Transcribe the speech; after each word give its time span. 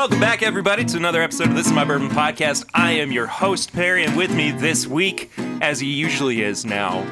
Welcome 0.00 0.18
back, 0.18 0.42
everybody, 0.42 0.82
to 0.86 0.96
another 0.96 1.20
episode 1.20 1.48
of 1.48 1.54
This 1.54 1.66
Is 1.66 1.72
My 1.72 1.84
Bourbon 1.84 2.08
Podcast. 2.08 2.64
I 2.72 2.92
am 2.92 3.12
your 3.12 3.26
host, 3.26 3.70
Perry, 3.74 4.02
and 4.02 4.16
with 4.16 4.34
me 4.34 4.50
this 4.50 4.86
week, 4.86 5.30
as 5.60 5.78
he 5.78 5.88
usually 5.88 6.40
is 6.40 6.64
now, 6.64 7.06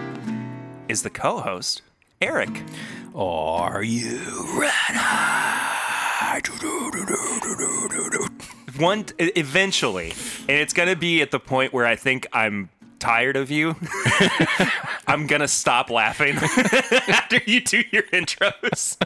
is 0.88 1.02
the 1.02 1.10
co 1.10 1.38
host, 1.38 1.82
Eric. 2.22 2.62
Are 3.14 3.82
you 3.82 4.22
ready? 4.58 4.98
One, 8.78 9.04
eventually, 9.18 10.14
and 10.48 10.58
it's 10.58 10.72
going 10.72 10.88
to 10.88 10.96
be 10.96 11.20
at 11.20 11.30
the 11.30 11.40
point 11.40 11.74
where 11.74 11.84
I 11.84 11.94
think 11.94 12.26
I'm 12.32 12.70
tired 13.00 13.36
of 13.36 13.50
you. 13.50 13.76
I'm 15.06 15.26
going 15.26 15.42
to 15.42 15.48
stop 15.48 15.90
laughing 15.90 16.36
after 17.06 17.38
you 17.44 17.60
do 17.60 17.84
your 17.92 18.04
intros. 18.04 18.96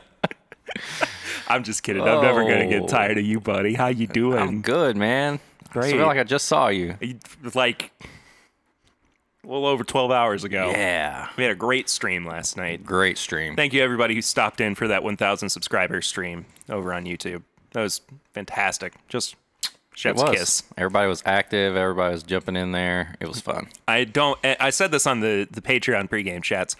I'm 1.48 1.62
just 1.64 1.82
kidding. 1.82 2.02
I'm 2.02 2.23
never 2.23 2.45
going 2.45 2.69
to 2.69 2.77
Oh. 2.77 2.80
get 2.80 2.88
tired 2.88 3.19
of 3.19 3.24
you, 3.24 3.41
buddy. 3.41 3.74
How 3.74 3.88
you 3.88 4.06
doing? 4.06 4.38
I'm 4.38 4.60
good, 4.62 4.96
man. 4.96 5.41
I 5.68 5.73
Great. 5.73 5.92
feel 5.92 6.06
like 6.06 6.18
I 6.18 6.24
just 6.24 6.46
saw 6.46 6.68
you. 6.68 6.96
Like 7.55 7.92
a 9.45 9.46
little 9.46 9.66
over 9.66 9.82
12 9.84 10.10
hours 10.10 10.45
ago. 10.45 10.70
Yeah. 10.70 11.28
We 11.37 11.42
had 11.45 11.52
a 11.52 11.56
great 11.56 11.88
stream 11.88 12.27
last 12.27 12.56
night. 12.56 12.84
Great 12.84 13.18
stream. 13.18 13.56
Thank 13.56 13.73
you, 13.73 13.82
everybody 13.82 14.15
who 14.15 14.23
stopped 14.23 14.60
in 14.60 14.74
for 14.74 14.87
that 14.88 15.02
1,000 15.02 15.48
subscriber 15.48 16.01
stream 16.01 16.45
over 16.68 16.92
on 16.95 17.05
YouTube. 17.05 17.43
That 17.73 17.82
was 17.82 18.02
fantastic. 18.34 18.95
Just 19.09 19.34
chef's 19.95 20.23
kiss. 20.24 20.63
Everybody 20.76 21.09
was 21.09 21.23
active. 21.26 21.74
Everybody 21.76 22.13
was 22.13 22.23
jumping 22.23 22.54
in 22.57 22.73
there. 22.73 23.16
It 23.18 23.26
was 23.29 23.40
fun. 23.40 23.68
I 23.88 24.04
don't. 24.04 24.38
Eh, 24.45 24.54
I 24.60 24.70
said 24.70 24.90
this 24.93 25.07
on 25.07 25.20
the 25.20 25.48
the 25.51 25.63
Patreon 25.63 26.09
pregame 26.09 26.43
chats. 26.43 26.76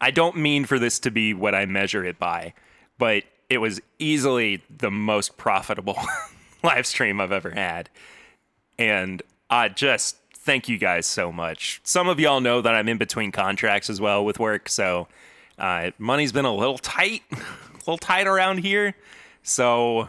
I 0.00 0.10
don't 0.10 0.36
mean 0.36 0.64
for 0.64 0.78
this 0.78 0.98
to 1.00 1.10
be 1.10 1.34
what 1.34 1.54
I 1.54 1.66
measure 1.66 2.04
it 2.04 2.18
by, 2.18 2.54
but 2.98 3.24
it 3.48 3.58
was 3.58 3.80
easily 3.98 4.62
the 4.78 4.90
most 4.90 5.36
profitable 5.36 5.98
live 6.62 6.86
stream 6.86 7.20
I've 7.20 7.32
ever 7.32 7.50
had, 7.50 7.88
and 8.78 9.22
I 9.50 9.68
just 9.68 10.16
thank 10.34 10.68
you 10.68 10.78
guys 10.78 11.06
so 11.06 11.32
much. 11.32 11.80
Some 11.84 12.08
of 12.08 12.20
y'all 12.20 12.40
know 12.40 12.60
that 12.60 12.74
I'm 12.74 12.88
in 12.88 12.98
between 12.98 13.32
contracts 13.32 13.90
as 13.90 14.00
well 14.00 14.24
with 14.24 14.38
work, 14.38 14.68
so 14.68 15.08
uh, 15.58 15.90
money's 15.98 16.32
been 16.32 16.44
a 16.44 16.54
little 16.54 16.78
tight, 16.78 17.22
a 17.32 17.36
little 17.78 17.98
tight 17.98 18.26
around 18.26 18.58
here. 18.58 18.94
So 19.42 20.08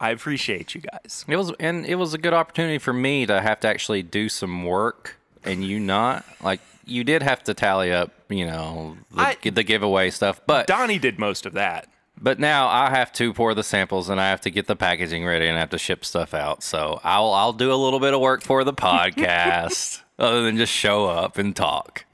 I 0.00 0.10
appreciate 0.10 0.74
you 0.74 0.80
guys. 0.80 1.24
It 1.28 1.36
was, 1.36 1.52
and 1.60 1.86
it 1.86 1.94
was 1.94 2.12
a 2.14 2.18
good 2.18 2.34
opportunity 2.34 2.78
for 2.78 2.92
me 2.92 3.24
to 3.26 3.40
have 3.40 3.60
to 3.60 3.68
actually 3.68 4.02
do 4.02 4.28
some 4.28 4.64
work, 4.64 5.16
and 5.44 5.64
you 5.64 5.78
not 5.80 6.24
like 6.42 6.60
you 6.84 7.04
did 7.04 7.22
have 7.22 7.44
to 7.44 7.54
tally 7.54 7.92
up, 7.92 8.10
you 8.28 8.44
know, 8.44 8.96
the, 9.12 9.20
I- 9.20 9.36
the 9.50 9.62
giveaway 9.62 10.10
stuff, 10.10 10.40
but 10.46 10.66
Donnie 10.66 10.98
did 10.98 11.18
most 11.20 11.46
of 11.46 11.52
that. 11.52 11.86
But 12.22 12.38
now 12.38 12.68
I 12.68 12.88
have 12.90 13.12
to 13.14 13.32
pour 13.34 13.52
the 13.52 13.64
samples 13.64 14.08
and 14.08 14.20
I 14.20 14.30
have 14.30 14.40
to 14.42 14.50
get 14.50 14.68
the 14.68 14.76
packaging 14.76 15.26
ready 15.26 15.48
and 15.48 15.56
I 15.56 15.60
have 15.60 15.70
to 15.70 15.78
ship 15.78 16.04
stuff 16.04 16.34
out. 16.34 16.62
So 16.62 17.00
I'll 17.02 17.32
I'll 17.32 17.52
do 17.52 17.72
a 17.72 17.74
little 17.74 17.98
bit 17.98 18.14
of 18.14 18.20
work 18.20 18.42
for 18.42 18.62
the 18.62 18.72
podcast 18.72 20.02
other 20.20 20.42
than 20.42 20.56
just 20.56 20.72
show 20.72 21.06
up 21.06 21.36
and 21.36 21.54
talk. 21.56 22.04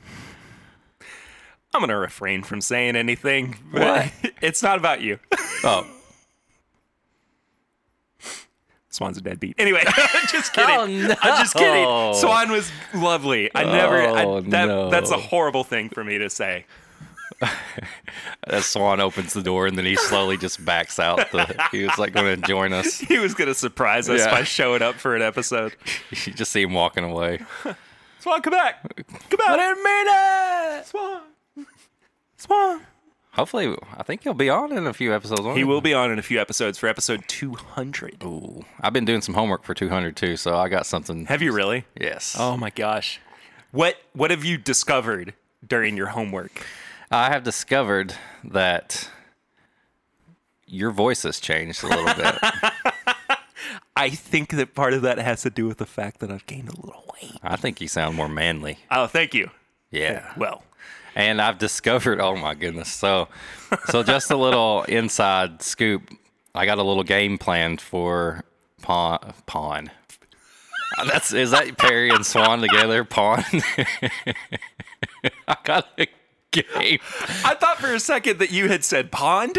I'm 1.74 1.80
gonna 1.82 1.98
refrain 1.98 2.42
from 2.42 2.62
saying 2.62 2.96
anything. 2.96 3.56
but 3.70 4.10
it's 4.40 4.62
not 4.62 4.78
about 4.78 5.02
you. 5.02 5.18
Oh, 5.62 5.86
Swan's 8.90 9.18
a 9.18 9.20
deadbeat. 9.20 9.54
Anyway, 9.58 9.84
just 10.32 10.54
kidding. 10.54 10.74
Oh, 10.74 10.86
no. 10.86 11.14
I'm 11.20 11.38
just 11.42 11.54
kidding. 11.54 12.14
Swan 12.14 12.50
was 12.50 12.72
lovely. 12.94 13.50
I 13.54 13.64
never. 13.64 14.00
I, 14.00 14.24
Oh, 14.24 14.40
that, 14.40 14.64
no. 14.66 14.88
That's 14.90 15.10
a 15.10 15.18
horrible 15.18 15.62
thing 15.64 15.90
for 15.90 16.02
me 16.02 16.16
to 16.18 16.30
say. 16.30 16.64
as 18.44 18.66
Swan 18.66 19.00
opens 19.00 19.32
the 19.32 19.42
door 19.42 19.66
and 19.66 19.76
then 19.78 19.84
he 19.84 19.96
slowly 19.96 20.36
just 20.36 20.64
backs 20.64 20.98
out. 20.98 21.30
The, 21.30 21.66
he 21.70 21.84
was 21.84 21.96
like 21.98 22.12
going 22.12 22.40
to 22.40 22.46
join 22.46 22.72
us. 22.72 22.98
He 23.08 23.18
was 23.18 23.34
gonna 23.34 23.54
surprise 23.54 24.08
us 24.08 24.20
Yeah. 24.20 24.30
by 24.30 24.42
showing 24.42 24.82
up 24.82 24.96
for 24.96 25.14
an 25.16 25.22
episode. 25.22 25.74
You 26.26 26.32
just 26.32 26.52
see 26.52 26.62
him 26.62 26.74
walking 26.74 27.04
away. 27.04 27.40
Swan, 28.20 28.42
come 28.42 28.52
back. 28.52 28.82
Come 29.06 29.36
back. 29.38 29.48
I 29.48 29.56
didn't 29.56 29.84
mean 29.84 30.78
it. 30.80 30.86
Swan. 30.86 31.22
Swan. 32.36 32.80
Hopefully, 33.32 33.76
I 33.96 34.02
think 34.02 34.24
he'll 34.24 34.34
be 34.34 34.50
on 34.50 34.72
in 34.72 34.86
a 34.86 34.92
few 34.92 35.14
episodes. 35.14 35.42
won't 35.42 35.56
He 35.56 35.62
will 35.64 35.80
be 35.80 35.94
on 35.94 36.10
in 36.10 36.18
a 36.18 36.22
few 36.22 36.40
episodes 36.40 36.76
for 36.76 36.88
episode 36.88 37.22
200. 37.28 38.24
Ooh, 38.24 38.64
I've 38.80 38.92
been 38.92 39.04
doing 39.04 39.20
some 39.22 39.34
homework 39.34 39.62
for 39.62 39.74
200 39.74 40.16
too, 40.16 40.36
so 40.36 40.56
I 40.56 40.68
got 40.68 40.86
something. 40.86 41.26
Have 41.26 41.40
you 41.42 41.52
really? 41.52 41.84
Yes. 41.98 42.34
Oh 42.38 42.56
my 42.56 42.70
gosh. 42.70 43.20
What 43.70 43.96
What 44.12 44.30
have 44.32 44.44
you 44.44 44.58
discovered 44.58 45.34
during 45.66 45.96
your 45.96 46.08
homework? 46.08 46.66
I 47.10 47.30
have 47.30 47.42
discovered 47.42 48.14
that 48.44 49.08
your 50.66 50.90
voice 50.90 51.22
has 51.22 51.40
changed 51.40 51.82
a 51.82 51.86
little 51.88 52.14
bit. 52.14 52.34
I 53.96 54.10
think 54.10 54.50
that 54.50 54.74
part 54.74 54.92
of 54.92 55.02
that 55.02 55.18
has 55.18 55.42
to 55.42 55.50
do 55.50 55.66
with 55.66 55.78
the 55.78 55.86
fact 55.86 56.20
that 56.20 56.30
I've 56.30 56.46
gained 56.46 56.68
a 56.68 56.76
little 56.76 57.04
weight. 57.14 57.32
I 57.42 57.56
think 57.56 57.80
you 57.80 57.88
sound 57.88 58.14
more 58.16 58.28
manly. 58.28 58.78
Oh, 58.90 59.06
thank 59.06 59.34
you. 59.34 59.50
Yeah. 59.90 60.32
Well, 60.36 60.62
And 61.16 61.40
I've 61.40 61.58
discovered, 61.58 62.20
oh 62.20 62.36
my 62.36 62.54
goodness. 62.54 62.92
So 62.92 63.28
so 63.86 64.02
just 64.02 64.30
a 64.30 64.36
little 64.36 64.82
inside 64.88 65.62
scoop. 65.62 66.10
I 66.54 66.66
got 66.66 66.78
a 66.78 66.82
little 66.82 67.02
game 67.04 67.38
planned 67.38 67.80
for 67.80 68.44
Pawn 68.82 69.32
Pawn. 69.46 69.90
Uh, 70.98 71.04
That's 71.04 71.32
is 71.32 71.50
that 71.52 71.76
Perry 71.78 72.10
and 72.10 72.24
Swan 72.24 72.60
together? 72.60 73.02
Pawn. 73.04 73.44
I 75.48 75.56
got 75.64 75.88
a 75.98 76.06
game. 76.50 76.98
I 77.44 77.54
thought 77.54 77.78
for 77.78 77.92
a 77.94 78.00
second 78.00 78.38
that 78.38 78.50
you 78.50 78.68
had 78.68 78.84
said 78.84 79.12
pond, 79.12 79.58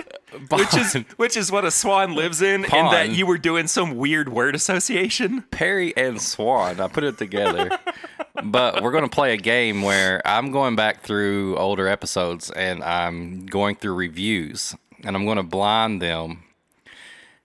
which 0.49 0.75
is 0.75 0.93
which 1.17 1.37
is 1.37 1.51
what 1.51 1.65
a 1.65 1.71
swan 1.71 2.15
lives 2.15 2.41
in, 2.41 2.65
and 2.65 2.93
that 2.93 3.11
you 3.11 3.25
were 3.25 3.37
doing 3.37 3.67
some 3.67 3.95
weird 3.97 4.29
word 4.29 4.55
association. 4.55 5.43
Perry 5.51 5.95
and 5.95 6.21
Swan. 6.21 6.79
I 6.79 6.87
put 6.87 7.03
it 7.03 7.17
together. 7.17 7.69
but 8.43 8.81
we're 8.81 8.91
going 8.91 9.03
to 9.03 9.09
play 9.09 9.33
a 9.33 9.37
game 9.37 9.81
where 9.81 10.21
I'm 10.25 10.51
going 10.51 10.75
back 10.75 11.01
through 11.01 11.57
older 11.57 11.87
episodes 11.87 12.49
and 12.51 12.83
I'm 12.83 13.45
going 13.45 13.75
through 13.75 13.95
reviews 13.95 14.75
and 15.03 15.15
I'm 15.15 15.25
going 15.25 15.37
to 15.37 15.43
blind 15.43 16.01
them 16.01 16.43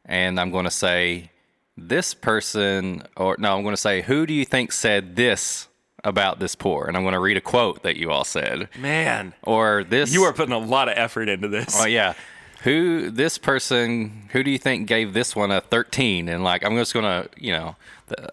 and 0.04 0.38
I'm 0.38 0.50
going 0.50 0.64
to 0.64 0.70
say 0.70 1.30
this 1.76 2.14
person 2.14 3.02
or 3.16 3.36
no, 3.38 3.56
I'm 3.56 3.62
going 3.62 3.74
to 3.74 3.80
say 3.80 4.02
who 4.02 4.26
do 4.26 4.34
you 4.34 4.44
think 4.44 4.72
said 4.72 5.16
this 5.16 5.68
about 6.04 6.38
this 6.38 6.54
pour 6.54 6.86
and 6.86 6.96
I'm 6.96 7.02
going 7.02 7.14
to 7.14 7.20
read 7.20 7.36
a 7.36 7.40
quote 7.40 7.82
that 7.82 7.96
you 7.96 8.10
all 8.10 8.24
said 8.24 8.68
Man, 8.78 9.34
or 9.42 9.84
this 9.84 10.12
you 10.12 10.22
are 10.24 10.32
putting 10.32 10.54
a 10.54 10.58
lot 10.58 10.88
of 10.88 10.94
effort 10.96 11.28
into 11.28 11.48
this. 11.48 11.80
Oh 11.80 11.86
yeah. 11.86 12.14
Who 12.62 13.10
this 13.10 13.36
person? 13.36 14.28
Who 14.32 14.42
do 14.42 14.50
you 14.50 14.56
think 14.56 14.88
gave 14.88 15.12
this 15.12 15.36
one 15.36 15.50
a 15.50 15.60
thirteen? 15.60 16.30
And 16.30 16.42
like, 16.42 16.64
I'm 16.64 16.74
just 16.76 16.94
gonna, 16.94 17.26
you 17.36 17.52
know, 17.52 17.76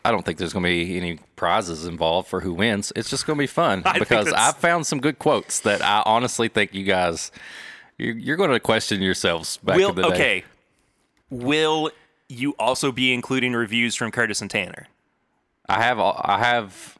I 0.05 0.11
don't 0.11 0.23
think 0.25 0.37
there's 0.37 0.53
gonna 0.53 0.69
be 0.69 0.95
any 0.97 1.19
prizes 1.35 1.85
involved 1.85 2.29
for 2.29 2.39
who 2.39 2.53
wins. 2.53 2.93
It's 2.95 3.09
just 3.09 3.27
gonna 3.27 3.39
be 3.39 3.47
fun 3.47 3.81
I 3.85 3.99
because 3.99 4.31
I've 4.31 4.55
found 4.55 4.87
some 4.87 5.01
good 5.01 5.19
quotes 5.19 5.59
that 5.61 5.81
I 5.81 6.01
honestly 6.05 6.47
think 6.47 6.73
you 6.73 6.85
guys, 6.85 7.29
you're, 7.97 8.17
you're 8.17 8.37
gonna 8.37 8.61
question 8.61 9.01
yourselves 9.01 9.57
back 9.57 9.75
Will 9.75 9.89
in 9.89 9.95
the 9.95 10.01
day. 10.03 10.13
okay. 10.13 10.43
Will 11.29 11.91
you 12.29 12.55
also 12.57 12.93
be 12.93 13.13
including 13.13 13.51
reviews 13.51 13.95
from 13.95 14.11
Curtis 14.11 14.41
and 14.41 14.49
Tanner? 14.49 14.87
I 15.67 15.81
have, 15.81 15.99
I 15.99 16.37
have, 16.39 16.97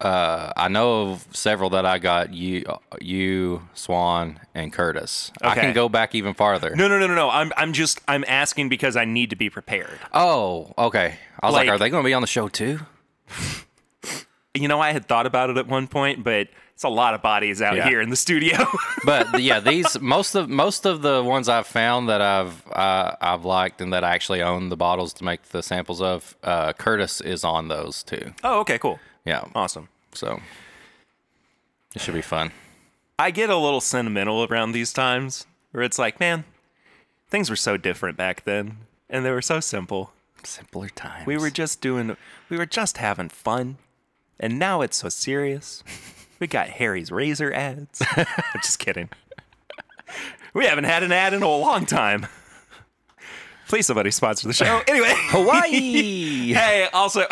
uh, 0.00 0.52
I 0.56 0.68
know 0.68 1.10
of 1.12 1.26
several 1.32 1.70
that 1.70 1.86
I 1.86 1.98
got 1.98 2.32
you, 2.34 2.64
you, 3.00 3.62
Swan, 3.74 4.40
and 4.54 4.72
Curtis. 4.72 5.30
I 5.40 5.54
can 5.54 5.72
go 5.72 5.88
back 5.88 6.14
even 6.14 6.34
farther. 6.34 6.74
No, 6.76 6.88
no, 6.88 6.98
no, 6.98 7.06
no, 7.06 7.14
no. 7.14 7.30
I'm 7.30 7.52
I'm 7.56 7.72
just 7.72 8.00
I'm 8.08 8.24
asking 8.28 8.68
because 8.68 8.96
I 8.96 9.04
need 9.04 9.30
to 9.30 9.36
be 9.36 9.48
prepared. 9.50 9.98
Oh, 10.12 10.72
okay. 10.76 11.16
I 11.42 11.46
was 11.46 11.54
like, 11.54 11.66
Like- 11.68 11.74
are 11.74 11.78
they 11.78 11.90
gonna 11.90 12.04
be 12.04 12.14
on 12.14 12.22
the 12.22 12.28
show 12.28 12.48
too? 12.48 12.80
You 14.56 14.68
know, 14.68 14.78
I 14.80 14.92
had 14.92 15.06
thought 15.08 15.26
about 15.26 15.50
it 15.50 15.56
at 15.56 15.66
one 15.66 15.88
point, 15.88 16.22
but 16.22 16.46
it's 16.74 16.84
a 16.84 16.88
lot 16.88 17.14
of 17.14 17.22
bodies 17.22 17.60
out 17.60 17.74
Yeah. 17.74 17.88
here 17.88 18.00
in 18.00 18.08
the 18.10 18.14
studio. 18.14 18.56
but 19.04 19.42
yeah, 19.42 19.58
these 19.58 20.00
most 20.00 20.36
of 20.36 20.48
most 20.48 20.86
of 20.86 21.02
the 21.02 21.24
ones 21.24 21.48
I've 21.48 21.66
found 21.66 22.08
that 22.08 22.20
I've 22.22 22.64
uh, 22.70 23.16
I've 23.20 23.44
liked 23.44 23.80
and 23.80 23.92
that 23.92 24.04
I 24.04 24.14
actually 24.14 24.42
own 24.42 24.68
the 24.68 24.76
bottles 24.76 25.12
to 25.14 25.24
make 25.24 25.42
the 25.48 25.60
samples 25.60 26.00
of. 26.00 26.36
Uh, 26.44 26.72
Curtis 26.72 27.20
is 27.20 27.42
on 27.42 27.66
those 27.66 28.04
too. 28.04 28.32
oh, 28.44 28.60
okay, 28.60 28.78
cool. 28.78 29.00
Yeah, 29.24 29.44
Awesome. 29.54 29.88
so 30.12 30.40
it 31.94 32.00
should 32.02 32.14
be 32.14 32.22
fun. 32.22 32.52
I 33.18 33.30
get 33.30 33.48
a 33.50 33.56
little 33.56 33.80
sentimental 33.80 34.44
around 34.44 34.72
these 34.72 34.92
times 34.92 35.46
where 35.72 35.82
it's 35.82 35.98
like, 35.98 36.18
man, 36.20 36.44
things 37.28 37.48
were 37.48 37.56
so 37.56 37.76
different 37.76 38.16
back 38.16 38.44
then 38.44 38.78
and 39.08 39.24
they 39.24 39.30
were 39.30 39.42
so 39.42 39.60
simple. 39.60 40.12
Simpler 40.42 40.88
times. 40.90 41.26
We 41.26 41.38
were 41.38 41.50
just 41.50 41.80
doing 41.80 42.16
we 42.50 42.56
were 42.58 42.66
just 42.66 42.98
having 42.98 43.28
fun. 43.30 43.78
And 44.38 44.58
now 44.58 44.80
it's 44.82 44.96
so 44.98 45.08
serious. 45.08 45.82
We 46.40 46.48
got 46.48 46.68
Harry's 46.68 47.12
razor 47.12 47.52
ads. 47.54 48.02
I'm 48.16 48.26
just 48.60 48.80
kidding. 48.80 49.08
We 50.52 50.66
haven't 50.66 50.84
had 50.84 51.04
an 51.04 51.12
ad 51.12 51.32
in 51.32 51.42
a 51.44 51.48
long 51.48 51.86
time. 51.86 52.26
Please 53.68 53.86
somebody 53.86 54.10
sponsor 54.10 54.48
the 54.48 54.52
show. 54.52 54.82
Anyway, 54.88 55.12
Hawaii. 55.28 56.52
hey, 56.52 56.88
also 56.92 57.24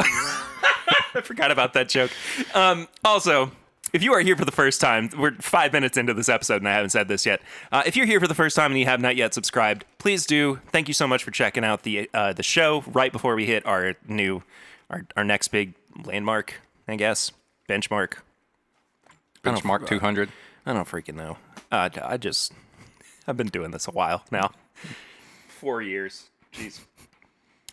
I 1.15 1.21
forgot 1.21 1.51
about 1.51 1.73
that 1.75 1.89
joke. 1.89 2.11
Um, 2.55 2.89
also, 3.05 3.51
if 3.93 4.03
you 4.03 4.13
are 4.15 4.21
here 4.21 4.37
for 4.37 4.45
the 4.45 4.53
first 4.53 4.81
time, 4.81 5.11
we're 5.19 5.35
five 5.35 5.73
minutes 5.73 5.97
into 5.97 6.15
this 6.15 6.29
episode 6.29 6.57
and 6.57 6.69
I 6.69 6.73
haven't 6.73 6.91
said 6.91 7.09
this 7.09 7.27
yet. 7.27 7.43
Uh, 7.71 7.83
if 7.85 7.97
you're 7.97 8.07
here 8.07 8.21
for 8.21 8.27
the 8.29 8.35
first 8.35 8.57
time 8.57 8.71
and 8.73 8.79
you 8.79 8.87
have 8.87 9.01
not 9.01 9.17
yet 9.17 9.35
subscribed, 9.35 9.85
please 9.99 10.25
do. 10.25 10.61
Thank 10.71 10.89
you 10.89 10.95
so 10.95 11.07
much 11.07 11.23
for 11.25 11.31
checking 11.31 11.65
out 11.65 11.83
the 11.83 12.09
uh, 12.15 12.33
the 12.33 12.43
show 12.43 12.83
right 12.87 13.13
before 13.13 13.35
we 13.35 13.47
hit 13.47 13.67
our 13.67 13.95
new 14.09 14.43
our, 14.89 15.05
our 15.17 15.25
next 15.25 15.49
big 15.49 15.75
landmark, 16.05 16.61
I 16.89 16.97
guess 16.97 17.33
benchmark. 17.69 18.15
Benchmark 19.45 19.87
200. 19.87 20.31
I 20.65 20.73
don't 20.73 20.89
freaking 20.89 21.15
know. 21.15 21.37
Uh, 21.71 21.91
I 22.03 22.17
just 22.17 22.53
I've 23.27 23.37
been 23.37 23.49
doing 23.49 23.73
this 23.73 23.87
a 23.89 23.91
while 23.91 24.25
now. 24.31 24.53
Four 25.49 25.83
years. 25.83 26.31
Jeez. 26.53 26.81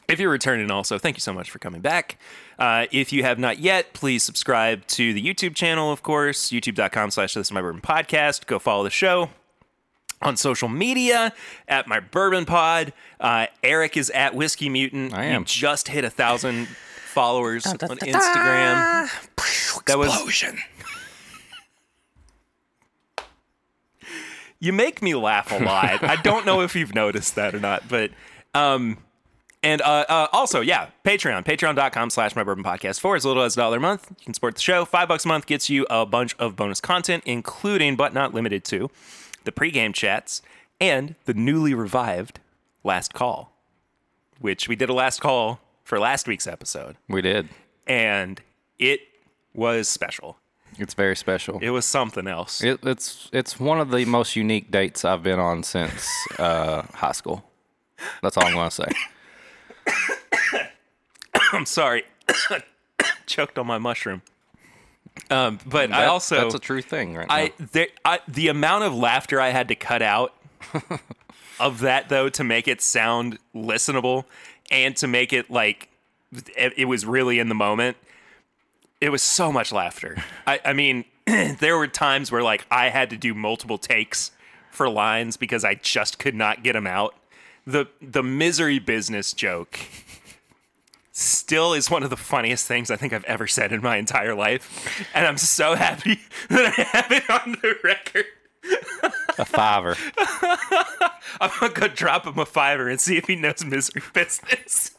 If 0.09 0.19
you're 0.19 0.31
returning, 0.31 0.71
also, 0.71 0.97
thank 0.97 1.15
you 1.17 1.21
so 1.21 1.31
much 1.31 1.51
for 1.51 1.59
coming 1.59 1.81
back. 1.81 2.17
Uh, 2.57 2.87
if 2.91 3.13
you 3.13 3.21
have 3.23 3.37
not 3.37 3.59
yet, 3.59 3.93
please 3.93 4.23
subscribe 4.23 4.87
to 4.87 5.13
the 5.13 5.23
YouTube 5.23 5.53
channel, 5.53 5.91
of 5.91 6.01
course, 6.01 6.49
youtube.com 6.49 7.11
slash 7.11 7.35
this 7.35 7.47
is 7.47 7.51
my 7.51 7.61
bourbon 7.61 7.79
podcast. 7.79 8.47
Go 8.47 8.57
follow 8.57 8.83
the 8.83 8.89
show 8.89 9.29
on 10.21 10.35
social 10.35 10.67
media 10.67 11.31
at 11.67 11.87
my 11.87 11.99
bourbon 11.99 12.45
pod. 12.45 12.91
Uh, 13.19 13.45
Eric 13.63 13.97
is 13.97 14.09
at 14.09 14.33
Whiskey 14.33 14.67
Mutant. 14.67 15.13
I 15.13 15.25
am. 15.25 15.45
Just 15.45 15.89
hit 15.89 16.03
a 16.03 16.09
thousand 16.09 16.67
followers 16.67 17.67
on 17.67 17.77
Instagram. 17.77 19.09
That 19.85 19.97
was 19.99 20.43
you 24.59 24.73
make 24.73 25.03
me 25.03 25.13
laugh 25.13 25.51
a 25.51 25.63
lot. 25.63 26.03
I 26.03 26.15
don't 26.15 26.47
know 26.47 26.61
if 26.61 26.75
you've 26.75 26.95
noticed 26.95 27.35
that 27.35 27.53
or 27.53 27.59
not, 27.59 27.87
but 27.87 28.11
um 28.55 28.97
and 29.63 29.81
uh, 29.81 30.05
uh 30.07 30.27
also 30.31 30.61
yeah, 30.61 30.87
Patreon, 31.03 31.45
patreon.com 31.45 32.09
slash 32.09 32.35
my 32.35 32.43
bourbon 32.43 32.63
podcast 32.63 32.99
for 32.99 33.15
as 33.15 33.25
little 33.25 33.43
as 33.43 33.55
a 33.55 33.57
dollar 33.57 33.77
a 33.77 33.79
month. 33.79 34.07
You 34.09 34.25
can 34.25 34.33
support 34.33 34.55
the 34.55 34.61
show. 34.61 34.85
Five 34.85 35.07
bucks 35.07 35.25
a 35.25 35.27
month 35.27 35.45
gets 35.45 35.69
you 35.69 35.85
a 35.89 36.05
bunch 36.05 36.35
of 36.37 36.55
bonus 36.55 36.81
content, 36.81 37.23
including 37.25 37.95
but 37.95 38.13
not 38.13 38.33
limited 38.33 38.63
to 38.65 38.89
the 39.43 39.51
pregame 39.51 39.93
chats 39.93 40.41
and 40.79 41.15
the 41.25 41.33
newly 41.33 41.73
revived 41.73 42.39
last 42.83 43.13
call. 43.13 43.53
Which 44.39 44.69
we 44.69 44.75
did 44.75 44.89
a 44.89 44.93
last 44.93 45.19
call 45.19 45.59
for 45.83 45.99
last 45.99 46.27
week's 46.27 46.47
episode. 46.47 46.95
We 47.09 47.21
did. 47.21 47.49
And 47.85 48.41
it 48.77 49.01
was 49.53 49.89
special. 49.89 50.37
It's 50.77 50.93
very 50.93 51.15
special. 51.15 51.59
It 51.61 51.71
was 51.71 51.85
something 51.85 52.27
else. 52.27 52.63
It, 52.63 52.79
it's 52.83 53.29
it's 53.33 53.59
one 53.59 53.81
of 53.81 53.91
the 53.91 54.05
most 54.05 54.35
unique 54.35 54.71
dates 54.71 55.03
I've 55.03 55.23
been 55.23 55.39
on 55.39 55.63
since 55.63 56.07
uh, 56.37 56.83
high 56.93 57.11
school. 57.11 57.43
That's 58.21 58.37
all 58.37 58.45
I'm 58.45 58.53
going 58.53 58.69
to 58.69 58.75
say. 58.75 58.87
I'm 61.53 61.65
sorry. 61.65 62.03
Choked 63.25 63.57
on 63.57 63.67
my 63.67 63.77
mushroom. 63.77 64.21
Um, 65.29 65.59
but 65.65 65.91
I 65.91 66.05
also 66.05 66.41
that's 66.41 66.55
a 66.55 66.59
true 66.59 66.81
thing 66.81 67.15
right 67.15 67.27
now. 67.27 67.33
I, 67.33 67.53
there, 67.59 67.87
I 68.05 68.19
the 68.27 68.47
amount 68.47 68.85
of 68.85 68.95
laughter 68.95 69.39
I 69.39 69.49
had 69.49 69.67
to 69.67 69.75
cut 69.75 70.01
out 70.01 70.33
of 71.59 71.79
that 71.79 72.09
though 72.09 72.29
to 72.29 72.43
make 72.43 72.67
it 72.67 72.81
sound 72.81 73.37
listenable 73.53 74.25
and 74.71 74.95
to 74.97 75.07
make 75.07 75.33
it 75.33 75.51
like 75.51 75.89
it, 76.55 76.73
it 76.77 76.85
was 76.85 77.05
really 77.05 77.39
in 77.39 77.49
the 77.49 77.55
moment. 77.55 77.97
It 79.01 79.09
was 79.09 79.21
so 79.21 79.51
much 79.51 79.71
laughter. 79.71 80.23
I, 80.47 80.59
I 80.65 80.73
mean, 80.73 81.05
there 81.25 81.77
were 81.77 81.87
times 81.87 82.31
where 82.31 82.43
like 82.43 82.65
I 82.71 82.89
had 82.89 83.09
to 83.11 83.17
do 83.17 83.33
multiple 83.33 83.77
takes 83.77 84.31
for 84.71 84.89
lines 84.89 85.37
because 85.37 85.63
I 85.63 85.75
just 85.75 86.19
could 86.19 86.35
not 86.35 86.63
get 86.63 86.73
them 86.73 86.87
out. 86.87 87.15
The 87.65 87.87
the 88.01 88.23
misery 88.23 88.79
business 88.79 89.33
joke 89.33 89.79
still 91.11 91.73
is 91.73 91.91
one 91.91 92.03
of 92.03 92.09
the 92.09 92.17
funniest 92.17 92.65
things 92.67 92.89
I 92.89 92.95
think 92.95 93.13
I've 93.13 93.25
ever 93.25 93.45
said 93.47 93.71
in 93.71 93.81
my 93.81 93.97
entire 93.97 94.33
life. 94.33 95.05
And 95.13 95.27
I'm 95.27 95.37
so 95.37 95.75
happy 95.75 96.19
that 96.49 96.73
I 96.77 96.81
have 96.81 97.11
it 97.11 97.29
on 97.29 97.57
the 97.61 97.75
record. 97.83 98.25
a 99.37 99.45
fiver. 99.45 99.95
I'm 101.41 101.51
gonna 101.59 101.73
go 101.73 101.87
drop 101.87 102.25
him 102.25 102.39
a 102.39 102.45
fiver 102.45 102.89
and 102.89 102.99
see 102.99 103.17
if 103.17 103.27
he 103.27 103.35
knows 103.35 103.63
misery 103.63 104.01
business. 104.13 104.91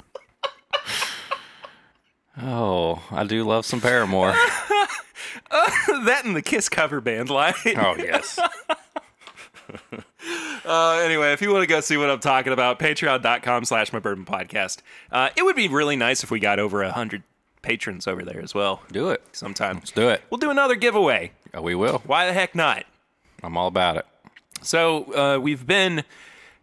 Oh, 2.42 3.02
I 3.10 3.24
do 3.24 3.44
love 3.44 3.66
some 3.66 3.80
Paramore. 3.80 4.32
that 5.50 6.22
and 6.24 6.34
the 6.36 6.42
Kiss 6.42 6.68
cover 6.68 7.00
band 7.00 7.28
line. 7.28 7.54
Oh 7.76 7.96
yes. 7.98 8.38
Uh, 10.62 11.00
anyway, 11.02 11.32
if 11.32 11.40
you 11.40 11.50
want 11.50 11.62
to 11.62 11.66
go 11.66 11.80
see 11.80 11.96
what 11.96 12.10
I'm 12.10 12.20
talking 12.20 12.52
about, 12.52 12.78
patreon.com 12.78 13.64
slash 13.64 13.94
my 13.94 13.98
bourbon 13.98 14.26
podcast. 14.26 14.80
Uh, 15.10 15.30
it 15.34 15.42
would 15.42 15.56
be 15.56 15.68
really 15.68 15.96
nice 15.96 16.22
if 16.22 16.30
we 16.30 16.38
got 16.38 16.58
over 16.58 16.82
a 16.82 16.92
hundred 16.92 17.22
patrons 17.62 18.06
over 18.06 18.22
there 18.22 18.40
as 18.42 18.54
well. 18.54 18.82
Do 18.92 19.08
it. 19.08 19.22
Sometime. 19.32 19.76
Let's 19.76 19.90
do 19.90 20.10
it. 20.10 20.20
We'll 20.28 20.38
do 20.38 20.50
another 20.50 20.74
giveaway. 20.76 21.32
Oh, 21.54 21.62
we 21.62 21.74
will. 21.74 22.02
Why 22.04 22.26
the 22.26 22.34
heck 22.34 22.54
not? 22.54 22.84
I'm 23.42 23.56
all 23.56 23.68
about 23.68 23.96
it. 23.96 24.06
So 24.60 25.12
uh, 25.14 25.38
we've 25.40 25.66
been 25.66 26.04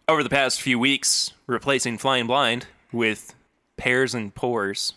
over 0.07 0.21
the 0.21 0.29
past 0.29 0.61
few 0.61 0.77
weeks 0.77 1.33
replacing 1.47 1.97
Flying 1.97 2.27
Blind 2.27 2.67
with 2.91 3.33
pairs 3.77 4.13
and 4.13 4.33
pours, 4.33 4.93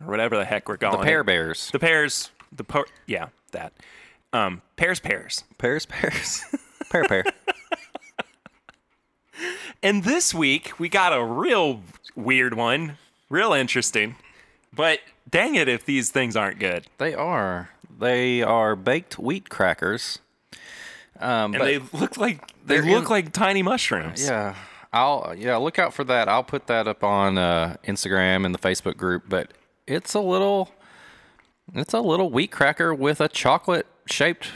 or 0.00 0.06
whatever 0.06 0.36
the 0.36 0.44
heck 0.44 0.68
we're 0.68 0.76
calling 0.76 1.00
The 1.00 1.04
Pear 1.06 1.20
it. 1.22 1.24
Bears. 1.24 1.70
The 1.72 1.80
pairs, 1.80 2.30
the 2.52 2.64
por- 2.64 2.86
yeah, 3.06 3.28
that. 3.50 3.72
Um, 4.32 4.62
pairs, 4.76 5.00
pairs. 5.00 5.42
Pears, 5.58 5.86
pears. 5.86 6.42
pear, 6.90 7.04
pear. 7.04 7.24
And 9.82 10.04
this 10.04 10.32
week 10.34 10.78
we 10.78 10.88
got 10.88 11.12
a 11.12 11.22
real 11.22 11.82
weird 12.14 12.54
one, 12.54 12.96
real 13.28 13.52
interesting. 13.52 14.16
But 14.72 15.00
dang 15.28 15.54
it, 15.54 15.68
if 15.68 15.84
these 15.84 16.10
things 16.10 16.36
aren't 16.36 16.58
good, 16.58 16.86
They 16.98 17.14
are. 17.14 17.70
They 17.98 18.42
are 18.42 18.74
baked 18.76 19.18
wheat 19.18 19.48
crackers. 19.48 20.18
Um, 21.18 21.54
and 21.54 21.58
but 21.58 21.64
they 21.64 21.78
look 21.98 22.16
like 22.18 22.46
they 22.66 22.80
they're 22.80 22.90
look 22.92 23.04
in- 23.04 23.10
like 23.10 23.32
tiny 23.32 23.62
mushrooms. 23.62 24.22
yeah, 24.26 24.54
I'll 24.92 25.34
yeah 25.36 25.56
look 25.56 25.78
out 25.78 25.94
for 25.94 26.04
that. 26.04 26.28
I'll 26.28 26.42
put 26.44 26.66
that 26.66 26.86
up 26.86 27.02
on 27.04 27.38
uh, 27.38 27.76
Instagram 27.86 28.44
and 28.44 28.54
the 28.54 28.58
Facebook 28.58 28.96
group. 28.98 29.24
But 29.28 29.52
it's 29.86 30.12
a 30.12 30.20
little, 30.20 30.70
it's 31.74 31.94
a 31.94 32.00
little 32.00 32.28
wheat 32.30 32.50
cracker 32.50 32.94
with 32.94 33.20
a 33.22 33.28
chocolate 33.28 33.86
shaped, 34.06 34.48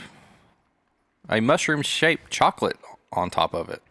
a 1.29 1.39
mushroom 1.39 1.81
shaped 1.81 2.29
chocolate 2.31 2.77
on 3.11 3.29
top 3.29 3.53
of 3.53 3.69
it. 3.69 3.81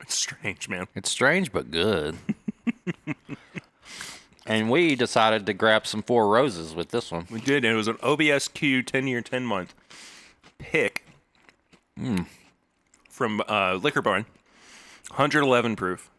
It's 0.00 0.14
strange, 0.14 0.68
man. 0.68 0.86
It's 0.94 1.10
strange 1.10 1.52
but 1.52 1.70
good. 1.70 2.16
and 4.46 4.70
we 4.70 4.94
decided 4.94 5.44
to 5.46 5.52
grab 5.52 5.86
some 5.86 6.02
four 6.02 6.28
roses 6.28 6.74
with 6.74 6.90
this 6.90 7.10
one. 7.10 7.26
We 7.30 7.40
did. 7.40 7.64
and 7.64 7.74
It 7.74 7.76
was 7.76 7.88
an 7.88 7.96
OBSQ 7.96 8.86
10 8.86 9.06
year, 9.06 9.20
10 9.20 9.44
month 9.44 9.74
pick 10.58 11.04
from 13.10 13.42
uh, 13.48 13.74
Liquor 13.74 14.02
Barn, 14.02 14.24
111 15.08 15.76
proof. 15.76 16.10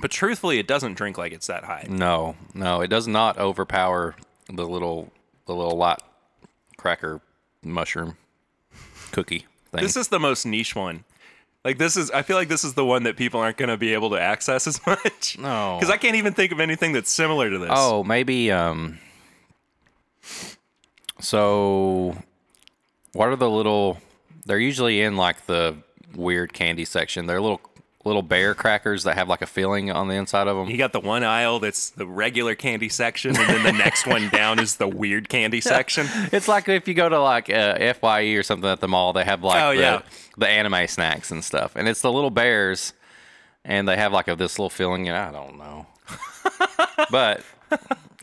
But 0.00 0.10
truthfully, 0.10 0.58
it 0.58 0.66
doesn't 0.66 0.94
drink 0.94 1.18
like 1.18 1.32
it's 1.32 1.46
that 1.46 1.64
high. 1.64 1.86
No, 1.88 2.36
no, 2.54 2.80
it 2.80 2.88
does 2.88 3.06
not 3.06 3.38
overpower 3.38 4.14
the 4.48 4.66
little 4.66 5.12
the 5.46 5.54
little 5.54 5.76
lot 5.76 6.02
cracker 6.78 7.20
mushroom 7.62 8.16
cookie 9.12 9.46
thing. 9.72 9.82
This 9.82 9.96
is 9.96 10.08
the 10.08 10.18
most 10.20 10.44
niche 10.46 10.74
one. 10.74 11.04
Like 11.64 11.76
this 11.78 11.96
is, 11.96 12.10
I 12.10 12.22
feel 12.22 12.36
like 12.36 12.48
this 12.48 12.64
is 12.64 12.72
the 12.74 12.84
one 12.86 13.02
that 13.02 13.16
people 13.16 13.38
aren't 13.40 13.58
going 13.58 13.68
to 13.68 13.76
be 13.76 13.92
able 13.92 14.10
to 14.10 14.20
access 14.20 14.66
as 14.66 14.84
much. 14.86 15.36
No. 15.38 15.76
because 15.78 15.92
I 15.92 15.98
can't 15.98 16.16
even 16.16 16.32
think 16.32 16.52
of 16.52 16.60
anything 16.60 16.92
that's 16.92 17.10
similar 17.10 17.50
to 17.50 17.58
this. 17.58 17.70
oh, 17.72 18.02
maybe 18.02 18.50
um 18.50 18.98
so 21.20 22.16
what 23.12 23.28
are 23.28 23.36
the 23.36 23.50
little 23.50 23.98
they're 24.46 24.58
usually 24.58 25.00
in 25.02 25.16
like 25.16 25.46
the 25.46 25.76
weird 26.14 26.52
candy 26.52 26.84
section. 26.84 27.26
They're 27.26 27.40
little 27.40 27.60
little 28.04 28.22
bear 28.22 28.54
crackers 28.54 29.02
that 29.04 29.14
have 29.16 29.28
like 29.28 29.42
a 29.42 29.46
filling 29.46 29.90
on 29.90 30.08
the 30.08 30.14
inside 30.14 30.48
of 30.48 30.56
them. 30.56 30.70
You 30.70 30.78
got 30.78 30.92
the 30.92 31.00
one 31.00 31.22
aisle 31.22 31.58
that's 31.60 31.90
the 31.90 32.06
regular 32.06 32.54
candy 32.54 32.88
section, 32.88 33.36
and 33.36 33.46
then 33.48 33.62
the 33.62 33.72
next 33.72 34.06
one 34.06 34.28
down 34.30 34.58
is 34.58 34.76
the 34.76 34.88
weird 34.88 35.28
candy 35.28 35.60
section. 35.60 36.06
It's 36.32 36.48
like 36.48 36.68
if 36.68 36.88
you 36.88 36.94
go 36.94 37.08
to 37.10 37.20
like 37.20 37.50
uh, 37.50 37.92
FYE 37.94 38.32
or 38.36 38.42
something 38.42 38.70
at 38.70 38.80
the 38.80 38.88
mall, 38.88 39.12
they 39.12 39.24
have 39.24 39.42
like 39.44 39.62
Oh, 39.62 39.74
the, 39.74 39.80
yeah. 39.82 40.02
the 40.38 40.48
anime 40.48 40.86
snacks 40.88 41.30
and 41.30 41.44
stuff, 41.44 41.72
and 41.76 41.86
it's 41.88 42.00
the 42.00 42.10
little 42.10 42.30
bears, 42.30 42.94
and 43.66 43.86
they 43.86 43.96
have 43.96 44.12
like 44.12 44.28
a, 44.28 44.34
this 44.34 44.58
little 44.58 44.70
filling. 44.70 45.06
And 45.08 45.16
I 45.18 45.30
don't 45.30 45.58
know, 45.58 45.86
but 47.10 47.42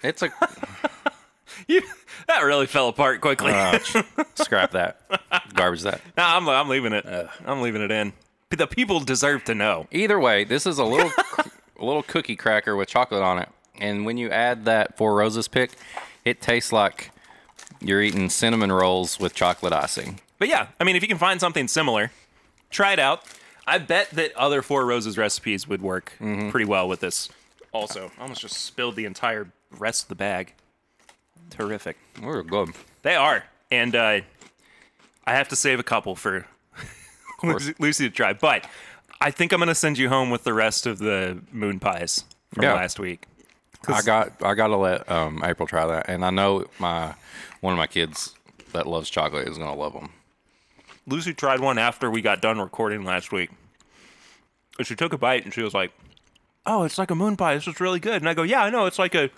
it's 0.04 0.24
a 0.24 0.30
You, 1.68 1.82
that 2.28 2.42
really 2.44 2.66
fell 2.66 2.88
apart 2.88 3.20
quickly. 3.20 3.52
uh, 3.52 3.80
scrap 4.36 4.72
that, 4.72 5.02
garbage 5.54 5.82
that. 5.84 6.02
Nah, 6.16 6.38
I'm, 6.38 6.48
I'm 6.48 6.70
leaving 6.70 6.94
it. 6.94 7.06
I'm 7.46 7.62
leaving 7.62 7.82
it 7.82 7.92
in. 7.92 8.14
The 8.50 8.66
people 8.68 9.00
deserve 9.02 9.44
to 9.46 9.54
know. 9.56 9.88
Either 9.92 10.20
way, 10.20 10.44
this 10.44 10.66
is 10.66 10.78
a 10.80 10.84
little 10.86 11.12
a 11.80 11.86
little 11.86 12.04
cookie 12.04 12.36
cracker 12.36 12.76
with 12.76 12.88
chocolate 12.88 13.22
on 13.22 13.40
it, 13.40 13.50
and 13.80 14.06
when 14.06 14.18
you 14.18 14.30
add 14.30 14.66
that 14.66 14.98
Four 14.98 15.16
Roses 15.16 15.48
pick, 15.48 15.72
it 16.26 16.42
tastes 16.42 16.72
like 16.72 17.12
you're 17.82 18.02
eating 18.02 18.30
cinnamon 18.30 18.72
rolls 18.72 19.20
with 19.20 19.34
chocolate 19.36 19.74
icing. 19.74 20.20
But 20.40 20.48
yeah, 20.48 20.68
I 20.80 20.84
mean, 20.86 20.96
if 20.96 21.02
you 21.02 21.08
can 21.08 21.18
find 21.18 21.40
something 21.40 21.68
similar, 21.68 22.12
try 22.70 22.94
it 22.94 23.00
out. 23.00 23.24
I 23.68 23.80
bet 23.80 24.12
that 24.12 24.34
other 24.38 24.62
Four 24.62 24.86
Roses 24.86 25.18
recipes 25.18 25.68
would 25.68 25.82
work 25.82 26.14
Mm-hmm. 26.22 26.50
pretty 26.50 26.66
well 26.66 26.88
with 26.88 27.02
this. 27.02 27.28
Also, 27.74 28.12
I 28.18 28.22
almost 28.22 28.42
just 28.42 28.56
spilled 28.56 28.96
the 28.96 29.06
entire 29.06 29.50
rest 29.78 30.04
of 30.04 30.10
the 30.10 30.16
bag. 30.16 30.54
terrific. 31.50 31.98
We're 32.22 32.44
good. 32.44 32.70
They 33.04 33.16
are, 33.16 33.44
and 33.70 33.94
uh, 33.96 34.22
I 35.26 35.34
have 35.34 35.50
to 35.50 35.56
save 35.58 35.80
a 35.80 35.84
couple 35.84 36.16
for 36.16 36.46
Lucy, 37.44 37.74
Lucy 37.80 38.10
to 38.10 38.16
try. 38.16 38.34
But 38.34 38.68
I 39.22 39.32
think 39.32 39.52
I'm 39.54 39.60
gonna 39.60 39.76
send 39.76 39.98
you 39.98 40.10
home 40.10 40.30
with 40.30 40.44
the 40.44 40.54
rest 40.54 40.86
of 40.86 41.00
the 41.00 41.40
moon 41.52 41.80
pies 41.80 42.24
from 42.54 42.64
Yeah. 42.64 42.74
last 42.74 43.00
week. 43.00 43.26
I 43.88 44.02
got 44.02 44.34
I 44.44 44.54
gotta 44.54 44.76
let 44.76 45.10
um, 45.10 45.42
April 45.46 45.68
try 45.68 45.86
that, 45.86 46.10
and 46.10 46.26
I 46.26 46.30
know 46.30 46.66
my 46.80 47.14
one 47.62 47.74
of 47.74 47.78
my 47.78 47.88
kids 47.88 48.34
that 48.74 48.86
loves 48.88 49.10
chocolate 49.10 49.48
is 49.48 49.58
gonna 49.58 49.76
love 49.76 49.94
them. 49.94 50.10
Lucy 51.06 51.34
tried 51.34 51.60
one 51.62 51.78
after 51.78 52.12
we 52.12 52.22
got 52.22 52.42
done 52.42 52.60
recording 52.60 53.04
last 53.06 53.32
week. 53.32 53.50
And 54.78 54.86
she 54.86 54.96
took 54.96 55.14
a 55.14 55.18
bite 55.18 55.46
and 55.46 55.54
she 55.54 55.62
was 55.62 55.74
like, 55.74 55.92
"Oh, 56.66 56.84
it's 56.84 56.98
like 56.98 57.10
a 57.12 57.16
moon 57.16 57.38
pie. 57.38 57.56
This 57.56 57.68
is 57.68 57.80
really 57.80 58.00
good." 58.00 58.16
And 58.16 58.28
I 58.28 58.34
go, 58.34 58.44
"Yeah, 58.44 58.62
I 58.64 58.70
know. 58.70 58.86
It's 58.88 59.00
like 59.00 59.16
a 59.16 59.30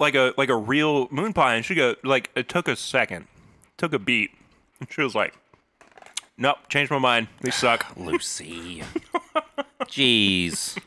like 0.00 0.14
a 0.14 0.34
like 0.36 0.48
a 0.48 0.56
real 0.56 1.06
moon 1.10 1.32
pie." 1.32 1.54
And 1.54 1.64
she 1.64 1.74
go, 1.74 1.94
"Like 2.02 2.30
it 2.34 2.48
took 2.48 2.66
a 2.68 2.74
second, 2.76 3.26
took 3.76 3.92
a 3.92 3.98
beat." 3.98 4.32
And 4.80 4.90
she 4.92 5.02
was 5.02 5.14
like, 5.14 5.34
"Nope, 6.38 6.58
changed 6.68 6.90
my 6.90 6.98
mind. 6.98 7.28
These 7.42 7.56
suck." 7.56 7.84
Lucy, 7.96 8.82
jeez. 9.84 10.78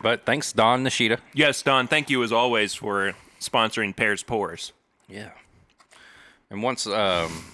But 0.00 0.24
thanks, 0.24 0.52
Don 0.52 0.84
Nishida. 0.84 1.18
yes, 1.34 1.60
Don. 1.62 1.86
Thank 1.88 2.08
you 2.08 2.22
as 2.22 2.32
always 2.32 2.74
for 2.74 3.14
sponsoring 3.40 3.94
Pears 3.94 4.22
Pours. 4.22 4.72
Yeah. 5.08 5.30
And 6.50 6.62
once 6.62 6.86
um, 6.86 7.44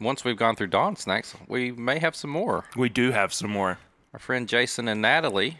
once 0.00 0.24
we've 0.24 0.36
gone 0.36 0.56
through 0.56 0.66
Don 0.68 0.96
snacks, 0.96 1.34
we 1.48 1.72
may 1.72 1.98
have 1.98 2.14
some 2.16 2.30
more. 2.30 2.64
We 2.76 2.88
do 2.88 3.12
have 3.12 3.32
some 3.32 3.50
more. 3.50 3.78
Our 4.12 4.18
friend 4.18 4.48
Jason 4.48 4.88
and 4.88 5.00
Natalie 5.02 5.58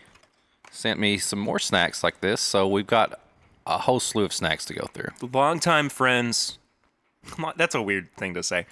sent 0.70 0.98
me 1.00 1.18
some 1.18 1.38
more 1.38 1.58
snacks 1.58 2.02
like 2.04 2.20
this, 2.20 2.40
so 2.40 2.66
we've 2.68 2.86
got 2.86 3.20
a 3.66 3.78
whole 3.78 4.00
slew 4.00 4.24
of 4.24 4.32
snacks 4.32 4.64
to 4.66 4.74
go 4.74 4.86
through. 4.92 5.10
Longtime 5.32 5.88
friends. 5.88 6.58
That's 7.56 7.74
a 7.74 7.82
weird 7.82 8.12
thing 8.16 8.34
to 8.34 8.42
say. 8.42 8.66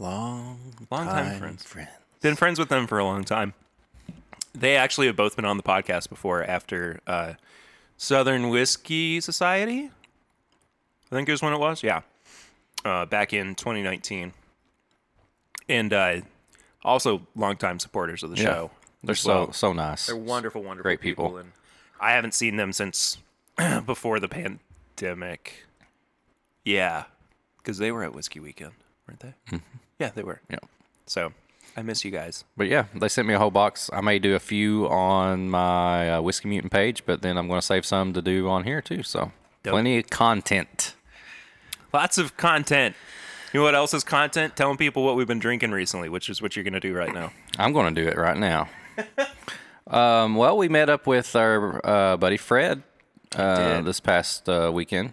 Long, 0.00 0.58
long 0.90 1.06
time 1.06 1.38
friends. 1.38 1.62
friend. 1.64 1.88
been 2.22 2.34
friends 2.34 2.58
with 2.58 2.70
them 2.70 2.86
for 2.86 2.98
a 2.98 3.04
long 3.04 3.22
time. 3.22 3.52
They 4.54 4.74
actually 4.76 5.06
have 5.08 5.16
both 5.16 5.36
been 5.36 5.44
on 5.44 5.58
the 5.58 5.62
podcast 5.62 6.08
before 6.08 6.42
after 6.42 7.00
uh, 7.06 7.34
Southern 7.98 8.48
Whiskey 8.48 9.20
Society. 9.20 9.90
I 11.12 11.14
think 11.14 11.28
is 11.28 11.42
when 11.42 11.52
it 11.52 11.58
was. 11.60 11.82
Yeah. 11.82 12.00
Uh, 12.84 13.04
back 13.04 13.34
in 13.34 13.54
2019. 13.54 14.32
And 15.68 15.92
uh, 15.92 16.20
also 16.82 17.26
longtime 17.36 17.78
supporters 17.78 18.22
of 18.22 18.30
the 18.30 18.36
Yeah. 18.38 18.42
show. 18.44 18.70
They're 19.04 19.14
so 19.14 19.34
well. 19.34 19.52
so 19.52 19.72
nice. 19.74 20.06
They're 20.06 20.16
wonderful, 20.16 20.62
wonderful 20.62 20.82
Great 20.82 21.00
people. 21.00 21.36
And 21.36 21.52
I 22.00 22.12
haven't 22.12 22.32
seen 22.34 22.56
them 22.56 22.72
since 22.72 23.18
before 23.86 24.18
the 24.18 24.28
pandemic. 24.28 25.64
Yeah. 26.64 27.04
Because 27.58 27.76
they 27.78 27.92
were 27.92 28.02
at 28.02 28.14
Whiskey 28.14 28.40
Weekend, 28.40 28.72
weren't 29.06 29.20
they? 29.20 29.34
Mm-hmm. 29.48 29.56
Yeah, 30.00 30.10
they 30.14 30.24
were. 30.24 30.40
Yeah. 30.50 30.58
So 31.06 31.32
I 31.76 31.82
miss 31.82 32.04
you 32.04 32.10
guys. 32.10 32.44
But 32.56 32.68
yeah, 32.68 32.86
they 32.94 33.08
sent 33.08 33.28
me 33.28 33.34
a 33.34 33.38
whole 33.38 33.50
box. 33.50 33.90
I 33.92 34.00
may 34.00 34.18
do 34.18 34.34
a 34.34 34.40
few 34.40 34.88
on 34.88 35.50
my 35.50 36.14
uh, 36.14 36.22
Whiskey 36.22 36.48
Mutant 36.48 36.72
page, 36.72 37.04
but 37.06 37.22
then 37.22 37.36
I'm 37.38 37.46
going 37.46 37.60
to 37.60 37.66
save 37.66 37.86
some 37.86 38.12
to 38.14 38.22
do 38.22 38.48
on 38.48 38.64
here 38.64 38.80
too. 38.80 39.02
So 39.02 39.30
Dope. 39.62 39.72
plenty 39.72 39.98
of 39.98 40.10
content. 40.10 40.94
Lots 41.92 42.18
of 42.18 42.36
content. 42.36 42.96
You 43.52 43.60
know 43.60 43.64
what 43.64 43.74
else 43.74 43.92
is 43.94 44.04
content? 44.04 44.56
Telling 44.56 44.76
people 44.76 45.04
what 45.04 45.16
we've 45.16 45.26
been 45.26 45.40
drinking 45.40 45.72
recently, 45.72 46.08
which 46.08 46.28
is 46.30 46.40
what 46.40 46.54
you're 46.56 46.62
going 46.62 46.74
to 46.74 46.80
do 46.80 46.94
right 46.94 47.12
now. 47.12 47.32
I'm 47.58 47.72
going 47.72 47.92
to 47.92 48.02
do 48.02 48.08
it 48.08 48.16
right 48.16 48.36
now. 48.36 48.68
um, 49.88 50.36
well, 50.36 50.56
we 50.56 50.68
met 50.68 50.88
up 50.88 51.06
with 51.06 51.34
our 51.34 51.84
uh, 51.84 52.16
buddy 52.16 52.36
Fred 52.36 52.84
uh, 53.34 53.80
this 53.82 53.98
past 53.98 54.48
uh, 54.48 54.70
weekend, 54.72 55.12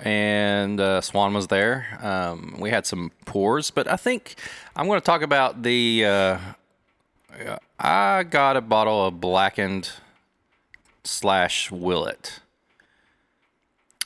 and 0.00 0.80
uh, 0.80 1.00
Swan 1.00 1.34
was 1.34 1.48
there. 1.48 1.98
Um, 2.02 2.56
we 2.58 2.70
had 2.70 2.86
some 2.86 3.10
pours, 3.24 3.70
but 3.70 3.86
I 3.88 3.96
think 3.96 4.34
I'm 4.74 4.86
going 4.86 5.00
to 5.00 5.04
talk 5.04 5.22
about 5.22 5.62
the. 5.62 6.04
Uh, 6.04 6.38
I 7.78 8.22
got 8.24 8.56
a 8.56 8.60
bottle 8.60 9.06
of 9.06 9.20
blackened 9.20 9.90
slash 11.04 11.70
Willet, 11.70 12.40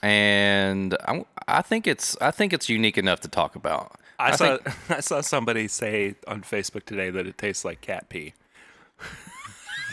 and 0.03 0.97
I'm, 1.07 1.25
I 1.49 1.63
think 1.63 1.87
it's 1.87 2.17
I 2.21 2.31
think 2.31 2.53
it's 2.53 2.69
unique 2.69 2.99
enough 2.99 3.21
to 3.21 3.29
talk 3.29 3.57
about. 3.57 3.93
I, 4.19 4.35
saw 4.37 4.57
think- 4.59 4.91
I 4.91 5.01
saw 5.01 5.21
somebody 5.21 5.69
say 5.69 6.15
on 6.27 6.43
Facebook 6.43 6.85
today 6.85 7.11
that 7.11 7.27
it 7.27 7.37
tastes 7.39 7.65
like 7.65 7.81
cat 7.81 8.09
pee. 8.09 8.35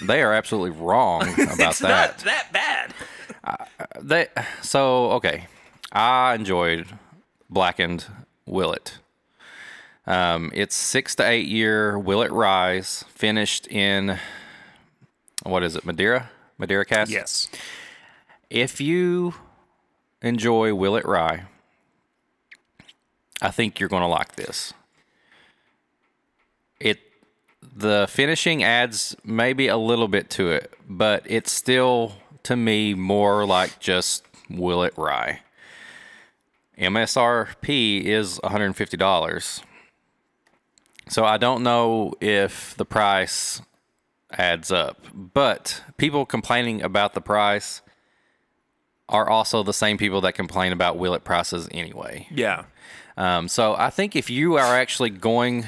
they 0.03 0.21
are 0.21 0.33
absolutely 0.33 0.71
wrong 0.79 1.21
about 1.33 1.59
it's 1.59 1.79
that. 1.79 1.89
not 1.89 2.17
that 2.19 2.53
bad. 2.53 2.93
They 4.01 4.27
so 4.61 5.11
okay. 5.13 5.47
I 5.93 6.33
enjoyed 6.33 6.87
blackened 7.49 8.07
Willet. 8.45 8.97
Um, 10.05 10.51
it's 10.53 10.75
six 10.75 11.15
to 11.15 11.27
eight 11.27 11.47
year 11.47 11.97
Willet 11.97 12.31
Rise, 12.31 13.05
finished 13.09 13.67
in 13.67 14.19
what 15.43 15.63
is 15.63 15.75
it, 15.75 15.85
Madeira? 15.85 16.29
Madeira 16.57 16.83
cask. 16.85 17.11
Yes. 17.11 17.49
If 18.49 18.81
you 18.81 19.35
enjoy 20.21 20.73
Willet 20.73 21.05
Rye, 21.05 21.43
I 23.41 23.49
think 23.51 23.79
you're 23.79 23.89
going 23.89 24.03
to 24.03 24.07
like 24.07 24.35
this. 24.35 24.73
It 26.79 26.99
the 27.75 28.07
finishing 28.09 28.63
adds 28.63 29.15
maybe 29.23 29.67
a 29.67 29.77
little 29.77 30.07
bit 30.07 30.29
to 30.31 30.51
it, 30.51 30.73
but 30.87 31.23
it's 31.25 31.51
still 31.51 32.13
to 32.43 32.55
me 32.55 32.93
more 32.93 33.45
like 33.45 33.79
just 33.79 34.25
Willet 34.49 34.93
Rye. 34.97 35.39
MSRP 36.77 38.03
is 38.03 38.39
$150. 38.43 39.63
So 41.09 41.25
I 41.25 41.37
don't 41.37 41.63
know 41.63 42.13
if 42.21 42.75
the 42.77 42.85
price 42.85 43.61
adds 44.31 44.71
up, 44.71 44.99
but 45.13 45.83
people 45.97 46.25
complaining 46.25 46.81
about 46.81 47.13
the 47.13 47.21
price 47.21 47.81
are 49.09 49.29
also 49.29 49.63
the 49.63 49.73
same 49.73 49.97
people 49.97 50.21
that 50.21 50.33
complain 50.33 50.71
about 50.71 50.97
Willet 50.97 51.23
prices 51.23 51.67
anyway. 51.71 52.27
Yeah. 52.31 52.65
Um, 53.17 53.47
so 53.47 53.75
I 53.75 53.89
think 53.89 54.15
if 54.15 54.29
you 54.29 54.55
are 54.55 54.75
actually 54.75 55.11
going, 55.11 55.65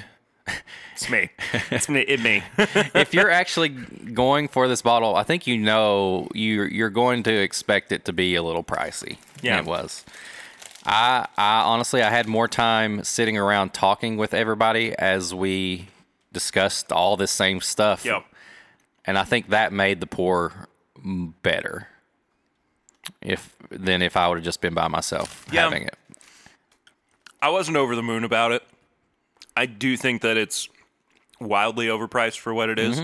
It's 0.93 1.09
me. 1.09 1.29
It's 1.71 1.89
me. 1.89 2.01
It 2.01 2.21
me. 2.21 2.41
if 2.57 3.13
you're 3.13 3.29
actually 3.29 3.69
going 3.69 4.47
for 4.47 4.67
this 4.67 4.81
bottle, 4.81 5.15
I 5.15 5.23
think 5.23 5.45
you 5.45 5.57
know 5.57 6.29
you're 6.33 6.67
you're 6.67 6.89
going 6.89 7.23
to 7.23 7.33
expect 7.33 7.91
it 7.91 8.05
to 8.05 8.13
be 8.13 8.35
a 8.35 8.41
little 8.41 8.63
pricey. 8.63 9.17
Yeah. 9.41 9.59
It 9.59 9.65
was. 9.65 10.05
I 10.85 11.27
I 11.37 11.61
honestly 11.61 12.01
I 12.01 12.09
had 12.09 12.27
more 12.27 12.47
time 12.47 13.03
sitting 13.03 13.37
around 13.37 13.73
talking 13.73 14.17
with 14.17 14.33
everybody 14.33 14.93
as 14.97 15.33
we 15.33 15.87
discussed 16.33 16.91
all 16.91 17.17
this 17.17 17.31
same 17.31 17.61
stuff. 17.61 18.03
Yep. 18.05 18.23
and 19.05 19.17
I 19.17 19.23
think 19.23 19.49
that 19.49 19.71
made 19.71 19.99
the 20.01 20.07
pour 20.07 20.67
better. 21.41 21.87
If 23.21 23.55
than 23.69 24.01
if 24.01 24.17
I 24.17 24.27
would 24.27 24.37
have 24.39 24.43
just 24.45 24.61
been 24.61 24.73
by 24.73 24.87
myself 24.87 25.45
Yeah. 25.51 25.61
having 25.63 25.83
it. 25.83 25.95
I 27.41 27.49
wasn't 27.49 27.77
over 27.77 27.95
the 27.95 28.01
moon 28.03 28.23
about 28.23 28.51
it. 28.51 28.63
I 29.55 29.65
do 29.67 29.95
think 29.95 30.21
that 30.23 30.37
it's 30.37 30.67
wildly 31.39 31.87
overpriced 31.87 32.39
for 32.39 32.53
what 32.53 32.69
it 32.69 32.79
is. 32.79 32.99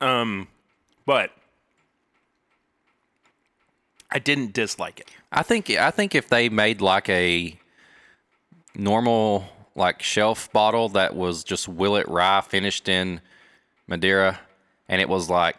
Um, 0.00 0.48
but 1.06 1.30
I 4.12 4.18
didn't 4.18 4.52
dislike 4.52 5.00
it. 5.00 5.08
I 5.32 5.42
think 5.42 5.70
I 5.70 5.90
think 5.90 6.14
if 6.14 6.28
they 6.28 6.48
made 6.48 6.80
like 6.80 7.08
a 7.08 7.58
normal 8.74 9.48
like 9.74 10.02
shelf 10.02 10.52
bottle 10.52 10.88
that 10.90 11.14
was 11.14 11.44
just 11.44 11.68
Willet 11.68 12.06
Rye 12.08 12.40
finished 12.40 12.88
in 12.88 13.20
Madeira, 13.86 14.40
and 14.88 15.00
it 15.00 15.08
was 15.08 15.30
like 15.30 15.56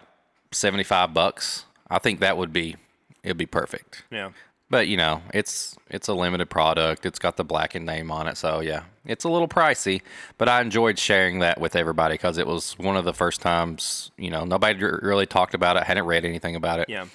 seventy 0.51 0.83
five 0.83 1.13
bucks, 1.13 1.65
I 1.89 1.99
think 1.99 2.19
that 2.19 2.37
would 2.37 2.53
be 2.53 2.75
it'd 3.23 3.37
be 3.37 3.45
perfect. 3.45 4.03
Yeah. 4.11 4.31
But 4.69 4.87
you 4.87 4.95
know, 4.95 5.21
it's 5.33 5.75
it's 5.89 6.07
a 6.07 6.13
limited 6.13 6.49
product. 6.49 7.05
It's 7.05 7.19
got 7.19 7.35
the 7.35 7.43
blackened 7.43 7.85
name 7.85 8.09
on 8.09 8.27
it, 8.27 8.37
so 8.37 8.61
yeah, 8.61 8.83
it's 9.05 9.25
a 9.25 9.29
little 9.29 9.49
pricey. 9.49 10.01
But 10.37 10.47
I 10.47 10.61
enjoyed 10.61 10.97
sharing 10.97 11.39
that 11.39 11.59
with 11.59 11.75
everybody 11.75 12.13
because 12.13 12.37
it 12.37 12.47
was 12.47 12.79
one 12.79 12.95
of 12.95 13.03
the 13.03 13.13
first 13.13 13.41
times 13.41 14.11
you 14.17 14.29
know 14.29 14.45
nobody 14.45 14.81
really 14.81 15.25
talked 15.25 15.53
about 15.53 15.75
it, 15.75 15.83
hadn't 15.83 16.05
read 16.05 16.23
anything 16.23 16.55
about 16.55 16.79
it, 16.79 16.87
Yeah. 16.87 17.07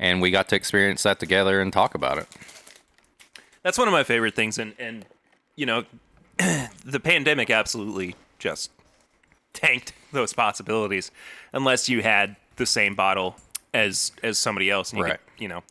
And 0.00 0.20
we 0.20 0.30
got 0.32 0.48
to 0.48 0.56
experience 0.56 1.04
that 1.04 1.20
together 1.20 1.60
and 1.60 1.72
talk 1.72 1.94
about 1.94 2.18
it. 2.18 2.26
That's 3.62 3.76
one 3.78 3.86
of 3.86 3.92
my 3.92 4.02
favorite 4.02 4.34
things. 4.34 4.58
And, 4.58 4.74
and 4.78 5.04
you 5.54 5.66
know, 5.66 5.84
the 6.38 6.98
pandemic 7.00 7.50
absolutely 7.50 8.16
just 8.38 8.70
tanked 9.52 9.92
those 10.12 10.32
possibilities 10.32 11.10
unless 11.52 11.88
you 11.88 12.02
had 12.02 12.34
the 12.56 12.66
same 12.66 12.94
bottle 12.94 13.36
as 13.74 14.10
as 14.22 14.38
somebody 14.38 14.70
else 14.70 14.90
and 14.90 14.98
you 14.98 15.04
Right. 15.04 15.20
could, 15.36 15.42
you 15.42 15.48
know, 15.48 15.62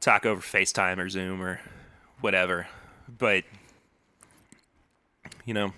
talk 0.00 0.24
over 0.26 0.40
FaceTime 0.40 0.98
or 0.98 1.08
Zoom 1.08 1.42
or 1.42 1.60
whatever. 2.20 2.66
But 3.18 3.44
you 5.44 5.52
know, 5.52 5.72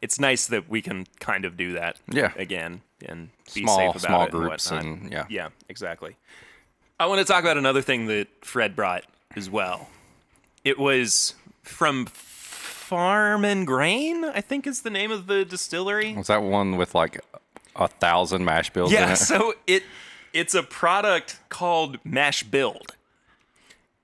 it's 0.00 0.20
nice 0.20 0.46
that 0.46 0.68
we 0.68 0.80
can 0.80 1.06
kind 1.18 1.44
of 1.44 1.56
do 1.56 1.72
that 1.72 1.96
Yeah. 2.10 2.32
again 2.36 2.82
and 3.08 3.30
be 3.54 3.62
Small- 3.62 3.76
safe 3.76 3.90
about 3.90 4.00
small 4.08 4.20
it 4.22 4.24
and 4.24 4.32
groups 4.32 4.70
whatnot. 4.70 4.84
and- 5.02 5.12
yeah. 5.12 5.24
yeah, 5.28 5.48
exactly. 5.68 6.16
I 6.98 7.06
want 7.06 7.18
to 7.20 7.24
talk 7.24 7.42
about 7.42 7.56
another 7.56 7.82
thing 7.82 8.06
that 8.06 8.28
Fred 8.44 8.76
brought 8.76 9.04
as 9.36 9.48
well. 9.48 9.88
It 10.64 10.78
was 10.78 11.34
from 11.62 12.06
Farm 12.06 13.44
and 13.44 13.66
Grain, 13.66 14.24
I 14.24 14.40
think 14.40 14.66
is 14.66 14.82
the 14.82 14.90
name 14.90 15.10
of 15.10 15.26
the 15.26 15.44
distillery. 15.44 16.14
Was 16.14 16.26
that 16.26 16.42
one 16.42 16.76
with 16.76 16.94
like 16.94 17.20
a 17.76 17.88
thousand 17.88 18.44
mash 18.44 18.70
bills 18.70 18.92
in 18.92 18.98
Yeah, 18.98 19.12
it? 19.12 19.16
so 19.16 19.54
it 19.66 19.82
it's 20.32 20.54
a 20.54 20.62
product 20.62 21.38
called 21.48 21.98
Mash 22.04 22.42
Build. 22.42 22.96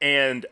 And 0.00 0.46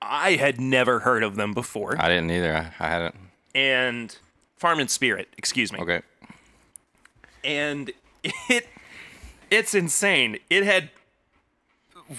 I 0.00 0.32
had 0.32 0.60
never 0.60 1.00
heard 1.00 1.22
of 1.22 1.36
them 1.36 1.52
before. 1.54 1.96
I 2.00 2.08
didn't 2.08 2.30
either. 2.30 2.54
I, 2.78 2.84
I 2.86 2.88
hadn't. 2.88 3.16
And 3.54 4.16
Farm 4.56 4.78
and 4.80 4.90
Spirit, 4.90 5.28
excuse 5.36 5.72
me. 5.72 5.78
Okay. 5.80 6.02
And 7.44 7.92
it 8.48 8.68
it's 9.50 9.74
insane. 9.74 10.38
It 10.48 10.64
had 10.64 10.90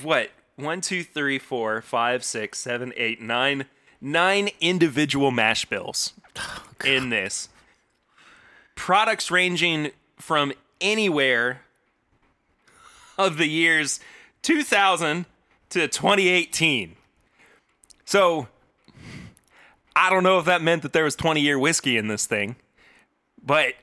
what 0.02 0.30
one, 0.56 0.82
two, 0.82 1.04
three, 1.04 1.40
four, 1.40 1.82
five, 1.82 2.24
six, 2.24 2.60
seven, 2.60 2.94
eight, 2.96 3.22
nine, 3.22 3.66
nine 4.00 4.50
individual 4.62 5.32
mash 5.32 5.66
bills 5.66 6.14
in 6.86 7.10
this. 7.10 7.50
Products 8.76 9.32
ranging 9.32 9.92
from 10.18 10.54
anywhere 10.80 11.62
of 13.18 13.38
the 13.38 13.48
years 13.48 14.00
2000 14.42 15.26
to 15.70 15.88
2018. 15.88 16.96
So 18.06 18.48
I 19.96 20.10
don't 20.10 20.24
know 20.24 20.38
if 20.40 20.46
that 20.46 20.62
meant 20.62 20.82
that 20.84 20.94
there 20.94 21.04
was 21.04 21.16
20 21.16 21.42
year 21.42 21.58
whiskey 21.58 21.98
in 21.98 22.08
this 22.08 22.26
thing, 22.26 22.56
but 23.44 23.74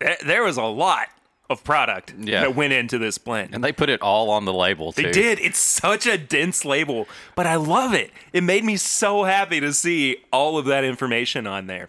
Eh, 0.00 0.16
there 0.24 0.42
was 0.42 0.56
a 0.56 0.62
lot 0.64 1.08
of 1.48 1.64
product 1.64 2.14
Yeah. 2.18 2.42
that 2.42 2.54
went 2.54 2.72
into 2.72 2.96
this 2.98 3.18
blend. 3.18 3.54
And 3.54 3.62
they 3.64 3.72
put 3.72 3.88
it 3.90 4.00
all 4.00 4.30
on 4.30 4.44
the 4.44 4.52
label 4.52 4.92
too. 4.92 5.02
They 5.02 5.10
did. 5.10 5.40
It's 5.40 5.58
such 5.58 6.06
a 6.06 6.16
dense 6.16 6.64
label, 6.64 7.08
but 7.34 7.46
I 7.46 7.56
love 7.56 7.92
it. 7.92 8.12
It 8.32 8.42
made 8.44 8.64
me 8.64 8.76
so 8.76 9.24
happy 9.24 9.58
to 9.60 9.72
see 9.72 10.18
all 10.32 10.58
of 10.58 10.66
that 10.66 10.84
information 10.84 11.46
on 11.48 11.66
there. 11.66 11.88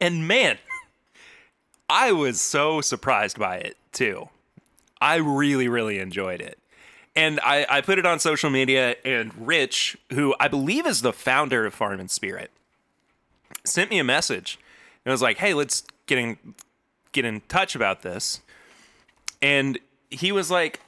And 0.00 0.26
man, 0.26 0.58
I 1.90 2.12
was 2.12 2.40
so 2.40 2.80
surprised 2.80 3.38
by 3.38 3.56
it 3.58 3.76
too. 3.92 4.28
I 5.00 5.16
really, 5.16 5.68
really 5.68 5.98
enjoyed 5.98 6.40
it. 6.40 6.58
And 7.14 7.38
I, 7.44 7.66
I 7.68 7.80
put 7.82 7.98
it 7.98 8.06
on 8.06 8.18
social 8.18 8.50
media, 8.50 8.96
and 9.04 9.46
Rich, 9.46 9.96
who 10.14 10.34
I 10.40 10.48
believe 10.48 10.84
is 10.86 11.02
the 11.02 11.12
founder 11.12 11.64
of 11.66 11.72
Farm 11.74 12.00
and 12.00 12.10
Spirit, 12.10 12.50
sent 13.62 13.90
me 13.90 13.98
a 13.98 14.04
message 14.04 14.58
and 15.04 15.12
was 15.12 15.22
like, 15.22 15.36
"Hey, 15.38 15.54
let's 15.54 15.84
get 16.06 16.18
in 16.18 16.38
get 17.14 17.24
in 17.24 17.40
touch 17.48 17.74
about 17.74 18.02
this." 18.02 18.42
And 19.40 19.78
he 20.10 20.32
was 20.32 20.50
like, 20.50 20.80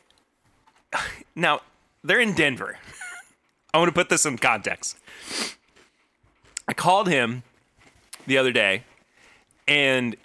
"Now 1.34 1.60
they're 2.04 2.20
in 2.20 2.34
Denver. 2.34 2.78
I 3.74 3.78
want 3.78 3.88
to 3.88 3.94
put 3.94 4.10
this 4.10 4.26
in 4.26 4.36
context. 4.36 4.98
I 6.68 6.74
called 6.74 7.08
him 7.08 7.42
the 8.26 8.36
other 8.36 8.52
day, 8.52 8.84
and 9.66 10.16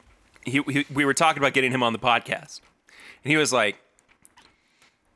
he, 0.44 0.62
he 0.68 0.86
we 0.94 1.06
were 1.06 1.14
talking 1.14 1.42
about 1.42 1.54
getting 1.54 1.72
him 1.72 1.84
on 1.84 1.94
the 1.94 2.00
podcast, 2.00 2.60
and 3.24 3.32
he 3.32 3.38
was 3.38 3.54
like." 3.54 3.78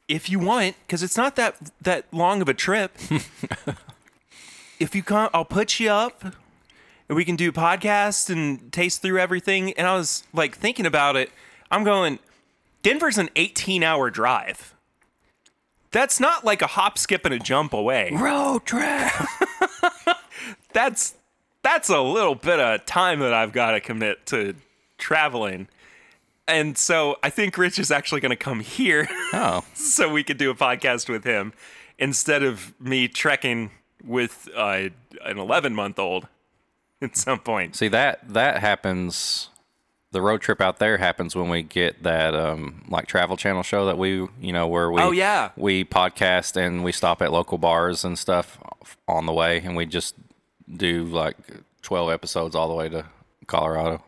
If 0.08 0.30
you 0.30 0.38
want, 0.38 0.76
because 0.86 1.02
it's 1.02 1.18
not 1.18 1.36
that 1.36 1.56
that 1.82 2.06
long 2.12 2.40
of 2.40 2.48
a 2.48 2.54
trip. 2.54 2.96
if 4.80 4.94
you 4.94 5.02
come, 5.02 5.32
I'll 5.34 5.46
put 5.46 5.80
you 5.80 5.90
up 5.90 6.36
and 7.10 7.16
we 7.16 7.26
can 7.26 7.36
do 7.36 7.52
podcasts 7.52 8.30
and 8.30 8.72
taste 8.72 9.02
through 9.02 9.20
everything. 9.20 9.74
And 9.74 9.88
I 9.88 9.96
was 9.96 10.24
like 10.34 10.58
thinking 10.58 10.86
about 10.86 11.16
it. 11.16 11.32
I'm 11.72 11.84
going, 11.84 12.20
Denver's 12.82 13.18
an 13.18 13.30
18 13.36 13.84
hour 13.84 14.10
drive. 14.10 14.74
That's 15.92 16.20
not 16.20 16.44
like 16.44 16.62
a 16.62 16.68
hop, 16.68 16.98
skip, 16.98 17.26
and 17.26 17.34
a 17.34 17.40
jump 17.40 17.74
away. 17.74 18.12
Road 18.12 18.66
trip. 18.66 19.12
That's 20.74 21.16
that's 21.64 21.90
a 21.90 22.02
little 22.02 22.36
bit 22.36 22.60
of 22.60 22.86
time 22.86 23.22
that 23.22 23.34
I've 23.34 23.54
got 23.54 23.72
to 23.72 23.80
commit 23.80 24.26
to 24.28 24.54
traveling. 24.98 25.68
And 26.48 26.78
so 26.78 27.16
I 27.24 27.32
think 27.32 27.58
Rich 27.58 27.80
is 27.80 27.90
actually 27.90 28.22
going 28.22 28.32
to 28.32 28.36
come 28.36 28.60
here 28.60 29.08
oh, 29.34 29.64
so 29.74 30.12
we 30.12 30.24
could 30.24 30.38
do 30.38 30.52
a 30.52 30.54
podcast 30.54 31.10
with 31.10 31.24
him 31.24 31.54
instead 31.98 32.44
of 32.44 32.74
me 32.80 33.08
trekking 33.08 33.72
with 34.04 34.48
uh, 34.56 34.90
an 35.24 35.40
11 35.40 35.74
month 35.74 35.98
old 35.98 36.28
at 37.02 37.16
some 37.18 37.40
point. 37.40 37.76
see 37.76 37.88
that 37.90 38.28
that 38.34 38.60
happens. 38.60 39.50
The 40.12 40.22
road 40.22 40.40
trip 40.42 40.62
out 40.62 40.80
there 40.80 40.98
happens 40.98 41.36
when 41.36 41.50
we 41.50 41.62
get 41.62 42.04
that 42.04 42.34
um, 42.34 42.86
like 42.88 43.06
travel 43.06 43.36
channel 43.36 43.64
show 43.64 43.86
that 43.88 43.98
we 43.98 44.26
you 44.40 44.54
know 44.54 44.66
where 44.66 44.90
we 44.90 45.02
Oh, 45.02 45.12
yeah. 45.12 45.50
we 45.58 45.84
podcast 45.84 46.56
and 46.56 46.86
we 46.86 46.94
stop 46.94 47.22
at 47.22 47.34
local 47.34 47.58
bars 47.58 48.06
and 48.06 48.18
stuff 48.18 48.58
on 49.10 49.26
the 49.26 49.34
way 49.34 49.58
and 49.60 49.76
we 49.76 49.86
just 49.86 50.16
do 50.74 51.04
like 51.04 51.36
twelve 51.82 52.10
episodes 52.10 52.56
all 52.56 52.70
the 52.70 52.74
way 52.76 52.88
to 52.90 53.06
Colorado. 53.48 54.04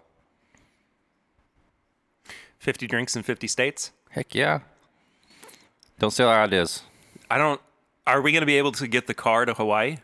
50 2.60 2.88
drinks 2.88 3.15
in 3.15 3.23
50 3.23 3.47
states. 3.47 3.91
Heck 4.10 4.34
yeah! 4.34 4.60
Don't 6.00 6.12
steal 6.12 6.28
our 6.28 6.43
ideas. 6.43 6.82
I 7.30 7.38
don't. 7.38 7.62
Are 8.06 8.21
we 8.21 8.32
going 8.32 8.41
to 8.41 8.45
be 8.47 8.58
able 8.58 8.71
to 8.73 8.88
get 8.88 9.08
the 9.08 9.13
car 9.13 9.45
to 9.45 9.54
Hawaii? 9.54 9.97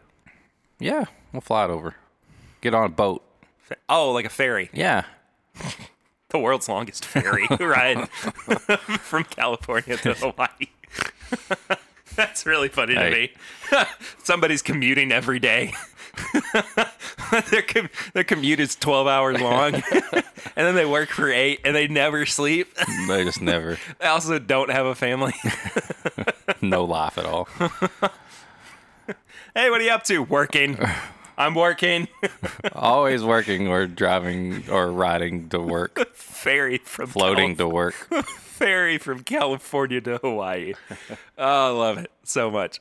Yeah, 0.79 1.05
we'll 1.31 1.41
fly 1.41 1.65
it 1.65 1.69
over. 1.69 1.95
Get 2.63 2.73
on 2.73 2.86
a 2.86 2.89
boat. 2.89 3.21
Oh, 3.89 4.12
like 4.13 4.23
a 4.26 4.30
ferry. 4.30 4.69
Yeah. 4.73 5.04
The 6.30 6.39
world's 6.39 6.67
longest 6.67 7.06
ferry 7.06 7.45
ride 7.60 8.10
from 8.10 9.23
California 9.26 9.97
to 9.97 10.15
Hawaii. 10.15 10.47
That's 12.15 12.47
really 12.47 12.69
funny 12.69 12.95
to 12.95 13.12
me. 13.12 13.34
Somebody's 14.23 14.63
commuting 14.63 15.12
every 15.12 15.38
day. 15.38 15.76
their, 17.52 17.62
com- 17.62 17.89
their 18.15 18.23
commute 18.23 18.60
is 18.60 18.76
12 18.76 19.06
hours 19.08 19.39
long. 19.39 19.76
and 19.76 19.84
then 20.56 20.73
they 20.73 20.88
work 20.88 21.10
for 21.10 21.30
eight 21.30 21.60
and 21.63 21.76
they 21.76 21.88
never 21.88 22.26
sleep. 22.26 22.73
They 23.08 23.23
just 23.26 23.39
never 23.43 23.78
They 23.99 24.08
also 24.08 24.39
don't 24.39 24.71
have 24.71 24.88
a 24.88 24.95
family. 24.95 25.36
no 26.63 26.84
life 26.84 27.19
at 27.19 27.26
all. 27.28 27.47
hey, 29.54 29.69
what 29.69 29.82
are 29.82 29.84
you 29.84 29.91
up 29.91 30.04
to? 30.06 30.23
Working. 30.23 30.80
I'm 31.37 31.55
working. 31.55 32.07
Always 32.73 33.23
working 33.23 33.67
or 33.67 33.87
driving 33.87 34.69
or 34.69 34.91
riding 34.91 35.49
to 35.49 35.59
work, 35.59 36.15
ferry 36.15 36.77
from 36.79 37.07
floating 37.07 37.55
to 37.57 37.67
work. 37.67 37.93
ferry 38.27 38.97
from 38.97 39.23
California 39.23 40.01
to 40.01 40.17
Hawaii. 40.17 40.73
Oh, 41.37 41.67
I 41.67 41.69
love 41.69 41.97
it 41.97 42.11
so 42.23 42.51
much. 42.51 42.79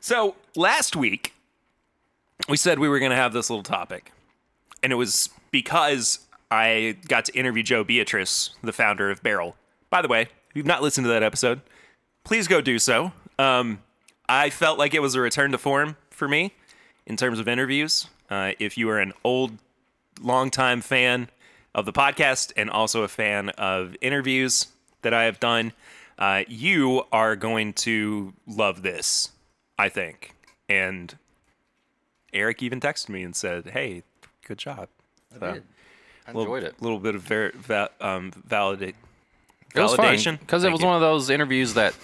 So 0.00 0.36
last 0.54 0.94
week, 0.94 1.32
we 2.48 2.56
said 2.56 2.78
we 2.78 2.88
were 2.88 2.98
going 2.98 3.10
to 3.10 3.16
have 3.16 3.32
this 3.32 3.50
little 3.50 3.62
topic, 3.62 4.12
and 4.82 4.92
it 4.92 4.96
was 4.96 5.30
because 5.50 6.20
I 6.50 6.96
got 7.08 7.24
to 7.26 7.32
interview 7.36 7.62
Joe 7.62 7.84
Beatrice, 7.84 8.50
the 8.62 8.72
founder 8.72 9.10
of 9.10 9.22
Barrell. 9.22 9.56
By 9.90 10.02
the 10.02 10.08
way, 10.08 10.22
if 10.22 10.30
you've 10.54 10.66
not 10.66 10.82
listened 10.82 11.04
to 11.06 11.08
that 11.08 11.22
episode, 11.22 11.62
please 12.24 12.46
go 12.46 12.60
do 12.60 12.78
so. 12.78 13.12
Um, 13.38 13.80
I 14.28 14.50
felt 14.50 14.78
like 14.78 14.94
it 14.94 15.00
was 15.00 15.14
a 15.14 15.20
return 15.20 15.52
to 15.52 15.58
form 15.58 15.96
for 16.10 16.28
me 16.28 16.52
in 17.08 17.16
terms 17.16 17.40
of 17.40 17.48
interviews. 17.48 18.06
Uh, 18.30 18.52
if 18.60 18.78
you 18.78 18.88
are 18.90 19.00
an 19.00 19.12
old, 19.24 19.58
longtime 20.20 20.82
fan 20.82 21.28
of 21.74 21.86
the 21.86 21.92
podcast 21.92 22.52
and 22.56 22.70
also 22.70 23.02
a 23.02 23.08
fan 23.08 23.48
of 23.50 23.96
interviews 24.00 24.68
that 25.02 25.12
I 25.14 25.24
have 25.24 25.40
done, 25.40 25.72
uh, 26.18 26.44
you 26.46 27.04
are 27.10 27.34
going 27.34 27.72
to 27.72 28.34
love 28.46 28.82
this, 28.82 29.30
I 29.78 29.88
think. 29.88 30.34
And 30.68 31.16
Eric 32.32 32.62
even 32.62 32.78
texted 32.80 33.08
me 33.08 33.22
and 33.22 33.34
said, 33.34 33.70
"Hey, 33.70 34.02
good 34.46 34.58
job." 34.58 34.88
So, 35.38 35.62
I 36.26 36.30
enjoyed 36.30 36.62
it. 36.64 36.74
A 36.78 36.82
little 36.84 36.98
bit 36.98 37.14
of 37.14 37.22
ver- 37.22 37.52
va- 37.54 37.90
um, 38.00 38.32
validate 38.46 38.96
It 39.74 39.80
was 39.80 39.94
validation 39.94 40.38
because 40.38 40.64
it 40.64 40.70
was 40.70 40.80
you. 40.80 40.86
one 40.86 40.94
of 40.96 41.00
those 41.00 41.30
interviews 41.30 41.72
that 41.74 41.94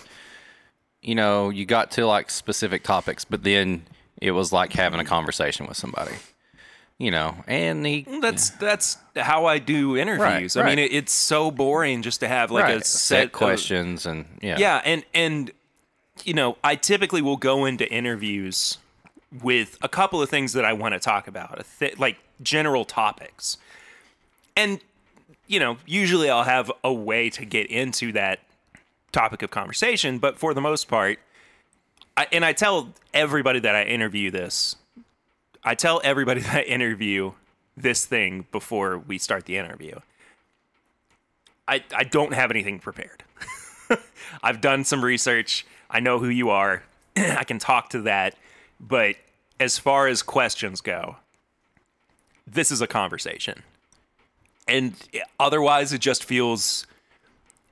you 1.03 1.15
know 1.15 1.51
you 1.51 1.67
got 1.67 1.91
to 1.93 2.07
like 2.07 2.31
specific 2.31 2.83
topics, 2.85 3.25
but 3.27 3.43
then 3.43 3.85
it 4.21 4.33
was 4.33 4.53
like 4.53 4.73
having 4.73 5.01
a 5.01 5.05
conversation 5.05 5.67
with 5.67 5.77
somebody. 5.77 6.15
You 6.97 7.11
know, 7.11 7.37
and 7.49 7.85
he 7.85 8.05
mm, 8.05 8.21
That's 8.23 8.51
that's 8.51 8.99
how 9.17 9.47
I 9.47 9.59
do 9.59 9.97
interviews. 9.97 10.57
I 10.57 10.61
right. 10.61 10.77
mean, 10.77 10.79
it, 10.79 10.93
it's 10.93 11.13
so 11.13 11.51
boring 11.51 12.03
just 12.03 12.21
to 12.21 12.29
have 12.29 12.53
like 12.53 12.65
right, 12.65 12.77
a 12.77 12.85
set, 12.85 12.87
set 12.87 13.25
of- 13.27 13.33
questions 13.33 14.07
and 14.07 14.27
yeah, 14.41 14.59
Yeah, 14.59 14.81
and 14.85 15.05
and 15.13 15.51
you 16.23 16.35
know, 16.35 16.57
I 16.63 16.77
typically 16.77 17.21
will 17.21 17.37
go 17.37 17.65
into 17.65 17.91
interviews 17.91 18.79
with 19.43 19.77
a 19.83 19.89
couple 19.89 20.23
of 20.23 20.31
things 20.31 20.53
that 20.53 20.65
I 20.65 20.73
want 20.73 20.95
to 20.95 21.01
talk 21.01 21.27
about, 21.27 21.59
a 21.59 21.65
th- 21.81 21.99
like 21.99 22.19
general 22.41 22.85
topics. 22.85 23.59
And 24.57 24.79
you 25.49 25.59
know, 25.59 25.79
usually 25.87 26.31
I'll 26.31 26.45
have 26.45 26.71
a 26.85 26.93
way 26.93 27.29
to 27.31 27.45
get 27.45 27.67
into 27.67 28.13
that 28.13 28.39
topic 29.11 29.43
of 29.43 29.51
conversation, 29.51 30.19
but 30.19 30.39
for 30.39 30.55
the 30.55 30.61
most 30.61 30.87
part, 30.87 31.19
I, 32.17 32.27
and 32.33 32.45
I 32.45 32.53
tell 32.53 32.93
everybody 33.13 33.61
that 33.61 33.75
I 33.75 33.85
interview 33.85 34.31
this, 34.31 34.77
I 35.63 35.75
tell 35.75 36.01
everybody 36.05 36.41
that 36.43 36.55
I 36.55 36.63
interview 36.63 37.33
this 37.77 38.07
thing 38.07 38.47
before 38.53 38.99
we 38.99 39.19
start 39.19 39.47
the 39.47 39.57
interview. 39.57 39.99
I, 41.67 41.83
I 41.95 42.05
don't 42.05 42.35
have 42.35 42.51
anything 42.51 42.79
prepared. 42.79 43.25
I've 44.43 44.61
done 44.61 44.85
some 44.85 45.05
research. 45.05 45.67
I 45.91 46.01
know 46.01 46.19
who 46.19 46.29
you 46.29 46.51
are. 46.51 46.83
I 47.17 47.45
can 47.45 47.59
talk 47.59 47.91
to 47.91 48.03
that. 48.03 48.37
But 48.79 49.17
as 49.59 49.79
far 49.79 50.07
as 50.07 50.23
questions 50.23 50.81
go, 50.81 51.17
this 52.47 52.71
is 52.71 52.81
a 52.83 52.87
conversation. 52.87 53.63
And 54.69 54.95
otherwise, 55.41 55.93
it 55.93 56.01
just 56.01 56.25
feels 56.25 56.87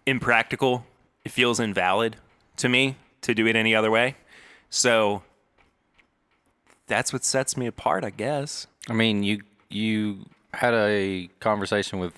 impractical. 0.07 0.87
It 1.25 1.33
feels 1.33 1.61
invalid 1.61 2.17
to 2.57 2.69
me 2.69 2.97
to 3.23 3.35
do 3.35 3.47
it 3.47 3.57
any 3.57 3.75
other 3.75 3.91
way. 3.91 4.17
So 4.75 5.23
that's 6.87 7.13
what 7.13 7.25
sets 7.25 7.59
me 7.59 7.67
apart, 7.67 8.05
I 8.05 8.11
guess. 8.11 8.67
I 8.89 8.95
mean, 8.95 9.23
you 9.23 9.43
you 9.69 10.25
had 10.55 10.73
a 10.73 11.29
conversation 11.41 11.99
with 11.99 12.15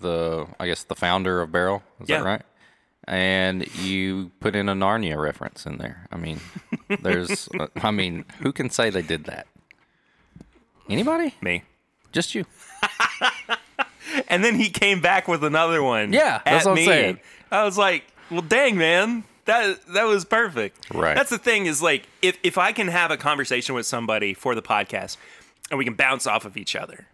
the 0.00 0.46
I 0.58 0.66
guess 0.66 0.82
the 0.82 0.96
founder 0.96 1.40
of 1.40 1.52
Barrell. 1.52 1.84
Is 2.00 2.08
Yeah. 2.08 2.18
that 2.18 2.24
right? 2.24 2.42
And 3.08 3.72
you 3.76 4.32
put 4.40 4.56
in 4.56 4.68
a 4.68 4.74
Narnia 4.74 5.16
reference 5.16 5.64
in 5.64 5.78
there. 5.78 6.08
I 6.10 6.16
mean, 6.16 6.40
there's 7.02 7.48
uh, 7.60 7.68
I 7.76 7.92
mean, 7.92 8.24
who 8.40 8.52
can 8.52 8.68
say 8.68 8.90
they 8.90 9.02
did 9.02 9.24
that? 9.26 9.46
Anybody? 10.90 11.34
Me. 11.40 11.62
Just 12.12 12.34
you. 12.34 12.44
And 14.28 14.42
then 14.42 14.54
he 14.54 14.70
came 14.70 15.00
back 15.02 15.28
with 15.28 15.44
another 15.44 15.82
one. 15.82 16.12
Yeah, 16.12 16.40
that's 16.44 16.64
at 16.64 16.70
what 16.70 16.70
I'm 16.72 16.74
me. 16.76 16.86
saying. 16.86 17.20
I 17.50 17.64
was 17.64 17.76
like, 17.76 18.04
well, 18.30 18.40
dang, 18.40 18.78
man. 18.78 19.24
That 19.46 19.84
that 19.86 20.04
was 20.04 20.24
perfect. 20.24 20.92
Right. 20.92 21.16
That's 21.16 21.30
the 21.30 21.38
thing 21.38 21.66
is 21.66 21.80
like 21.82 22.08
if 22.22 22.38
if 22.42 22.58
I 22.58 22.72
can 22.72 22.88
have 22.88 23.10
a 23.10 23.16
conversation 23.16 23.74
with 23.74 23.86
somebody 23.86 24.34
for 24.34 24.54
the 24.54 24.62
podcast 24.62 25.16
and 25.70 25.78
we 25.78 25.84
can 25.84 25.94
bounce 25.94 26.26
off 26.26 26.44
of 26.44 26.56
each 26.56 26.76
other, 26.76 27.06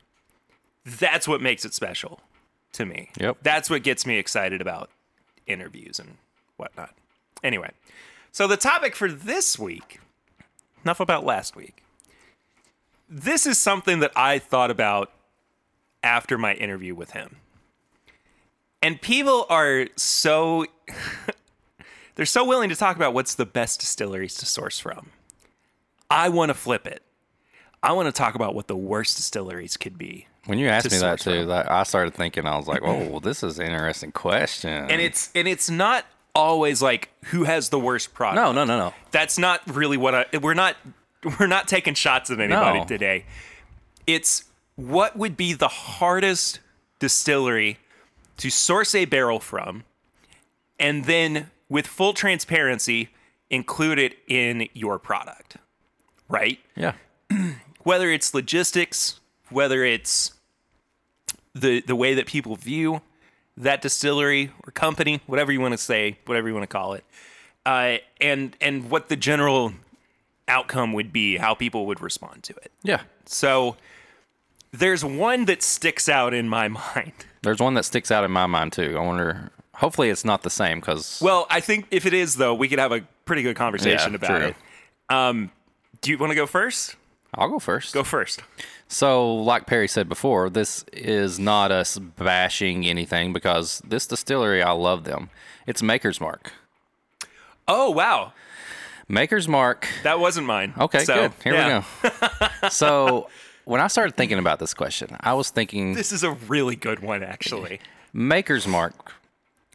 that's 0.85 1.29
what 1.29 1.41
makes 1.41 1.65
it 1.65 1.75
special 1.75 2.21
to 2.73 2.87
me. 2.87 3.11
Yep. 3.21 3.39
That's 3.43 3.71
what 3.71 3.83
gets 3.83 4.07
me 4.07 4.19
excited 4.19 4.61
about 4.61 4.91
interviews 5.47 5.99
and 5.99 6.17
whatnot. 6.57 6.95
Anyway, 7.43 7.71
so 8.31 8.47
the 8.47 8.57
topic 8.57 8.97
for 8.97 9.11
this 9.11 9.59
week, 9.59 10.01
enough 10.85 11.01
about 11.01 11.25
last 11.25 11.55
week. 11.55 11.83
This 13.09 13.47
is 13.47 13.59
something 13.59 14.01
that 14.01 14.13
I 14.17 14.39
thought 14.39 14.71
about 14.71 15.13
after 16.03 16.39
my 16.39 16.55
interview 16.55 16.95
with 16.95 17.11
him. 17.11 17.37
And 18.81 19.01
people 19.01 19.47
are 19.51 19.87
so 19.97 20.67
they're 22.23 22.27
so 22.27 22.45
willing 22.45 22.69
to 22.69 22.77
talk 22.77 22.95
about 22.95 23.15
what's 23.15 23.35
the 23.35 23.45
best 23.45 23.81
distilleries 23.81 24.37
to 24.37 24.47
source 24.47 24.79
from. 24.79 25.11
I 26.09 26.29
want 26.29 26.51
to 26.51 26.55
flip 26.55 26.87
it. 26.87 27.03
I 27.83 27.91
want 27.91 28.07
to 28.07 28.13
talk 28.13 28.37
about 28.37 28.55
what 28.55 28.69
the 28.69 28.77
worst 28.77 29.17
distilleries 29.17 29.77
could 29.77 29.99
be. 29.99 30.29
When 30.47 30.57
you 30.57 30.69
asked 30.69 30.89
me 30.93 30.99
that 30.99 31.19
too, 31.19 31.47
that, 31.47 31.69
I 31.69 31.83
started 31.83 32.15
thinking. 32.15 32.47
I 32.47 32.57
was 32.57 32.69
like, 32.69 32.79
"Oh, 32.85 33.09
well, 33.09 33.19
this 33.19 33.43
is 33.43 33.59
an 33.59 33.67
interesting 33.67 34.13
question." 34.13 34.71
And 34.89 35.01
it's 35.03 35.33
and 35.35 35.49
it's 35.49 35.69
not 35.69 36.05
always 36.33 36.81
like 36.81 37.09
who 37.25 37.43
has 37.43 37.71
the 37.71 37.81
worst 37.81 38.15
product. 38.15 38.37
no, 38.37 38.53
no, 38.53 38.65
no, 38.65 38.79
no. 38.79 38.95
That's 39.11 39.37
not 39.37 39.61
really 39.67 39.97
what 39.97 40.15
I 40.15 40.27
we're 40.41 40.55
not 40.55 40.77
we're 41.41 41.49
not 41.49 41.67
taking 41.67 41.95
shots 41.95 42.31
at 42.31 42.39
anybody 42.39 42.79
No. 42.79 42.85
today. 42.85 43.25
It's 44.07 44.45
what 44.77 45.17
would 45.17 45.37
be 45.37 45.55
the 45.55 45.67
hardest 45.67 46.61
distillery 47.01 47.79
to 48.37 48.49
source 48.49 48.95
a 48.95 49.07
barrel 49.07 49.41
from 49.41 49.83
and 50.79 51.05
then 51.07 51.51
with 51.73 51.87
full 51.87 52.13
transparency 52.13 53.09
include 53.49 53.99
it 53.99 54.17
in 54.29 54.69
your 54.75 54.99
product. 54.99 55.57
Right? 56.29 56.59
Yeah, 56.77 56.93
Whether 57.83 58.11
it's 58.11 58.33
logistics, 58.35 59.21
whether 59.49 59.83
it's 59.85 60.33
the 61.55 61.81
the 61.81 61.97
way 61.97 62.15
that 62.15 62.27
people 62.27 62.57
view 62.57 63.01
that 63.57 63.83
distillery 63.83 64.51
or 64.67 64.71
company, 64.73 65.21
whatever 65.27 65.51
you 65.53 65.61
want 65.61 65.73
to 65.73 65.79
say, 65.79 66.19
whatever 66.27 66.49
you 66.49 66.55
want 66.55 66.63
to 66.63 66.73
call 66.79 66.93
it, 66.95 67.05
uh, 67.67 67.97
and 68.21 68.57
and 68.61 68.91
what 68.91 69.09
the 69.09 69.17
general 69.17 69.73
outcome 70.49 70.93
would 70.93 71.13
be, 71.13 71.37
how 71.39 71.55
people 71.55 71.87
would 71.87 72.01
respond 72.01 72.43
to 72.45 72.55
it. 72.57 72.71
yeah. 72.83 73.03
So 73.27 73.77
there's 74.73 75.05
one 75.05 75.45
that 75.47 75.63
sticks 75.63 76.09
out 76.09 76.33
in 76.35 76.49
my 76.49 76.69
mind. 76.95 77.13
There's 77.43 77.61
one 77.61 77.75
that 77.75 77.85
sticks 77.85 78.11
out 78.11 78.25
in 78.25 78.31
my 78.31 78.47
mind 78.47 78.73
too. 78.73 78.97
I 78.97 79.01
wonder. 79.01 79.51
Hopefully, 79.77 80.11
it's 80.11 80.25
not 80.25 80.43
the 80.43 80.51
same 80.51 80.81
because 80.81 81.19
Well, 81.23 81.47
I 81.51 81.61
think 81.61 81.87
if 81.91 82.05
it 82.07 82.13
is 82.15 82.37
though, 82.37 82.55
we 82.55 82.69
could 82.69 82.79
have 82.79 82.93
a 82.93 83.01
pretty 83.25 83.43
good 83.43 83.57
conversation 83.57 84.13
Yeah, 84.13 84.17
about 84.17 84.39
true. 84.39 84.47
it. 84.49 84.57
Um, 85.09 85.51
do 86.01 86.11
you 86.11 86.19
want 86.19 86.31
to 86.31 86.35
go 86.35 86.47
first? 86.47 86.97
I'll 87.35 87.49
go 87.49 87.59
first. 87.59 87.95
Go 87.95 88.05
first. 88.05 88.43
So, 88.89 89.35
like 89.35 89.65
Perry 89.67 89.89
said 89.89 90.07
before, 90.09 90.51
this 90.51 90.85
is 90.93 91.39
not 91.39 91.73
us 91.73 91.97
bashing 91.99 92.85
anything 92.87 93.33
because 93.33 93.81
this 93.87 94.07
distillery, 94.07 94.63
I 94.63 94.73
love 94.73 95.05
them. 95.05 95.31
It's 95.67 95.83
Maker's 95.83 96.21
Mark. 96.21 96.53
Oh 97.67 97.91
wow, 97.91 98.33
Maker's 99.09 99.49
Mark. 99.49 99.89
that 100.03 100.19
wasn't 100.21 100.47
mine. 100.47 100.75
Okay, 100.79 101.05
So, 101.05 101.15
good. 101.15 101.33
Here 101.43 101.55
yeah. 101.55 101.85
we 102.03 102.11
go. 102.11 102.69
so, 102.69 103.29
when 103.65 103.81
I 103.81 103.87
started 103.87 104.17
thinking 104.17 104.39
about 104.39 104.59
this 104.59 104.75
question, 104.75 105.17
I 105.21 105.33
was 105.35 105.49
thinking 105.51 105.95
This 105.95 106.13
is 106.13 106.23
a 106.25 106.33
really 106.33 106.77
good 106.77 107.01
one, 107.01 107.23
actually. 107.23 107.81
Maker's 108.13 108.67
Mark 108.67 109.13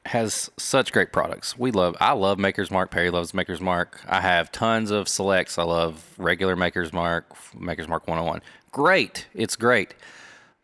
has 0.08 0.50
such 0.58 0.92
great 0.92 1.12
products. 1.12 1.58
We 1.58 1.72
love 1.72 1.96
I 2.00 2.14
love 2.14 2.40
Maker's 2.40 2.72
Mark. 2.72 2.92
Perry 2.92 3.10
loves 3.10 3.34
Maker's 3.34 3.62
Mark. 3.62 4.02
I 4.08 4.22
have 4.22 4.52
tons 4.52 4.90
of 4.92 5.08
selects. 5.08 5.58
I 5.58 5.64
love 5.64 6.14
regular 6.18 6.56
Maker's 6.56 6.92
Mark, 6.94 7.26
Maker's 7.58 7.88
Mark 7.88 8.08
101. 8.08 8.42
Great. 8.72 9.28
It's 9.34 9.56
great. 9.56 9.94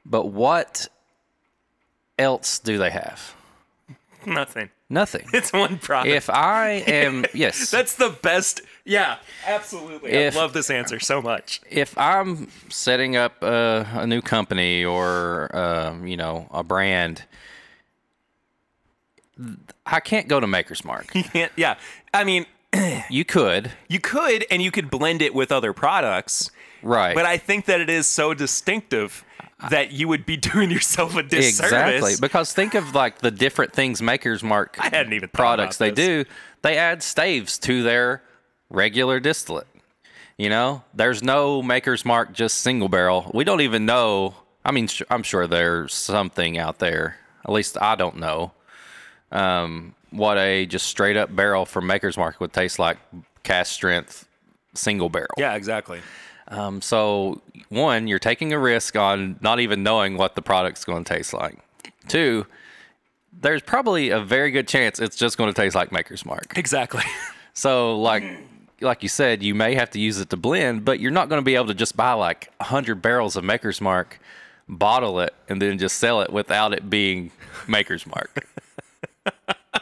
But 0.06 0.28
what 0.28 0.88
else 2.18 2.60
do 2.60 2.78
they 2.78 2.90
have? 2.92 3.36
Nothing. 4.26 4.70
Nothing. 4.90 5.28
It's 5.34 5.52
one 5.52 5.78
product. 5.80 6.14
If 6.16 6.30
I 6.30 6.84
am 6.88 7.26
yes, 7.34 7.72
That's 7.72 7.96
the 7.96 8.10
best. 8.22 8.62
Yeah, 8.86 9.18
absolutely. 9.46 10.12
If- 10.12 10.36
I 10.36 10.40
love 10.40 10.54
this 10.54 10.70
answer 10.70 11.00
so 11.00 11.22
much. 11.22 11.62
if 11.70 11.98
I'm 11.98 12.48
setting 12.70 13.16
up 13.16 13.42
a, 13.42 13.88
a 13.94 14.08
new 14.08 14.22
company 14.22 14.86
or 14.86 15.54
um, 15.56 16.06
you 16.08 16.16
know 16.18 16.48
a 16.52 16.64
brand, 16.64 17.24
I 19.86 20.00
can't 20.00 20.28
go 20.28 20.40
to 20.40 20.48
Maker's 20.48 20.86
Mark. 20.86 21.12
You 21.16 21.24
can't. 21.24 21.52
Yeah, 21.56 21.76
I 22.14 22.24
mean, 22.24 22.46
You 23.10 23.26
could, 23.26 23.72
you 23.88 24.00
could, 24.00 24.46
and 24.50 24.62
you 24.62 24.72
could 24.72 24.90
blend 24.90 25.22
it 25.22 25.34
with 25.34 25.52
other 25.52 25.74
products. 25.74 26.50
right? 26.82 27.16
But 27.16 27.26
I 27.26 27.38
think 27.38 27.66
that 27.66 27.80
it 27.82 27.90
is 27.90 28.08
so 28.08 28.34
distinctive 28.34 29.24
that 29.70 29.92
you 29.92 30.08
would 30.08 30.26
be 30.26 30.38
doing 30.52 30.72
yourself 30.72 31.16
a 31.16 31.24
disservice. 31.24 31.64
Exactly, 31.72 32.14
because 32.20 32.54
think 32.54 32.74
of 32.74 32.96
like 32.96 33.20
the 33.20 33.32
different 33.32 33.74
things 33.74 34.02
Maker's 34.02 34.44
Mark 34.44 34.78
I 34.80 34.90
hadn't 34.90 35.14
even 35.14 35.30
products 35.30 35.78
they 35.78 35.92
this. 35.92 36.06
do. 36.26 36.26
They 36.62 36.78
add 36.78 37.04
staves 37.04 37.58
to 37.60 37.84
their 37.84 38.24
regular 38.70 39.20
distillate. 39.20 39.68
You 40.38 40.50
know, 40.50 40.84
there's 40.96 41.22
no 41.22 41.62
Maker's 41.62 42.04
Mark 42.04 42.34
just 42.34 42.58
single 42.58 42.90
barrel. 42.90 43.30
We 43.34 43.44
don't 43.44 43.62
even 43.62 43.86
know. 43.86 44.36
I 44.66 44.72
mean, 44.72 44.88
I'm 45.10 45.24
sure 45.24 45.46
there's 45.46 45.94
something 45.94 46.58
out 46.58 46.80
there. 46.80 47.18
At 47.46 47.52
least 47.52 47.78
I 47.80 47.96
don't 47.96 48.18
know 48.18 48.54
um, 49.34 49.94
what 50.12 50.38
a 50.38 50.66
just 50.66 50.86
straight 50.88 51.18
up 51.18 51.36
barrel 51.36 51.66
from 51.66 51.88
Maker's 51.88 52.18
Mark 52.18 52.40
would 52.40 52.54
taste 52.54 52.80
like. 52.80 52.98
Cast 53.44 53.74
strength 53.74 54.26
single 54.74 55.10
barrel. 55.10 55.34
Yeah, 55.38 55.56
exactly. 55.56 56.00
Um, 56.48 56.82
so 56.82 57.42
one, 57.70 58.08
you're 58.08 58.20
taking 58.20 58.54
a 58.54 58.60
risk 58.60 58.96
on 58.96 59.38
not 59.42 59.60
even 59.60 59.84
knowing 59.84 60.18
what 60.18 60.36
the 60.36 60.42
product's 60.42 60.86
going 60.86 61.04
to 61.04 61.14
taste 61.14 61.34
like. 61.34 61.58
Two, 62.08 62.46
there's 63.32 63.62
probably 63.62 64.10
a 64.10 64.20
very 64.20 64.52
good 64.52 64.68
chance 64.68 65.00
it's 65.00 65.16
just 65.16 65.38
going 65.38 65.52
to 65.52 65.62
taste 65.62 65.76
like 65.76 65.92
Maker's 65.92 66.26
Mark. 66.26 66.54
Exactly. 66.56 67.04
So 67.56 68.00
like 68.00 68.24
like 68.82 69.04
you 69.04 69.10
said, 69.10 69.44
you 69.44 69.54
may 69.54 69.76
have 69.76 69.92
to 69.92 70.00
use 70.00 70.20
it 70.20 70.32
to 70.32 70.38
blend, 70.38 70.84
but 70.84 71.00
you're 71.00 71.12
not 71.12 71.30
going 71.30 71.40
to 71.40 71.46
be 71.46 71.54
able 71.54 71.68
to 71.68 71.76
just 71.76 71.96
buy 71.96 72.14
like 72.14 72.52
100 72.58 73.02
barrels 73.02 73.36
of 73.36 73.44
Maker's 73.44 73.80
Mark, 73.80 74.20
bottle 74.68 75.20
it, 75.20 75.36
and 75.48 75.62
then 75.62 75.78
just 75.78 75.98
sell 75.98 76.22
it 76.22 76.32
without 76.32 76.74
it 76.74 76.90
being 76.90 77.32
Maker's 77.68 78.08
Mark. 78.08 78.48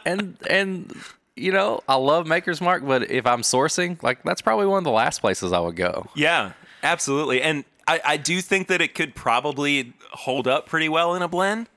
And 0.05 0.37
and 0.49 0.93
you 1.35 1.51
know, 1.51 1.81
I 1.87 1.95
love 1.95 2.27
Maker's 2.27 2.61
Mark, 2.61 2.85
but 2.85 3.09
if 3.09 3.25
I'm 3.25 3.41
sourcing, 3.41 4.01
like 4.03 4.23
that's 4.23 4.41
probably 4.41 4.65
one 4.67 4.79
of 4.79 4.83
the 4.83 4.91
last 4.91 5.19
places 5.19 5.51
I 5.51 5.59
would 5.59 5.75
go. 5.75 6.07
yeah, 6.15 6.53
absolutely. 6.83 7.41
And 7.41 7.65
I, 7.87 8.01
I 8.05 8.17
do 8.17 8.41
think 8.41 8.67
that 8.67 8.81
it 8.81 8.93
could 8.93 9.15
probably 9.15 9.93
hold 10.11 10.47
up 10.47 10.67
pretty 10.67 10.89
well 10.89 11.15
in 11.15 11.21
a 11.21 11.27
blend. 11.27 11.67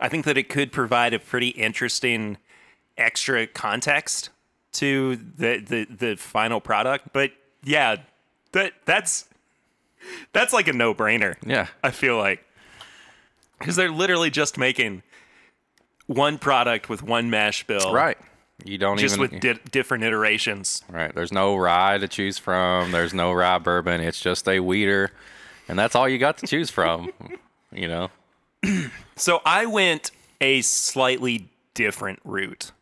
I 0.00 0.08
think 0.08 0.24
that 0.24 0.36
it 0.38 0.48
could 0.48 0.72
provide 0.72 1.14
a 1.14 1.18
pretty 1.18 1.48
interesting 1.48 2.38
extra 2.96 3.46
context 3.46 4.30
to 4.72 5.16
the 5.16 5.58
the, 5.58 5.84
the 5.84 6.16
final 6.16 6.60
product. 6.60 7.12
But 7.12 7.32
yeah, 7.62 7.96
that 8.52 8.72
that's 8.84 9.28
that's 10.32 10.52
like 10.52 10.68
a 10.68 10.72
no 10.72 10.94
brainer. 10.94 11.36
Yeah. 11.44 11.68
I 11.82 11.90
feel 11.90 12.16
like 12.18 12.44
because 13.58 13.76
they're 13.76 13.92
literally 13.92 14.30
just 14.30 14.58
making 14.58 15.02
one 16.06 16.38
product 16.38 16.88
with 16.88 17.02
one 17.02 17.30
mash 17.30 17.66
bill, 17.66 17.92
Right. 17.92 18.18
You 18.64 18.78
don't 18.78 18.96
Just 18.98 19.16
even 19.16 19.30
with 19.32 19.40
di- 19.40 19.58
different 19.72 20.04
iterations. 20.04 20.82
right. 20.88 21.12
There's 21.12 21.32
no 21.32 21.56
rye 21.56 21.98
to 21.98 22.06
choose 22.06 22.38
from. 22.38 22.92
There's 22.92 23.12
no 23.12 23.32
rye 23.32 23.58
bourbon. 23.58 24.00
It's 24.00 24.20
just 24.20 24.46
a 24.46 24.60
wheater, 24.60 25.10
and 25.68 25.76
that's 25.76 25.96
all 25.96 26.08
you 26.08 26.18
got 26.18 26.38
to 26.38 26.46
choose 26.46 26.70
from. 26.70 27.10
you 27.72 27.88
know. 27.88 28.10
So 29.16 29.40
I 29.44 29.66
went 29.66 30.10
a 30.40 30.62
slightly 30.62 31.48
different 31.74 32.18
route 32.24 32.72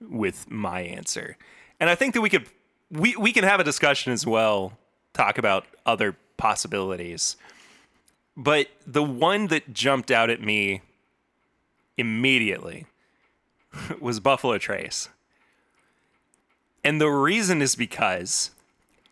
with 0.00 0.50
my 0.50 0.80
answer. 0.80 1.36
And 1.78 1.88
I 1.88 1.94
think 1.94 2.14
that 2.14 2.20
we 2.20 2.28
could 2.30 2.46
we 2.90 3.14
we 3.16 3.32
can 3.32 3.44
have 3.44 3.60
a 3.60 3.64
discussion 3.64 4.12
as 4.12 4.26
well, 4.26 4.72
talk 5.14 5.38
about 5.38 5.66
other 5.86 6.16
possibilities. 6.36 7.36
But 8.36 8.68
the 8.86 9.02
one 9.02 9.46
that 9.48 9.72
jumped 9.72 10.10
out 10.10 10.28
at 10.30 10.40
me 10.42 10.80
immediately 12.00 12.86
was 14.00 14.20
Buffalo 14.20 14.58
Trace. 14.58 15.08
And 16.82 17.00
the 17.00 17.08
reason 17.08 17.60
is 17.62 17.76
because 17.76 18.50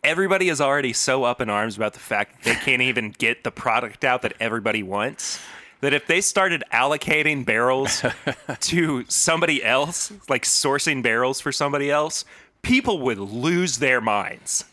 everybody 0.03 0.49
is 0.49 0.59
already 0.59 0.91
so 0.91 1.23
up 1.23 1.39
in 1.39 1.49
arms 1.49 1.77
about 1.77 1.93
the 1.93 1.99
fact 1.99 2.43
that 2.43 2.43
they 2.43 2.55
can't 2.55 2.81
even 2.81 3.11
get 3.11 3.43
the 3.43 3.51
product 3.51 4.03
out 4.03 4.23
that 4.23 4.33
everybody 4.39 4.81
wants 4.81 5.39
that 5.81 5.93
if 5.93 6.07
they 6.07 6.21
started 6.21 6.63
allocating 6.73 7.45
barrels 7.45 8.03
to 8.59 9.05
somebody 9.07 9.63
else, 9.63 10.11
like 10.27 10.43
sourcing 10.43 11.01
barrels 11.01 11.39
for 11.39 11.51
somebody 11.51 11.89
else, 11.89 12.25
people 12.61 12.99
would 12.99 13.17
lose 13.17 13.77
their 13.77 14.01
minds. 14.01 14.65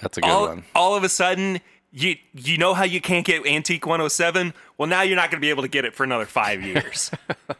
That's 0.00 0.18
a 0.18 0.20
good 0.20 0.30
All, 0.30 0.48
one. 0.48 0.64
all 0.74 0.96
of 0.96 1.04
a 1.04 1.08
sudden, 1.08 1.60
you 1.92 2.16
you 2.34 2.58
know 2.58 2.74
how 2.74 2.84
you 2.84 3.00
can't 3.00 3.24
get 3.24 3.46
Antique 3.46 3.86
107? 3.86 4.52
Well, 4.76 4.88
now 4.88 5.02
you're 5.02 5.16
not 5.16 5.30
going 5.30 5.40
to 5.40 5.44
be 5.44 5.50
able 5.50 5.62
to 5.62 5.68
get 5.68 5.84
it 5.84 5.94
for 5.94 6.04
another 6.04 6.26
five 6.26 6.62
years. 6.62 7.10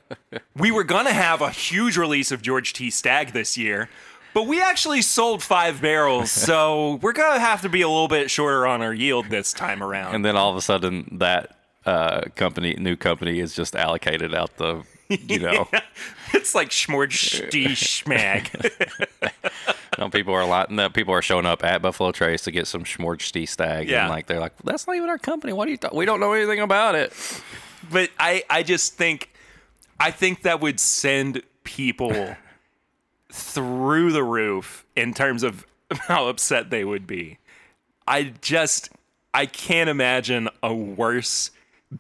we 0.57 0.71
were 0.71 0.85
going 0.85 1.07
to 1.07 1.13
have 1.13 1.41
a 1.41 1.51
huge 1.51 1.97
release 1.97 2.31
of 2.31 2.43
George 2.43 2.73
T. 2.73 2.91
Stagg 2.91 3.33
this 3.33 3.57
year, 3.57 3.89
but 4.35 4.47
we 4.47 4.61
actually 4.61 5.03
sold 5.03 5.43
five 5.43 5.81
barrels, 5.81 6.31
so 6.31 6.95
we're 7.03 7.13
going 7.13 7.35
to 7.35 7.41
have 7.41 7.63
to 7.63 7.69
be 7.69 7.81
a 7.81 7.89
little 7.89 8.09
bit 8.09 8.31
shorter 8.31 8.67
on 8.67 8.83
our 8.83 8.95
yield 8.95 9.31
this 9.31 9.53
time 9.53 9.83
around. 9.83 10.15
And 10.15 10.25
then 10.25 10.37
all 10.37 10.51
of 10.51 10.57
a 10.57 10.63
sudden, 10.63 11.17
that 11.19 11.57
uh, 11.87 12.23
company, 12.37 12.75
new 12.79 12.97
company, 12.97 13.41
is 13.41 13.55
just 13.55 13.75
allocated 13.75 14.35
out 14.35 14.57
the, 14.59 14.83
you 15.09 15.39
know, 15.41 15.69
it's 16.35 16.55
like 16.55 16.71
Schmorg 16.71 17.11
Schmag. 17.11 18.49
no, 19.99 20.09
people 20.11 20.35
are 20.35 20.41
a 20.41 20.47
lot. 20.47 20.71
No, 20.71 20.89
people 20.91 21.15
are 21.15 21.23
showing 21.23 21.47
up 21.47 21.65
at 21.65 21.83
Buffalo 21.83 22.13
Trace 22.13 22.43
to 22.45 22.51
get 22.51 22.67
some 22.67 22.85
Schmorgsty 22.85 23.49
stag, 23.49 23.89
Yeah. 23.89 24.03
and 24.03 24.11
like 24.11 24.27
they're 24.27 24.41
like, 24.41 24.53
that's 24.65 24.87
not 24.87 24.97
even 24.97 25.09
our 25.09 25.19
company. 25.19 25.53
What 25.53 25.67
do 25.67 25.73
you? 25.73 25.77
Th- 25.77 25.93
we 25.93 26.05
don't 26.05 26.21
know 26.21 26.33
anything 26.33 26.61
about 26.61 26.95
it. 26.95 27.13
but 27.91 28.11
I, 28.19 28.45
I 28.51 28.63
just 28.63 28.95
think 28.95 29.31
I 30.01 30.11
think 30.11 30.43
that 30.43 30.61
would 30.61 30.79
send 30.81 31.43
people 31.65 32.37
through 33.33 34.13
the 34.13 34.25
roof 34.25 34.85
in 34.97 35.13
terms 35.15 35.43
of 35.43 35.67
how 35.91 36.29
upset 36.29 36.71
they 36.71 36.85
would 36.85 37.07
be. 37.07 37.39
I 38.07 38.33
just 38.41 38.91
I 39.35 39.47
can't 39.47 39.91
imagine 39.91 40.49
a 40.63 40.75
worse 40.75 41.51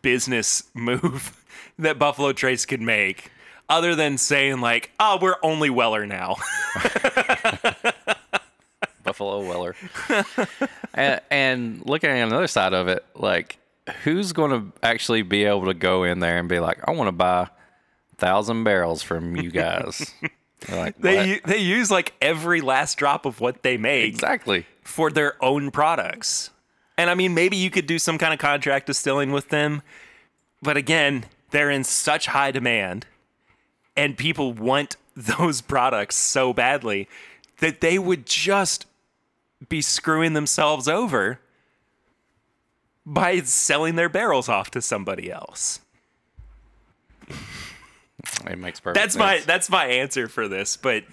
business 0.02 0.64
move 0.74 1.44
that 1.78 1.98
Buffalo 1.98 2.32
Trace 2.32 2.66
could 2.66 2.80
make 2.82 3.30
other 3.68 3.94
than 3.94 4.18
saying 4.18 4.60
like, 4.60 4.90
"Oh, 4.98 5.18
we're 5.20 5.36
only 5.42 5.70
Weller 5.70 6.06
now." 6.06 6.36
Buffalo 9.08 9.40
Weller. 9.40 9.74
and, 10.94 11.20
and 11.30 11.82
looking 11.86 12.10
at 12.10 12.26
another 12.28 12.46
side 12.46 12.74
of 12.74 12.88
it, 12.88 13.04
like 13.14 13.58
who's 14.04 14.32
going 14.32 14.50
to 14.50 14.72
actually 14.82 15.22
be 15.22 15.44
able 15.44 15.64
to 15.66 15.74
go 15.74 16.04
in 16.04 16.20
there 16.20 16.38
and 16.38 16.48
be 16.48 16.60
like, 16.60 16.86
I 16.86 16.92
want 16.92 17.08
to 17.08 17.12
buy 17.12 17.42
a 17.42 18.16
thousand 18.16 18.64
barrels 18.64 19.02
from 19.02 19.36
you 19.36 19.50
guys. 19.50 20.12
Like, 20.70 20.98
they 20.98 21.28
u- 21.34 21.40
they 21.44 21.58
use 21.58 21.90
like 21.90 22.12
every 22.20 22.60
last 22.60 22.98
drop 22.98 23.24
of 23.26 23.40
what 23.40 23.62
they 23.62 23.76
make 23.76 24.12
exactly. 24.12 24.66
for 24.82 25.10
their 25.10 25.42
own 25.42 25.70
products. 25.70 26.50
And 26.96 27.08
I 27.08 27.14
mean, 27.14 27.32
maybe 27.32 27.56
you 27.56 27.70
could 27.70 27.86
do 27.86 27.98
some 27.98 28.18
kind 28.18 28.34
of 28.34 28.40
contract 28.40 28.86
distilling 28.86 29.30
with 29.30 29.48
them. 29.50 29.82
But 30.60 30.76
again, 30.76 31.26
they're 31.50 31.70
in 31.70 31.84
such 31.84 32.26
high 32.26 32.50
demand 32.50 33.06
and 33.98 34.16
people 34.16 34.52
want 34.54 34.96
those 35.16 35.60
products 35.60 36.16
so 36.16 36.54
badly 36.54 37.08
that 37.58 37.80
they 37.80 37.98
would 37.98 38.24
just 38.24 38.86
be 39.68 39.82
screwing 39.82 40.32
themselves 40.32 40.86
over 40.86 41.40
by 43.04 43.40
selling 43.40 43.96
their 43.96 44.08
barrels 44.08 44.48
off 44.48 44.70
to 44.70 44.80
somebody 44.80 45.30
else. 45.30 45.80
It 48.46 48.58
makes 48.58 48.78
perfect 48.78 48.94
That's 48.94 49.16
my 49.16 49.40
that's 49.40 49.68
my 49.68 49.86
answer 49.86 50.28
for 50.28 50.46
this, 50.46 50.76
but 50.76 51.04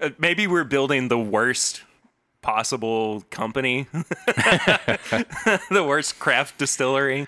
uh, 0.00 0.10
maybe 0.18 0.46
we're 0.46 0.64
building 0.64 1.08
the 1.08 1.18
worst 1.18 1.82
possible 2.42 3.24
company, 3.30 3.86
the 3.92 5.84
worst 5.86 6.18
craft 6.18 6.58
distillery. 6.58 7.26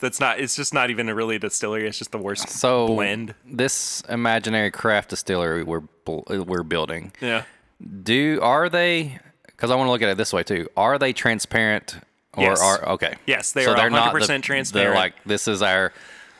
That's 0.00 0.20
not. 0.20 0.38
It's 0.38 0.54
just 0.54 0.72
not 0.72 0.90
even 0.90 1.08
a 1.08 1.14
really 1.14 1.38
distillery. 1.38 1.86
It's 1.88 1.98
just 1.98 2.12
the 2.12 2.18
worst 2.18 2.48
so 2.48 2.86
blend. 2.86 3.34
this 3.44 4.02
imaginary 4.08 4.70
craft 4.70 5.10
distillery 5.10 5.62
we're 5.64 5.82
we're 6.06 6.62
building. 6.62 7.12
Yeah. 7.20 7.42
Do 8.02 8.38
are 8.42 8.68
they? 8.68 9.18
Because 9.46 9.70
I 9.70 9.74
want 9.74 9.88
to 9.88 9.90
look 9.90 10.02
at 10.02 10.08
it 10.08 10.16
this 10.16 10.32
way 10.32 10.42
too. 10.44 10.68
Are 10.76 10.98
they 10.98 11.12
transparent? 11.12 11.98
Or 12.34 12.44
Yes. 12.44 12.62
are 12.62 12.88
okay? 12.90 13.14
Yes, 13.26 13.50
they 13.50 13.66
are 13.66 13.74
they're 13.74 13.90
not 13.90 14.14
100% 14.14 14.70
the- 14.70 14.78
They're 14.78 14.94
like 14.94 15.14
this 15.26 15.48
is 15.48 15.60
our 15.62 15.92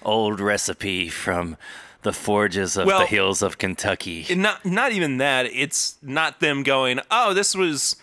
old 0.04 0.38
recipe 0.38 1.08
from 1.08 1.56
the 2.02 2.12
forges 2.12 2.76
of 2.76 2.86
Well- 2.86 3.00
the 3.00 3.06
hills 3.06 3.42
of 3.42 3.58
Kentucky. 3.58 4.24
Not 4.34 4.64
not 4.64 4.92
even 4.92 5.16
that. 5.18 5.46
It's 5.46 5.96
not 6.00 6.38
them 6.38 6.62
going. 6.62 7.00
Oh, 7.10 7.34
this 7.34 7.56
was 7.56 7.96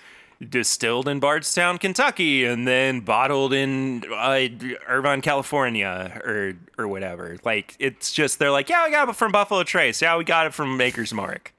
distilled 0.47 1.07
in 1.07 1.19
Bardstown, 1.19 1.77
Kentucky, 1.77 2.45
and 2.45 2.67
then 2.67 2.99
bottled 3.01 3.53
in 3.53 4.03
uh, 4.11 4.47
Irvine, 4.87 5.21
California, 5.21 6.21
or 6.23 6.53
or 6.77 6.87
whatever. 6.87 7.37
Like 7.43 7.75
it's 7.79 8.11
just 8.11 8.39
they're 8.39 8.51
like, 8.51 8.69
yeah, 8.69 8.85
we 8.85 8.91
got 8.91 9.09
it 9.09 9.15
from 9.15 9.31
Buffalo 9.31 9.63
Trace. 9.63 10.01
Yeah, 10.01 10.17
we 10.17 10.23
got 10.23 10.47
it 10.47 10.53
from 10.53 10.77
Maker's 10.77 11.13
Mark. 11.13 11.53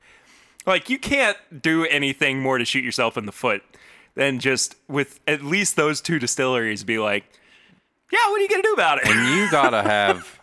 Like 0.67 0.91
you 0.91 0.99
can't 0.99 1.37
do 1.62 1.85
anything 1.87 2.41
more 2.41 2.59
to 2.59 2.64
shoot 2.64 2.85
yourself 2.85 3.17
in 3.17 3.27
the 3.27 3.33
foot 3.33 3.62
than 4.14 4.38
just 4.38 4.77
with 4.88 5.21
at 5.27 5.43
least 5.43 5.77
those 5.77 6.01
two 6.01 6.19
distilleries 6.19 6.85
be 6.85 6.99
like, 6.99 7.25
yeah, 8.12 8.19
what 8.31 8.38
are 8.38 8.43
you 8.43 8.49
gonna 8.49 8.62
do 8.62 8.73
about 8.75 8.99
it? 8.99 9.07
and 9.09 9.37
you 9.37 9.51
gotta 9.51 9.83
have 9.83 10.38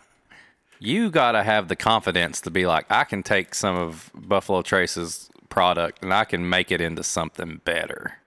you 0.78 1.10
gotta 1.10 1.42
have 1.42 1.68
the 1.68 1.76
confidence 1.76 2.40
to 2.40 2.50
be 2.50 2.66
like 2.66 2.84
i 2.90 3.02
can 3.04 3.22
take 3.22 3.54
some 3.54 3.76
of 3.76 4.10
buffalo 4.14 4.60
trace's 4.62 5.30
product 5.48 6.02
and 6.02 6.12
i 6.12 6.24
can 6.24 6.48
make 6.48 6.70
it 6.70 6.80
into 6.82 7.02
something 7.02 7.60
better 7.64 8.18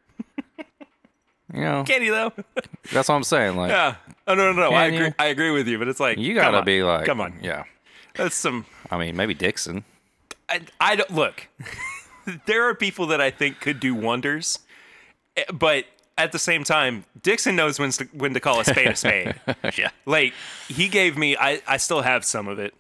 you 1.54 1.62
know 1.62 1.84
Can 1.86 2.02
you 2.04 2.12
though? 2.12 2.32
that's 2.92 3.10
what 3.10 3.16
i'm 3.16 3.24
saying 3.24 3.56
like 3.58 3.72
yeah. 3.72 3.96
Oh 4.28 4.36
no, 4.36 4.52
no, 4.52 4.70
no. 4.70 4.76
I 4.76 4.88
you? 4.88 4.96
agree. 4.96 5.14
I 5.18 5.26
agree 5.28 5.52
with 5.52 5.68
you, 5.68 5.80
but 5.80 5.88
it's 5.88 6.00
like 6.00 6.18
you 6.18 6.36
gotta 6.36 6.62
be 6.64 6.84
like 6.84 7.06
come 7.06 7.20
on. 7.22 7.40
yeah 7.42 7.64
That's 8.16 8.36
some 8.36 8.66
i 8.92 8.98
mean 8.98 9.16
maybe 9.16 9.34
dixon 9.34 9.84
I, 10.52 10.62
I 10.82 10.96
don't 10.96 11.12
look. 11.14 11.48
there 12.48 12.68
are 12.68 12.74
people 12.74 13.06
that 13.08 13.22
I 13.22 13.30
think 13.30 13.60
could 13.60 13.80
do 13.80 13.94
wonders, 13.94 14.58
eh, 15.38 15.44
but 15.54 15.86
at 16.18 16.32
the 16.32 16.40
same 16.40 16.64
time, 16.64 17.06
Dixon 17.22 17.56
knows 17.56 17.78
when 17.80 17.92
to, 17.92 18.06
when 18.14 18.34
to 18.34 18.40
call 18.40 18.60
a 18.60 18.66
spade 18.66 18.88
a 18.88 18.96
spade. 18.96 19.36
yeah 19.78 19.92
like 20.08 20.34
he 20.68 20.88
gave 20.88 21.18
me, 21.20 21.38
I 21.38 21.62
I 21.68 21.78
still 21.78 22.02
have 22.02 22.26
some 22.26 22.48
of 22.48 22.58
it. 22.58 22.74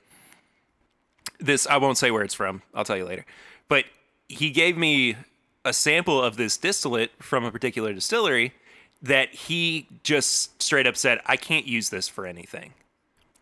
This 1.39 1.67
I 1.67 1.77
won't 1.77 1.97
say 1.99 2.09
where 2.09 2.23
it's 2.23 2.33
from. 2.33 2.63
I'll 2.73 2.83
tell 2.83 2.97
you 2.97 3.05
later. 3.05 3.23
But 3.67 3.85
he 4.27 4.49
gave 4.49 4.75
me 4.75 5.15
a 5.65 5.73
sample 5.73 6.21
of 6.21 6.37
this 6.37 6.57
distillate 6.57 7.11
from 7.21 7.43
a 7.43 7.51
particular 7.51 7.93
distillery 7.93 8.53
that 9.01 9.33
he 9.33 9.87
just 10.03 10.61
straight 10.61 10.87
up 10.87 10.97
said, 10.97 11.19
I 11.25 11.37
can't 11.37 11.65
use 11.65 11.89
this 11.89 12.07
for 12.07 12.25
anything. 12.25 12.73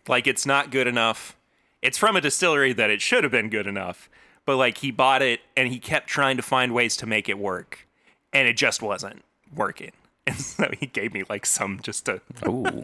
Like 0.08 0.27
it's 0.27 0.45
not 0.45 0.71
good 0.71 0.88
enough. 0.88 1.36
It's 1.82 1.97
from 1.97 2.15
a 2.15 2.21
distillery 2.21 2.73
that 2.73 2.89
it 2.89 3.01
should 3.01 3.23
have 3.23 3.32
been 3.32 3.49
good 3.49 3.67
enough, 3.67 4.10
but 4.45 4.58
like 4.58 4.80
he 4.80 4.91
bought 4.91 5.21
it 5.21 5.41
and 5.56 5.67
he 5.69 5.80
kept 5.80 6.08
trying 6.08 6.38
to 6.38 6.43
find 6.43 6.73
ways 6.73 6.97
to 6.97 7.06
make 7.06 7.30
it 7.30 7.38
work, 7.38 7.88
and 8.34 8.47
it 8.47 8.58
just 8.58 8.82
wasn't 8.82 9.23
working. 9.56 9.91
And 10.27 10.36
so 10.36 10.69
he 10.77 10.88
gave 10.88 11.13
me 11.13 11.23
like 11.30 11.45
some 11.45 11.80
just 11.82 12.03
to. 12.08 12.19
Ooh. 12.45 12.63
Do 12.63 12.84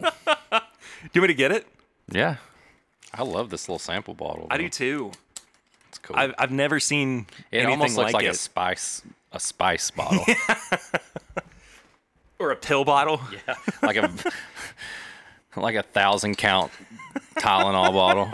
want 1.20 1.22
me 1.22 1.26
to 1.26 1.34
get 1.34 1.52
it? 1.52 1.66
yeah 2.10 2.36
i 3.14 3.22
love 3.22 3.50
this 3.50 3.68
little 3.68 3.78
sample 3.78 4.14
bottle 4.14 4.46
I 4.50 4.58
do 4.58 4.68
too. 4.68 5.12
it's 5.88 5.98
cool 5.98 6.16
I've 6.16 6.34
I've 6.38 6.50
never 6.50 6.80
seen 6.80 7.26
it 7.50 7.58
anything 7.58 7.72
almost 7.72 7.96
looks 7.96 8.12
like, 8.12 8.14
like, 8.14 8.24
it. 8.26 8.30
a 8.30 8.34
spice 8.34 9.02
a 9.34 9.40
spice 9.40 9.90
bottle 9.90 10.24
or 12.38 12.52
a 12.52 12.56
pill 12.56 12.84
bottle. 12.84 13.20
yeah 13.46 13.56
like 13.82 13.96
a 13.96 14.10
like 15.56 15.74
a 15.74 15.82
thousand 15.82 16.36
count 16.36 16.70
Tylenol 17.36 17.92
bottle. 17.92 18.30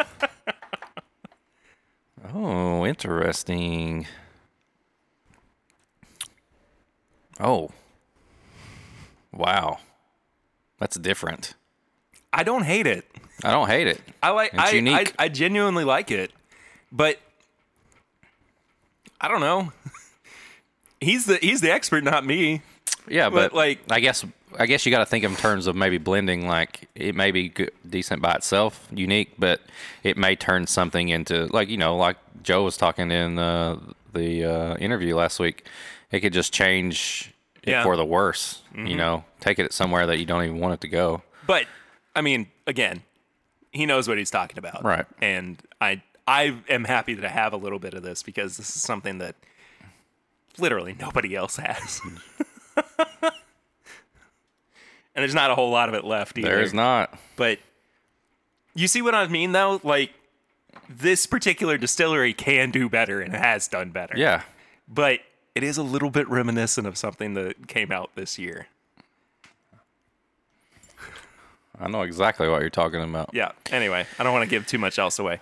Oh, 2.33 2.87
interesting. 2.87 4.07
Oh. 7.41 7.71
Wow. 9.33 9.79
That's 10.79 10.99
different. 10.99 11.55
I 12.33 12.43
don't 12.43 12.63
hate 12.63 12.87
it. 12.87 13.07
I 13.43 13.53
don't 13.53 13.69
hate 13.69 13.87
it. 13.87 14.01
I 14.23 14.31
like. 14.31 14.53
It's 14.53 14.63
I, 14.63 15.13
I. 15.19 15.25
I 15.25 15.29
genuinely 15.29 15.85
like 15.85 16.11
it, 16.11 16.31
but 16.93 17.19
I 19.21 19.29
don't 19.29 19.41
know. 19.41 19.73
He's 21.01 21.25
the 21.27 21.37
he's 21.37 21.61
the 21.61 21.71
expert, 21.73 22.05
not 22.05 22.25
me. 22.25 22.63
Yeah, 23.09 23.29
But, 23.31 23.51
but, 23.51 23.55
like- 23.55 23.81
I 23.91 24.01
guess 24.01 24.25
I 24.59 24.67
guess 24.67 24.85
you 24.85 24.91
got 24.91 24.99
to 24.99 25.07
think 25.07 25.25
in 25.25 25.37
terms 25.37 25.67
of 25.67 25.77
maybe 25.77 25.99
blending. 25.99 26.47
Like 26.49 26.89
it 26.95 27.15
may 27.15 27.31
be 27.31 27.49
good, 27.49 27.71
decent 27.89 28.21
by 28.23 28.33
itself, 28.35 28.87
unique, 28.93 29.33
but 29.39 29.61
it 30.03 30.17
may 30.17 30.35
turn 30.37 30.67
something 30.67 31.09
into 31.09 31.47
like 31.47 31.69
you 31.69 31.77
know, 31.77 31.97
like 31.97 32.17
Joe 32.43 32.65
was 32.65 32.77
talking 32.77 33.11
in 33.11 33.39
uh, 33.39 33.79
the 34.13 34.45
uh, 34.45 34.77
interview 34.77 35.15
last 35.17 35.39
week. 35.41 35.67
It 36.11 36.21
could 36.21 36.33
just 36.33 36.53
change 36.53 37.33
it 37.63 37.71
Yeah. 37.71 37.83
for 37.85 37.97
the 37.97 38.05
worse. 38.05 38.63
Mm-hmm. 38.75 38.87
You 38.87 38.97
know, 38.97 39.25
take 39.39 39.59
it 39.61 39.73
somewhere 39.73 40.07
that 40.07 40.19
you 40.19 40.27
don't 40.27 40.43
even 40.45 40.59
want 40.59 40.75
it 40.75 40.81
to 40.81 40.89
go. 40.89 41.23
But 41.47 41.67
I 42.17 42.21
mean, 42.21 42.49
again, 42.67 43.03
he 43.71 43.87
knows 43.87 44.09
what 44.09 44.19
he's 44.19 44.31
talking 44.31 44.59
about, 44.59 44.83
Right. 44.85 45.07
And 45.23 45.59
I 45.81 46.03
I 46.27 46.57
am 46.69 46.85
happy 46.85 47.15
to 47.17 47.29
have 47.29 47.53
a 47.53 47.57
little 47.57 47.79
bit 47.79 47.95
of 47.95 48.03
this 48.03 48.23
because 48.25 48.57
this 48.57 48.75
is 48.75 48.83
something 48.83 49.19
that 49.19 49.37
literally 50.61 50.95
nobody 50.99 51.35
else 51.35 51.57
has. 51.57 52.01
and 52.77 53.33
there's 55.15 55.35
not 55.35 55.51
a 55.51 55.55
whole 55.55 55.71
lot 55.71 55.89
of 55.89 55.95
it 55.95 56.05
left 56.05 56.39
either. 56.39 56.49
There 56.49 56.63
is 56.63 56.75
not. 56.75 57.19
But 57.37 57.59
you 58.75 58.89
see 58.89 59.03
what 59.03 59.15
I 59.15 59.27
mean, 59.29 59.53
though? 59.53 59.81
Like, 59.83 60.13
this 60.89 61.27
particular 61.27 61.79
distillery 61.79 62.33
can 62.33 62.71
do 62.71 62.89
better 62.89 63.21
and 63.21 63.35
has 63.35 63.69
done 63.69 63.91
better. 63.91 64.15
Yeah. 64.17 64.43
But 64.89 65.21
it 65.55 65.63
is 65.63 65.79
a 65.79 65.83
little 65.83 66.11
bit 66.11 66.29
reminiscent 66.29 66.87
of 66.87 66.97
something 66.97 67.35
that 67.35 67.69
came 67.69 67.93
out 67.93 68.11
this 68.15 68.39
year. 68.39 68.67
I 71.79 71.89
know 71.89 72.03
exactly 72.03 72.47
what 72.49 72.61
you're 72.61 72.71
talking 72.71 73.03
about. 73.03 73.31
Yeah. 73.33 73.53
Anyway, 73.71 74.07
I 74.19 74.23
don't 74.23 74.33
want 74.33 74.45
to 74.45 74.51
give 74.51 74.67
too 74.67 74.79
much 74.79 74.99
else 74.99 75.19
away. 75.19 75.41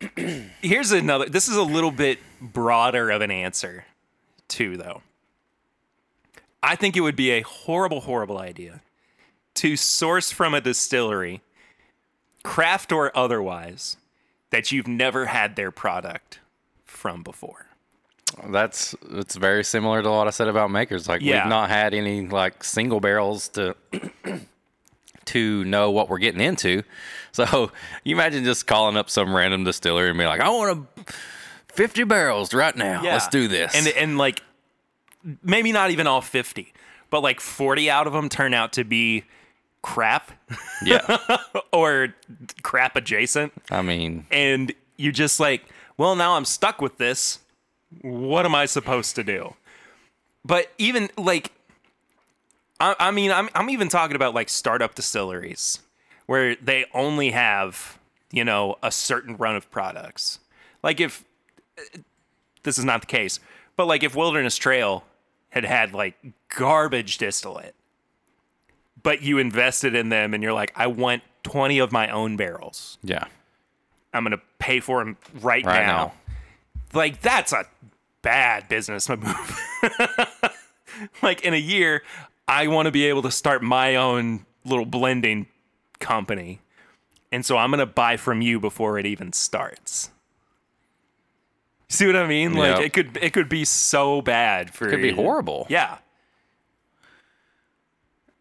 Here's 0.62 0.92
another. 0.92 1.26
This 1.26 1.48
is 1.48 1.56
a 1.56 1.62
little 1.62 1.90
bit 1.90 2.20
broader 2.40 3.10
of 3.10 3.22
an 3.22 3.32
answer, 3.32 3.84
too, 4.48 4.76
though. 4.76 5.02
I 6.62 6.74
think 6.76 6.96
it 6.96 7.00
would 7.00 7.16
be 7.16 7.30
a 7.30 7.42
horrible, 7.42 8.00
horrible 8.00 8.38
idea 8.38 8.80
to 9.54 9.76
source 9.76 10.30
from 10.30 10.54
a 10.54 10.60
distillery, 10.60 11.40
craft 12.42 12.92
or 12.92 13.16
otherwise, 13.16 13.96
that 14.50 14.72
you've 14.72 14.88
never 14.88 15.26
had 15.26 15.56
their 15.56 15.70
product 15.70 16.40
from 16.84 17.22
before. 17.22 17.66
That's 18.50 18.94
it's 19.10 19.36
very 19.36 19.64
similar 19.64 20.02
to 20.02 20.10
what 20.10 20.26
I 20.26 20.30
said 20.30 20.48
about 20.48 20.70
Maker's. 20.70 21.08
Like 21.08 21.22
Yeah. 21.22 21.44
we've 21.44 21.50
not 21.50 21.70
had 21.70 21.94
any 21.94 22.26
like 22.26 22.62
single 22.62 23.00
barrels 23.00 23.48
to 23.50 23.74
to 25.26 25.64
know 25.64 25.90
what 25.90 26.08
we're 26.08 26.18
getting 26.18 26.40
into. 26.40 26.82
So 27.32 27.70
you 28.04 28.14
imagine 28.14 28.44
just 28.44 28.66
calling 28.66 28.96
up 28.96 29.10
some 29.10 29.34
random 29.34 29.64
distillery 29.64 30.10
and 30.10 30.18
be 30.18 30.26
like, 30.26 30.40
I 30.40 30.48
want 30.50 30.86
a 31.08 31.12
50 31.78 32.02
barrels 32.04 32.52
right 32.52 32.74
now. 32.74 33.00
Let's 33.04 33.28
do 33.28 33.46
this. 33.46 33.72
And 33.72 33.86
and 33.86 34.18
like 34.18 34.42
maybe 35.44 35.70
not 35.70 35.92
even 35.92 36.08
all 36.08 36.20
50, 36.20 36.72
but 37.08 37.22
like 37.22 37.38
40 37.38 37.88
out 37.88 38.08
of 38.08 38.12
them 38.12 38.28
turn 38.28 38.52
out 38.52 38.72
to 38.72 38.82
be 38.82 39.22
crap 39.80 40.32
yeah. 40.84 41.18
or 41.72 42.16
crap 42.62 42.96
adjacent 42.96 43.52
I 43.70 43.82
mean, 43.82 44.26
and 44.32 44.72
you 44.96 45.12
just 45.12 45.38
like, 45.38 45.66
well, 45.96 46.16
now 46.16 46.32
I'm 46.34 46.44
stuck 46.44 46.80
with 46.80 46.98
this. 46.98 47.38
What 48.02 48.44
am 48.44 48.56
I 48.56 48.66
supposed 48.66 49.14
to 49.14 49.22
do? 49.22 49.54
But 50.44 50.72
even 50.78 51.10
like 51.16 51.52
I, 52.80 52.96
I 52.98 53.10
mean, 53.12 53.30
I'm 53.30 53.50
I'm 53.54 53.70
even 53.70 53.88
talking 53.88 54.16
about 54.16 54.34
like 54.34 54.48
startup 54.48 54.96
distilleries 54.96 55.78
where 56.26 56.56
they 56.56 56.86
only 56.92 57.30
have, 57.30 58.00
you 58.32 58.44
know, 58.44 58.78
a 58.82 58.90
certain 58.90 59.36
run 59.36 59.54
of 59.54 59.70
products. 59.70 60.40
Like 60.82 60.98
if 60.98 61.24
this 62.62 62.78
is 62.78 62.84
not 62.84 63.00
the 63.02 63.06
case, 63.06 63.40
but 63.76 63.86
like 63.86 64.02
if 64.02 64.14
Wilderness 64.16 64.56
Trail 64.56 65.04
had 65.50 65.64
had 65.64 65.92
like 65.94 66.16
garbage 66.54 67.18
distillate, 67.18 67.74
but 69.02 69.22
you 69.22 69.38
invested 69.38 69.94
in 69.94 70.08
them 70.08 70.34
and 70.34 70.42
you're 70.42 70.52
like, 70.52 70.72
I 70.76 70.86
want 70.88 71.22
20 71.44 71.78
of 71.78 71.92
my 71.92 72.08
own 72.10 72.36
barrels. 72.36 72.98
yeah. 73.02 73.24
I'm 74.14 74.24
going 74.24 74.32
to 74.36 74.42
pay 74.58 74.80
for 74.80 75.04
them 75.04 75.16
right, 75.42 75.64
Right 75.64 75.86
now. 75.86 75.96
now. 75.96 76.12
Like 76.94 77.20
that's 77.20 77.52
a 77.52 77.66
bad 78.22 78.66
business 78.68 79.06
move. 79.08 79.60
like 81.22 81.42
in 81.42 81.52
a 81.54 81.58
year, 81.58 82.02
I 82.48 82.66
want 82.68 82.86
to 82.86 82.90
be 82.92 83.04
able 83.06 83.22
to 83.22 83.30
start 83.30 83.62
my 83.62 83.96
own 83.96 84.46
little 84.64 84.86
blending 84.86 85.46
company. 86.00 86.60
And 87.30 87.44
so 87.44 87.58
I'm 87.58 87.70
going 87.70 87.80
to 87.80 87.86
buy 87.86 88.16
from 88.16 88.40
you 88.40 88.58
before 88.58 88.98
it 88.98 89.04
even 89.04 89.32
starts. 89.34 90.10
See 91.90 92.06
what 92.06 92.16
I 92.16 92.26
mean? 92.26 92.54
Like 92.54 92.76
Yeah. 92.78 92.82
it 92.84 92.92
could 92.92 93.18
it 93.20 93.32
could 93.32 93.48
be 93.48 93.64
so 93.64 94.20
bad 94.22 94.72
for 94.74 94.88
it 94.88 94.90
Could 94.90 95.02
be 95.02 95.12
horrible. 95.12 95.66
Yeah. 95.70 95.98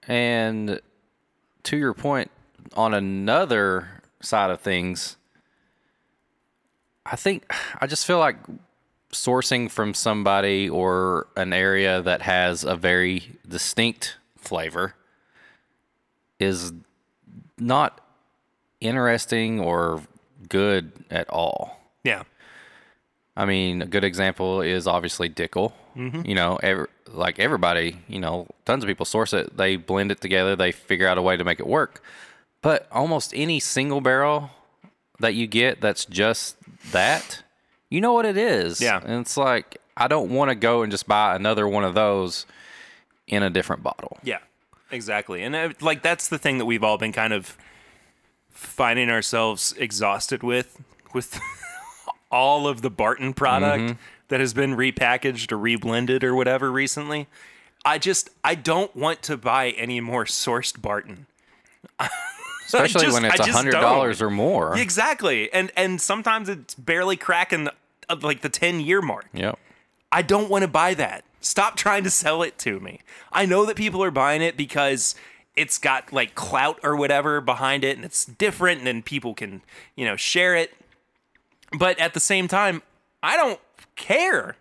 And 0.08 0.80
to 1.64 1.78
your 1.78 1.94
point, 1.94 2.32
on 2.76 2.94
another 2.94 4.02
side 4.22 4.50
of 4.52 4.62
things, 4.62 5.18
I 7.06 7.16
think 7.16 7.52
I 7.80 7.88
just 7.88 8.06
feel 8.06 8.20
like 8.20 8.38
sourcing 9.12 9.70
from 9.72 9.94
somebody 9.94 10.70
or 10.70 11.28
an 11.36 11.54
area 11.54 12.02
that 12.02 12.22
has 12.22 12.64
a 12.64 12.76
very 12.76 13.38
distinct 13.48 14.18
flavor 14.38 14.94
is 16.40 16.74
not 17.58 18.02
interesting 18.82 19.60
or 19.60 20.02
good 20.50 20.92
at 21.10 21.30
all. 21.30 21.80
Yeah. 22.04 22.24
I 23.38 23.46
mean, 23.46 23.84
a 23.84 23.86
good 23.86 24.04
example 24.04 24.62
is 24.62 24.88
obviously 24.88 25.30
Dickel. 25.30 25.72
You 26.26 26.36
know, 26.36 26.58
ev- 26.58 26.88
like 27.12 27.40
everybody, 27.40 27.98
you 28.08 28.20
know, 28.20 28.48
tons 28.66 28.84
of 28.84 28.88
people 28.88 29.06
source 29.06 29.32
it. 29.34 29.56
They 29.58 29.78
blend 29.78 30.12
it 30.12 30.22
together. 30.22 30.56
They 30.56 30.72
figure 30.72 31.08
out 31.08 31.18
a 31.18 31.22
way 31.22 31.38
to 31.38 31.44
make 31.44 31.60
it 31.60 31.68
work. 31.68 32.04
But 32.62 32.88
almost 32.92 33.32
any 33.36 33.60
single 33.60 34.02
barrel 34.02 34.50
that 35.20 35.34
you 35.34 35.48
get 35.48 35.82
that's 35.82 36.06
just 36.06 36.56
that, 36.92 37.44
you 37.90 38.02
know 38.02 38.14
what 38.14 38.26
it 38.26 38.38
is. 38.38 38.82
Yeah. 38.82 39.02
And 39.04 39.22
it's 39.22 39.38
like, 39.38 39.78
I 39.96 40.08
don't 40.08 40.30
want 40.32 40.50
to 40.50 40.56
go 40.56 40.84
and 40.84 40.92
just 40.92 41.08
buy 41.08 41.36
another 41.36 41.68
one 41.68 41.84
of 41.84 41.96
those 41.96 42.46
in 43.28 43.42
a 43.44 43.50
different 43.50 43.82
bottle. 43.84 44.18
Yeah, 44.24 44.40
exactly. 44.92 45.42
And 45.44 45.56
uh, 45.56 45.70
like 45.82 46.04
that's 46.04 46.28
the 46.28 46.38
thing 46.38 46.60
that 46.60 46.66
we've 46.66 46.84
all 46.84 46.98
been 46.98 47.14
kind 47.14 47.34
of 47.34 47.58
finding 48.52 49.10
ourselves 49.10 49.74
exhausted 49.78 50.44
with 50.44 50.80
with 51.14 51.40
all 52.32 52.68
of 52.68 52.82
the 52.82 52.90
Barton 52.90 53.34
product 53.34 53.98
that 54.28 54.40
has 54.40 54.54
been 54.54 54.76
repackaged 54.76 55.52
or 55.52 55.58
reblended 55.58 56.24
or 56.24 56.36
whatever 56.36 56.72
recently. 56.72 57.28
I 57.86 57.98
just 57.98 58.30
I 58.44 58.56
don't 58.56 58.94
want 58.96 59.22
to 59.24 59.38
buy 59.38 59.70
any 59.72 60.02
more 60.02 60.26
sourced 60.26 60.82
Barton. 60.82 61.26
Especially 62.66 63.02
just- 63.06 63.14
when 63.14 63.26
it's 63.26 63.40
I 63.40 63.44
a 63.44 63.48
just 63.48 63.58
hundred 63.58 63.72
dollars 63.72 64.22
or 64.22 64.30
more. 64.30 64.78
Exactly. 64.78 65.52
And 65.54 65.72
and 65.78 66.02
sometimes 66.02 66.50
it's 66.50 66.76
barely 66.76 67.16
cracking 67.16 67.70
uh, 68.10 68.16
like 68.22 68.42
the 68.42 68.50
10 68.50 68.82
year 68.82 69.02
mark. 69.02 69.26
Yep. 69.34 69.58
I 70.12 70.22
don't 70.22 70.50
want 70.50 70.64
to 70.64 70.68
buy 70.68 70.94
that. 70.96 71.24
Stop 71.40 71.76
trying 71.78 72.04
to 72.04 72.10
sell 72.10 72.42
it 72.44 72.58
to 72.60 72.80
me. 72.80 73.00
I 73.32 73.46
know 73.46 73.66
that 73.66 73.78
people 73.78 74.04
are 74.04 74.12
buying 74.12 74.42
it 74.42 74.58
because 74.58 75.16
it's 75.56 75.78
got 75.78 76.12
like 76.12 76.36
clout 76.36 76.80
or 76.84 76.96
whatever 76.96 77.40
behind 77.42 77.84
it 77.84 77.96
and 77.96 78.06
it's 78.06 78.26
different 78.26 78.80
and 78.80 78.88
then 78.88 79.02
people 79.02 79.34
can, 79.34 79.62
you 79.96 80.06
know, 80.06 80.16
share 80.16 80.56
it. 80.56 80.74
But 81.72 82.00
at 82.00 82.14
the 82.14 82.20
same 82.20 82.48
time, 82.48 82.82
I 83.22 83.36
don't 83.38 83.60
care. 83.96 84.56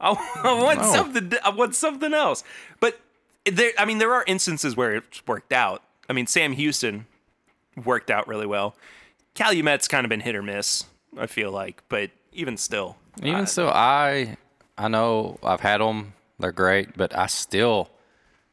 I, 0.00 0.10
I 0.42 0.52
want 0.62 0.80
No. 0.80 0.92
something 0.92 1.32
I 1.44 1.50
want 1.50 1.74
something 1.74 2.12
else. 2.14 2.42
But 2.80 3.00
there 3.44 3.72
I 3.78 3.84
mean 3.84 3.98
there 3.98 4.12
are 4.14 4.24
instances 4.26 4.76
where 4.76 4.96
it's 4.96 5.26
worked 5.26 5.52
out. 5.52 5.82
I 6.08 6.12
mean 6.12 6.26
Sam 6.26 6.52
Houston 6.52 7.06
worked 7.84 8.10
out 8.10 8.26
really 8.26 8.46
well. 8.46 8.74
Calumet's 9.34 9.86
kind 9.88 10.04
of 10.04 10.08
been 10.08 10.20
hit 10.20 10.34
or 10.34 10.42
miss, 10.42 10.84
I 11.16 11.26
feel 11.26 11.52
like, 11.52 11.82
but 11.88 12.10
even 12.32 12.56
still. 12.56 12.96
Even 13.22 13.46
still, 13.46 13.68
I 13.68 14.36
I 14.76 14.88
know 14.88 15.38
I've 15.42 15.60
had 15.60 15.80
them. 15.80 16.14
They're 16.38 16.52
great, 16.52 16.96
but 16.96 17.16
I 17.16 17.26
still 17.26 17.90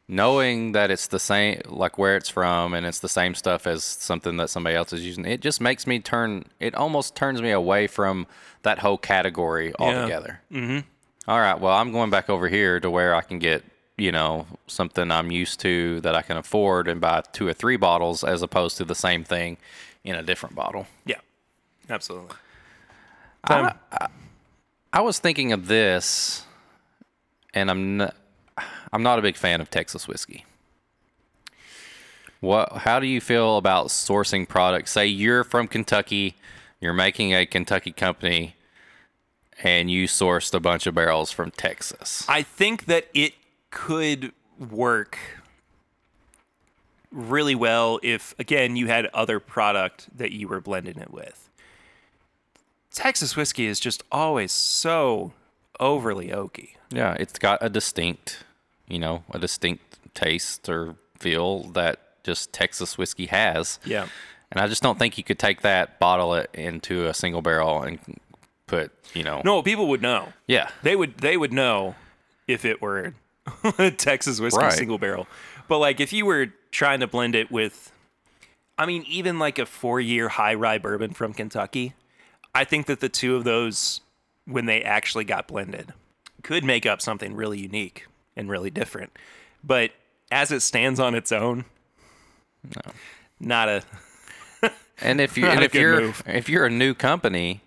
knowing 0.08 0.72
that 0.72 0.90
it's 0.92 1.08
the 1.08 1.20
same, 1.20 1.62
like 1.66 1.98
where 1.98 2.16
it's 2.16 2.30
from, 2.30 2.74
and 2.74 2.86
it's 2.86 3.00
the 3.00 3.10
same 3.10 3.36
stuff 3.36 3.68
as 3.68 3.84
something 3.84 4.38
that 4.38 4.50
somebody 4.50 4.76
else 4.76 4.94
is 4.94 5.06
using. 5.06 5.26
It 5.26 5.42
just 5.42 5.62
makes 5.62 5.86
me 5.86 6.00
turn. 6.00 6.46
It 6.60 6.76
almost 6.76 7.16
turns 7.16 7.42
me 7.42 7.52
away 7.52 7.88
from 7.88 8.28
that 8.64 8.80
whole 8.80 8.98
category 8.98 9.74
altogether. 9.80 10.42
Mm-hmm. 10.52 10.80
All 11.28 11.40
right. 11.40 11.60
Well, 11.60 11.74
I'm 11.74 11.92
going 11.92 12.10
back 12.10 12.30
over 12.30 12.48
here 12.48 12.80
to 12.80 12.90
where 12.90 13.14
I 13.14 13.22
can 13.22 13.40
get 13.40 13.64
you 13.98 14.12
know 14.12 14.46
something 14.68 15.12
I'm 15.12 15.32
used 15.32 15.60
to 15.62 16.02
that 16.02 16.16
I 16.16 16.22
can 16.22 16.38
afford 16.38 16.88
and 16.88 17.02
buy 17.02 17.24
two 17.34 17.48
or 17.48 17.54
three 17.54 17.78
bottles 17.78 18.24
as 18.24 18.42
opposed 18.42 18.78
to 18.78 18.86
the 18.86 18.96
same 18.96 19.24
thing 19.24 19.58
in 20.04 20.16
a 20.16 20.24
different 20.24 20.56
bottle. 20.56 20.88
Yeah. 21.06 21.20
Absolutely. 21.90 22.36
I 23.44 23.74
I 24.92 25.02
was 25.02 25.20
thinking 25.20 25.52
of 25.52 25.68
this, 25.68 26.44
and 27.54 27.70
I'm 27.70 27.98
not, 27.98 28.16
I'm 28.92 29.04
not 29.04 29.20
a 29.20 29.22
big 29.22 29.36
fan 29.36 29.62
of 29.62 29.70
Texas 29.70 30.08
whiskey. 30.08 30.46
What? 32.40 32.72
How 32.72 33.00
do 33.00 33.08
you 33.08 33.20
feel 33.20 33.58
about 33.58 33.88
sourcing 33.88 34.48
products? 34.48 34.92
Say 34.92 35.08
you're 35.08 35.44
from 35.44 35.68
Kentucky, 35.68 36.36
you're 36.80 36.94
making 36.94 37.34
a 37.34 37.46
Kentucky 37.46 37.92
company, 37.92 38.56
and 39.64 39.90
you 39.90 40.08
sourced 40.08 40.54
a 40.54 40.60
bunch 40.60 40.86
of 40.86 40.94
barrels 40.94 41.32
from 41.32 41.52
Texas. 41.52 42.24
I 42.30 42.44
think 42.44 42.86
that 42.86 43.08
it 43.14 43.34
could 43.72 44.32
work 44.60 45.18
really 47.12 47.56
well 47.56 48.00
if 48.04 48.36
again 48.38 48.76
you 48.76 48.88
had 48.88 49.08
other 49.08 49.40
product 49.40 50.08
that 50.16 50.32
you 50.32 50.48
were 50.48 50.62
blending 50.62 50.98
it 50.98 51.12
with. 51.12 51.50
Texas 52.92 53.36
whiskey 53.36 53.66
is 53.66 53.80
just 53.80 54.04
always 54.12 54.52
so 54.52 55.32
overly 55.80 56.30
oaky. 56.30 56.76
Yeah, 56.90 57.16
it's 57.20 57.38
got 57.38 57.60
a 57.62 57.70
distinct, 57.70 58.44
you 58.88 59.00
know, 59.00 59.24
a 59.32 59.40
distinct 59.40 60.00
taste 60.14 60.68
or 60.70 60.96
feel 61.20 61.64
that 61.72 62.00
just 62.24 62.54
Texas 62.54 62.98
whiskey 62.98 63.28
has. 63.28 63.80
Yeah. 63.86 64.08
And 64.52 64.62
I 64.62 64.68
just 64.68 64.82
don't 64.82 64.98
think 64.98 65.18
you 65.18 65.24
could 65.24 65.40
take 65.40 65.62
that, 65.62 66.00
bottle 66.00 66.34
it 66.36 66.50
into 66.54 67.06
a 67.08 67.14
single 67.14 67.42
barrel 67.42 67.82
and 67.82 68.00
put, 68.66 68.92
you 69.14 69.24
know. 69.24 69.42
No, 69.44 69.62
people 69.62 69.88
would 69.88 70.02
know. 70.02 70.30
Yeah. 70.48 70.70
They 70.84 70.96
would 70.96 71.18
they 71.18 71.38
would 71.38 71.52
know 71.54 71.96
if 72.48 72.64
it 72.66 72.82
were 72.82 73.14
a 73.78 73.92
Texas 73.92 74.40
whiskey 74.40 74.62
Right. 74.64 74.74
single 74.74 74.98
barrel. 74.98 75.28
But 75.68 75.80
like 75.80 76.00
if 76.00 76.14
you 76.14 76.26
were 76.26 76.48
trying 76.72 77.00
to 77.02 77.08
blend 77.08 77.36
it 77.36 77.52
with 77.52 77.92
I 78.78 78.86
mean 78.86 79.04
even 79.08 79.38
like 79.40 79.60
a 79.60 79.64
4-year 79.64 80.30
high 80.30 80.54
rye 80.54 80.78
bourbon 80.78 81.12
from 81.12 81.34
Kentucky, 81.34 81.94
I 82.56 82.64
think 82.64 82.86
that 82.88 83.00
the 83.02 83.10
two 83.10 83.36
of 83.36 83.44
those 83.44 84.02
when 84.46 84.66
they 84.66 84.82
actually 84.82 85.26
got 85.26 85.48
blended 85.48 85.94
could 86.44 86.64
make 86.64 86.86
up 86.86 87.02
something 87.02 87.36
really 87.36 87.60
unique 87.60 88.06
and 88.38 88.50
really 88.50 88.70
different. 88.70 89.12
But 89.64 89.92
as 90.32 90.52
it 90.52 90.62
stands 90.62 91.00
on 91.00 91.16
its 91.16 91.32
own, 91.34 91.66
no. 92.64 92.92
Not 93.40 93.70
a 93.70 93.84
And 95.02 95.20
if 95.22 95.38
you 95.38 95.46
and 95.48 95.64
if 95.64 95.76
you're 95.76 96.02
move. 96.02 96.24
if 96.26 96.50
you're 96.50 96.66
a 96.66 96.70
new 96.72 96.94
company, 96.94 97.62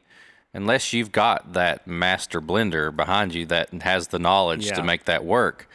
unless 0.52 0.92
you've 0.92 1.12
got 1.12 1.52
that 1.52 1.86
master 1.86 2.40
blender 2.40 2.94
behind 2.94 3.34
you 3.34 3.46
that 3.46 3.70
has 3.82 4.08
the 4.08 4.18
knowledge 4.18 4.66
Yeah. 4.66 4.74
to 4.74 4.82
make 4.82 5.04
that 5.04 5.24
work, 5.24 5.68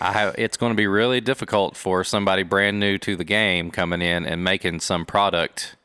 I 0.00 0.12
have, 0.12 0.34
it's 0.36 0.56
going 0.56 0.72
to 0.72 0.76
be 0.76 0.86
really 0.86 1.20
difficult 1.20 1.76
for 1.76 2.04
somebody 2.04 2.42
brand 2.42 2.78
new 2.80 2.98
to 2.98 3.16
the 3.16 3.24
game 3.24 3.70
coming 3.70 4.02
in 4.02 4.26
and 4.26 4.42
making 4.44 4.80
some 4.80 5.06
product. 5.06 5.76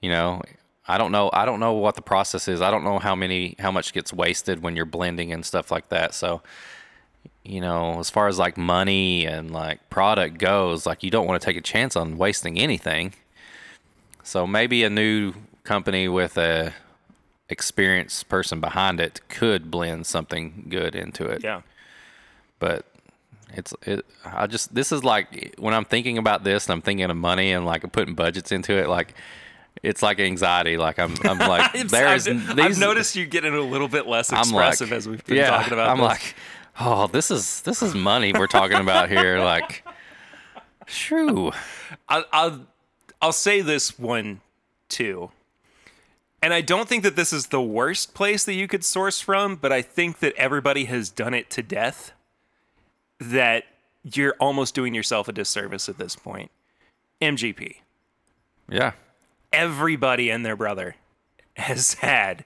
You 0.00 0.10
know, 0.10 0.42
I 0.86 0.98
don't 0.98 1.10
know. 1.12 1.30
I 1.32 1.44
don't 1.44 1.58
know 1.58 1.72
what 1.72 1.94
the 1.96 2.02
process 2.02 2.46
is. 2.46 2.60
I 2.60 2.70
don't 2.70 2.84
know 2.84 2.98
how 3.00 3.14
many 3.16 3.56
how 3.58 3.70
much 3.72 3.92
gets 3.92 4.12
wasted 4.12 4.62
when 4.62 4.76
you're 4.76 4.84
blending 4.84 5.32
and 5.32 5.44
stuff 5.44 5.70
like 5.70 5.88
that. 5.88 6.14
So, 6.14 6.42
you 7.44 7.60
know, 7.60 7.98
as 7.98 8.10
far 8.10 8.28
as 8.28 8.38
like 8.38 8.56
money 8.56 9.26
and 9.26 9.50
like 9.50 9.88
product 9.90 10.38
goes, 10.38 10.86
like 10.86 11.02
you 11.02 11.10
don't 11.10 11.26
want 11.26 11.40
to 11.40 11.44
take 11.44 11.56
a 11.56 11.60
chance 11.60 11.96
on 11.96 12.16
wasting 12.18 12.58
anything. 12.58 13.14
So 14.22 14.46
maybe 14.46 14.84
a 14.84 14.90
new 14.90 15.34
company 15.64 16.08
with 16.08 16.36
a 16.38 16.72
experienced 17.48 18.28
person 18.28 18.60
behind 18.60 19.00
it 19.00 19.20
could 19.28 19.70
blend 19.70 20.06
something 20.06 20.66
good 20.68 20.94
into 20.94 21.26
it. 21.26 21.42
yeah. 21.42 21.62
But 22.58 22.86
it's 23.54 23.74
it 23.82 24.06
I 24.24 24.46
just 24.46 24.74
this 24.74 24.92
is 24.92 25.04
like 25.04 25.54
when 25.58 25.74
I'm 25.74 25.84
thinking 25.84 26.18
about 26.18 26.44
this 26.44 26.66
and 26.66 26.72
I'm 26.72 26.82
thinking 26.82 27.10
of 27.10 27.16
money 27.16 27.52
and 27.52 27.66
like 27.66 27.90
putting 27.92 28.14
budgets 28.14 28.50
into 28.50 28.72
it 28.72 28.88
like 28.88 29.14
it's 29.82 30.02
like 30.02 30.20
anxiety 30.20 30.78
like 30.78 30.98
I'm 30.98 31.14
I'm 31.24 31.38
like 31.48 31.74
I've, 31.74 31.90
there's 31.90 32.28
I've, 32.28 32.56
these 32.56 32.58
I've 32.64 32.78
noticed 32.78 33.16
you 33.16 33.26
getting 33.26 33.52
a 33.52 33.60
little 33.60 33.88
bit 33.88 34.06
less 34.06 34.32
expressive 34.32 34.90
like 34.90 34.96
as 34.96 35.08
we've 35.08 35.24
been 35.26 35.36
yeah, 35.36 35.50
talking 35.50 35.74
about 35.74 35.90
I'm 35.90 35.98
this. 35.98 36.06
like 36.06 36.34
oh 36.80 37.06
this 37.06 37.30
is 37.30 37.60
this 37.62 37.82
is 37.82 37.94
money 37.94 38.32
we're 38.32 38.46
talking 38.46 38.78
about 38.78 39.08
here 39.08 39.38
like 39.44 39.84
shoo 40.86 41.52
I'll, 42.08 42.24
I'll 42.32 42.66
I'll 43.22 43.32
say 43.32 43.60
this 43.60 43.98
one 44.00 44.40
too. 44.88 45.30
And 46.42 46.52
I 46.52 46.60
don't 46.60 46.88
think 46.88 47.04
that 47.04 47.14
this 47.14 47.32
is 47.32 47.46
the 47.46 47.62
worst 47.62 48.14
place 48.14 48.44
that 48.44 48.54
you 48.54 48.66
could 48.66 48.84
source 48.84 49.20
from, 49.20 49.54
but 49.54 49.70
I 49.70 49.80
think 49.80 50.18
that 50.18 50.34
everybody 50.34 50.86
has 50.86 51.08
done 51.08 51.34
it 51.34 51.48
to 51.50 51.62
death. 51.62 52.12
That 53.20 53.64
you're 54.02 54.34
almost 54.40 54.74
doing 54.74 54.92
yourself 54.92 55.28
a 55.28 55.32
disservice 55.32 55.88
at 55.88 55.98
this 55.98 56.16
point. 56.16 56.50
MGP. 57.20 57.76
yeah 58.68 58.92
Everybody 59.52 60.28
and 60.30 60.44
their 60.44 60.56
brother 60.56 60.96
has 61.56 61.94
had 61.94 62.44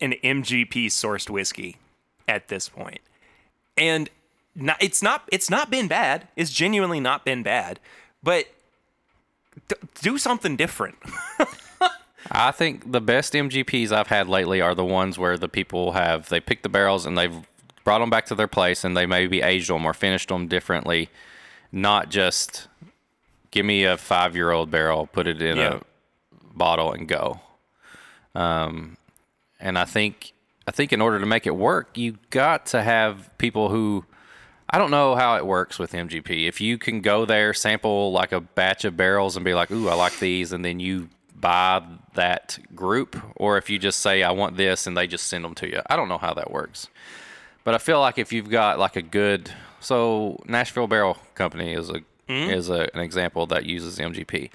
an 0.00 0.14
MGP 0.24 0.86
sourced 0.86 1.30
whiskey 1.30 1.76
at 2.26 2.48
this 2.48 2.68
point. 2.68 3.00
And 3.76 4.08
not, 4.54 4.76
it's 4.82 5.02
not 5.02 5.28
it's 5.30 5.50
not 5.50 5.70
been 5.70 5.88
bad. 5.88 6.28
It's 6.36 6.50
genuinely 6.50 7.00
not 7.00 7.24
been 7.24 7.42
bad. 7.42 7.78
But 8.22 8.46
d- 9.68 9.76
do 10.00 10.18
something 10.18 10.56
different. 10.56 10.96
I 12.30 12.50
think 12.50 12.90
the 12.90 13.00
best 13.00 13.34
MGPs 13.34 13.92
I've 13.92 14.08
had 14.08 14.28
lately 14.28 14.60
are 14.60 14.74
the 14.74 14.84
ones 14.84 15.18
where 15.18 15.36
the 15.38 15.48
people 15.48 15.92
have 15.92 16.28
they 16.28 16.40
picked 16.40 16.62
the 16.64 16.68
barrels 16.68 17.06
and 17.06 17.16
they've 17.16 17.34
brought 17.84 18.00
them 18.00 18.10
back 18.10 18.26
to 18.26 18.34
their 18.34 18.48
place 18.48 18.82
and 18.82 18.96
they 18.96 19.06
maybe 19.06 19.42
aged 19.42 19.68
them 19.70 19.84
or 19.86 19.94
finished 19.94 20.28
them 20.28 20.48
differently, 20.48 21.08
not 21.70 22.08
just 22.10 22.66
give 23.52 23.64
me 23.64 23.84
a 23.84 23.96
five 23.96 24.34
year 24.34 24.50
old 24.50 24.70
barrel, 24.70 25.06
put 25.06 25.26
it 25.28 25.40
in 25.40 25.56
Yeah. 25.58 25.74
a 25.76 25.80
bottle 26.56 26.92
and 26.92 27.06
go. 27.06 27.40
Um, 28.34 28.96
and 29.60 29.78
I 29.78 29.84
think 29.84 30.32
I 30.66 30.72
think 30.72 30.92
in 30.92 31.00
order 31.00 31.20
to 31.20 31.26
make 31.26 31.46
it 31.46 31.54
work, 31.54 31.96
you 31.96 32.18
got 32.30 32.66
to 32.66 32.82
have 32.82 33.30
people 33.38 33.68
who 33.68 34.04
I 34.68 34.78
don't 34.78 34.90
know 34.90 35.14
how 35.14 35.36
it 35.36 35.46
works 35.46 35.78
with 35.78 35.92
MGP. 35.92 36.48
If 36.48 36.60
you 36.60 36.76
can 36.76 37.00
go 37.00 37.24
there, 37.24 37.54
sample 37.54 38.10
like 38.10 38.32
a 38.32 38.40
batch 38.40 38.84
of 38.84 38.96
barrels 38.96 39.36
and 39.36 39.44
be 39.44 39.54
like, 39.54 39.70
"Ooh, 39.70 39.88
I 39.88 39.94
like 39.94 40.18
these," 40.18 40.52
and 40.52 40.64
then 40.64 40.80
you 40.80 41.08
buy 41.34 41.82
that 42.14 42.58
group, 42.74 43.16
or 43.36 43.58
if 43.58 43.70
you 43.70 43.78
just 43.78 44.00
say, 44.00 44.22
"I 44.22 44.32
want 44.32 44.56
this," 44.56 44.86
and 44.86 44.96
they 44.96 45.06
just 45.06 45.28
send 45.28 45.44
them 45.44 45.54
to 45.56 45.68
you. 45.68 45.82
I 45.88 45.94
don't 45.94 46.08
know 46.08 46.18
how 46.18 46.34
that 46.34 46.50
works, 46.50 46.88
but 47.62 47.74
I 47.74 47.78
feel 47.78 48.00
like 48.00 48.18
if 48.18 48.32
you've 48.32 48.50
got 48.50 48.78
like 48.78 48.96
a 48.96 49.02
good, 49.02 49.50
so 49.78 50.42
Nashville 50.46 50.88
Barrel 50.88 51.18
Company 51.36 51.72
is 51.72 51.88
a 51.88 52.00
mm-hmm. 52.28 52.50
is 52.50 52.68
a, 52.68 52.88
an 52.92 53.00
example 53.00 53.46
that 53.46 53.66
uses 53.66 53.98
MGP, 53.98 54.50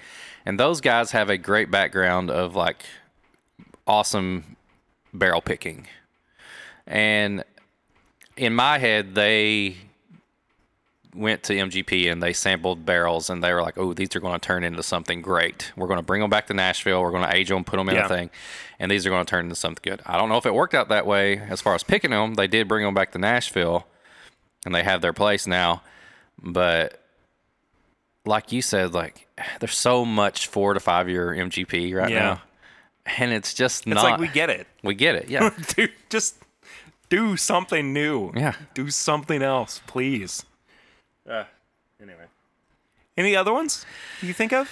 and 0.46 0.60
those 0.60 0.82
guys 0.82 1.12
have 1.12 1.30
a 1.30 1.38
great 1.38 1.72
background 1.72 2.30
of 2.30 2.54
like 2.54 2.84
awesome 3.88 4.58
barrel 5.14 5.42
picking, 5.42 5.88
and 6.92 7.44
in 8.38 8.54
my 8.54 8.78
head 8.78 9.16
they 9.16 9.76
went 11.14 11.44
to 11.44 11.54
MGP 11.54 12.10
and 12.10 12.24
they 12.24 12.32
sampled 12.32 12.86
barrels 12.86 13.30
and 13.30 13.44
they 13.44 13.52
were 13.54 13.62
like, 13.62 13.78
"Oh, 13.78 13.94
these 13.94 14.16
are 14.16 14.20
going 14.22 14.40
to 14.40 14.46
turn 14.46 14.64
into 14.64 14.82
something 14.84 15.22
great. 15.22 15.72
We're 15.76 15.88
going 15.88 15.98
to 16.00 16.04
bring 16.04 16.22
them 16.22 16.30
back 16.30 16.48
to 16.48 16.54
Nashville. 16.54 17.02
We're 17.02 17.12
going 17.12 17.28
to 17.28 17.36
age 17.36 17.50
them, 17.50 17.64
put 17.66 17.78
them 17.78 17.90
in 17.90 17.96
Yeah. 17.96 18.06
a 18.06 18.08
thing, 18.08 18.30
and 18.80 18.90
these 18.90 19.06
are 19.06 19.10
going 19.10 19.26
to 19.26 19.30
turn 19.30 19.46
into 19.46 19.56
something 19.56 19.82
good." 19.84 20.02
I 20.06 20.18
don't 20.18 20.30
know 20.30 20.38
if 20.38 20.46
it 20.46 20.54
worked 20.54 20.74
out 20.74 20.90
that 20.90 21.06
way 21.06 21.38
as 21.38 21.60
far 21.62 21.76
as 21.76 21.84
picking 21.84 22.12
them. 22.12 22.36
They 22.36 22.48
did 22.48 22.68
bring 22.68 22.86
them 22.86 22.94
back 22.94 23.12
to 23.12 23.18
Nashville, 23.20 23.86
and 24.66 24.74
they 24.74 24.84
have 24.84 25.02
their 25.02 25.14
place 25.14 25.46
now. 25.48 25.82
But 26.42 27.02
like 28.26 28.52
you 28.54 28.62
said, 28.62 28.94
like 28.94 29.28
there's 29.60 29.76
so 29.78 30.06
much 30.06 30.48
four 30.48 30.74
to 30.74 30.80
five 30.80 31.10
year 31.10 31.34
MGP 31.34 31.94
right 31.94 32.10
Yeah. 32.10 32.20
now, 32.20 32.42
and 33.18 33.32
it's 33.34 33.54
just 33.54 33.86
It's 33.86 33.96
not. 33.96 34.04
like 34.04 34.20
we 34.20 34.28
get 34.30 34.50
it. 34.50 34.66
we 34.82 34.96
get 34.96 35.16
it, 35.16 35.28
yeah. 35.30 35.50
Dude, 35.76 35.92
just 36.10 36.36
do 37.12 37.38
something 37.38 37.94
new. 37.94 38.32
Yeah. 38.36 38.54
Do 38.74 38.90
something 38.90 39.44
else, 39.44 39.82
please. 39.86 40.46
Uh, 41.30 41.44
anyway. 42.02 42.26
Any 43.18 43.36
other 43.36 43.54
ones 43.54 43.86
you 44.22 44.34
think 44.34 44.54
of? 44.54 44.72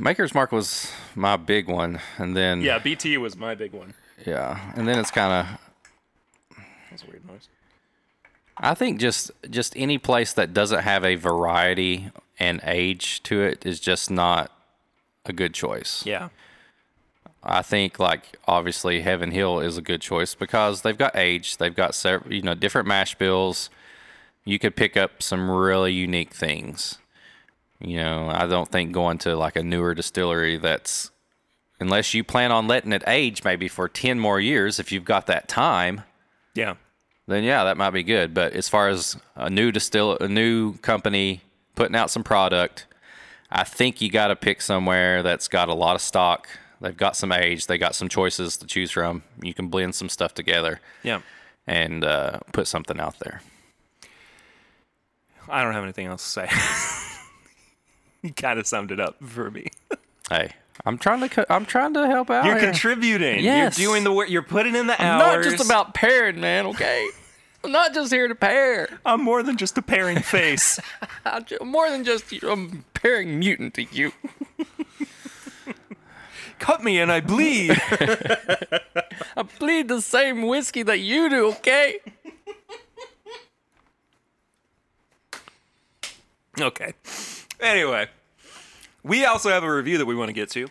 Maker's 0.00 0.34
Mark 0.34 0.50
was 0.50 0.90
my 1.14 1.36
big 1.36 1.68
one, 1.68 2.00
and 2.16 2.34
then 2.34 2.62
Yeah, 2.62 2.78
BT 2.78 3.18
was 3.18 3.36
my 3.36 3.54
big 3.54 3.72
one. 3.72 3.92
yeah, 4.26 4.72
and 4.74 4.88
then 4.88 4.98
it's 4.98 5.10
kind 5.10 5.32
of 5.32 6.56
That's 6.90 7.02
a 7.04 7.06
weird 7.06 7.24
noise. 7.28 7.48
I 8.56 8.74
think 8.74 8.98
just 8.98 9.30
just 9.50 9.76
any 9.76 9.98
place 9.98 10.32
that 10.32 10.52
doesn't 10.52 10.80
have 10.80 11.04
a 11.04 11.14
variety 11.16 12.10
and 12.40 12.60
age 12.64 13.22
to 13.24 13.42
it 13.42 13.64
is 13.66 13.78
just 13.78 14.10
not 14.10 14.50
a 15.26 15.32
good 15.32 15.52
choice. 15.54 16.02
Yeah. 16.06 16.30
I 17.42 17.62
think 17.62 17.98
like 17.98 18.36
obviously 18.46 19.00
Heaven 19.02 19.30
Hill 19.30 19.60
is 19.60 19.78
a 19.78 19.82
good 19.82 20.00
choice 20.00 20.34
because 20.34 20.82
they've 20.82 20.98
got 20.98 21.16
age, 21.16 21.56
they've 21.56 21.74
got 21.74 21.94
several, 21.94 22.32
you 22.32 22.42
know 22.42 22.54
different 22.54 22.88
mash 22.88 23.14
bills. 23.14 23.70
You 24.44 24.58
could 24.58 24.76
pick 24.76 24.96
up 24.96 25.22
some 25.22 25.50
really 25.50 25.92
unique 25.92 26.34
things. 26.34 26.98
You 27.80 27.98
know, 27.98 28.28
I 28.28 28.46
don't 28.46 28.68
think 28.70 28.92
going 28.92 29.18
to 29.18 29.36
like 29.36 29.54
a 29.56 29.62
newer 29.62 29.94
distillery 29.94 30.56
that's 30.56 31.10
unless 31.80 32.12
you 32.12 32.24
plan 32.24 32.50
on 32.50 32.66
letting 32.66 32.92
it 32.92 33.04
age 33.06 33.44
maybe 33.44 33.68
for 33.68 33.88
10 33.88 34.18
more 34.18 34.40
years 34.40 34.80
if 34.80 34.90
you've 34.90 35.04
got 35.04 35.26
that 35.26 35.46
time, 35.48 36.02
Yeah. 36.54 36.74
then 37.28 37.44
yeah, 37.44 37.62
that 37.64 37.76
might 37.76 37.90
be 37.90 38.02
good. 38.02 38.34
But 38.34 38.52
as 38.54 38.68
far 38.68 38.88
as 38.88 39.16
a 39.36 39.48
new 39.48 39.70
distill, 39.70 40.18
a 40.20 40.26
new 40.26 40.76
company 40.78 41.42
putting 41.76 41.94
out 41.94 42.10
some 42.10 42.24
product, 42.24 42.86
I 43.48 43.62
think 43.62 44.00
you 44.00 44.10
got 44.10 44.28
to 44.28 44.34
pick 44.36 44.60
somewhere 44.60 45.22
that's 45.22 45.46
got 45.46 45.68
a 45.68 45.74
lot 45.74 45.94
of 45.94 46.02
stock. 46.02 46.48
They've 46.80 46.96
got 46.96 47.16
some 47.16 47.32
age. 47.32 47.66
They 47.66 47.76
got 47.78 47.94
some 47.94 48.08
choices 48.08 48.56
to 48.58 48.66
choose 48.66 48.90
from. 48.90 49.22
You 49.42 49.52
can 49.54 49.68
blend 49.68 49.94
some 49.94 50.08
stuff 50.08 50.34
together 50.34 50.80
Yeah. 51.02 51.20
and 51.66 52.04
uh, 52.04 52.38
put 52.52 52.66
something 52.68 53.00
out 53.00 53.18
there. 53.18 53.42
I 55.48 55.62
don't 55.64 55.72
have 55.74 55.82
anything 55.82 56.06
else 56.06 56.22
to 56.34 56.46
say. 56.46 57.18
you 58.22 58.32
kind 58.32 58.58
of 58.58 58.66
summed 58.66 58.92
it 58.92 59.00
up 59.00 59.16
for 59.22 59.50
me. 59.50 59.68
Hey, 60.30 60.50
I'm 60.84 60.98
trying 60.98 61.20
to. 61.20 61.28
Co- 61.30 61.46
I'm 61.48 61.64
trying 61.64 61.94
to 61.94 62.06
help 62.06 62.28
out. 62.28 62.44
You're 62.44 62.58
here. 62.58 62.64
contributing. 62.70 63.42
Yes. 63.42 63.78
You're 63.78 63.88
doing 63.92 64.04
the 64.04 64.12
work. 64.12 64.28
You're 64.28 64.42
putting 64.42 64.74
in 64.76 64.86
the 64.86 65.00
I'm 65.02 65.22
hours. 65.22 65.46
not 65.46 65.50
just 65.56 65.64
about 65.64 65.94
pairing, 65.94 66.38
man. 66.38 66.66
Okay. 66.66 67.08
I'm 67.64 67.72
not 67.72 67.94
just 67.94 68.12
here 68.12 68.28
to 68.28 68.34
pair. 68.34 68.90
I'm 69.06 69.22
more 69.22 69.42
than 69.42 69.56
just 69.56 69.78
a 69.78 69.80
pairing 69.82 70.18
face. 70.18 70.78
I'm 71.24 71.46
more 71.64 71.88
than 71.88 72.04
just 72.04 72.30
I'm 72.42 72.84
pairing 72.92 73.38
mutant 73.38 73.72
to 73.76 73.84
you. 73.84 74.12
Cut 76.58 76.82
me 76.82 76.98
and 77.00 77.10
I 77.10 77.20
bleed. 77.20 77.70
I 79.36 79.42
bleed 79.58 79.88
the 79.88 80.00
same 80.00 80.42
whiskey 80.46 80.82
that 80.82 80.98
you 81.00 81.28
do, 81.28 81.46
okay? 81.48 82.00
Okay. 86.60 86.92
Anyway, 87.60 88.08
we 89.02 89.24
also 89.24 89.50
have 89.50 89.62
a 89.62 89.72
review 89.72 89.98
that 89.98 90.06
we 90.06 90.14
want 90.14 90.28
to 90.28 90.32
get 90.32 90.50
to. 90.50 90.68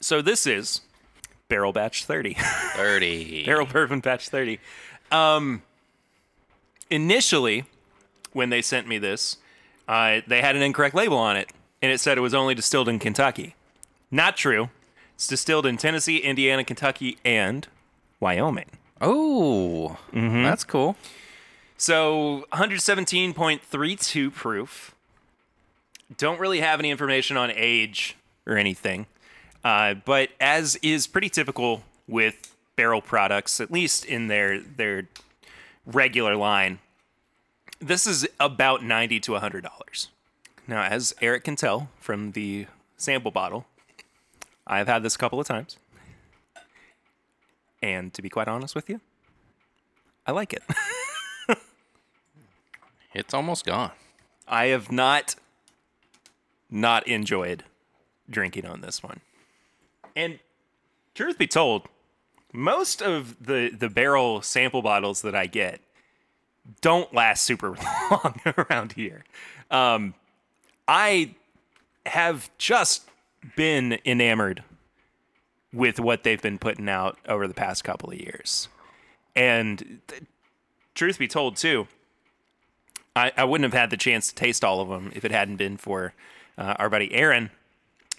So 0.00 0.20
this 0.20 0.46
is 0.46 0.82
Barrell 1.48 1.72
Batch 1.72 2.04
30. 2.04 2.34
30. 2.38 3.44
Barrell 3.46 3.66
Bourbon 3.66 4.00
Batch 4.00 4.28
30. 4.28 4.58
Um, 5.10 5.62
initially, 6.90 7.64
when 8.32 8.50
they 8.50 8.60
sent 8.62 8.86
me 8.86 8.98
this, 8.98 9.38
uh, 9.88 10.20
they 10.26 10.40
had 10.40 10.56
an 10.56 10.62
incorrect 10.62 10.94
label 10.94 11.16
on 11.18 11.36
it, 11.36 11.50
and 11.80 11.90
it 11.92 12.00
said 12.00 12.18
it 12.18 12.22
was 12.22 12.34
only 12.34 12.54
distilled 12.54 12.88
in 12.88 12.98
Kentucky. 12.98 13.54
Not 14.10 14.36
true. 14.36 14.68
It's 15.24 15.28
distilled 15.30 15.64
in 15.64 15.78
Tennessee, 15.78 16.18
Indiana, 16.18 16.64
Kentucky, 16.64 17.16
and 17.24 17.66
Wyoming. 18.20 18.66
Oh, 19.00 19.96
that's 20.42 20.64
cool. 20.64 20.96
So 21.78 22.44
117.32 22.52 24.34
proof. 24.34 24.94
Don't 26.18 26.38
really 26.38 26.60
have 26.60 26.78
any 26.78 26.90
information 26.90 27.38
on 27.38 27.50
age 27.50 28.18
or 28.46 28.58
anything. 28.58 29.06
Uh, 29.64 29.94
but 29.94 30.28
as 30.42 30.76
is 30.82 31.06
pretty 31.06 31.30
typical 31.30 31.84
with 32.06 32.54
Barrell 32.76 33.00
products, 33.00 33.62
at 33.62 33.70
least 33.70 34.04
in 34.04 34.28
their 34.28 34.60
their 34.60 35.08
regular 35.86 36.36
line, 36.36 36.80
this 37.80 38.06
is 38.06 38.28
about 38.38 38.84
ninety 38.84 39.18
to 39.20 39.32
hundred 39.36 39.64
dollars. 39.64 40.08
Now, 40.68 40.82
as 40.82 41.14
Eric 41.22 41.44
can 41.44 41.56
tell 41.56 41.88
from 41.98 42.32
the 42.32 42.66
sample 42.98 43.30
bottle, 43.30 43.64
I've 44.66 44.88
had 44.88 45.02
this 45.02 45.14
a 45.14 45.18
couple 45.18 45.40
of 45.40 45.46
times, 45.46 45.78
and 47.82 48.12
to 48.14 48.22
be 48.22 48.30
quite 48.30 48.48
honest 48.48 48.74
with 48.74 48.88
you, 48.88 49.00
I 50.26 50.32
like 50.32 50.52
it. 50.52 50.62
It's 53.14 53.32
almost 53.32 53.64
gone. 53.64 53.92
I 54.46 54.66
have 54.66 54.90
not 54.90 55.36
not 56.68 57.06
enjoyed 57.06 57.62
drinking 58.28 58.66
on 58.66 58.80
this 58.80 59.02
one. 59.02 59.20
And 60.16 60.40
truth 61.14 61.38
be 61.38 61.46
told, 61.46 61.86
most 62.52 63.00
of 63.00 63.46
the 63.46 63.70
the 63.70 63.88
Barrell 63.88 64.42
sample 64.42 64.82
bottles 64.82 65.22
that 65.22 65.34
I 65.34 65.46
get 65.46 65.80
don't 66.80 67.14
last 67.14 67.44
super 67.44 67.76
long 68.10 68.40
around 68.58 68.92
here. 68.92 69.24
Um, 69.70 70.14
I 70.88 71.34
have 72.04 72.50
just 72.58 73.08
been 73.56 73.98
enamored 74.04 74.62
with 75.72 75.98
what 75.98 76.22
they've 76.22 76.40
been 76.40 76.58
putting 76.58 76.88
out 76.88 77.18
over 77.28 77.48
the 77.48 77.54
past 77.54 77.84
couple 77.84 78.10
of 78.10 78.18
years. 78.18 78.68
And 79.34 80.00
th- 80.06 80.22
truth 80.94 81.18
be 81.18 81.26
told, 81.26 81.56
too, 81.56 81.88
I, 83.16 83.32
I 83.36 83.44
wouldn't 83.44 83.64
have 83.64 83.78
had 83.78 83.90
the 83.90 83.96
chance 83.96 84.28
to 84.28 84.34
taste 84.34 84.64
all 84.64 84.80
of 84.80 84.88
them 84.88 85.12
if 85.14 85.24
it 85.24 85.30
hadn't 85.30 85.56
been 85.56 85.76
for 85.76 86.14
uh, 86.56 86.74
our 86.78 86.88
buddy 86.88 87.12
Aaron, 87.12 87.50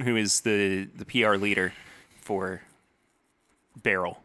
who 0.03 0.15
is 0.15 0.41
the, 0.41 0.85
the 0.95 1.05
PR 1.05 1.35
leader 1.35 1.73
for 2.21 2.61
Barrell. 3.81 4.19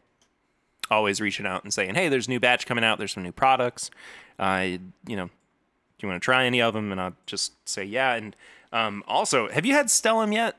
Always 0.90 1.20
reaching 1.20 1.46
out 1.46 1.62
and 1.62 1.72
saying, 1.72 1.94
hey, 1.94 2.08
there's 2.08 2.26
a 2.26 2.30
new 2.30 2.40
batch 2.40 2.66
coming 2.66 2.82
out. 2.82 2.98
There's 2.98 3.12
some 3.12 3.22
new 3.22 3.32
products. 3.32 3.90
Uh, 4.38 4.78
you 5.06 5.16
know, 5.16 5.26
do 5.26 6.06
you 6.06 6.08
want 6.08 6.20
to 6.20 6.24
try 6.24 6.46
any 6.46 6.60
of 6.60 6.74
them? 6.74 6.90
And 6.90 7.00
I'll 7.00 7.16
just 7.26 7.52
say, 7.68 7.84
yeah. 7.84 8.14
And 8.14 8.34
um, 8.72 9.04
also, 9.06 9.48
have 9.50 9.66
you 9.66 9.74
had 9.74 9.86
Stellum 9.86 10.32
yet? 10.32 10.56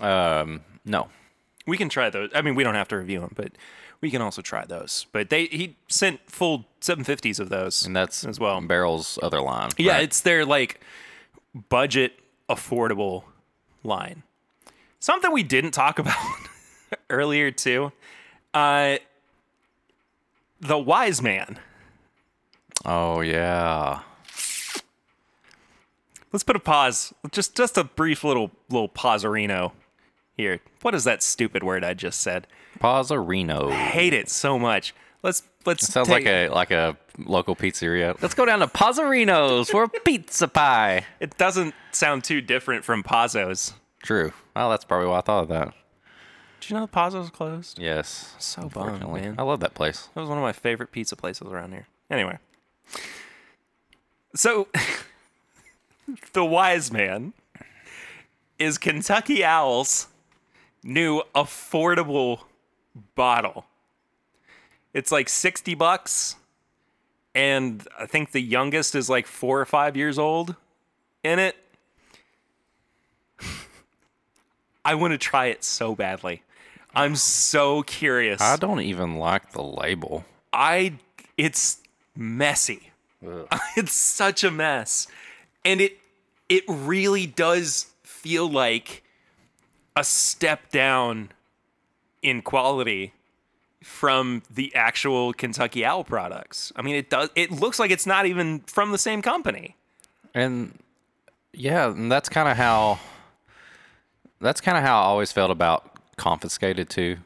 Um, 0.00 0.62
no. 0.84 1.08
We 1.66 1.76
can 1.76 1.88
try 1.88 2.10
those. 2.10 2.30
I 2.34 2.42
mean, 2.42 2.54
we 2.54 2.64
don't 2.64 2.74
have 2.74 2.88
to 2.88 2.96
review 2.96 3.20
them, 3.20 3.32
but 3.34 3.52
we 4.00 4.10
can 4.10 4.20
also 4.20 4.42
try 4.42 4.66
those. 4.66 5.06
But 5.12 5.30
they 5.30 5.46
he 5.46 5.76
sent 5.88 6.20
full 6.30 6.66
750s 6.82 7.40
of 7.40 7.48
those. 7.48 7.86
And 7.86 7.96
that's 7.96 8.24
as 8.24 8.38
well. 8.38 8.60
Barrell's 8.60 9.18
other 9.22 9.40
line. 9.40 9.70
Yeah, 9.78 9.94
right? 9.94 10.02
it's 10.02 10.20
their 10.20 10.44
like 10.44 10.80
budget 11.70 12.12
affordable 12.50 13.24
line. 13.82 14.22
Something 15.00 15.32
we 15.32 15.42
didn't 15.42 15.70
talk 15.70 15.98
about 15.98 16.16
earlier 17.08 17.50
too. 17.50 17.92
Uh 18.52 18.98
the 20.60 20.78
Wiseman. 20.78 21.58
Oh 22.84 23.20
yeah. 23.22 24.00
Let's 26.30 26.42
put 26.42 26.56
a 26.56 26.60
pause. 26.60 27.14
Just 27.30 27.56
just 27.56 27.78
a 27.78 27.84
brief 27.84 28.22
little 28.22 28.50
little 28.68 28.90
pauserino 28.90 29.72
here. 30.36 30.60
What 30.82 30.94
is 30.94 31.04
that 31.04 31.22
stupid 31.22 31.62
word 31.62 31.84
I 31.84 31.94
just 31.94 32.20
said? 32.20 32.46
Pazzarino. 32.80 33.70
Hate 33.72 34.12
it 34.14 34.28
so 34.28 34.58
much. 34.58 34.94
Let's 35.22 35.42
let's 35.64 35.86
Sounds 35.86 36.08
take- 36.08 36.24
like 36.24 36.26
a 36.26 36.48
like 36.48 36.70
a 36.70 36.96
local 37.18 37.56
pizzeria. 37.56 38.20
Let's 38.20 38.34
go 38.34 38.44
down 38.44 38.58
to 38.60 38.66
Pazzarino's 38.66 39.70
for 39.70 39.84
a 39.84 39.88
pizza 40.04 40.48
pie. 40.48 41.06
it 41.20 41.36
doesn't 41.38 41.74
sound 41.92 42.24
too 42.24 42.40
different 42.40 42.84
from 42.84 43.02
Pazzo's. 43.02 43.72
True. 44.02 44.32
Well, 44.54 44.68
that's 44.70 44.84
probably 44.84 45.08
why 45.08 45.18
I 45.18 45.20
thought 45.22 45.42
of 45.44 45.48
that. 45.48 45.72
Did 46.60 46.70
you 46.70 46.76
know 46.76 46.82
the 46.86 46.92
Pazzo's 46.92 47.30
closed? 47.30 47.78
Yes. 47.78 48.34
So 48.38 48.68
bummed, 48.68 49.00
man. 49.12 49.34
I 49.38 49.42
love 49.42 49.60
that 49.60 49.74
place. 49.74 50.08
That 50.14 50.20
was 50.20 50.28
one 50.28 50.38
of 50.38 50.42
my 50.42 50.52
favorite 50.52 50.92
pizza 50.92 51.14
places 51.16 51.48
around 51.48 51.72
here. 51.72 51.86
Anyway. 52.10 52.38
So, 54.34 54.68
the 56.32 56.44
Wiseman 56.44 57.32
is 58.58 58.78
Kentucky 58.78 59.44
Owl's 59.44 60.08
new 60.84 61.22
affordable 61.34 62.40
bottle. 63.16 63.64
It's 64.92 65.10
like 65.10 65.28
60 65.28 65.74
bucks. 65.74 66.36
And 67.34 67.86
I 67.98 68.06
think 68.06 68.30
the 68.30 68.40
youngest 68.40 68.94
is 68.94 69.10
like 69.10 69.26
four 69.26 69.60
or 69.60 69.64
five 69.64 69.96
years 69.96 70.18
old 70.18 70.54
in 71.24 71.40
it. 71.40 71.56
I 74.84 74.94
want 74.94 75.12
to 75.12 75.18
try 75.18 75.46
it 75.46 75.64
so 75.64 75.96
badly. 75.96 76.42
I'm 76.94 77.16
so 77.16 77.82
curious. 77.82 78.40
I 78.40 78.56
don't 78.56 78.82
even 78.82 79.16
like 79.16 79.50
the 79.50 79.64
label. 79.64 80.24
I 80.52 80.94
it's 81.36 81.80
messy. 82.14 82.92
it's 83.76 83.92
such 83.92 84.44
a 84.44 84.50
mess. 84.50 85.08
And 85.64 85.80
it 85.80 85.98
it 86.48 86.62
really 86.68 87.26
does 87.26 87.86
feel 88.04 88.48
like 88.48 89.02
a 89.96 90.04
step 90.04 90.70
down 90.70 91.30
in 92.22 92.42
quality 92.42 93.12
from 93.82 94.42
the 94.50 94.74
actual 94.74 95.32
Kentucky 95.32 95.84
Owl 95.84 96.04
products. 96.04 96.72
I 96.74 96.82
mean 96.82 96.96
it 96.96 97.10
does 97.10 97.28
it 97.34 97.50
looks 97.50 97.78
like 97.78 97.90
it's 97.90 98.06
not 98.06 98.26
even 98.26 98.60
from 98.60 98.92
the 98.92 98.98
same 98.98 99.20
company. 99.22 99.76
And 100.34 100.78
yeah, 101.52 101.90
and 101.90 102.10
that's 102.10 102.28
kind 102.28 102.48
of 102.48 102.56
how 102.56 102.98
that's 104.40 104.60
kind 104.60 104.76
of 104.78 104.82
how 104.84 105.00
I 105.00 105.04
always 105.04 105.32
felt 105.32 105.50
about 105.50 105.90
confiscated 106.16 106.88
too. 106.88 107.18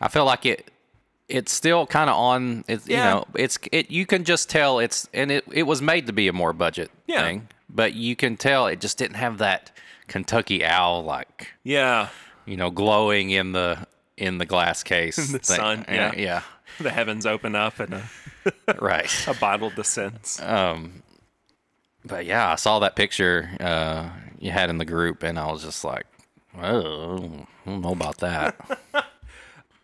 I 0.00 0.08
feel 0.08 0.24
like 0.24 0.44
it 0.46 0.70
it's 1.28 1.52
still 1.52 1.86
kind 1.86 2.10
of 2.10 2.16
on 2.16 2.64
it's 2.68 2.88
Yeah. 2.88 2.96
you 2.96 3.02
know, 3.14 3.24
it's 3.34 3.58
it 3.70 3.90
you 3.90 4.04
can 4.04 4.24
just 4.24 4.50
tell 4.50 4.78
it's 4.80 5.08
and 5.14 5.30
it 5.30 5.44
it 5.52 5.62
was 5.62 5.80
made 5.80 6.06
to 6.08 6.12
be 6.12 6.26
a 6.28 6.32
more 6.32 6.52
budget 6.52 6.90
Yeah. 7.06 7.22
thing, 7.22 7.48
but 7.70 7.94
you 7.94 8.16
can 8.16 8.36
tell 8.36 8.66
it 8.66 8.80
just 8.80 8.98
didn't 8.98 9.16
have 9.16 9.38
that 9.38 9.70
Kentucky 10.08 10.64
owl 10.64 11.04
like, 11.04 11.52
Yeah. 11.64 12.08
you 12.46 12.56
know, 12.56 12.70
glowing 12.70 13.30
in 13.30 13.52
the 13.52 13.86
in 14.16 14.38
the 14.38 14.46
glass 14.46 14.82
case. 14.82 15.16
In 15.26 15.32
the 15.32 15.38
thing. 15.38 15.56
sun, 15.56 15.84
yeah. 15.88 16.12
yeah. 16.16 16.42
The 16.80 16.90
heavens 16.90 17.26
open 17.26 17.56
up 17.56 17.80
and 17.80 17.94
a, 17.94 18.02
right. 18.78 19.10
a 19.26 19.34
bottle 19.34 19.70
descends. 19.70 20.40
Um, 20.40 21.02
but 22.04 22.24
yeah, 22.24 22.52
I 22.52 22.54
saw 22.54 22.78
that 22.80 22.94
picture 22.94 23.50
uh, 23.58 24.10
you 24.38 24.52
had 24.52 24.70
in 24.70 24.78
the 24.78 24.84
group, 24.84 25.24
and 25.24 25.40
I 25.40 25.50
was 25.50 25.64
just 25.64 25.82
like, 25.82 26.06
oh, 26.56 27.46
I 27.66 27.70
don't 27.70 27.80
know 27.80 27.90
about 27.92 28.18
that. 28.18 28.54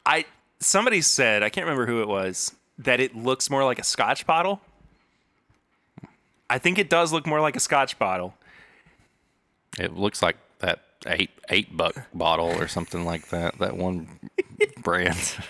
I 0.06 0.24
somebody 0.60 1.00
said 1.00 1.42
I 1.42 1.48
can't 1.48 1.64
remember 1.64 1.86
who 1.86 2.00
it 2.00 2.06
was 2.06 2.54
that 2.78 3.00
it 3.00 3.16
looks 3.16 3.50
more 3.50 3.64
like 3.64 3.80
a 3.80 3.84
Scotch 3.84 4.24
bottle. 4.26 4.60
I 6.48 6.58
think 6.58 6.78
it 6.78 6.88
does 6.88 7.12
look 7.12 7.26
more 7.26 7.40
like 7.40 7.56
a 7.56 7.60
Scotch 7.60 7.98
bottle. 7.98 8.34
It 9.78 9.94
looks 9.96 10.22
like 10.22 10.36
that 10.60 10.80
eight 11.06 11.30
eight 11.50 11.76
buck 11.76 11.94
bottle 12.14 12.48
or 12.50 12.68
something 12.68 13.04
like 13.04 13.28
that. 13.28 13.58
That 13.58 13.76
one 13.76 14.08
brand. 14.82 15.36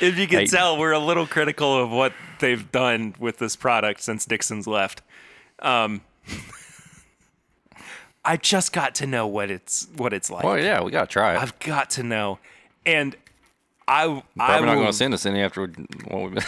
If 0.00 0.16
you 0.16 0.28
can 0.28 0.38
Hey. 0.40 0.46
tell, 0.46 0.78
we're 0.78 0.92
a 0.92 1.00
little 1.00 1.26
critical 1.26 1.76
of 1.82 1.90
what 1.90 2.12
they've 2.38 2.70
done 2.70 3.16
with 3.18 3.38
this 3.38 3.56
product 3.56 4.00
since 4.00 4.24
Dixon's 4.24 4.68
left. 4.68 5.02
Um, 5.58 6.02
I 8.24 8.36
just 8.36 8.72
got 8.72 8.94
to 8.96 9.06
know 9.08 9.26
what 9.26 9.50
it's 9.50 9.88
what 9.96 10.12
it's 10.12 10.30
like. 10.30 10.44
well, 10.44 10.56
yeah, 10.56 10.80
we 10.80 10.92
gotta 10.92 11.08
try 11.08 11.34
it. 11.34 11.42
I've 11.42 11.58
got 11.58 11.90
to 11.90 12.04
know. 12.04 12.38
And 12.86 13.16
I 13.88 14.04
Probably 14.06 14.22
I 14.38 14.60
not 14.60 14.66
will, 14.68 14.74
going 14.74 14.86
to 14.86 14.92
send 14.92 15.12
us 15.14 15.26
any 15.26 15.40
after 15.42 15.66
what 16.06 16.22
we've 16.22 16.34
been. 16.34 16.44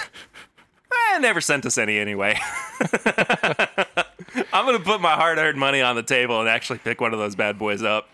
Eh, 1.14 1.18
never 1.18 1.40
sent 1.40 1.66
us 1.66 1.78
any 1.78 1.98
anyway. 1.98 2.38
I'm 4.52 4.66
gonna 4.66 4.78
put 4.80 5.00
my 5.00 5.12
hard-earned 5.14 5.58
money 5.58 5.80
on 5.80 5.96
the 5.96 6.02
table 6.02 6.40
and 6.40 6.48
actually 6.48 6.78
pick 6.78 7.00
one 7.00 7.12
of 7.12 7.18
those 7.18 7.34
bad 7.34 7.58
boys 7.58 7.82
up. 7.82 8.08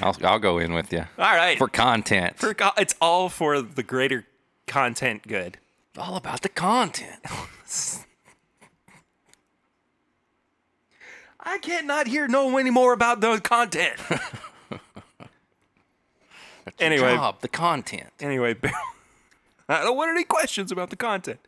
I'll, 0.00 0.16
I'll 0.22 0.38
go 0.38 0.58
in 0.58 0.72
with 0.72 0.92
you 0.92 1.04
All 1.18 1.34
right, 1.34 1.58
for 1.58 1.68
content. 1.68 2.36
For 2.38 2.54
co- 2.54 2.70
it's 2.78 2.94
all 3.00 3.28
for 3.28 3.60
the 3.60 3.82
greater 3.82 4.24
content 4.66 5.26
good. 5.28 5.58
all 5.98 6.16
about 6.16 6.40
the 6.42 6.48
content. 6.48 7.20
I 11.46 11.58
can't 11.58 11.86
not 11.86 12.06
hear 12.06 12.26
no 12.26 12.56
anymore 12.58 12.94
about 12.94 13.20
the 13.20 13.38
content. 13.38 14.00
anyway, 16.80 17.14
Job, 17.14 17.40
the 17.42 17.48
content. 17.48 18.08
anyway, 18.18 18.56
I 19.68 19.82
don't 19.82 19.96
want 19.96 20.10
any 20.10 20.24
questions 20.24 20.72
about 20.72 20.88
the 20.88 20.96
content. 20.96 21.40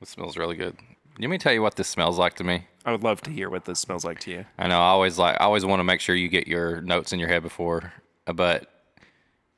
It 0.00 0.08
smells 0.08 0.36
really 0.36 0.56
good. 0.56 0.76
Let 1.18 1.28
me 1.30 1.38
tell 1.38 1.52
you 1.52 1.62
what 1.62 1.76
this 1.76 1.88
smells 1.88 2.18
like 2.18 2.34
to 2.34 2.44
me. 2.44 2.66
I 2.84 2.90
would 2.90 3.04
love 3.04 3.20
to 3.22 3.30
hear 3.30 3.48
what 3.48 3.64
this 3.64 3.78
smells 3.78 4.04
like 4.04 4.18
to 4.20 4.30
you. 4.30 4.44
I 4.58 4.66
know 4.66 4.76
I 4.78 4.86
always 4.88 5.18
like 5.18 5.36
I 5.40 5.44
always 5.44 5.64
want 5.64 5.80
to 5.80 5.84
make 5.84 6.00
sure 6.00 6.14
you 6.14 6.28
get 6.28 6.48
your 6.48 6.80
notes 6.80 7.12
in 7.12 7.18
your 7.20 7.28
head 7.28 7.42
before, 7.42 7.92
uh, 8.26 8.32
but 8.32 8.66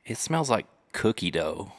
it 0.05 0.17
smells 0.17 0.49
like 0.49 0.67
cookie 0.91 1.31
dough. 1.31 1.71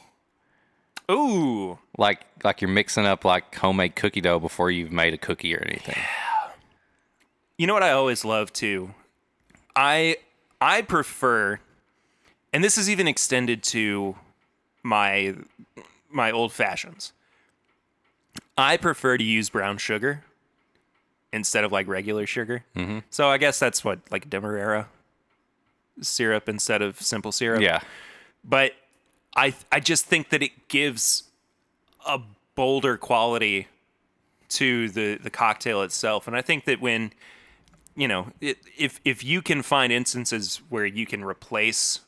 Ooh, 1.09 1.79
Like 1.97 2.25
like 2.43 2.59
you're 2.61 2.69
mixing 2.69 3.05
up 3.05 3.23
like 3.23 3.55
homemade 3.55 3.95
cookie 3.95 4.19
dough 4.19 4.39
before 4.39 4.69
you've 4.71 4.91
made 4.91 5.13
a 5.13 5.17
cookie 5.17 5.55
or 5.55 5.59
anything. 5.65 5.95
Yeah. 5.95 6.51
you 7.57 7.65
know 7.65 7.73
what 7.73 7.83
I 7.83 7.91
always 7.91 8.25
love 8.25 8.51
too. 8.51 8.93
I 9.73 10.17
I 10.59 10.81
prefer, 10.81 11.59
and 12.51 12.61
this 12.63 12.77
is 12.77 12.89
even 12.89 13.07
extended 13.07 13.63
to 13.63 14.15
my 14.83 15.35
my 16.09 16.29
old 16.31 16.51
fashions. 16.51 17.13
I 18.57 18.77
prefer 18.77 19.17
to 19.17 19.23
use 19.23 19.49
brown 19.49 19.77
sugar 19.77 20.23
instead 21.31 21.63
of 21.63 21.71
like 21.71 21.87
regular 21.87 22.25
sugar. 22.25 22.63
Mm-hmm. 22.75 22.99
So 23.09 23.29
I 23.29 23.37
guess 23.37 23.59
that's 23.59 23.83
what 23.83 23.99
like 24.09 24.29
Demerara 24.29 24.87
syrup 26.01 26.47
instead 26.49 26.81
of 26.81 27.01
simple 27.01 27.31
syrup. 27.31 27.61
Yeah. 27.61 27.79
but 28.43 28.73
I 29.35 29.53
I 29.71 29.79
just 29.79 30.05
think 30.05 30.29
that 30.29 30.41
it 30.41 30.67
gives 30.67 31.23
a 32.05 32.19
bolder 32.55 32.97
quality 32.97 33.67
to 34.49 34.89
the 34.89 35.15
the 35.15 35.29
cocktail 35.29 35.83
itself, 35.83 36.27
and 36.27 36.35
I 36.35 36.41
think 36.41 36.65
that 36.65 36.81
when 36.81 37.11
you 37.95 38.07
know 38.07 38.31
it, 38.41 38.57
if 38.77 38.99
if 39.05 39.23
you 39.23 39.41
can 39.41 39.61
find 39.61 39.93
instances 39.93 40.61
where 40.69 40.85
you 40.85 41.05
can 41.05 41.23
replace 41.23 42.01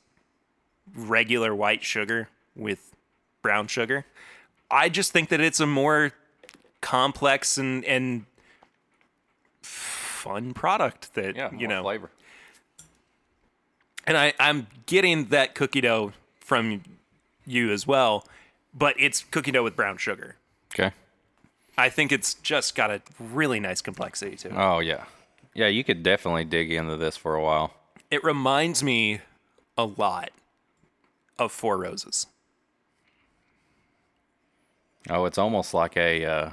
regular 0.95 1.53
white 1.53 1.83
sugar 1.83 2.29
with 2.55 2.95
brown 3.41 3.67
sugar, 3.67 4.05
I 4.71 4.89
just 4.89 5.11
think 5.11 5.29
that 5.29 5.39
it's 5.39 5.59
a 5.59 5.67
more 5.67 6.13
complex 6.81 7.57
and 7.57 7.83
and 7.85 8.25
fun 9.61 10.53
product 10.53 11.13
that 11.15 11.35
Yeah. 11.35 11.49
you 11.55 11.67
know 11.67 11.81
flavor. 11.83 12.09
and 14.05 14.17
I, 14.17 14.33
I'm 14.39 14.67
getting 14.85 15.25
that 15.25 15.55
cookie 15.55 15.81
dough 15.81 16.13
from 16.39 16.81
you 17.45 17.71
as 17.71 17.85
well, 17.87 18.25
but 18.73 18.95
it's 18.99 19.23
cookie 19.31 19.51
dough 19.51 19.63
with 19.63 19.75
brown 19.75 19.97
sugar. 19.97 20.35
Okay. 20.73 20.91
I 21.77 21.89
think 21.89 22.11
it's 22.11 22.33
just 22.35 22.75
got 22.75 22.91
a 22.91 23.01
really 23.19 23.59
nice 23.59 23.81
complexity 23.81 24.35
to 24.37 24.47
it. 24.49 24.53
Oh 24.57 24.79
yeah. 24.79 25.05
Yeah, 25.53 25.67
you 25.67 25.83
could 25.83 26.03
definitely 26.03 26.45
dig 26.45 26.71
into 26.71 26.95
this 26.97 27.17
for 27.17 27.35
a 27.35 27.41
while. 27.43 27.73
It 28.11 28.23
reminds 28.23 28.83
me 28.83 29.21
a 29.77 29.85
lot 29.85 30.31
of 31.37 31.51
Four 31.51 31.77
Roses. 31.77 32.27
Oh, 35.09 35.25
it's 35.25 35.37
almost 35.37 35.73
like 35.73 35.95
a 35.97 36.25
uh 36.25 36.49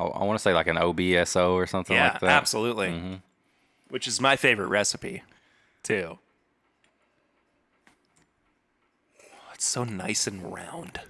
I, 0.00 0.04
I 0.04 0.24
want 0.24 0.38
to 0.38 0.42
say 0.42 0.54
like 0.54 0.66
an 0.66 0.76
OBSO 0.76 1.52
or 1.52 1.66
something 1.66 1.94
yeah, 1.96 2.12
like 2.12 2.20
that. 2.20 2.30
absolutely. 2.30 2.88
Mm-hmm. 2.88 3.14
Which 3.90 4.06
is 4.08 4.20
my 4.20 4.36
favorite 4.36 4.68
recipe, 4.68 5.22
too. 5.82 6.18
Oh, 9.22 9.50
it's 9.54 9.66
so 9.66 9.84
nice 9.84 10.26
and 10.26 10.52
round. 10.52 11.00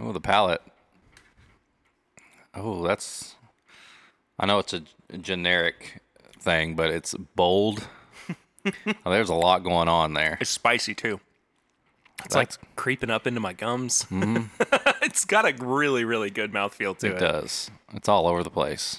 Oh, 0.00 0.12
the 0.12 0.20
palate. 0.20 0.62
Oh, 2.54 2.86
that's. 2.86 3.34
I 4.38 4.46
know 4.46 4.58
it's 4.58 4.72
a 4.74 4.82
generic 5.18 6.00
thing, 6.40 6.74
but 6.74 6.90
it's 6.90 7.14
bold. 7.14 7.86
Oh, 9.04 9.12
there's 9.12 9.28
a 9.28 9.34
lot 9.34 9.62
going 9.62 9.86
on 9.86 10.14
there. 10.14 10.38
It's 10.40 10.50
spicy 10.50 10.92
too. 10.92 11.20
It's 12.24 12.34
That's- 12.34 12.58
like 12.58 12.74
creeping 12.74 13.10
up 13.10 13.24
into 13.24 13.38
my 13.38 13.52
gums. 13.52 14.06
Mm-hmm. 14.10 14.46
it's 15.06 15.24
got 15.24 15.48
a 15.48 15.54
really, 15.64 16.04
really 16.04 16.30
good 16.30 16.52
mouthfeel 16.52 16.98
to 16.98 17.06
it. 17.06 17.12
It 17.12 17.18
does. 17.20 17.70
It's 17.94 18.08
all 18.08 18.26
over 18.26 18.42
the 18.42 18.50
place. 18.50 18.98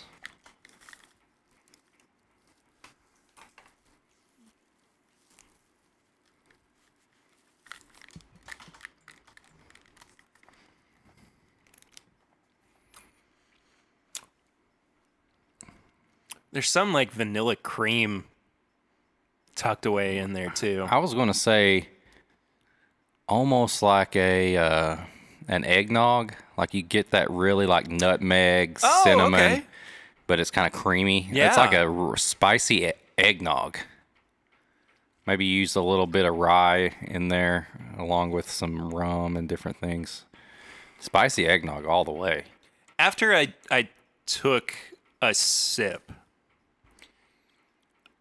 There's 16.54 16.70
some 16.70 16.94
like 16.94 17.12
vanilla 17.12 17.56
cream 17.58 18.24
tucked 19.56 19.86
away 19.86 20.18
in 20.18 20.34
there 20.34 20.50
too. 20.50 20.88
I 20.90 20.98
was 20.98 21.14
going 21.14 21.28
to 21.28 21.34
say 21.34 21.90
almost 23.28 23.84
like 23.84 24.16
a 24.16 24.58
uh, 24.58 24.98
an 25.48 25.64
eggnog. 25.66 26.34
Like 26.58 26.74
you 26.74 26.82
get 26.82 27.12
that 27.12 27.30
really 27.30 27.66
like 27.66 27.88
nutmeg, 27.90 28.80
Oh, 28.84 29.02
cinnamon, 29.04 29.34
okay. 29.40 29.64
but 30.28 30.40
it's 30.40 30.52
kind 30.52 30.68
of 30.68 30.74
creamy. 30.74 31.30
It's 31.32 31.58
like 31.58 31.72
Yeah. 31.72 31.82
a 31.84 31.92
r- 31.92 32.18
spicy 32.18 32.86
e- 32.88 32.94
eggnog. 33.18 33.78
Maybe 35.26 35.46
use 35.46 35.76
a 35.76 35.82
little 35.82 36.08
bit 36.08 36.26
of 36.26 36.36
rye 36.36 36.92
in 37.02 37.28
there 37.28 37.68
along 37.98 38.32
with 38.32 38.50
some 38.50 38.90
rum 38.92 39.36
and 39.36 39.48
different 39.50 39.78
things. 39.80 40.24
Spicy 41.00 41.46
eggnog 41.48 41.86
all 41.86 42.04
the 42.06 42.12
way. 42.12 42.46
After 42.98 43.36
I 43.36 43.54
I 43.70 43.90
took 44.26 44.74
a 45.22 45.34
sip, 45.34 46.12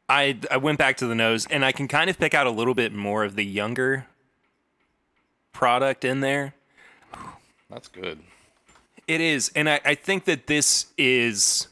I 0.09 0.39
I 0.51 0.57
went 0.57 0.79
back 0.79 0.97
to 0.99 1.07
the 1.07 1.15
nose 1.15 1.47
and 1.51 1.65
I 1.65 1.73
can 1.73 1.89
kind 1.89 2.11
of 2.11 2.19
pick 2.19 2.35
out 2.35 2.47
a 2.47 2.51
little 2.51 2.75
bit 2.75 2.93
more 2.93 3.25
of 3.25 3.37
the 3.37 3.45
younger 3.45 4.07
product 5.53 6.05
in 6.05 6.21
there. 6.21 6.55
That's 7.71 7.89
good. 7.89 8.21
It 9.07 9.21
is. 9.21 9.51
And 9.55 9.69
I, 9.69 9.81
I 9.85 9.95
think 9.95 10.25
that 10.25 10.47
this 10.47 10.87
is 10.97 11.69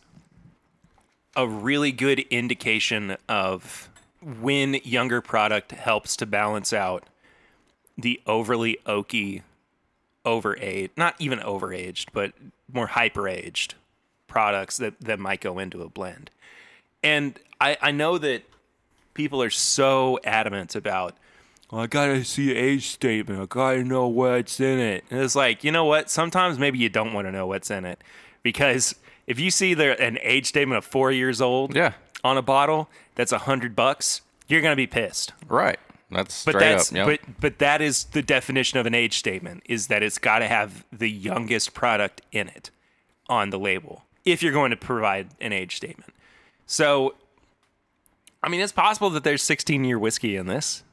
a 1.36 1.46
really 1.46 1.92
good 1.92 2.20
indication 2.30 3.16
of 3.28 3.88
when 4.22 4.74
younger 4.84 5.20
product 5.20 5.72
helps 5.72 6.16
to 6.16 6.26
balance 6.26 6.72
out 6.72 7.04
the 7.98 8.20
overly 8.26 8.78
oaky, 8.86 9.42
overaged, 10.24 10.90
not 10.96 11.14
even 11.18 11.38
overaged, 11.40 12.06
but 12.12 12.32
more 12.72 12.88
hyper 12.88 13.28
aged 13.28 13.74
products 14.26 14.76
that, 14.78 14.98
that 15.00 15.18
might 15.18 15.40
go 15.40 15.58
into 15.58 15.82
a 15.82 15.88
blend. 15.88 16.30
And 17.02 17.38
I, 17.60 17.76
I 17.80 17.90
know 17.90 18.18
that 18.18 18.42
people 19.12 19.42
are 19.42 19.50
so 19.50 20.18
adamant 20.24 20.74
about 20.74 21.14
well, 21.74 21.82
I 21.82 21.86
gotta 21.88 22.24
see 22.24 22.52
an 22.52 22.56
age 22.56 22.86
statement. 22.86 23.40
I 23.40 23.46
gotta 23.46 23.82
know 23.82 24.06
what's 24.06 24.60
in 24.60 24.78
it. 24.78 25.02
And 25.10 25.20
it's 25.20 25.34
like, 25.34 25.64
you 25.64 25.72
know 25.72 25.84
what? 25.84 26.08
Sometimes 26.08 26.56
maybe 26.56 26.78
you 26.78 26.88
don't 26.88 27.12
want 27.12 27.26
to 27.26 27.32
know 27.32 27.48
what's 27.48 27.68
in 27.68 27.84
it 27.84 28.00
because 28.44 28.94
if 29.26 29.40
you 29.40 29.50
see 29.50 29.74
there 29.74 30.00
an 30.00 30.18
age 30.22 30.46
statement 30.46 30.78
of 30.78 30.84
four 30.84 31.10
years 31.10 31.40
old 31.40 31.74
Yeah. 31.74 31.94
on 32.22 32.36
a 32.38 32.42
bottle 32.42 32.88
that's 33.16 33.32
a 33.32 33.38
hundred 33.38 33.74
bucks, 33.74 34.20
you're 34.46 34.60
gonna 34.62 34.76
be 34.76 34.86
pissed. 34.86 35.32
Right. 35.48 35.80
That's 36.12 36.44
But 36.44 36.52
straight 36.52 36.60
that's 36.60 36.92
up. 36.92 36.96
Yep. 36.96 37.06
but 37.06 37.40
but 37.40 37.58
that 37.58 37.82
is 37.82 38.04
the 38.04 38.22
definition 38.22 38.78
of 38.78 38.86
an 38.86 38.94
age 38.94 39.18
statement 39.18 39.64
is 39.66 39.88
that 39.88 40.00
it's 40.04 40.18
got 40.18 40.38
to 40.40 40.46
have 40.46 40.84
the 40.92 41.10
youngest 41.10 41.74
product 41.74 42.20
in 42.30 42.46
it 42.46 42.70
on 43.28 43.50
the 43.50 43.58
label 43.58 44.04
if 44.24 44.44
you're 44.44 44.52
going 44.52 44.70
to 44.70 44.76
provide 44.76 45.30
an 45.40 45.52
age 45.52 45.74
statement. 45.74 46.12
So 46.66 47.16
I 48.44 48.48
mean, 48.48 48.60
it's 48.60 48.70
possible 48.72 49.10
that 49.10 49.24
there's 49.24 49.42
16 49.42 49.82
year 49.82 49.98
whiskey 49.98 50.36
in 50.36 50.46
this. 50.46 50.83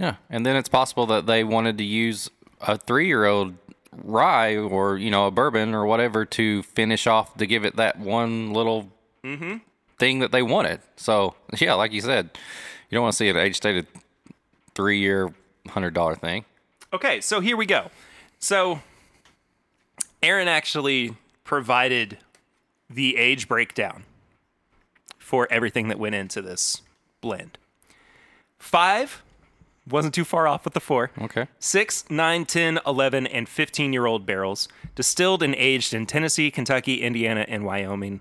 Yeah, 0.00 0.14
and 0.30 0.46
then 0.46 0.56
it's 0.56 0.68
possible 0.68 1.04
that 1.06 1.26
they 1.26 1.44
wanted 1.44 1.76
to 1.76 1.84
use 1.84 2.30
a 2.62 2.78
three-year-old 2.78 3.54
rye 3.92 4.56
or 4.56 4.96
you 4.96 5.10
know 5.10 5.26
a 5.26 5.30
bourbon 5.30 5.74
or 5.74 5.84
whatever 5.84 6.24
to 6.24 6.62
finish 6.62 7.06
off 7.06 7.36
to 7.36 7.46
give 7.46 7.66
it 7.66 7.76
that 7.76 7.98
one 7.98 8.54
little 8.54 8.90
mm-hmm. 9.22 9.58
thing 9.98 10.20
that 10.20 10.32
they 10.32 10.42
wanted. 10.42 10.80
So 10.96 11.34
yeah, 11.58 11.74
like 11.74 11.92
you 11.92 12.00
said, 12.00 12.30
you 12.88 12.96
don't 12.96 13.02
want 13.02 13.12
to 13.12 13.16
see 13.18 13.28
an 13.28 13.36
age-stated 13.36 13.86
three-year 14.74 15.34
hundred 15.68 15.92
dollar 15.92 16.14
thing. 16.14 16.46
Okay, 16.94 17.20
so 17.20 17.40
here 17.40 17.56
we 17.56 17.66
go. 17.66 17.90
So 18.38 18.80
Aaron 20.22 20.48
actually 20.48 21.14
provided 21.44 22.16
the 22.88 23.18
age 23.18 23.48
breakdown 23.48 24.04
for 25.18 25.46
everything 25.50 25.88
that 25.88 25.98
went 25.98 26.14
into 26.14 26.40
this 26.40 26.80
blend. 27.20 27.58
Five 28.58 29.22
wasn't 29.90 30.14
too 30.14 30.24
far 30.24 30.46
off 30.46 30.64
with 30.64 30.74
the 30.74 30.80
four. 30.80 31.10
Okay. 31.20 31.46
Six, 31.58 32.04
nine, 32.10 32.44
10, 32.44 32.80
11, 32.86 33.26
and 33.26 33.48
15 33.48 33.92
year 33.92 34.06
old 34.06 34.26
barrels, 34.26 34.68
distilled 34.94 35.42
and 35.42 35.54
aged 35.56 35.94
in 35.94 36.06
Tennessee, 36.06 36.50
Kentucky, 36.50 37.02
Indiana, 37.02 37.44
and 37.48 37.64
Wyoming. 37.64 38.20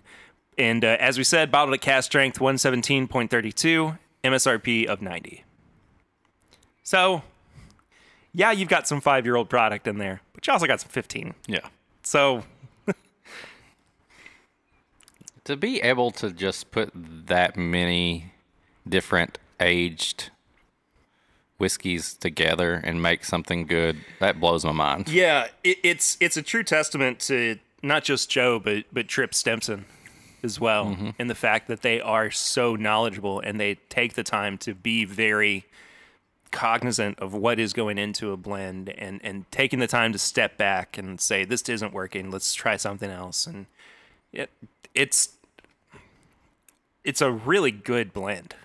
And 0.57 0.83
uh, 0.83 0.97
as 0.99 1.17
we 1.17 1.23
said, 1.23 1.51
bottled 1.51 1.73
at 1.73 1.81
cask 1.81 2.05
strength 2.07 2.39
117.32, 2.39 3.97
MSRP 4.23 4.85
of 4.85 5.01
90. 5.01 5.43
So, 6.83 7.21
yeah, 8.33 8.51
you've 8.51 8.69
got 8.69 8.87
some 8.87 8.99
five 8.99 9.25
year 9.25 9.35
old 9.35 9.49
product 9.49 9.87
in 9.87 9.97
there, 9.97 10.21
but 10.33 10.45
you 10.45 10.53
also 10.53 10.67
got 10.67 10.81
some 10.81 10.89
15. 10.89 11.33
Yeah. 11.47 11.59
So, 12.03 12.43
To 15.49 15.57
be 15.57 15.81
able 15.81 16.11
to 16.11 16.31
just 16.31 16.69
put 16.69 16.91
that 16.93 17.57
many 17.57 18.33
different 18.87 19.39
aged 19.59 20.29
whiskeys 21.59 22.15
together 22.15 22.81
and 22.83 23.01
make 23.01 23.23
something 23.23 23.65
good, 23.67 23.97
that 24.19 24.39
blows 24.39 24.65
my 24.65 24.71
mind. 24.71 25.09
yeah, 25.09 25.47
it, 25.63 25.77
it's 25.83 26.17
it's 26.19 26.37
a 26.37 26.41
true 26.41 26.63
testament 26.63 27.19
to 27.19 27.59
not 27.83 28.03
just 28.03 28.29
Joe, 28.29 28.59
but 28.59 28.85
but 28.91 29.07
Tripp 29.07 29.35
Stimson 29.35 29.85
as 30.41 30.59
well, 30.59 30.85
mm-hmm. 30.85 31.09
in 31.19 31.27
the 31.27 31.35
fact 31.35 31.67
that 31.67 31.81
they 31.81 31.99
are 32.01 32.31
so 32.31 32.75
knowledgeable 32.75 33.39
and 33.41 33.59
they 33.59 33.75
take 33.89 34.13
the 34.13 34.23
time 34.23 34.57
to 34.59 34.73
be 34.73 35.05
very 35.05 35.65
cognizant 36.51 37.19
of 37.19 37.33
what 37.33 37.59
is 37.59 37.73
going 37.73 37.97
into 37.97 38.31
a 38.31 38.37
blend 38.37 38.89
and 38.89 39.19
and 39.23 39.49
taking 39.51 39.79
the 39.79 39.87
time 39.87 40.11
to 40.11 40.17
step 40.17 40.57
back 40.57 40.97
and 40.97 41.21
say 41.21 41.45
this 41.45 41.67
isn't 41.69 41.93
working. 41.93 42.31
Let's 42.31 42.53
try 42.53 42.77
something 42.77 43.09
else. 43.09 43.45
And 43.45 43.67
it, 44.33 44.49
it's 44.95 45.29
it's 47.03 47.21
a 47.21 47.31
really 47.31 47.71
good 47.71 48.13
blend 48.13 48.55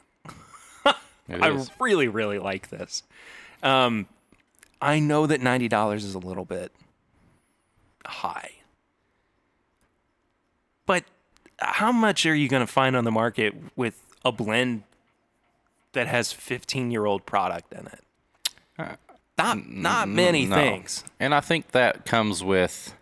It 1.28 1.42
I 1.42 1.50
is. 1.50 1.70
really, 1.80 2.08
really 2.08 2.38
like 2.38 2.68
this. 2.68 3.02
Um, 3.62 4.06
I 4.80 4.98
know 4.98 5.26
that 5.26 5.40
ninety 5.40 5.68
dollars 5.68 6.04
is 6.04 6.14
a 6.14 6.18
little 6.18 6.44
bit 6.44 6.72
high, 8.06 8.50
but 10.86 11.04
how 11.58 11.92
much 11.92 12.26
are 12.26 12.34
you 12.34 12.48
going 12.48 12.66
to 12.66 12.70
find 12.70 12.94
on 12.94 13.04
the 13.04 13.10
market 13.10 13.54
with 13.76 14.02
a 14.24 14.32
blend 14.32 14.82
that 15.92 16.06
has 16.08 16.32
fifteen-year-old 16.32 17.24
product 17.24 17.72
in 17.72 17.86
it? 17.86 18.98
Not, 19.36 19.68
not 19.68 20.08
many 20.08 20.46
No. 20.46 20.54
things. 20.54 21.02
And 21.18 21.34
I 21.34 21.40
think 21.40 21.72
that 21.72 22.04
comes 22.04 22.44
with, 22.44 22.94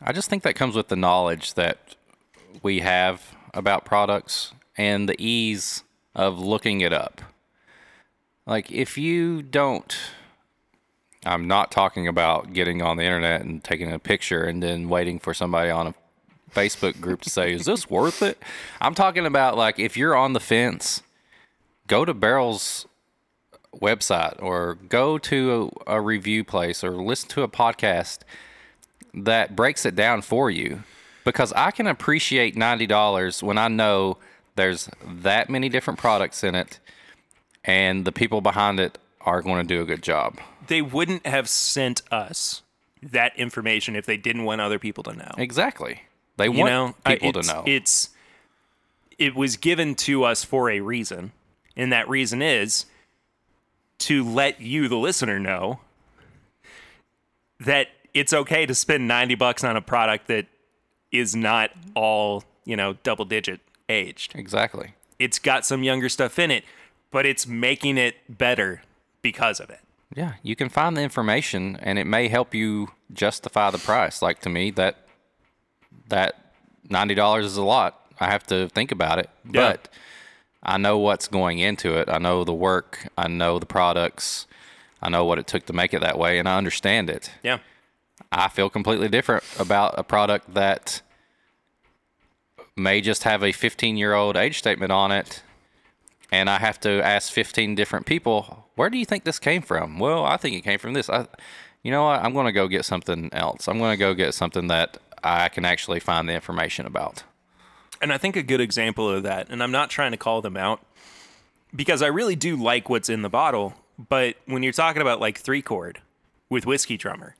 I 0.00 0.12
just 0.12 0.30
think 0.30 0.44
that 0.44 0.54
comes 0.54 0.76
with 0.76 0.88
the 0.88 0.96
knowledge 0.96 1.54
that 1.54 1.96
we 2.62 2.80
have 2.80 3.34
about 3.52 3.84
products 3.84 4.52
and 4.76 5.08
the 5.08 5.16
ease 5.18 5.82
of 6.18 6.38
looking 6.40 6.80
it 6.80 6.92
up. 6.92 7.22
Like, 8.44 8.72
if 8.72 8.98
you 8.98 9.40
don't, 9.40 9.96
I'm 11.24 11.46
not 11.46 11.70
talking 11.70 12.08
about 12.08 12.52
getting 12.52 12.82
on 12.82 12.96
the 12.96 13.04
internet 13.04 13.42
and 13.42 13.62
taking 13.62 13.92
a 13.92 13.98
picture 13.98 14.42
and 14.44 14.62
then 14.62 14.88
waiting 14.88 15.20
for 15.20 15.32
somebody 15.32 15.70
on 15.70 15.86
a 15.86 15.94
Facebook 16.50 17.00
group 17.00 17.20
to 17.22 17.30
say, 17.30 17.52
is 17.52 17.66
this 17.66 17.88
worth 17.88 18.20
it? 18.20 18.42
I'm 18.80 18.94
talking 18.94 19.26
about, 19.26 19.56
like, 19.56 19.78
if 19.78 19.96
you're 19.96 20.16
on 20.16 20.32
the 20.32 20.40
fence, 20.40 21.02
go 21.86 22.04
to 22.04 22.12
Barrell's 22.12 22.86
website 23.76 24.42
or 24.42 24.74
go 24.88 25.18
to 25.18 25.70
a, 25.86 25.98
a 25.98 26.00
review 26.00 26.42
place 26.42 26.82
or 26.82 26.90
listen 26.90 27.28
to 27.28 27.42
a 27.42 27.48
podcast 27.48 28.20
that 29.14 29.54
breaks 29.54 29.86
it 29.86 29.94
down 29.94 30.22
for 30.22 30.50
you 30.50 30.82
because 31.24 31.52
I 31.52 31.70
can 31.70 31.86
appreciate 31.86 32.56
$90 32.56 33.42
when 33.42 33.58
I 33.58 33.68
know 33.68 34.18
there's 34.58 34.90
that 35.06 35.48
many 35.48 35.68
different 35.68 35.98
products 35.98 36.42
in 36.44 36.54
it 36.54 36.80
and 37.64 38.04
the 38.04 38.12
people 38.12 38.40
behind 38.40 38.80
it 38.80 38.98
are 39.20 39.40
going 39.40 39.66
to 39.66 39.74
do 39.74 39.80
a 39.80 39.84
good 39.84 40.02
job. 40.02 40.38
They 40.66 40.82
wouldn't 40.82 41.26
have 41.26 41.48
sent 41.48 42.02
us 42.12 42.62
that 43.02 43.36
information 43.38 43.94
if 43.94 44.04
they 44.04 44.16
didn't 44.16 44.44
want 44.44 44.60
other 44.60 44.78
people 44.78 45.04
to 45.04 45.14
know. 45.14 45.30
Exactly. 45.38 46.02
They 46.36 46.46
you 46.46 46.52
want 46.52 46.70
know 46.70 46.94
I- 47.06 47.16
people 47.16 47.40
to 47.40 47.46
know. 47.46 47.62
it's 47.66 48.10
it 49.18 49.34
was 49.34 49.56
given 49.56 49.94
to 49.94 50.24
us 50.24 50.44
for 50.44 50.70
a 50.70 50.80
reason 50.80 51.32
and 51.76 51.92
that 51.92 52.08
reason 52.08 52.42
is 52.42 52.86
to 53.98 54.22
let 54.28 54.60
you 54.60 54.88
the 54.88 54.96
listener 54.96 55.38
know 55.38 55.80
that 57.60 57.88
it's 58.14 58.32
okay 58.32 58.66
to 58.66 58.74
spend 58.74 59.06
90 59.08 59.34
bucks 59.36 59.62
on 59.64 59.76
a 59.76 59.80
product 59.80 60.26
that 60.28 60.46
is 61.12 61.34
not 61.36 61.70
all 61.94 62.44
you 62.64 62.76
know 62.76 62.94
double 63.02 63.24
digit 63.24 63.60
aged 63.88 64.34
exactly. 64.34 64.94
it's 65.18 65.38
got 65.38 65.64
some 65.64 65.82
younger 65.82 66.08
stuff 66.08 66.38
in 66.38 66.50
it 66.50 66.64
but 67.10 67.24
it's 67.26 67.46
making 67.46 67.96
it 67.96 68.16
better 68.28 68.82
because 69.22 69.60
of 69.60 69.70
it 69.70 69.80
Yeah, 70.14 70.34
you 70.42 70.56
can 70.56 70.68
find 70.68 70.96
the 70.96 71.02
information 71.02 71.76
and 71.82 71.98
it 71.98 72.06
may 72.06 72.28
help 72.28 72.54
you 72.54 72.88
justify 73.12 73.70
the 73.70 73.78
price. 73.78 74.22
Like 74.22 74.40
to 74.40 74.48
me 74.48 74.70
that 74.72 74.96
that 76.08 76.52
$90 76.88 77.44
is 77.44 77.56
a 77.56 77.62
lot. 77.62 78.00
I 78.18 78.26
have 78.30 78.44
to 78.46 78.68
think 78.70 78.90
about 78.90 79.18
it. 79.18 79.28
Yeah. 79.44 79.72
But 79.72 79.88
I 80.62 80.78
know 80.78 80.98
what's 80.98 81.28
going 81.28 81.58
into 81.58 81.94
it. 81.98 82.08
I 82.08 82.18
know 82.18 82.44
the 82.44 82.54
work, 82.54 83.08
I 83.16 83.28
know 83.28 83.58
the 83.58 83.66
products. 83.66 84.46
I 85.02 85.08
know 85.10 85.24
what 85.24 85.38
it 85.38 85.46
took 85.46 85.66
to 85.66 85.72
make 85.72 85.92
it 85.94 86.00
that 86.00 86.18
way 86.18 86.38
and 86.38 86.48
I 86.48 86.56
understand 86.58 87.08
it. 87.10 87.30
yeah 87.42 87.58
I 88.32 88.48
feel 88.48 88.68
completely 88.68 89.08
different 89.08 89.44
about 89.58 89.94
a 89.98 90.02
product 90.02 90.54
that 90.54 91.02
may 92.78 93.00
just 93.00 93.24
have 93.24 93.42
a 93.42 93.52
15 93.52 93.96
year 93.96 94.14
old 94.14 94.36
age 94.36 94.58
statement 94.58 94.92
on 94.92 95.12
it. 95.12 95.42
And 96.30 96.50
I 96.50 96.58
have 96.58 96.78
to 96.80 97.02
ask 97.02 97.32
15 97.32 97.74
different 97.74 98.04
people, 98.04 98.66
where 98.74 98.90
do 98.90 98.98
you 98.98 99.06
think 99.06 99.24
this 99.24 99.38
came 99.38 99.62
from? 99.62 99.98
Well, 99.98 100.24
I 100.24 100.36
think 100.36 100.56
it 100.56 100.60
came 100.60 100.78
from 100.78 100.92
this. 100.92 101.08
I, 101.08 101.26
you 101.82 101.90
know 101.90 102.04
what? 102.04 102.22
I'm 102.22 102.34
going 102.34 102.46
to 102.46 102.52
go 102.52 102.68
get 102.68 102.84
something 102.84 103.30
else. 103.32 103.66
I'm 103.66 103.78
going 103.78 103.92
to 103.92 103.96
go 103.96 104.12
get 104.12 104.34
something 104.34 104.66
that 104.66 104.98
I 105.24 105.48
can 105.48 105.64
actually 105.64 106.00
find 106.00 106.28
the 106.28 106.34
information 106.34 106.84
about. 106.84 107.22
And 108.00 108.12
I 108.12 108.18
think 108.18 108.36
a 108.36 108.42
good 108.42 108.60
example 108.60 109.08
of 109.08 109.22
that, 109.24 109.48
and 109.48 109.62
I'm 109.62 109.72
not 109.72 109.90
trying 109.90 110.12
to 110.12 110.16
call 110.16 110.42
them 110.42 110.56
out 110.56 110.80
because 111.74 112.02
I 112.02 112.06
really 112.06 112.36
do 112.36 112.56
like 112.56 112.88
what's 112.88 113.08
in 113.08 113.22
the 113.22 113.28
bottle, 113.28 113.74
but 114.08 114.36
when 114.46 114.62
you're 114.62 114.72
talking 114.72 115.02
about 115.02 115.20
like 115.20 115.38
three 115.38 115.62
chord 115.62 116.00
with 116.48 116.66
Whiskey 116.66 116.96
Drummer, 116.96 117.34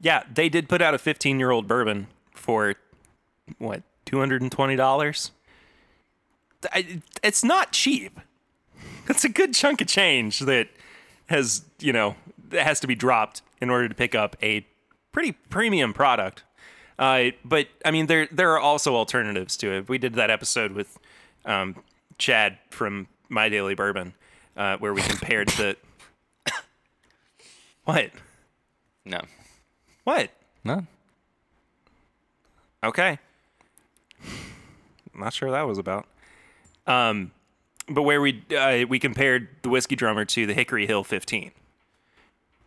yeah, 0.00 0.22
they 0.32 0.48
did 0.48 0.68
put 0.68 0.82
out 0.82 0.94
a 0.94 0.98
15 0.98 1.38
year 1.38 1.50
old 1.50 1.66
bourbon 1.66 2.08
for 2.34 2.74
what, 3.58 3.82
$220? 4.06 5.30
I- 6.72 7.00
It's 7.22 7.42
not 7.44 7.72
cheap. 7.72 8.18
That's 9.06 9.24
a 9.24 9.28
good 9.28 9.54
chunk 9.54 9.80
of 9.80 9.86
change 9.88 10.40
that 10.40 10.68
has, 11.26 11.64
you 11.80 11.92
know, 11.92 12.14
that 12.50 12.64
has 12.64 12.78
to 12.80 12.86
be 12.86 12.94
dropped 12.94 13.42
in 13.60 13.68
order 13.70 13.88
to 13.88 13.94
pick 13.94 14.14
up 14.14 14.36
a 14.42 14.64
pretty 15.12 15.32
premium 15.32 15.92
product. 15.92 16.42
Uh, 16.98 17.30
but 17.44 17.68
I 17.84 17.90
mean, 17.90 18.06
there 18.06 18.28
there 18.30 18.52
are 18.52 18.60
also 18.60 18.94
alternatives 18.94 19.56
to 19.58 19.72
it. 19.72 19.88
We 19.88 19.98
did 19.98 20.14
that 20.14 20.30
episode 20.30 20.72
with 20.72 20.98
um, 21.44 21.76
Chad 22.18 22.58
from 22.70 23.08
My 23.28 23.48
Daily 23.48 23.74
Bourbon, 23.74 24.14
uh, 24.56 24.76
where 24.76 24.94
we 24.94 25.02
compared 25.02 25.48
the 25.50 25.76
what 27.84 28.10
No. 29.04 29.20
what 30.04 30.30
No. 30.64 30.86
okay. 32.84 33.18
Not 35.14 35.32
sure 35.32 35.48
what 35.48 35.54
that 35.54 35.66
was 35.66 35.78
about. 35.78 36.06
Um, 36.86 37.30
but 37.88 38.02
where 38.02 38.20
we 38.20 38.42
uh, 38.56 38.84
we 38.88 38.98
compared 38.98 39.48
the 39.62 39.68
whiskey 39.68 39.96
drummer 39.96 40.24
to 40.24 40.46
the 40.46 40.54
Hickory 40.54 40.86
Hill 40.86 41.04
15, 41.04 41.50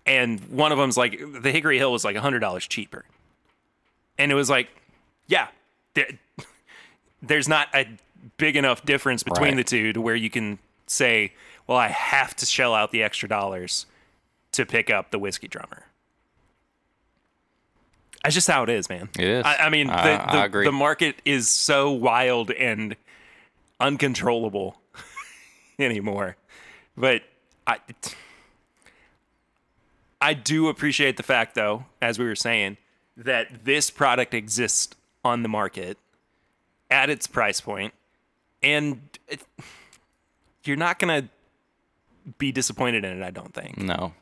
and 0.05 0.39
one 0.49 0.71
of 0.71 0.77
them's 0.77 0.97
like 0.97 1.19
the 1.41 1.51
Hickory 1.51 1.77
Hill 1.77 1.91
was 1.91 2.03
like 2.05 2.15
hundred 2.17 2.39
dollars 2.39 2.67
cheaper, 2.67 3.05
and 4.17 4.31
it 4.31 4.35
was 4.35 4.49
like, 4.49 4.69
yeah, 5.27 5.47
there, 5.93 6.07
there's 7.21 7.47
not 7.47 7.67
a 7.73 7.87
big 8.37 8.55
enough 8.55 8.85
difference 8.85 9.23
between 9.23 9.55
Right. 9.55 9.57
the 9.57 9.63
two 9.63 9.93
to 9.93 10.01
where 10.01 10.15
you 10.15 10.29
can 10.29 10.59
say, 10.87 11.33
well, 11.67 11.77
I 11.77 11.87
have 11.87 12.35
to 12.37 12.45
shell 12.45 12.73
out 12.75 12.91
the 12.91 13.01
extra 13.03 13.27
dollars 13.29 13.85
to 14.51 14.65
pick 14.65 14.89
up 14.89 15.11
the 15.11 15.19
whiskey 15.19 15.47
drummer. 15.47 15.85
That's 18.26 18.36
just 18.36 18.47
how 18.47 18.63
it 18.63 18.69
is, 18.69 18.89
man. 18.89 19.09
It 19.19 19.26
is. 19.28 19.45
I, 19.45 19.57
I 19.57 19.69
mean, 19.69 19.88
the, 19.88 19.93
I- 19.93 20.32
the, 20.32 20.38
I 20.39 20.45
agree. 20.45 20.65
the 20.65 20.71
market 20.71 21.15
is 21.26 21.47
so 21.49 21.91
wild 21.91 22.51
and 22.51 22.95
uncontrollable 23.80 24.78
anymore. 25.80 26.36
But 26.97 27.21
I, 27.67 27.78
I 30.21 30.34
do 30.34 30.69
appreciate 30.69 31.17
the 31.17 31.23
fact, 31.23 31.55
though, 31.55 31.86
as 32.01 32.17
we 32.17 32.26
were 32.26 32.36
saying, 32.36 32.78
that 33.17 33.65
this 33.65 33.89
product 33.89 34.34
exists 34.34 34.95
on 35.23 35.43
the 35.43 35.49
market 35.49 35.97
at 36.89 37.09
its 37.09 37.28
price 37.28 37.61
point, 37.61 37.93
and 38.63 39.01
it, 39.28 39.41
you're 40.63 40.78
not 40.78 40.99
gonna 40.99 41.30
be 42.38 42.51
disappointed 42.51 43.03
in 43.05 43.21
it. 43.21 43.26
I 43.26 43.30
don't 43.32 43.53
think. 43.53 43.78
No. 43.78 44.13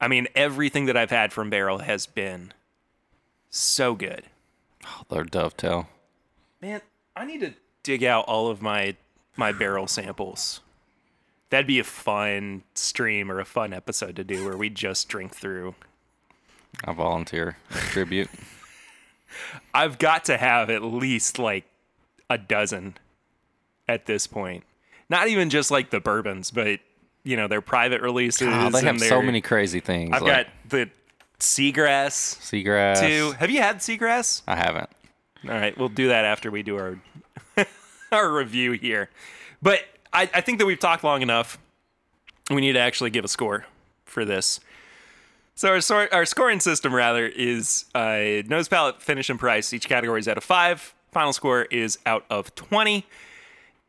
I 0.00 0.08
mean, 0.08 0.28
everything 0.34 0.86
that 0.86 0.96
I've 0.96 1.10
had 1.10 1.32
from 1.32 1.50
Barrell 1.50 1.78
has 1.78 2.06
been 2.06 2.52
so 3.50 3.94
good. 3.94 4.24
Oh, 4.84 5.02
their 5.08 5.24
dovetail. 5.24 5.88
Man, 6.60 6.80
I 7.16 7.24
need 7.24 7.40
to 7.40 7.54
dig 7.82 8.04
out 8.04 8.24
all 8.26 8.48
of 8.48 8.62
my 8.62 8.96
my 9.36 9.52
Barrell 9.52 9.86
samples 9.86 10.60
That'd 11.50 11.66
be 11.66 11.78
a 11.78 11.84
fun 11.84 12.62
stream 12.74 13.32
or 13.32 13.40
a 13.40 13.44
fun 13.44 13.72
episode 13.72 14.16
to 14.16 14.24
do 14.24 14.44
where 14.44 14.56
we 14.56 14.68
just 14.68 15.08
drink 15.08 15.34
through. 15.34 15.74
I 16.84 16.92
volunteer 16.92 17.56
tribute. 17.70 18.28
I've 19.74 19.98
got 19.98 20.26
to 20.26 20.36
have 20.36 20.68
at 20.68 20.82
least 20.82 21.38
like 21.38 21.64
a 22.28 22.36
dozen 22.36 22.98
at 23.88 24.04
this 24.04 24.26
point. 24.26 24.64
Not 25.08 25.28
even 25.28 25.48
just 25.48 25.70
like 25.70 25.88
the 25.88 26.00
bourbons, 26.00 26.50
but 26.50 26.80
you 27.24 27.36
know 27.36 27.48
their 27.48 27.62
private 27.62 28.02
releases. 28.02 28.48
Oh, 28.48 28.68
they 28.68 28.80
have 28.82 28.96
and 28.96 29.00
so 29.00 29.22
many 29.22 29.40
crazy 29.40 29.80
things. 29.80 30.10
I've 30.12 30.22
like 30.22 30.46
got 30.46 30.46
the 30.68 30.90
seagrass 31.40 32.36
seagrass. 32.40 33.00
too. 33.00 33.32
Have 33.38 33.50
you 33.50 33.60
had 33.60 33.78
seagrass? 33.78 34.42
I 34.46 34.56
haven't. 34.56 34.90
All 35.44 35.50
right, 35.54 35.76
we'll 35.78 35.88
do 35.88 36.08
that 36.08 36.24
after 36.24 36.50
we 36.50 36.62
do 36.62 36.76
our 36.76 36.98
our 38.12 38.30
review 38.32 38.72
here. 38.72 39.08
But 39.62 39.80
I, 40.12 40.28
I 40.34 40.40
think 40.40 40.58
that 40.58 40.66
we've 40.66 40.78
talked 40.78 41.04
long 41.04 41.22
enough. 41.22 41.58
We 42.50 42.60
need 42.60 42.72
to 42.72 42.80
actually 42.80 43.10
give 43.10 43.24
a 43.24 43.28
score 43.28 43.66
for 44.04 44.24
this. 44.24 44.60
So 45.54 45.70
our 45.70 45.80
sor- 45.80 46.12
our 46.12 46.24
scoring 46.24 46.60
system 46.60 46.94
rather 46.94 47.26
is 47.26 47.84
uh, 47.94 48.42
nose 48.46 48.68
palate, 48.68 49.02
finish, 49.02 49.28
and 49.28 49.38
price. 49.38 49.72
Each 49.72 49.88
category 49.88 50.20
is 50.20 50.28
out 50.28 50.36
of 50.38 50.44
five. 50.44 50.94
Final 51.12 51.32
score 51.32 51.62
is 51.64 51.98
out 52.06 52.24
of 52.30 52.54
twenty. 52.54 53.06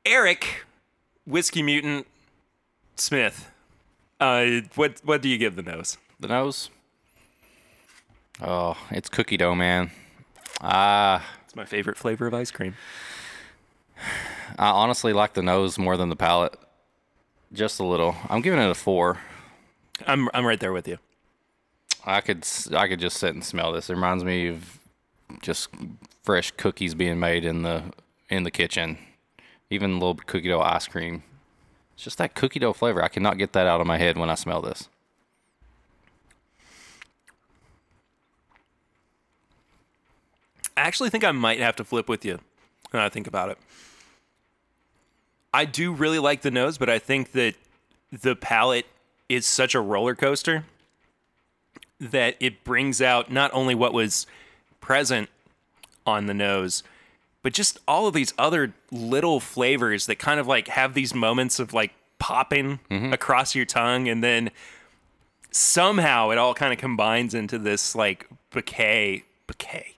Eric, 0.06 0.66
whiskey 1.26 1.62
mutant, 1.62 2.08
Smith. 2.96 3.52
Uh, 4.20 4.62
what 4.76 5.00
what 5.04 5.22
do 5.22 5.30
you 5.30 5.38
give 5.38 5.56
the 5.56 5.62
nose? 5.62 5.98
The 6.20 6.28
nose. 6.28 6.70
Oh, 8.42 8.78
it's 8.92 9.10
cookie 9.10 9.38
dough, 9.38 9.56
man. 9.56 9.92
Ah, 10.62 11.26
It's 11.46 11.56
my 11.56 11.66
favorite 11.66 11.98
flavor 11.98 12.28
of 12.28 12.34
ice 12.34 12.52
cream. 12.52 12.76
I 14.58 14.70
honestly 14.70 15.14
like 15.14 15.34
the 15.34 15.42
nose 15.44 15.78
more 15.78 15.98
than 15.98 16.10
the 16.10 16.16
palate. 16.16 16.56
Just 17.54 17.80
a 17.80 17.84
little. 17.84 18.16
I'm 18.30 18.42
giving 18.42 18.60
it 18.60 18.70
a 18.70 18.76
four. 18.76 19.18
I'm 20.08 20.30
I'm 20.34 20.46
right 20.46 20.60
there 20.60 20.72
with 20.74 20.88
you. 20.88 20.98
I 22.06 22.22
could 22.22 22.46
I 22.76 22.88
could 22.88 23.00
just 23.00 23.18
sit 23.18 23.34
and 23.34 23.44
smell 23.44 23.72
this. 23.72 23.90
It 23.90 23.94
reminds 23.94 24.24
me 24.24 24.48
of 24.48 24.80
just 25.42 25.70
fresh 26.24 26.52
cookies 26.52 26.94
being 26.94 27.20
made 27.20 27.44
in 27.46 27.64
the 27.64 27.84
in 28.30 28.44
the 28.44 28.52
kitchen. 28.52 28.98
Even 29.70 29.92
a 29.92 29.94
little 29.94 30.16
cookie 30.16 30.48
dough 30.50 30.62
ice 30.62 30.88
cream. 30.88 31.24
It's 31.96 32.04
just 32.04 32.18
that 32.20 32.36
cookie 32.36 32.60
dough 32.60 32.74
flavor. 32.74 33.04
I 33.04 33.08
cannot 33.10 33.38
get 33.38 33.54
that 33.54 33.68
out 33.68 33.82
of 33.82 33.88
my 33.88 33.98
head 33.98 34.18
when 34.18 34.30
I 34.30 34.36
smell 34.36 34.62
this. 34.62 34.88
I 40.80 40.84
actually 40.84 41.10
think 41.10 41.26
I 41.26 41.34
might 41.34 41.60
have 41.60 41.76
to 41.76 41.84
flip 41.84 42.08
with 42.08 42.24
you 42.24 42.40
when 42.92 43.04
I 43.04 43.10
think 43.10 43.28
about 43.28 43.50
it. 43.50 43.58
I 45.54 45.66
do 45.66 45.92
really 45.92 46.20
like 46.20 46.42
the 46.42 46.52
nose, 46.52 46.78
but 46.78 46.90
I 46.90 47.00
think 47.00 47.34
that 47.34 47.56
the 48.12 48.36
palate 48.36 48.86
is 49.28 49.46
such 49.46 49.76
a 49.76 49.82
roller 49.82 50.16
coaster 50.16 50.64
that 52.00 52.38
it 52.40 52.64
brings 52.64 53.02
out 53.02 53.30
not 53.30 53.52
only 53.54 53.76
what 53.76 53.94
was 53.94 54.26
present 54.80 55.30
on 56.06 56.28
the 56.28 56.34
nose, 56.34 56.82
but 57.44 57.52
just 57.52 57.78
all 57.86 58.08
of 58.08 58.14
these 58.14 58.34
other 58.38 58.74
little 58.90 59.42
flavors 59.42 60.06
that 60.06 60.18
kind 60.18 60.40
of 60.40 60.48
like 60.48 60.70
have 60.70 60.94
these 60.94 61.14
moments 61.14 61.60
of 61.60 61.74
like 61.74 61.92
popping 62.20 62.80
mm-hmm. 62.90 63.12
across 63.12 63.54
your 63.54 63.66
tongue 63.66 64.08
and 64.08 64.24
then 64.24 64.50
somehow 65.52 66.30
it 66.30 66.38
all 66.38 66.54
kind 66.54 66.72
of 66.72 66.80
combines 66.80 67.34
into 67.34 67.58
this 67.58 67.96
like 67.96 68.28
bouquet 68.52 69.24
bouquet 69.46 69.96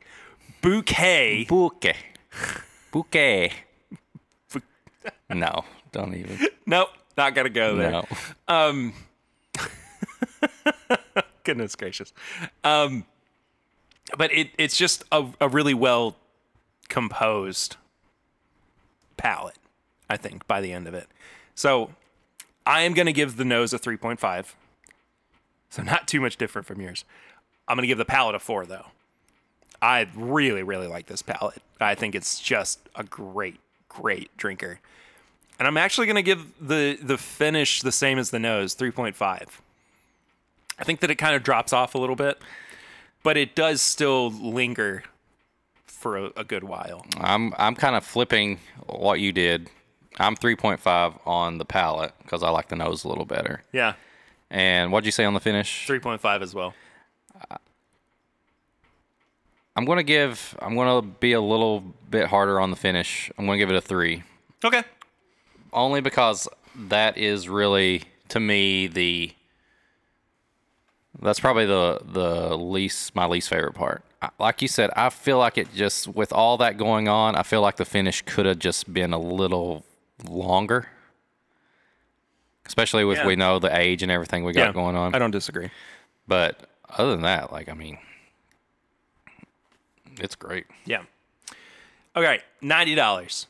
bouquet 0.62 1.46
Bouquet. 1.46 1.96
Bouquet. 2.92 3.52
no, 5.30 5.64
don't 5.92 6.16
even. 6.16 6.48
nope 6.66 6.90
not 7.18 7.36
gonna 7.36 7.50
go 7.50 7.76
there 7.76 7.92
No. 7.92 8.06
goodness 11.44 11.76
gracious 11.76 12.14
um 12.64 13.06
but 14.18 14.32
it 14.34 14.50
it's 14.58 14.78
just 14.78 15.04
a, 15.12 15.26
a 15.40 15.48
really 15.50 15.74
well 15.74 16.16
composed 16.90 17.78
palate 19.18 19.58
i 20.10 20.16
think 20.18 20.46
by 20.48 20.62
the 20.62 20.72
end 20.72 20.88
of 20.88 20.94
it 20.94 21.08
so 21.56 21.92
i 22.66 22.82
am 22.82 22.94
going 22.94 23.06
to 23.08 23.14
give 23.14 23.38
the 23.38 23.46
nose 23.46 23.74
a 23.74 23.80
3.5 23.80 24.54
so 25.70 25.82
not 25.82 26.08
too 26.08 26.22
much 26.22 26.38
different 26.38 26.68
from 26.68 26.80
yours 26.80 27.04
i'm 27.68 27.76
going 27.76 27.84
to 27.84 27.88
give 27.88 27.98
the 27.98 28.06
palate 28.06 28.36
a 28.36 28.40
4 28.40 28.66
though 28.66 28.86
i 29.82 30.08
really 30.16 30.64
really 30.64 30.88
like 30.88 31.08
this 31.08 31.22
palate 31.22 31.62
i 31.80 31.96
think 31.96 32.16
it's 32.16 32.40
just 32.40 32.80
a 32.96 33.04
great 33.04 33.60
great 33.90 34.36
drinker 34.38 34.80
and 35.60 35.68
i'm 35.68 35.78
actually 35.78 36.06
going 36.08 36.16
to 36.16 36.22
give 36.22 36.46
the 36.60 36.98
the 37.02 37.18
finish 37.18 37.82
the 37.82 37.92
same 37.92 38.18
as 38.18 38.30
the 38.32 38.40
nose 38.40 38.76
3.5 38.76 39.48
I 40.80 40.84
think 40.84 41.02
that 41.02 41.12
it 41.12 41.16
kind 41.16 41.36
of 41.36 41.44
drops 41.44 41.74
off 41.74 41.94
a 41.94 42.00
little 42.00 42.16
bit, 42.16 42.40
but 43.22 43.38
it 43.38 43.54
does 43.54 43.84
still 43.84 44.32
linger 44.32 45.04
for 45.86 46.18
a, 46.18 46.32
a 46.38 46.44
good 46.44 46.64
while. 46.64 47.06
I'm 47.20 47.54
I'm 47.60 47.76
kind 47.76 47.96
of 47.96 48.04
flipping 48.04 48.58
what 48.88 49.20
you 49.20 49.32
did. 49.32 49.70
I'm 50.18 50.36
3.5 50.36 51.20
on 51.28 51.60
the 51.60 51.66
palate 51.66 52.14
because 52.24 52.42
I 52.42 52.50
like 52.50 52.70
the 52.70 52.76
nose 52.76 53.04
a 53.04 53.10
little 53.10 53.26
better. 53.26 53.62
Yeah, 53.72 53.94
And 54.50 54.92
what'd 54.92 55.06
you 55.06 55.12
say 55.12 55.24
on 55.24 55.36
the 55.36 55.40
finish? 55.40 55.86
3.5 55.88 56.42
as 56.42 56.56
well. 56.56 56.74
I'm 59.76 59.86
gonna 59.86 60.04
give. 60.04 60.56
I'm 60.62 60.76
gonna 60.76 61.02
be 61.02 61.34
a 61.34 61.42
little 61.42 61.82
bit 62.10 62.28
harder 62.28 62.60
on 62.60 62.70
the 62.72 62.76
finish. 62.76 63.32
I'm 63.38 63.46
gonna 63.46 63.58
give 63.58 63.70
it 63.70 63.76
a 63.76 63.82
three, 63.82 64.24
Okay. 64.64 64.84
only 65.72 66.02
because 66.02 66.48
that 66.76 67.18
is 67.18 67.48
really 67.50 68.04
to 68.30 68.40
me 68.40 68.88
the. 68.88 69.34
That's 71.22 71.40
probably 71.40 71.66
the 71.66 72.00
the 72.04 72.58
least 72.58 73.16
my 73.16 73.26
least 73.26 73.50
favorite 73.50 73.74
part. 73.74 74.04
Like 74.40 74.62
you 74.62 74.68
said, 74.68 74.92
I 74.96 75.10
feel 75.10 75.38
like 75.40 75.58
it 75.58 75.74
just 75.74 76.08
with 76.08 76.32
all 76.32 76.58
that 76.58 76.78
going 76.78 77.08
on, 77.08 77.36
I 77.36 77.44
feel 77.44 77.62
like 77.62 77.78
the 77.78 77.86
finish 77.86 78.22
could 78.22 78.46
have 78.46 78.60
just 78.60 78.94
been 78.94 79.14
a 79.14 79.20
little 79.20 79.84
longer. 80.28 80.88
Especially 82.66 83.04
with 83.04 83.18
Yeah. 83.18 83.28
we 83.28 83.36
know 83.36 83.58
the 83.60 83.76
age 83.76 84.04
and 84.04 84.12
everything 84.12 84.44
we 84.44 84.54
got 84.54 84.68
Yeah, 84.68 84.74
going 84.74 84.96
on. 84.96 85.16
I 85.16 85.20
don't 85.20 85.32
disagree. 85.32 85.72
But 86.28 86.70
other 86.90 87.12
than 87.12 87.24
that, 87.24 87.52
like 87.52 87.68
I 87.68 87.74
mean, 87.74 87.98
it's 90.20 90.36
great. 90.36 90.66
Yeah. 90.86 91.04
Okay, 92.16 92.42
ninety 92.62 92.96
dollars. 92.96 93.48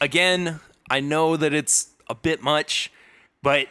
Again, 0.00 0.60
I 0.90 1.00
know 1.00 1.36
that 1.36 1.52
it's 1.52 1.88
a 2.08 2.14
bit 2.14 2.42
much, 2.42 2.92
but 3.42 3.66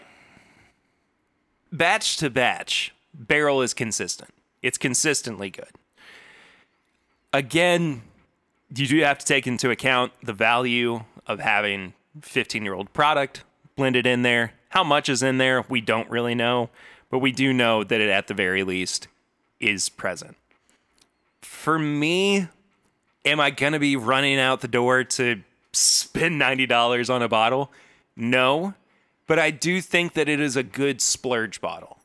batch 1.72 2.18
to 2.18 2.30
batch, 2.30 2.94
Barrell 3.14 3.62
is 3.62 3.74
consistent. 3.74 4.34
It's 4.62 4.78
consistently 4.78 5.50
good. 5.50 5.70
Again, 7.32 8.02
you 8.76 8.88
do 8.88 9.00
have 9.02 9.20
to 9.20 9.26
take 9.26 9.46
into 9.46 9.70
account 9.70 10.14
the 10.24 10.34
value 10.34 11.04
of 11.28 11.40
having 11.40 11.94
15 12.22 12.64
year 12.64 12.74
old 12.74 12.92
product 12.94 13.44
blended 13.76 14.08
in 14.08 14.22
there. 14.22 14.54
How 14.70 14.84
much 14.84 15.10
is 15.10 15.22
in 15.24 15.38
there, 15.38 15.64
we 15.70 15.82
don't 15.82 16.10
really 16.10 16.36
know, 16.36 16.70
but 17.10 17.20
we 17.20 17.32
do 17.32 17.54
know 17.54 17.84
that 17.84 18.02
it 18.02 18.10
at 18.10 18.28
the 18.28 18.34
very 18.34 18.64
least 18.64 19.08
is 19.60 19.90
present. 19.90 20.36
For 21.46 21.80
me, 21.80 22.48
am 23.24 23.40
I 23.40 23.50
going 23.50 23.74
to 23.74 23.80
be 23.80 23.96
running 23.96 24.40
out 24.40 24.62
the 24.62 24.68
door 24.68 25.04
to 25.04 25.42
spend 25.74 26.40
$90 26.42 27.10
on 27.10 27.22
a 27.22 27.28
bottle? 27.28 27.72
No, 28.16 28.74
but 29.28 29.40
I 29.40 29.52
do 29.52 29.82
think 29.82 30.14
that 30.14 30.30
it 30.30 30.40
is 30.40 30.56
a 30.56 30.64
good 30.64 31.02
splurge 31.02 31.62
bottle. 31.62 32.00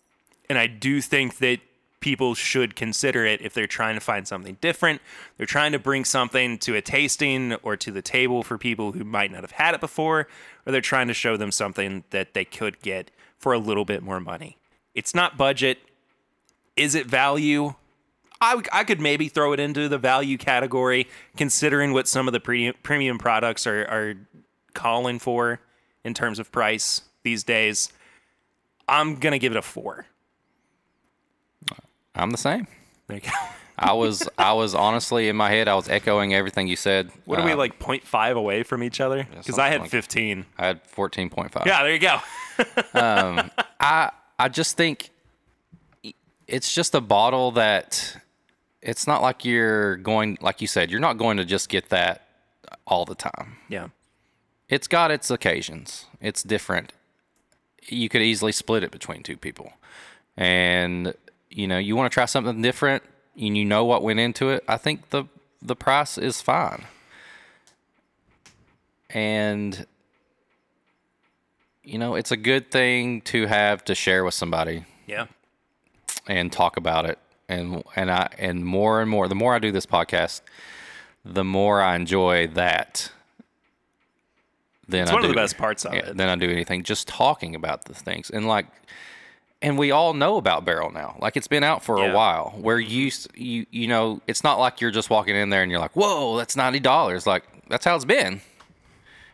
And 0.49 0.59
I 0.59 0.67
do 0.67 1.01
think 1.01 1.39
that 1.39 1.61
people 2.01 2.35
should 2.35 2.75
consider 2.75 3.27
it 3.27 3.41
if 3.43 3.53
they're 3.53 3.67
trying 3.67 3.95
to 3.95 4.01
find 4.01 4.27
something 4.27 4.57
different. 4.61 5.01
They're 5.37 5.47
trying 5.47 5.73
to 5.73 5.79
bring 5.79 6.05
something 6.05 6.59
to 6.59 6.75
a 6.75 6.81
tasting 6.81 7.55
or 7.57 7.77
to 7.77 7.91
the 7.91 8.03
table 8.03 8.43
for 8.43 8.57
people 8.57 8.93
who 8.93 9.05
might 9.05 9.31
not 9.31 9.43
have 9.43 9.53
had 9.53 9.75
it 9.75 9.81
before, 9.81 10.27
or 10.67 10.73
they're 10.73 10.81
trying 10.81 11.09
to 11.09 11.15
show 11.15 11.37
them 11.37 11.53
something 11.53 12.05
that 12.11 12.35
they 12.35 12.45
could 12.45 12.81
get 12.81 13.11
for 13.39 13.53
a 13.53 13.59
little 13.59 13.85
bit 13.85 14.03
more 14.03 14.21
money. 14.21 14.57
It's 14.95 15.15
not 15.15 15.37
budget. 15.37 15.79
Is 16.77 16.95
it 16.95 17.07
value? 17.07 17.75
I, 18.41 18.63
I 18.73 18.85
could 18.85 19.01
maybe 19.01 19.29
throw 19.29 19.53
it 19.53 19.61
into 19.61 19.89
the 19.89 19.99
value 19.99 20.39
category, 20.39 21.07
considering 21.37 21.93
what 21.93 22.09
some 22.09 22.27
of 22.27 22.33
the 22.33 22.41
pre- 22.41 22.73
premium 22.73 23.19
products 23.19 23.67
are, 23.67 23.83
are 23.87 24.15
calling 24.75 25.19
for 25.19 25.61
in 26.05 26.15
terms 26.15 26.39
of 26.39 26.51
price 26.51 27.03
these 27.23 27.45
days. 27.45 27.93
I'm 28.89 29.17
going 29.17 29.33
to 29.33 29.39
give 29.39 29.53
it 29.53 29.59
a 29.59 29.63
four. 29.63 30.07
I'm 32.15 32.31
the 32.31 32.39
same. 32.39 32.67
There 33.07 33.17
you 33.17 33.23
go. 33.23 33.31
I 33.83 33.95
was 33.95 34.29
I 34.37 34.53
was 34.53 34.75
honestly 34.75 35.29
in 35.31 35.37
my 35.37 35.49
head 35.49 35.67
I 35.67 35.75
was 35.75 35.89
echoing 35.89 36.35
everything 36.35 36.69
you 36.69 36.77
said. 36.77 37.11
What 37.25 37.39
are 37.39 37.47
we 37.47 37.53
Uh, 37.53 37.57
like 37.57 37.79
0.5 37.79 38.37
away 38.37 38.63
from 38.63 38.83
each 38.83 39.01
other? 39.01 39.27
Because 39.39 39.59
I 39.59 39.69
had 39.69 39.81
like- 39.83 39.91
15. 39.91 40.45
I 40.59 40.67
had 40.67 40.85
14.5. 40.93 41.65
Yeah, 41.65 41.83
there 41.83 41.93
you 41.95 41.99
go. 41.99 42.19
I 43.81 44.11
I 44.39 44.49
just 44.51 44.77
think 44.77 45.09
it's 46.47 46.75
just 46.75 46.95
a 46.95 47.01
bottle 47.01 47.53
that 47.53 48.19
it's 48.83 49.07
not 49.07 49.21
like 49.23 49.45
you're 49.45 49.97
going 49.97 50.39
like 50.41 50.61
you 50.61 50.67
said 50.67 50.91
you're 50.91 51.01
not 51.01 51.19
going 51.19 51.37
to 51.37 51.45
just 51.45 51.69
get 51.69 51.89
that 51.91 52.27
all 52.87 53.05
the 53.05 53.15
time. 53.15 53.57
Yeah. 53.69 53.89
It's 54.69 54.87
got 54.89 55.11
its 55.11 55.31
occasions. 55.31 56.07
It's 56.21 56.43
different. 56.43 56.93
you 57.89 58.09
could 58.09 58.23
easily 58.23 58.53
split 58.53 58.83
it 58.85 58.91
between 58.91 59.23
two 59.23 59.37
people. 59.37 59.73
And 60.37 61.15
you 61.51 61.67
know, 61.67 61.79
you 61.79 61.97
want 61.97 62.11
to 62.11 62.15
try 62.15 62.25
something 62.27 62.63
different 62.63 63.03
and 63.39 63.57
you 63.57 63.65
know 63.65 63.85
what 63.85 64.03
went 64.03 64.21
into 64.21 64.51
it. 64.51 64.63
I 64.69 64.77
think 64.77 65.11
the 65.11 65.25
the 65.61 65.77
price 65.77 66.17
is 66.19 66.41
fine. 66.41 66.85
And 69.11 69.87
you 71.83 71.99
know, 71.99 72.15
it's 72.15 72.31
a 72.31 72.37
good 72.37 72.71
thing 72.71 73.21
to 73.23 73.47
have 73.47 73.85
to 73.87 73.95
share 73.95 74.25
with 74.25 74.35
somebody 74.35 74.85
Yeah. 75.07 75.27
and 76.27 76.53
talk 76.53 76.77
about 76.77 77.05
it. 77.07 77.19
And 77.51 77.83
and 77.97 78.11
I 78.11 78.29
and 78.39 78.65
more 78.65 79.01
and 79.01 79.11
more 79.11 79.27
the 79.29 79.35
more 79.35 79.55
I 79.55 79.59
do 79.59 79.73
this 79.73 79.87
podcast, 79.87 80.41
the 81.25 81.45
more 81.45 81.81
I 81.83 81.97
enjoy 81.97 82.47
that. 82.49 83.11
Then 84.89 85.03
It's 85.03 85.11
I 85.11 85.15
one 85.15 85.25
of 85.25 85.29
the 85.29 85.35
do- 85.35 85.41
best 85.41 85.57
parts 85.59 85.85
of 85.85 85.95
yeah, 85.95 86.07
it. 86.11 86.17
Than 86.17 86.29
I 86.29 86.37
do 86.37 86.51
anything. 86.51 86.83
Just 86.83 87.07
talking 87.09 87.55
about 87.55 87.85
the 87.85 87.95
things 87.95 88.31
and 88.31 88.47
like, 88.49 88.67
and 89.63 89.79
we 89.79 89.91
all 89.91 90.15
know 90.15 90.37
about 90.37 90.65
Barrell 90.65 90.91
now. 90.91 91.17
Like 91.21 91.37
it's 91.37 91.47
been 91.49 91.63
out 91.65 91.85
for 91.85 91.99
Yeah. 91.99 92.11
a 92.11 92.15
while. 92.15 92.55
Where 92.61 92.79
you 92.81 93.11
you 93.35 93.67
you 93.71 93.87
know, 93.89 94.21
it's 94.27 94.43
not 94.43 94.59
like 94.59 94.81
you're 94.81 94.91
just 94.91 95.11
walking 95.11 95.37
in 95.37 95.51
there 95.51 95.63
and 95.63 95.71
you're 95.71 95.81
like, 95.81 95.95
whoa, 95.97 96.37
that's 96.39 96.57
ninety 96.57 96.81
dollars. 96.81 97.27
Like 97.27 97.45
that's 97.69 97.85
how 97.85 97.95
it's 97.95 98.05
been, 98.05 98.41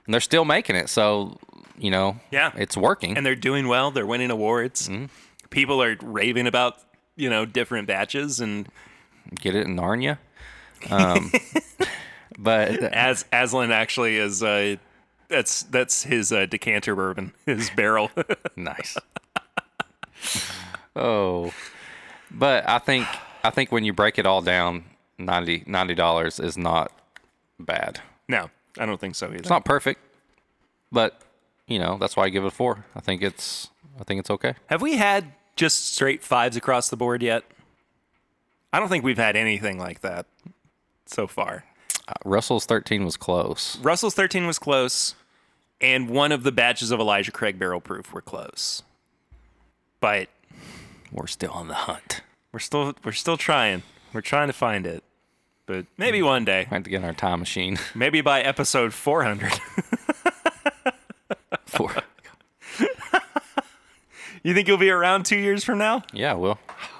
and 0.05 0.13
they're 0.15 0.21
still 0.21 0.45
making 0.45 0.77
it. 0.77 0.89
So 0.89 1.39
you 1.79 1.91
know, 1.91 2.19
Yeah. 2.31 2.53
it's 2.57 2.77
working. 2.77 3.17
And 3.17 3.25
they're 3.27 3.35
doing 3.35 3.69
well. 3.69 3.91
They're 3.91 4.07
winning 4.07 4.31
awards. 4.31 4.89
Mm-hmm. 4.89 5.07
People 5.51 5.83
are 5.83 5.97
raving 6.03 6.47
about, 6.47 6.79
you 7.17 7.31
know, 7.31 7.45
different 7.45 7.89
batches. 7.89 8.41
And 8.41 8.69
Get 9.35 9.55
it 9.57 9.67
in 9.67 9.77
Narnia. 9.77 10.19
Um, 10.91 11.33
but 12.39 12.71
as 12.83 13.25
Aslan 13.33 13.73
actually 13.73 14.19
is, 14.19 14.43
uh, 14.43 14.77
that's 15.29 15.65
that's 15.65 16.05
his 16.05 16.33
uh, 16.33 16.47
decanter 16.47 16.95
bourbon, 16.95 17.33
his 17.47 17.71
barrel. 17.71 18.11
nice. 18.57 18.97
oh, 20.95 21.53
but 22.31 22.69
I 22.69 22.79
think 22.79 23.07
I 23.43 23.51
think 23.51 23.73
when 23.73 23.85
you 23.85 23.93
break 23.93 24.19
it 24.19 24.27
all 24.27 24.43
down, 24.43 24.85
90 25.19 25.95
dollars 25.95 26.39
is 26.39 26.57
not 26.57 26.93
bad. 27.59 28.01
no, 28.29 28.51
I 28.79 28.87
don't 28.87 29.01
think 29.01 29.15
so 29.15 29.27
either. 29.27 29.37
It's 29.37 29.51
not 29.51 29.65
perfect, 29.65 30.01
but 30.93 31.21
you 31.67 31.79
know 31.79 31.97
that's 31.99 32.17
why 32.17 32.25
I 32.25 32.29
give 32.29 32.45
it 32.45 32.49
a 32.49 32.51
four. 32.51 32.85
I 32.95 33.01
think 33.01 33.23
it's 33.23 33.71
I 34.01 34.05
think 34.05 34.21
it's 34.21 34.31
okay. 34.31 34.55
Have 34.67 34.83
we 34.83 34.97
had 34.97 35.33
just 35.57 35.95
straight 35.95 36.23
fives 36.23 36.57
across 36.57 36.89
the 36.89 36.97
board 36.97 37.23
yet? 37.23 37.45
I 38.73 38.79
don't 38.79 38.89
think 38.89 39.05
we've 39.05 39.17
had 39.19 39.37
anything 39.37 39.79
like 39.79 40.01
that 40.01 40.27
so 41.07 41.27
far. 41.27 41.65
Uh, 42.09 42.13
Russell's 42.25 42.67
thirteen 42.67 43.05
was 43.05 43.17
close. 43.17 43.79
Russell's 43.81 44.15
13 44.15 44.47
was 44.47 44.59
close, 44.59 45.15
and 45.81 46.09
one 46.09 46.31
of 46.31 46.43
the 46.45 46.53
batches 46.53 46.91
of 46.91 47.01
Elijah 47.01 47.33
Craig 47.33 47.59
Barrel 47.59 47.81
Proof 47.81 48.13
were 48.13 48.21
close. 48.23 48.83
But 50.01 50.29
We're 51.11 51.27
still 51.27 51.51
on 51.53 51.69
the 51.69 51.75
hunt. 51.75 52.21
we're 52.53 52.59
still 52.61 52.95
we're 53.05 53.13
still 53.13 53.37
trying. 53.37 53.83
We're 54.13 54.21
trying 54.21 54.47
to 54.49 54.53
find 54.53 54.87
it. 54.87 55.03
But 55.67 55.87
maybe 55.99 56.23
one 56.23 56.45
day. 56.45 56.61
I 56.71 56.75
have 56.75 56.85
to 56.85 56.91
get 56.91 56.99
in 56.99 57.05
our 57.05 57.13
time 57.13 57.41
machine. 57.41 57.77
Maybe 57.95 58.21
by 58.21 58.41
episode 58.41 58.93
400. 58.95 59.53
for 61.67 61.91
you 64.49 64.55
think 64.55 64.69
you'll 64.69 64.77
be 64.79 64.91
around 64.91 65.25
2 65.27 65.37
years 65.37 65.65
from 65.65 65.79
now? 65.79 66.03
yeah, 66.13 66.35
will. 66.35 66.59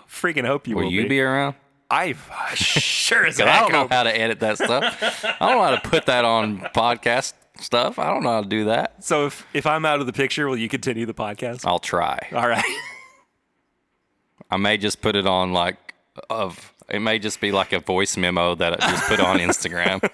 Freaking 0.09 0.47
hope 0.47 0.67
you 0.67 0.77
will, 0.77 0.85
will 0.85 0.91
you 0.93 1.09
be 1.09 1.21
around? 1.21 1.55
I 1.91 2.15
sure 2.55 3.27
as 3.27 3.37
'Cause 3.39 3.47
I 3.47 3.51
heck 3.51 3.61
don't 3.63 3.73
know 3.73 3.79
hope. 3.83 3.93
how 3.93 4.03
to 4.05 4.17
edit 4.19 4.41
that 4.41 4.57
stuff. 4.59 4.83
I 5.25 5.47
don't 5.47 5.57
know 5.59 5.63
how 5.65 5.77
to 5.77 5.89
put 5.89 6.07
that 6.07 6.25
on 6.25 6.59
podcast 6.75 7.35
stuff. 7.61 7.99
I 7.99 8.07
don't 8.11 8.23
know 8.25 8.31
how 8.31 8.43
to 8.43 8.49
do 8.49 8.65
that. 8.65 9.05
So 9.05 9.27
if 9.27 9.47
if 9.55 9.67
I'm 9.67 9.85
out 9.85 10.01
of 10.01 10.07
the 10.07 10.13
picture, 10.13 10.49
will 10.49 10.57
you 10.57 10.69
continue 10.69 11.07
the 11.07 11.15
podcast? 11.15 11.65
I'll 11.67 11.79
try. 11.79 12.19
All 12.33 12.49
right. 12.49 12.65
I 14.51 14.57
may 14.57 14.77
just 14.79 15.01
put 15.01 15.17
it 15.17 15.27
on 15.27 15.53
like 15.53 15.95
of 16.31 16.73
it 16.89 17.01
may 17.01 17.19
just 17.19 17.41
be 17.41 17.53
like 17.53 17.73
a 17.73 17.81
voice 17.81 18.17
memo 18.17 18.55
that 18.55 18.83
I 18.83 18.91
just 18.91 19.05
put 19.09 19.21
on 19.21 19.39
Instagram. 19.39 20.09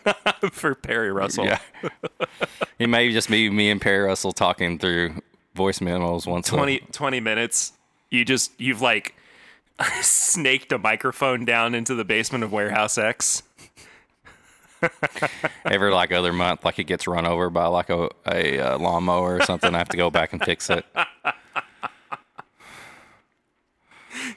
For 0.53 0.75
Perry 0.75 1.13
Russell. 1.13 1.45
yeah. 1.47 1.59
it 2.79 2.89
may 2.89 3.13
just 3.13 3.29
be 3.31 3.49
me 3.51 3.71
and 3.71 3.81
Perry 3.81 4.05
Russell 4.05 4.33
talking 4.33 4.79
through 4.79 5.15
voice 5.55 5.81
memos 5.81 6.27
once 6.27 6.49
a- 6.49 6.57
20, 6.57 6.79
20 6.93 7.21
minutes. 7.21 7.73
You 8.11 8.25
just 8.25 8.53
you've 8.61 8.81
like 8.83 9.15
snaked 10.03 10.73
a 10.73 10.79
microphone 10.79 11.45
down 11.45 11.75
into 11.75 11.95
the 11.95 12.05
basement 12.05 12.45
of 12.45 12.53
Warehouse 12.53 12.99
X. 12.99 13.43
every 15.65 15.93
like 15.93 16.11
other 16.11 16.33
month 16.33 16.65
like 16.65 16.77
it 16.81 16.85
gets 16.85 17.07
run 17.07 17.25
over 17.25 17.49
by 17.51 17.67
like 17.67 17.89
a, 17.89 18.09
a 18.27 18.59
uh, 18.59 18.79
lawnmower 18.79 19.37
or 19.37 19.43
something. 19.45 19.75
I 19.75 19.79
have 19.79 19.89
to 19.91 19.97
go 19.97 20.11
back 20.11 20.33
and 20.33 20.43
fix 20.45 20.69
it. 20.71 20.85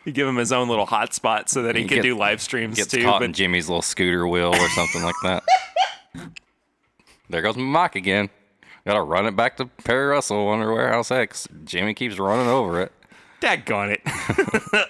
You 0.05 0.11
give 0.11 0.27
him 0.27 0.35
his 0.37 0.51
own 0.51 0.69
little 0.69 0.85
hotspot 0.85 1.49
so 1.49 1.63
that 1.63 1.75
he, 1.75 1.81
He 1.81 1.87
can 1.87 1.95
gets- 1.97 2.05
do 2.05 2.15
live 2.17 2.39
streams 2.41 2.77
Gets 2.77 2.91
too. 2.91 3.03
caught 3.03 3.19
But 3.19 3.25
in 3.25 3.33
Jimmy's 3.33 3.67
little 3.67 3.81
scooter 3.81 4.27
wheel 4.27 4.53
or 4.55 4.69
something 4.69 5.01
like 5.03 5.15
that. 5.23 5.43
There 7.29 7.41
goes 7.41 7.57
my 7.57 7.83
mic 7.83 7.95
again. 7.95 8.29
Gotta 8.85 9.01
run 9.01 9.25
it 9.25 9.35
back 9.35 9.57
to 9.57 9.65
Perry 9.65 10.07
Russell 10.07 10.47
under 10.49 10.71
Warehouse 10.71 11.09
X. 11.11 11.47
Jimmy 11.63 11.93
keeps 11.93 12.19
running 12.19 12.47
over 12.47 12.81
it. 12.81 12.91
daggone 13.41 13.97
it. 13.97 14.89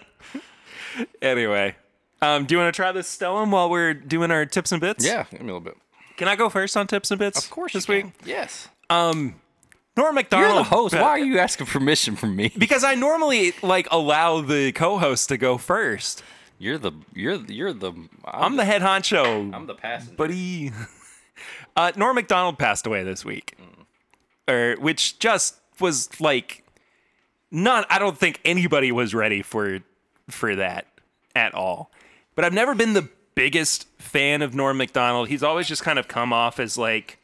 anyway, 1.22 1.76
um, 2.22 2.46
do 2.46 2.56
you 2.56 2.60
want 2.60 2.74
to 2.74 2.76
try 2.76 2.92
this 2.92 3.08
Stellum 3.16 3.52
while 3.52 3.70
we're 3.70 3.94
doing 3.94 4.32
our 4.32 4.46
tips 4.46 4.72
and 4.72 4.82
bits? 4.82 5.06
Yeah, 5.06 5.26
give 5.32 5.40
me 5.42 5.46
a 5.46 5.54
little 5.54 5.62
bit. 5.62 5.78
Can 6.18 6.28
I 6.28 6.36
go 6.36 6.50
first 6.50 6.76
on 6.76 6.88
tips 6.88 7.12
and 7.12 7.20
bits? 7.20 7.44
Of 7.44 7.50
course, 7.50 7.74
this 7.74 7.88
week. 7.88 8.08
Yes. 8.26 8.68
Norm 9.98 10.16
Macdonald. 10.16 10.54
You're 10.54 10.58
the 10.64 10.70
host. 10.70 10.94
Why 10.94 11.02
are 11.02 11.20
you 11.20 11.40
asking 11.40 11.68
permission 11.68 12.16
from 12.18 12.36
me? 12.36 12.52
Because 12.58 12.84
I 12.84 12.96
normally 12.96 13.54
like 13.64 13.88
allow 13.92 14.42
the 14.42 14.74
co-host 14.74 15.30
to 15.30 15.38
go 15.38 15.58
first. 15.58 16.22
You're 16.60 16.78
the 16.78 16.92
you're 17.14 17.36
you're 17.46 17.74
the 17.74 17.94
I'm 18.26 18.58
the 18.58 18.66
head 18.66 18.82
honcho, 18.82 19.54
I'm 19.54 19.68
the 19.68 19.76
passenger. 19.76 20.16
buddy. 20.16 20.72
Uh, 21.78 21.92
Norm 21.98 22.16
Macdonald 22.16 22.58
passed 22.58 22.88
away 22.88 23.04
this 23.04 23.26
week, 23.26 23.58
or 24.48 24.76
which 24.80 25.20
just 25.20 25.56
was 25.80 26.20
like, 26.22 26.64
not. 27.52 27.86
I 27.90 28.00
don't 28.00 28.18
think 28.18 28.40
anybody 28.46 28.92
was 28.92 29.14
ready 29.14 29.42
for 29.42 29.80
for 30.30 30.56
that 30.56 30.88
at 31.36 31.54
all. 31.54 31.92
But 32.36 32.46
I've 32.46 32.54
never 32.54 32.76
been 32.76 32.94
the 32.94 33.10
biggest 33.36 33.88
fan 34.00 34.42
of 34.42 34.56
Norm 34.56 34.78
Macdonald. 34.78 35.28
He's 35.30 35.44
always 35.44 35.68
just 35.68 35.84
kind 35.84 36.00
of 36.00 36.08
come 36.08 36.34
off 36.34 36.60
as 36.60 36.78
like 36.78 37.20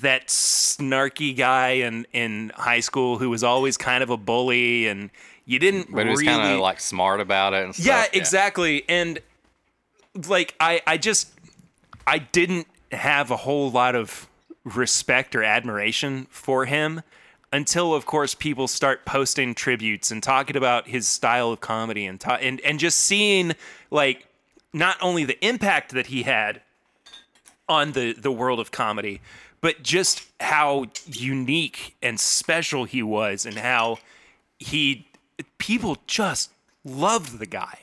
that 0.00 0.28
snarky 0.28 1.36
guy 1.36 1.70
in 1.70 2.06
in 2.12 2.52
high 2.56 2.80
school 2.80 3.18
who 3.18 3.30
was 3.30 3.44
always 3.44 3.76
kind 3.76 4.02
of 4.02 4.10
a 4.10 4.16
bully, 4.16 4.86
and 4.86 5.10
you 5.44 5.58
didn't 5.58 5.92
but 5.92 6.04
he 6.04 6.10
was 6.10 6.20
really 6.20 6.32
kind 6.32 6.54
of 6.54 6.60
like 6.60 6.80
smart 6.80 7.20
about 7.20 7.54
it 7.54 7.64
and 7.64 7.74
stuff. 7.74 7.86
yeah, 7.86 8.04
exactly. 8.12 8.84
And 8.88 9.20
like 10.28 10.54
I 10.60 10.82
I 10.86 10.96
just 10.96 11.30
I 12.06 12.18
didn't 12.18 12.66
have 12.92 13.30
a 13.30 13.36
whole 13.36 13.70
lot 13.70 13.94
of 13.94 14.28
respect 14.64 15.34
or 15.34 15.42
admiration 15.42 16.26
for 16.30 16.64
him 16.64 17.02
until 17.52 17.94
of 17.94 18.06
course 18.06 18.34
people 18.34 18.66
start 18.66 19.04
posting 19.04 19.54
tributes 19.54 20.10
and 20.10 20.22
talking 20.22 20.56
about 20.56 20.88
his 20.88 21.06
style 21.06 21.52
of 21.52 21.60
comedy 21.60 22.06
and 22.06 22.20
ta- 22.20 22.38
and 22.40 22.60
and 22.62 22.78
just 22.78 22.98
seeing 22.98 23.52
like 23.90 24.26
not 24.72 24.96
only 25.00 25.24
the 25.24 25.42
impact 25.44 25.92
that 25.92 26.06
he 26.06 26.22
had 26.22 26.60
on 27.68 27.92
the 27.92 28.12
the 28.14 28.32
world 28.32 28.58
of 28.58 28.70
comedy 28.70 29.20
but 29.60 29.82
just 29.82 30.26
how 30.40 30.84
unique 31.06 31.96
and 32.02 32.20
special 32.20 32.84
he 32.84 33.02
was 33.02 33.46
and 33.46 33.56
how 33.56 33.98
he 34.58 35.06
people 35.58 35.96
just 36.06 36.50
loved 36.84 37.38
the 37.38 37.46
guy. 37.46 37.78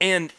And 0.00 0.32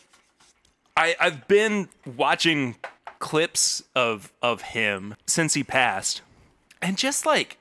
I, 0.97 1.15
I've 1.19 1.47
been 1.47 1.89
watching 2.17 2.75
clips 3.21 3.83
of 3.95 4.33
of 4.41 4.61
him 4.61 5.15
since 5.25 5.53
he 5.53 5.63
passed, 5.63 6.21
and 6.81 6.97
just 6.97 7.25
like 7.25 7.57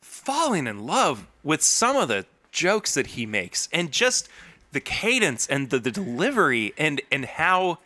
falling 0.00 0.66
in 0.66 0.86
love 0.86 1.28
with 1.44 1.62
some 1.62 1.94
of 1.96 2.08
the 2.08 2.26
jokes 2.50 2.94
that 2.94 3.08
he 3.08 3.26
makes, 3.26 3.68
and 3.72 3.92
just 3.92 4.28
the 4.72 4.80
cadence 4.80 5.46
and 5.46 5.70
the, 5.70 5.78
the 5.78 5.92
delivery, 5.92 6.74
and 6.76 7.00
and 7.12 7.24
how 7.26 7.78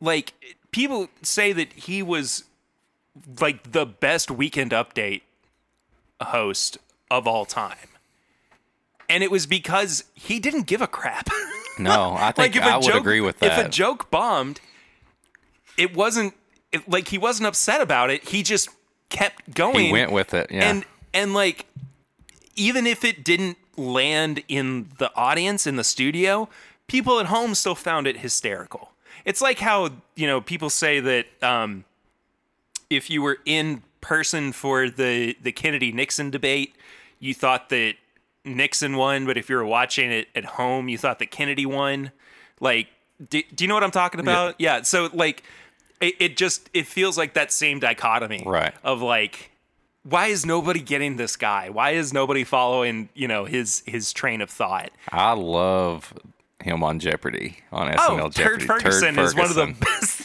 like 0.00 0.32
people 0.72 1.08
say 1.22 1.52
that 1.52 1.72
he 1.74 2.02
was 2.02 2.44
like 3.40 3.70
the 3.70 3.86
best 3.86 4.30
weekend 4.30 4.72
update 4.72 5.22
host 6.20 6.78
of 7.10 7.26
all 7.28 7.44
time. 7.44 7.76
And 9.08 9.22
it 9.22 9.30
was 9.30 9.46
because 9.46 10.04
he 10.14 10.40
didn't 10.40 10.66
give 10.66 10.80
a 10.80 10.86
crap. 10.86 11.28
No, 11.78 12.16
I 12.18 12.32
think 12.36 12.56
a 12.56 12.64
I 12.64 12.76
would 12.76 12.84
joke- 12.84 13.00
agree 13.00 13.20
with 13.20 13.38
that. 13.40 13.60
If 13.60 13.66
a 13.66 13.68
joke 13.68 14.10
bombed, 14.10 14.60
it 15.76 15.94
wasn't 15.94 16.34
it, 16.72 16.88
like 16.88 17.08
he 17.08 17.18
wasn't 17.18 17.46
upset 17.46 17.80
about 17.80 18.10
it. 18.10 18.28
He 18.28 18.42
just 18.42 18.68
kept 19.08 19.54
going. 19.54 19.86
he 19.86 19.92
went 19.92 20.12
with 20.12 20.34
it. 20.34 20.50
Yeah. 20.50 20.70
And 20.70 20.84
and 21.12 21.34
like 21.34 21.66
even 22.56 22.86
if 22.86 23.04
it 23.04 23.24
didn't 23.24 23.58
land 23.76 24.42
in 24.48 24.90
the 24.98 25.14
audience 25.16 25.66
in 25.66 25.76
the 25.76 25.84
studio, 25.84 26.48
people 26.86 27.20
at 27.20 27.26
home 27.26 27.54
still 27.54 27.74
found 27.74 28.06
it 28.06 28.18
hysterical. 28.18 28.90
It's 29.24 29.40
like 29.40 29.58
how, 29.58 29.90
you 30.14 30.26
know, 30.26 30.40
people 30.40 30.70
say 30.70 31.00
that 31.00 31.26
um 31.42 31.84
if 32.90 33.10
you 33.10 33.22
were 33.22 33.38
in 33.44 33.82
person 34.00 34.52
for 34.52 34.90
the 34.90 35.36
the 35.42 35.52
Kennedy 35.52 35.92
Nixon 35.92 36.30
debate, 36.30 36.74
you 37.18 37.34
thought 37.34 37.68
that 37.70 37.94
Nixon 38.44 38.96
won, 38.96 39.26
but 39.26 39.36
if 39.36 39.48
you 39.48 39.56
were 39.56 39.64
watching 39.64 40.10
it 40.10 40.28
at 40.34 40.44
home, 40.44 40.88
you 40.88 40.98
thought 40.98 41.18
that 41.20 41.30
Kennedy 41.30 41.64
won. 41.64 42.10
Like, 42.60 42.88
do, 43.30 43.42
do 43.54 43.64
you 43.64 43.68
know 43.68 43.74
what 43.74 43.84
I'm 43.84 43.90
talking 43.90 44.20
about? 44.20 44.56
Yeah. 44.58 44.82
so 44.82 45.08
like, 45.12 45.42
it, 46.08 46.14
it 46.20 46.36
just 46.36 46.68
it 46.74 46.86
feels 46.86 47.16
like 47.18 47.34
that 47.34 47.52
same 47.52 47.80
dichotomy, 47.80 48.42
Right. 48.46 48.74
Of 48.82 49.02
like, 49.02 49.50
why 50.02 50.26
is 50.26 50.44
nobody 50.46 50.80
getting 50.80 51.16
this 51.16 51.36
guy? 51.36 51.70
Why 51.70 51.90
is 51.92 52.12
nobody 52.12 52.44
following 52.44 53.08
you 53.14 53.28
know 53.28 53.44
his 53.44 53.82
his 53.86 54.12
train 54.12 54.40
of 54.40 54.50
thought? 54.50 54.90
I 55.10 55.32
love 55.32 56.12
him 56.62 56.82
on 56.82 56.98
Jeopardy 56.98 57.58
on 57.72 57.88
SNL 57.92 58.20
Oh, 58.20 58.28
Turd 58.30 58.60
Jeopardy. 58.60 58.66
Ferguson 58.66 59.18
is 59.18 59.34
one 59.34 59.50
of 59.50 59.54
the 59.54 59.74
best. 59.80 60.22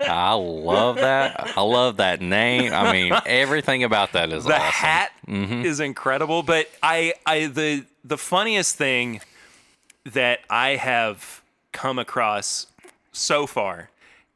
I 0.00 0.32
love 0.34 0.96
that. 0.96 1.52
I 1.56 1.60
love 1.62 1.96
that 1.96 2.20
name. 2.20 2.72
I 2.72 2.92
mean, 2.92 3.12
everything 3.26 3.82
about 3.84 4.12
that 4.12 4.32
is 4.32 4.44
the 4.44 4.54
awesome. 4.54 4.64
hat 4.70 5.12
Mm-hmm. 5.28 5.64
is 5.64 5.78
incredible 5.78 6.42
but 6.42 6.68
i 6.82 7.14
i 7.24 7.46
the 7.46 7.84
the 8.04 8.18
funniest 8.18 8.74
thing 8.74 9.20
that 10.04 10.40
i 10.50 10.70
have 10.70 11.40
come 11.70 11.96
across 11.96 12.66
so 13.12 13.46
far 13.46 13.88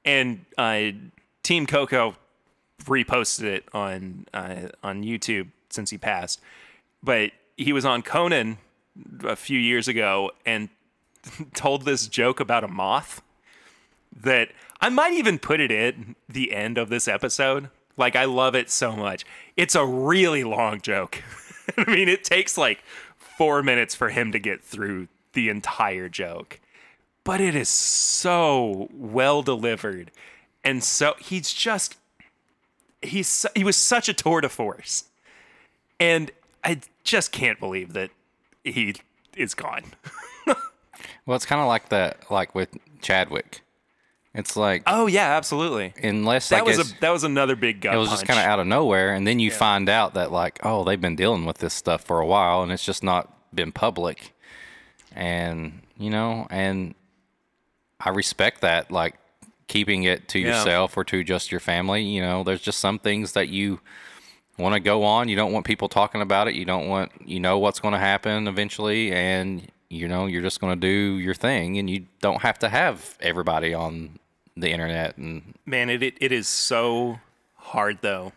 and 0.07 0.45
uh 0.57 0.91
team 1.43 1.67
coco 1.67 2.17
reposted 2.85 3.45
it 3.45 3.65
on 3.73 4.27
uh, 4.33 4.69
on 4.83 5.03
youtube 5.03 5.49
since 5.69 5.91
he 5.91 5.99
passed 5.99 6.41
but 7.03 7.31
he 7.57 7.73
was 7.73 7.85
on 7.85 8.03
conan 8.03 8.59
a 9.25 9.37
few 9.37 9.59
years 9.59 9.89
ago 9.89 10.31
and 10.45 10.69
told 11.55 11.85
this 11.85 12.07
joke 12.07 12.41
about 12.41 12.65
a 12.65 12.69
moth 12.69 13.23
that 14.15 14.51
I 14.81 14.89
might 14.89 15.13
even 15.13 15.39
put 15.39 15.61
it 15.61 15.71
in 15.71 16.17
the 16.29 16.53
end 16.53 16.79
of 16.79 16.89
this 16.89 17.09
episode. 17.09 17.71
Like 17.97 18.17
I 18.17 18.25
love 18.25 18.55
it 18.55 18.71
so 18.71 18.95
much. 18.95 19.25
It's 19.57 19.75
a 19.75 19.85
really 19.85 20.45
long 20.45 20.81
joke. 20.81 21.23
I 21.77 21.91
mean, 21.91 22.09
it 22.09 22.25
takes 22.25 22.57
like 22.57 22.83
4 23.19 23.63
minutes 23.63 23.95
for 23.95 24.11
him 24.11 24.33
to 24.33 24.39
get 24.39 24.63
through 24.63 25.09
the 25.33 25.49
entire 25.49 26.09
joke. 26.09 26.61
But 27.27 27.41
it 27.41 27.55
is 27.55 27.69
so 27.69 28.89
well 28.93 29.43
delivered. 29.43 30.13
And 30.65 30.83
so 30.83 31.15
he's 31.19 31.53
just 31.53 31.97
he's 33.03 33.45
he 33.55 33.65
was 33.65 33.77
such 33.77 34.09
a 34.09 34.15
tour 34.15 34.41
de 34.41 34.49
force. 34.49 35.05
And 36.01 36.31
I 36.65 36.81
just 37.05 37.33
can't 37.33 37.59
believe 37.61 37.93
that 37.93 38.11
he 38.65 38.95
is 39.37 39.55
gone. 39.55 39.85
Well, 41.27 41.35
it's 41.35 41.45
kind 41.45 41.61
of 41.61 41.67
like 41.67 41.89
that, 41.89 42.31
like 42.31 42.55
with 42.55 42.69
Chadwick. 43.03 43.63
It's 44.33 44.57
like 44.57 44.85
Oh 44.87 45.07
yeah, 45.07 45.37
absolutely. 45.37 45.93
unless 46.03 46.51
That 46.51 46.65
was 46.65 46.79
a 46.79 47.01
that 47.01 47.11
was 47.11 47.25
another 47.25 47.57
big 47.57 47.81
gut 47.81 47.95
it 47.95 47.99
was 47.99 48.11
just 48.11 48.27
kind 48.27 48.39
of 48.39 48.45
out 48.45 48.61
of 48.61 48.67
nowhere, 48.67 49.13
and 49.13 49.27
then 49.27 49.41
you 49.41 49.51
find 49.51 49.89
out 49.89 50.15
that 50.15 50.31
like, 50.31 50.61
oh, 50.63 50.85
they've 50.85 51.01
been 51.01 51.17
dealing 51.17 51.45
with 51.45 51.59
this 51.59 51.75
stuff 51.75 52.05
for 52.05 52.21
a 52.21 52.27
while, 52.27 52.63
and 52.63 52.71
it's 52.71 52.85
just 52.85 53.03
not 53.03 53.33
been 53.55 53.73
public. 53.73 54.35
And 55.13 55.81
you 55.99 56.11
know, 56.11 56.47
and 56.51 56.95
I 58.01 58.11
respect 58.11 58.61
that, 58.61 58.91
like 58.91 59.15
keeping 59.69 60.05
it 60.05 60.29
to 60.29 60.39
Yeah. 60.39 60.59
yourself 60.59 60.97
or 60.97 61.05
to 61.05 61.25
just 61.25 61.51
your 61.51 61.61
family. 61.61 62.03
You 62.03 62.21
know, 62.21 62.43
there's 62.45 62.63
just 62.63 62.79
some 62.79 62.99
things 62.99 63.33
that 63.33 63.49
you 63.49 63.81
want 64.59 64.75
to 64.75 64.81
go 64.81 65.03
on. 65.05 65.29
You 65.29 65.37
don't 65.37 65.53
want 65.53 65.67
people 65.67 65.89
talking 65.89 66.21
about 66.21 66.49
it. 66.49 66.55
You 66.55 66.65
don't 66.65 66.89
want 66.89 67.13
you 67.25 67.41
know 67.41 67.59
what's 67.59 67.81
going 67.81 67.93
to 67.93 67.99
happen 68.01 68.47
eventually, 68.49 69.13
and 69.13 69.71
you 69.89 70.09
know 70.09 70.27
you're 70.27 70.43
just 70.43 70.61
going 70.61 70.73
to 70.79 70.81
do 70.81 71.19
your 71.19 71.35
thing, 71.35 71.79
and 71.79 71.89
you 71.91 72.07
don't 72.21 72.43
have 72.43 72.59
to 72.61 72.69
have 72.69 73.17
everybody 73.21 73.73
on 73.75 74.19
the 74.57 74.71
internet 74.71 75.17
and 75.19 75.55
Man, 75.67 75.91
it, 75.91 76.03
it 76.03 76.15
it 76.21 76.33
is 76.33 76.49
so 76.49 77.21
hard 77.57 77.99
though. 78.01 78.33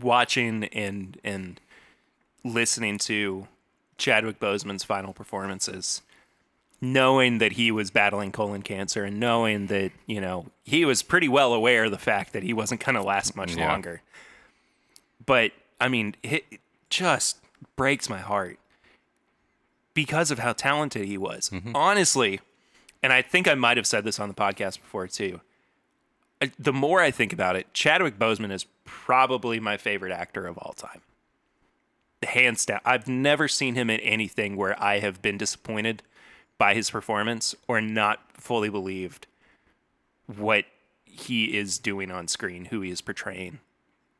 Watching 0.00 0.64
and 0.64 1.18
and 1.22 1.60
listening 2.42 2.98
to 2.98 3.46
Chadwick 3.98 4.40
Boseman's 4.40 4.82
final 4.82 5.12
performances, 5.12 6.02
knowing 6.84 7.38
that 7.38 7.52
he 7.52 7.70
was 7.70 7.90
battling 7.92 8.32
colon 8.32 8.60
cancer 8.60 9.04
and 9.04 9.20
knowing 9.20 9.68
that 9.68 9.92
you 10.06 10.20
know 10.20 10.44
he 10.64 10.84
was 10.84 11.02
pretty 11.02 11.28
well 11.28 11.54
aware 11.54 11.84
of 11.84 11.92
the 11.92 11.96
fact 11.98 12.32
that 12.34 12.42
he 12.42 12.52
wasn't 12.52 12.84
going 12.84 12.96
to 12.96 13.02
last 13.02 13.34
much 13.36 13.54
Yeah. 13.56 13.68
longer. 13.70 14.02
But 15.24 15.52
I 15.80 15.88
mean, 15.88 16.16
it 16.22 16.44
just 16.90 17.38
breaks 17.76 18.10
my 18.10 18.18
heart 18.18 18.58
because 19.94 20.30
of 20.30 20.40
how 20.40 20.52
talented 20.52 21.04
he 21.06 21.16
was. 21.16 21.50
Mm-hmm. 21.50 21.74
Honestly, 21.76 22.40
and 23.02 23.12
I 23.12 23.22
think 23.22 23.46
I 23.46 23.54
might 23.54 23.76
have 23.76 23.86
said 23.86 24.04
this 24.04 24.18
on 24.18 24.28
the 24.28 24.34
podcast 24.34 24.80
before 24.80 25.06
too. 25.06 25.40
The 26.58 26.72
more 26.72 27.00
I 27.00 27.12
think 27.12 27.32
about 27.32 27.54
it, 27.54 27.72
Chadwick 27.72 28.18
Boseman 28.18 28.50
is 28.50 28.66
probably 28.84 29.60
my 29.60 29.76
favorite 29.76 30.10
actor 30.12 30.46
of 30.48 30.58
all 30.58 30.72
time. 30.72 31.00
Hands 32.24 32.64
down. 32.66 32.80
I've 32.84 33.06
never 33.06 33.46
seen 33.46 33.76
him 33.76 33.88
in 33.90 34.00
anything 34.00 34.56
where 34.56 34.80
I 34.82 34.98
have 34.98 35.22
been 35.22 35.38
disappointed 35.38 36.02
by 36.58 36.74
his 36.74 36.90
performance 36.90 37.54
or 37.68 37.80
not 37.80 38.20
fully 38.34 38.68
believed 38.68 39.26
what 40.26 40.64
he 41.04 41.56
is 41.56 41.78
doing 41.78 42.10
on 42.10 42.28
screen, 42.28 42.66
who 42.66 42.80
he 42.80 42.90
is 42.90 43.00
portraying 43.00 43.60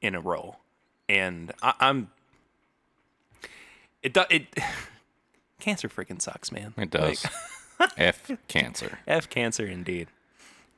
in 0.00 0.14
a 0.14 0.20
role. 0.20 0.58
And 1.08 1.52
I, 1.62 1.74
I'm 1.80 2.10
it 4.02 4.12
do, 4.12 4.22
it 4.28 4.46
cancer 5.60 5.88
freaking 5.88 6.20
sucks, 6.20 6.52
man. 6.52 6.74
It 6.76 6.90
does. 6.90 7.24
F 7.96 8.30
cancer. 8.48 8.98
F 9.06 9.28
cancer 9.28 9.66
indeed. 9.66 10.08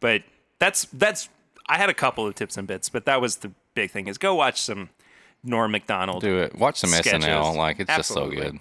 But 0.00 0.22
that's 0.58 0.86
that's 0.92 1.28
I 1.66 1.78
had 1.78 1.88
a 1.88 1.94
couple 1.94 2.26
of 2.26 2.34
tips 2.34 2.56
and 2.56 2.66
bits, 2.66 2.88
but 2.88 3.04
that 3.06 3.20
was 3.20 3.38
the 3.38 3.50
big 3.74 3.90
thing 3.90 4.06
is 4.06 4.18
go 4.18 4.34
watch 4.34 4.60
some 4.60 4.90
Norm 5.42 5.72
Macdonald. 5.72 6.22
Do 6.22 6.38
it. 6.38 6.54
Watch 6.54 6.78
some 6.78 6.90
Sketches. 6.90 7.24
SNL. 7.24 7.56
Like 7.56 7.80
it's 7.80 7.90
Absolutely. 7.90 8.36
just 8.36 8.46
so 8.46 8.52
good. 8.52 8.60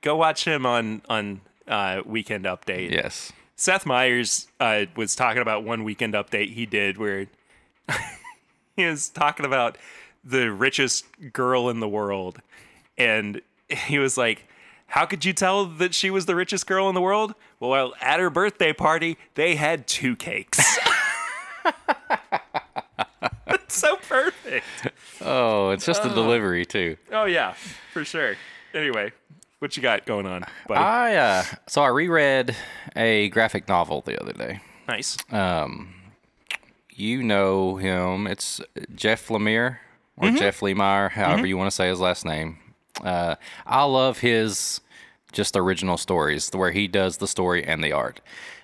Go 0.00 0.16
watch 0.16 0.46
him 0.46 0.66
on 0.66 1.02
on 1.08 1.40
uh, 1.68 2.02
Weekend 2.04 2.44
Update. 2.44 2.90
Yes. 2.90 3.32
Seth 3.56 3.86
Meyers 3.86 4.48
uh, 4.60 4.86
was 4.96 5.14
talking 5.14 5.42
about 5.42 5.64
one 5.64 5.84
Weekend 5.84 6.14
Update 6.14 6.52
he 6.52 6.66
did 6.66 6.98
where 6.98 7.26
he 8.76 8.86
was 8.86 9.08
talking 9.08 9.46
about 9.46 9.78
the 10.24 10.50
richest 10.50 11.04
girl 11.32 11.68
in 11.68 11.80
the 11.80 11.88
world, 11.88 12.40
and 12.96 13.40
he 13.68 13.98
was 13.98 14.16
like. 14.16 14.46
How 14.86 15.06
could 15.06 15.24
you 15.24 15.32
tell 15.32 15.64
that 15.64 15.94
she 15.94 16.10
was 16.10 16.26
the 16.26 16.34
richest 16.34 16.66
girl 16.66 16.86
in 16.90 16.94
the 16.94 17.00
world? 17.00 17.34
Well, 17.58 17.94
at 17.98 18.20
her 18.20 18.28
birthday 18.28 18.74
party, 18.74 19.16
they 19.36 19.54
had 19.54 19.86
two 19.86 20.14
cakes. 20.16 20.60
That's 23.46 23.74
so 23.74 23.96
perfect. 23.96 24.66
Oh, 25.22 25.70
it's 25.70 25.86
just 25.86 26.02
the 26.02 26.10
delivery 26.10 26.66
too. 26.66 26.98
Oh 27.10 27.24
yeah, 27.24 27.54
for 27.92 28.04
sure. 28.04 28.36
Anyway, 28.74 29.12
what 29.62 29.76
you 29.76 29.82
got 29.82 30.04
going 30.06 30.26
on, 30.26 30.44
buddy? 30.66 30.80
I 30.80 31.14
uh, 31.14 31.44
so 31.68 31.82
I 31.82 31.88
reread 31.88 32.56
a 32.96 33.28
graphic 33.28 33.68
novel 33.68 34.00
the 34.02 34.20
other 34.20 34.32
day. 34.32 34.60
nice. 34.88 35.16
Um, 35.32 35.94
You 36.90 37.22
know 37.22 37.76
him. 37.76 38.26
It's 38.26 38.60
Jeff 38.94 39.28
Lemire 39.28 39.78
or 40.16 40.30
Jeff 40.32 40.60
Lemire, 40.60 41.10
however 41.10 41.46
you 41.46 41.56
want 41.56 41.70
to 41.70 41.74
say 41.74 41.88
his 41.88 42.00
last 42.00 42.24
name. 42.24 42.58
Uh, 43.02 43.36
I 43.64 43.84
love 43.84 44.18
his 44.18 44.80
just 45.32 45.56
original 45.56 45.96
stories 45.96 46.50
where 46.52 46.72
he 46.72 46.88
does 46.88 47.16
the 47.16 47.28
story 47.28 47.64
and 47.64 47.82
the 47.82 47.92
art. 47.92 48.20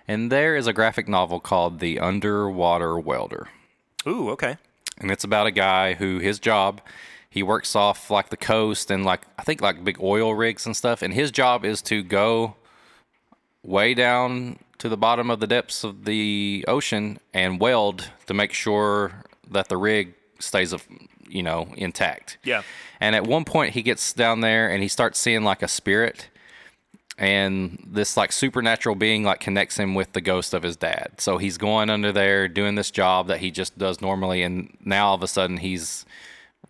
And 0.07 0.31
there 0.33 0.57
is 0.57 0.67
a 0.67 0.73
graphic 0.73 1.09
novel 1.09 1.41
called 1.41 1.79
The 1.81 1.99
Underwater 2.01 2.99
Welder. 2.99 3.49
Ooh, 4.07 4.31
okay. 4.31 4.57
and 4.99 5.11
it's 5.11 5.25
about 5.25 5.47
a 5.47 5.51
guy 5.51 5.95
who 5.95 6.19
his 6.19 6.39
job 6.39 6.81
he 7.39 7.43
works 7.45 7.77
off 7.77 8.11
like 8.11 8.31
the 8.31 8.37
coast 8.37 8.91
and 8.91 9.05
like 9.05 9.21
I 9.39 9.45
think 9.45 9.61
like 9.61 9.85
big 9.85 10.03
oil 10.03 10.35
rigs 10.35 10.67
and 10.67 10.77
stuff 10.77 11.03
and 11.03 11.15
his 11.15 11.31
job 11.31 11.65
is 11.65 11.81
to 11.83 12.03
go 12.03 12.57
way 13.63 13.95
down 13.95 14.59
to 14.79 14.89
the 14.89 14.97
bottom 14.97 15.31
of 15.31 15.39
the 15.39 15.47
depths 15.47 15.85
of 15.85 16.05
the 16.05 16.65
ocean 16.67 17.21
and 17.33 17.61
weld 17.61 18.11
to 18.27 18.35
make 18.35 18.53
sure 18.53 19.23
that 19.53 19.69
the 19.69 19.77
rig 19.77 20.15
stays 20.41 20.75
you 21.29 21.45
know 21.45 21.69
intact. 21.77 22.39
Yeah. 22.43 22.63
And 22.99 23.15
at 23.15 23.25
one 23.25 23.45
point 23.45 23.75
he 23.75 23.83
gets 23.83 24.13
down 24.13 24.41
there 24.41 24.69
and 24.69 24.83
he 24.83 24.89
starts 24.89 25.21
seeing 25.21 25.45
like 25.45 25.63
a 25.63 25.69
spirit 25.69 26.31
and 27.19 27.85
this 27.87 28.17
like 28.17 28.33
supernatural 28.33 28.97
being 28.97 29.23
like 29.23 29.39
connects 29.39 29.77
him 29.77 29.95
with 29.95 30.13
the 30.13 30.21
ghost 30.21 30.55
of 30.55 30.65
his 30.65 30.77
dad. 30.77 31.13
So 31.19 31.39
he's 31.39 31.57
going 31.57 31.89
under 31.89 32.11
there 32.11 32.49
doing 32.49 32.75
this 32.75 32.91
job 32.91 33.29
that 33.29 33.39
he 33.39 33.53
just 33.53 33.79
does 33.79 34.01
normally 34.01 34.43
and 34.43 34.77
now 34.85 35.11
all 35.11 35.15
of 35.15 35.23
a 35.23 35.29
sudden 35.29 35.59
he's 35.59 36.05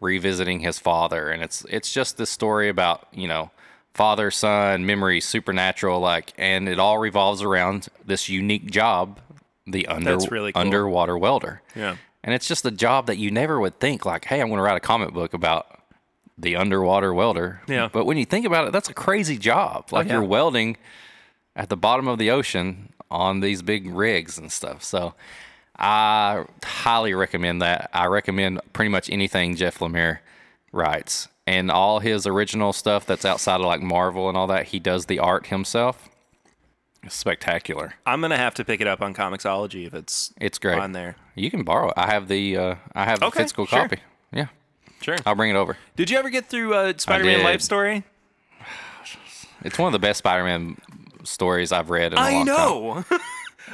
revisiting 0.01 0.61
his 0.61 0.79
father 0.79 1.31
and 1.31 1.43
it's 1.43 1.65
it's 1.69 1.93
just 1.93 2.17
this 2.17 2.31
story 2.31 2.69
about, 2.69 3.07
you 3.13 3.27
know, 3.27 3.51
father 3.95 4.31
son 4.31 4.87
memory 4.87 5.21
supernatural 5.21 5.99
like 5.99 6.33
and 6.39 6.69
it 6.69 6.79
all 6.79 6.99
revolves 6.99 7.43
around 7.43 7.89
this 8.05 8.29
unique 8.29 8.71
job, 8.71 9.19
the 9.67 9.87
under 9.89 10.17
really 10.31 10.53
cool. 10.53 10.61
underwater 10.61 11.19
welder. 11.19 11.63
Yeah. 11.75 11.97
And 12.25 12.35
it's 12.35 12.47
just 12.47 12.65
a 12.67 12.71
job 12.71 13.07
that 13.07 13.17
you 13.17 13.31
never 13.31 13.61
would 13.61 13.81
think 13.81 14.05
like, 14.05 14.25
hey, 14.25 14.41
I'm 14.41 14.49
going 14.49 14.59
to 14.59 14.63
write 14.63 14.77
a 14.77 14.81
comic 14.81 15.13
book 15.15 15.35
about 15.35 15.81
the 16.37 16.57
underwater 16.57 17.15
welder. 17.15 17.61
Yeah. 17.67 17.89
But 17.93 18.05
when 18.07 18.17
you 18.17 18.25
think 18.25 18.47
about 18.47 18.67
it, 18.67 18.73
that's 18.73 18.89
a 18.89 18.95
crazy 18.95 19.39
job. 19.39 19.87
Oh, 19.93 19.97
like 19.97 20.07
yeah. 20.07 20.15
you're 20.15 20.25
welding 20.25 20.77
at 21.57 21.69
the 21.69 21.77
bottom 21.77 22.07
of 22.07 22.19
the 22.19 22.31
ocean 22.31 22.93
on 23.11 23.41
these 23.41 23.63
big 23.63 23.89
rigs 23.89 24.39
and 24.39 24.53
stuff. 24.53 24.83
So 24.83 25.15
I 25.79 26.45
highly 26.65 27.15
recommend 27.15 27.63
that. 27.63 27.91
I 27.93 28.07
recommend 28.07 28.61
pretty 28.73 28.89
much 28.89 29.09
anything 29.11 29.55
Jeff 29.57 29.79
Lemire 29.79 30.19
writes. 30.73 31.29
and 31.47 31.71
all 31.71 32.01
his 32.01 32.27
original 32.27 32.73
stuff 32.75 33.07
that's 33.07 33.25
outside 33.25 33.61
of 33.61 33.67
like 33.67 33.81
Marvel 33.81 34.29
and 34.29 34.37
all 34.37 34.47
that, 34.49 34.67
he 34.67 34.79
does 34.79 35.07
the 35.07 35.19
art 35.19 35.47
himself. 35.47 36.09
It's 37.03 37.15
spectacular. 37.15 37.95
I'm 38.05 38.21
gonna 38.21 38.37
have 38.37 38.55
to 38.55 38.65
pick 38.65 38.81
it 38.81 38.87
up 38.87 39.01
on 39.01 39.15
Comixology 39.15 39.87
if 39.87 39.95
it's 39.95 40.35
It's 40.41 40.59
great. 40.59 40.79
on 40.79 40.93
there. 40.93 41.15
You 41.37 41.51
can 41.51 41.63
borrow 41.63 41.89
it. 41.89 41.95
I 41.97 42.07
have 42.07 42.29
the 42.29 42.57
uh, 42.57 42.75
I 42.95 43.05
have 43.05 43.21
the 43.21 43.27
Okay, 43.27 43.43
physical 43.45 43.67
sure. 43.67 43.83
copy. 43.83 43.99
Yeah, 44.33 44.49
Sure. 45.01 45.17
I'll 45.25 45.37
bring 45.37 45.51
it 45.51 45.57
over. 45.57 45.77
Did 45.97 46.11
you 46.11 46.19
ever 46.19 46.29
get 46.29 46.47
through 46.47 46.75
uh, 46.75 46.93
Spider-Man. 46.99 47.45
Life 47.45 47.63
Story? 47.63 48.03
It's 49.65 49.79
one 49.79 49.87
of 49.87 49.93
the 49.93 49.99
best 50.07 50.19
Spider-Man 50.19 50.77
stories 51.25 51.73
I've 51.73 51.89
read 51.91 52.13
in 52.13 52.19
a 52.19 52.21
I 52.21 52.33
long 52.33 52.47
time. 52.47 52.55
know. 52.57 53.05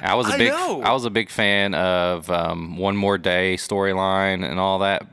I 0.02 0.14
was 0.14 0.28
a 0.28 0.34
I 0.34 0.38
big 0.38 0.48
know. 0.52 0.82
I 0.82 0.92
was 0.92 1.04
a 1.04 1.10
big 1.10 1.30
fan 1.30 1.74
of 1.74 2.30
um, 2.30 2.76
One 2.76 2.96
More 2.96 3.18
Day 3.18 3.56
storyline 3.56 4.48
and 4.48 4.58
all 4.60 4.80
that. 4.80 5.06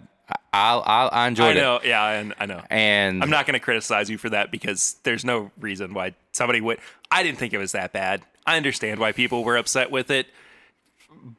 I 0.53 0.75
I, 0.75 1.05
I 1.07 1.25
I 1.27 1.29
know. 1.29 1.77
it. 1.77 1.85
Yeah, 1.85 2.01
I, 2.01 2.31
I 2.39 2.45
know. 2.45 2.61
And 2.69 3.23
I'm 3.23 3.29
not 3.29 3.45
going 3.45 3.53
to 3.53 3.59
criticize 3.59 4.09
you 4.09 4.17
for 4.17 4.29
that 4.31 4.51
because 4.51 4.95
there's 5.03 5.23
no 5.23 5.51
reason 5.59 5.93
why 5.93 6.13
somebody 6.33 6.59
would. 6.61 6.79
I 7.09 7.23
didn't 7.23 7.37
think 7.37 7.53
it 7.53 7.57
was 7.57 7.71
that 7.71 7.93
bad. 7.93 8.21
I 8.45 8.57
understand 8.57 8.99
why 8.99 9.11
people 9.13 9.43
were 9.43 9.55
upset 9.57 9.91
with 9.91 10.09
it, 10.11 10.27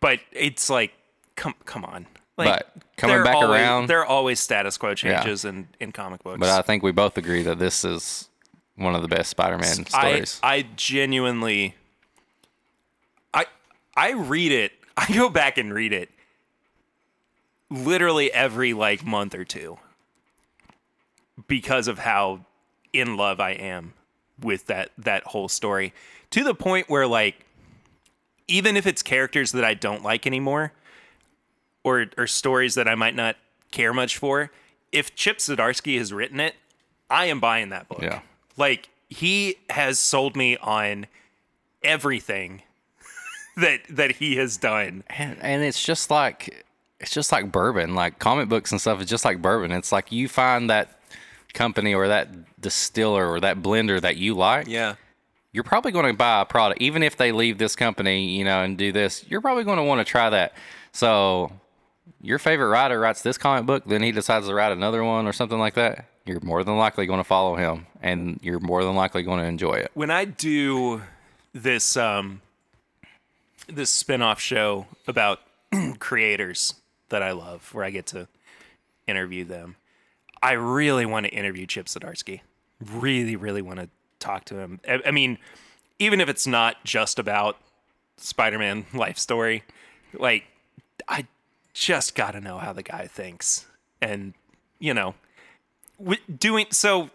but 0.01 0.21
it's 0.33 0.71
like, 0.71 0.93
come, 1.37 1.55
come 1.65 1.85
on. 1.85 2.07
Like, 2.39 2.49
But 2.49 2.83
coming 2.97 3.23
back 3.23 3.35
always- 3.35 3.61
around- 3.61 3.89
there 3.89 4.01
are 4.01 4.07
always 4.07 4.41
status 4.41 4.79
quo 4.79 4.95
changes 4.95 5.45
in 5.45 5.69
in 5.81 5.93
comic 5.93 6.23
books. 6.23 6.39
but 6.41 6.49
I 6.49 6.63
think 6.63 6.83
we 6.83 6.93
both 6.93 7.19
agree 7.19 7.43
that 7.43 7.59
this 7.59 7.85
is 7.85 8.29
one 8.77 8.95
of 8.95 9.03
the 9.03 9.09
best 9.09 9.29
Spider-Man 9.31 9.85
I, 9.93 10.11
stories. 10.13 10.41
I 10.43 10.67
genuinely, 10.77 11.75
I 13.97 14.13
read 14.13 14.53
it. 14.53 14.73
I 14.97 15.13
go 15.13 15.29
back 15.29 15.57
and 15.59 15.73
read 15.73 15.93
it 15.93 16.11
literally 17.71 18.31
every 18.33 18.75
like 18.75 19.05
month 19.05 19.35
or 19.35 19.45
two 19.45 19.79
because 21.49 21.89
of 21.89 21.99
how 21.99 22.41
in 22.93 23.17
love 23.17 23.41
I 23.41 23.53
am 23.53 23.95
with 24.41 24.67
that 24.67 24.91
that 24.99 25.25
whole 25.25 25.49
story 25.49 25.95
to 26.31 26.45
the 26.45 26.55
point 26.55 26.91
where 26.91 27.07
like 27.07 27.47
even 28.49 28.77
if 28.77 28.87
it's 28.87 29.03
characters 29.03 29.53
that 29.53 29.65
I 29.65 29.73
don't 29.73 30.03
like 30.03 30.27
anymore 30.27 30.73
or 31.83 32.07
or 32.19 32.27
stories 32.27 32.75
that 32.75 32.87
I 32.87 32.95
might 32.95 33.15
not 33.15 33.37
care 33.71 33.95
much 33.95 34.19
for 34.19 34.51
if 34.91 35.15
Chip 35.15 35.39
Zdarsky 35.39 35.97
has 35.97 36.13
written 36.13 36.41
it 36.41 36.55
I 37.09 37.27
am 37.27 37.41
buying 37.41 37.71
that 37.71 37.89
book 37.89 38.03
Yeah. 38.03 38.21
like 38.59 38.91
he 39.09 39.57
has 39.71 39.99
sold 39.99 40.37
me 40.37 40.59
on 40.59 41.07
everything 41.83 42.63
that 43.57 43.81
that 43.91 44.13
he 44.13 44.37
has 44.37 44.57
done. 44.57 45.05
And, 45.09 45.39
and 45.41 45.63
it's 45.63 45.83
just 45.83 46.11
like 46.11 46.65
it's 47.01 47.13
just 47.13 47.33
like 47.33 47.51
bourbon. 47.51 47.95
Like 47.95 48.19
comic 48.19 48.49
books 48.49 48.73
and 48.73 48.81
stuff 48.81 49.01
is 49.01 49.09
just 49.09 49.25
like 49.25 49.43
bourbon. 49.43 49.73
It's 49.73 49.93
like 49.93 50.13
you 50.13 50.29
find 50.29 50.71
that 50.71 51.01
company 51.53 51.95
or 51.95 52.09
that 52.09 52.61
distiller 52.61 53.31
or 53.31 53.41
that 53.41 53.59
blender 53.61 54.01
that 54.01 54.17
you 54.17 54.35
like 54.35 54.67
yeah. 54.67 54.95
you're 55.53 55.65
probably 55.65 55.93
going 55.93 56.07
to 56.07 56.15
buy 56.15 56.41
a 56.41 56.45
product. 56.45 56.81
Even 56.81 57.03
if 57.03 57.17
they 57.17 57.33
leave 57.33 57.59
this 57.59 57.77
company 57.77 58.37
you 58.37 58.45
know 58.45 58.63
and 58.63 58.79
do 58.79 58.91
this 58.93 59.25
you're 59.29 59.41
probably 59.41 59.65
going 59.65 59.77
to 59.77 59.83
want 59.83 59.99
to 59.99 60.11
try 60.11 60.31
that. 60.31 60.55
So 60.93 61.53
your 62.23 62.39
favorite 62.39 62.69
writer 62.69 62.99
writes 62.99 63.23
this 63.23 63.37
comic 63.37 63.67
book 63.67 63.85
then 63.87 64.03
he 64.03 64.13
decides 64.13 64.47
to 64.47 64.55
write 64.55 64.73
another 64.73 65.05
one 65.05 65.27
or 65.27 65.33
something 65.33 65.59
like 65.59 65.75
that 65.75 66.07
you're 66.25 66.41
more 66.41 66.65
than 66.65 66.77
likely 66.77 67.05
going 67.07 67.21
to 67.21 67.25
follow 67.25 67.57
him 67.57 67.87
and 68.01 68.39
you're 68.43 68.61
more 68.61 68.85
than 68.85 68.95
likely 68.95 69.23
going 69.23 69.41
to 69.41 69.45
enjoy 69.45 69.75
it. 69.75 69.91
When 69.95 70.11
I 70.11 70.25
do 70.25 71.03
this 71.53 71.99
um 71.99 72.41
this 73.75 73.91
spin-off 73.91 74.41
show 74.41 74.87
about 75.07 75.41
creators 75.99 76.75
that 77.09 77.23
I 77.23 77.33
love 77.33 77.73
where 77.75 77.85
I 77.85 77.91
get 77.91 78.07
to 78.07 78.29
interview 79.07 79.45
them. 79.45 79.77
I 80.43 80.53
really 80.53 81.07
want 81.07 81.27
to 81.27 81.33
interview 81.33 81.67
Chip 81.67 81.87
Zdarsky. 81.87 82.41
Really, 82.85 83.37
really 83.37 83.63
want 83.63 83.79
to 83.79 83.89
talk 84.19 84.45
to 84.47 84.59
him. 84.59 84.81
I, 84.87 85.01
I 85.07 85.11
mean, 85.11 85.39
even 85.99 86.21
if 86.21 86.29
it's 86.29 86.47
not 86.47 86.83
just 86.85 87.19
about 87.19 87.57
Spider-Man 88.17 88.87
life 88.95 89.19
story, 89.19 89.63
like 90.15 90.45
I 91.09 91.27
just 91.75 92.15
got 92.15 92.33
to 92.33 92.41
know 92.41 92.59
how 92.59 92.73
the 92.73 92.83
guy 92.83 93.07
thinks. 93.07 93.67
And, 94.01 94.35
you 94.79 94.95
know, 94.95 95.15
doing 96.39 96.67
so 96.71 97.11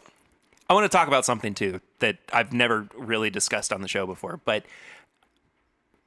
I 0.70 0.74
want 0.74 0.90
to 0.90 0.90
talk 0.90 1.08
about 1.08 1.26
something 1.26 1.54
too 1.54 1.82
that 2.00 2.18
I've 2.32 2.54
never 2.54 2.88
really 2.96 3.30
discussed 3.30 3.72
on 3.72 3.82
the 3.82 3.88
show 3.88 4.06
before. 4.06 4.40
But 4.44 4.64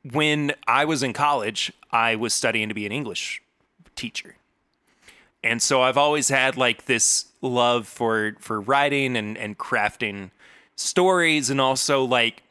when 0.03 0.53
I 0.67 0.85
was 0.85 1.03
in 1.03 1.13
college, 1.13 1.73
I 1.91 2.17
was 2.17 2.35
studying 2.35 2.69
to 2.69 2.75
be 2.75 2.87
an 2.87 2.93
English 2.93 3.43
teacher. 3.97 4.37
And 5.43 5.63
so 5.63 5.83
I've 5.83 5.97
always 5.97 6.29
had 6.29 6.57
like 6.57 6.87
this 6.87 7.27
love 7.41 7.87
for 7.87 8.37
for 8.39 8.61
writing 8.61 9.17
and, 9.17 9.39
and 9.39 9.57
crafting 9.57 10.31
stories 10.77 11.49
and 11.51 11.61
also 11.61 12.05
like 12.05 12.43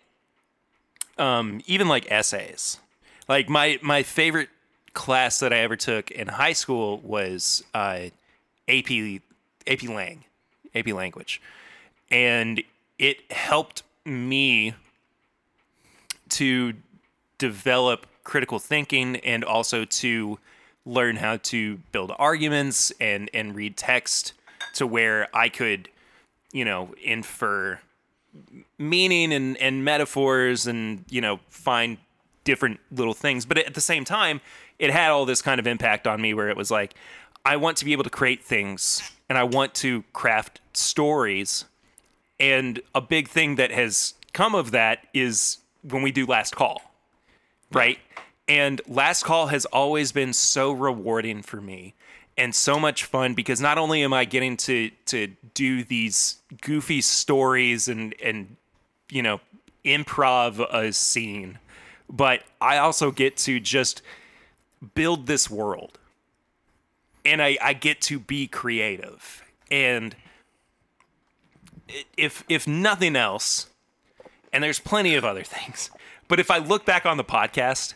um 1.17 1.61
even 1.67 1.87
like 1.87 2.11
essays. 2.11 2.79
Like 3.27 3.47
my 3.47 3.79
my 3.81 4.03
favorite 4.03 4.49
class 4.93 5.39
that 5.39 5.53
I 5.53 5.57
ever 5.59 5.75
took 5.75 6.09
in 6.09 6.27
high 6.27 6.53
school 6.53 6.97
was 6.99 7.63
uh 7.75 8.09
AP 8.67 9.21
AP 9.67 9.83
Lang, 9.83 10.23
AP 10.73 10.87
language 10.87 11.41
and 12.11 12.63
it 12.97 13.31
helped 13.31 13.83
me 14.05 14.73
to 16.29 16.73
develop 17.39 18.05
critical 18.23 18.59
thinking 18.59 19.15
and 19.17 19.43
also 19.43 19.85
to 19.85 20.37
learn 20.85 21.15
how 21.15 21.37
to 21.37 21.77
build 21.91 22.13
arguments 22.19 22.91
and 22.99 23.29
and 23.33 23.55
read 23.55 23.75
text 23.75 24.33
to 24.75 24.85
where 24.85 25.27
I 25.35 25.49
could 25.49 25.89
you 26.51 26.63
know 26.63 26.93
infer 27.03 27.79
meaning 28.77 29.33
and 29.33 29.57
and 29.57 29.83
metaphors 29.83 30.67
and 30.67 31.03
you 31.09 31.21
know 31.21 31.39
find 31.49 31.97
different 32.43 32.79
little 32.91 33.13
things. 33.13 33.45
But 33.45 33.57
at 33.57 33.73
the 33.73 33.81
same 33.81 34.05
time 34.05 34.41
it 34.77 34.91
had 34.91 35.09
all 35.09 35.25
this 35.25 35.41
kind 35.41 35.59
of 35.59 35.65
impact 35.65 36.05
on 36.05 36.21
me 36.21 36.33
where 36.33 36.49
it 36.49 36.57
was 36.57 36.69
like 36.69 36.93
I 37.45 37.57
want 37.57 37.77
to 37.77 37.85
be 37.85 37.93
able 37.93 38.03
to 38.03 38.09
create 38.09 38.43
things 38.43 39.01
and 39.27 39.37
I 39.37 39.43
want 39.43 39.73
to 39.75 40.03
craft 40.13 40.61
stories. 40.73 41.65
And 42.39 42.79
a 42.93 43.01
big 43.01 43.27
thing 43.27 43.55
that 43.55 43.71
has 43.71 44.13
come 44.33 44.55
of 44.55 44.71
that 44.71 45.07
is 45.13 45.57
when 45.81 46.01
we 46.01 46.11
do 46.11 46.25
last 46.25 46.55
call 46.55 46.88
right? 47.71 47.99
And 48.47 48.81
last 48.87 49.23
call 49.23 49.47
has 49.47 49.65
always 49.65 50.11
been 50.11 50.33
so 50.33 50.71
rewarding 50.71 51.41
for 51.41 51.61
me 51.61 51.93
and 52.37 52.55
so 52.55 52.79
much 52.79 53.03
fun 53.03 53.33
because 53.33 53.59
not 53.59 53.77
only 53.77 54.01
am 54.01 54.13
i 54.13 54.23
getting 54.23 54.55
to 54.55 54.89
to 55.05 55.27
do 55.53 55.83
these 55.83 56.37
goofy 56.61 57.01
stories 57.01 57.89
and 57.89 58.15
and 58.23 58.55
you 59.09 59.21
know 59.21 59.41
improv 59.83 60.65
a 60.73 60.93
scene 60.93 61.59
but 62.09 62.41
i 62.61 62.77
also 62.77 63.11
get 63.11 63.35
to 63.35 63.59
just 63.59 64.01
build 64.93 65.27
this 65.27 65.49
world. 65.49 65.97
And 67.25 67.41
i 67.41 67.57
i 67.61 67.73
get 67.73 68.01
to 68.01 68.19
be 68.19 68.47
creative. 68.47 69.43
And 69.69 70.15
if 72.17 72.43
if 72.47 72.67
nothing 72.67 73.15
else, 73.15 73.67
and 74.53 74.63
there's 74.63 74.79
plenty 74.79 75.15
of 75.15 75.25
other 75.25 75.43
things, 75.55 75.91
but 76.29 76.39
if 76.39 76.49
I 76.49 76.59
look 76.59 76.85
back 76.85 77.05
on 77.05 77.17
the 77.17 77.25
podcast 77.25 77.95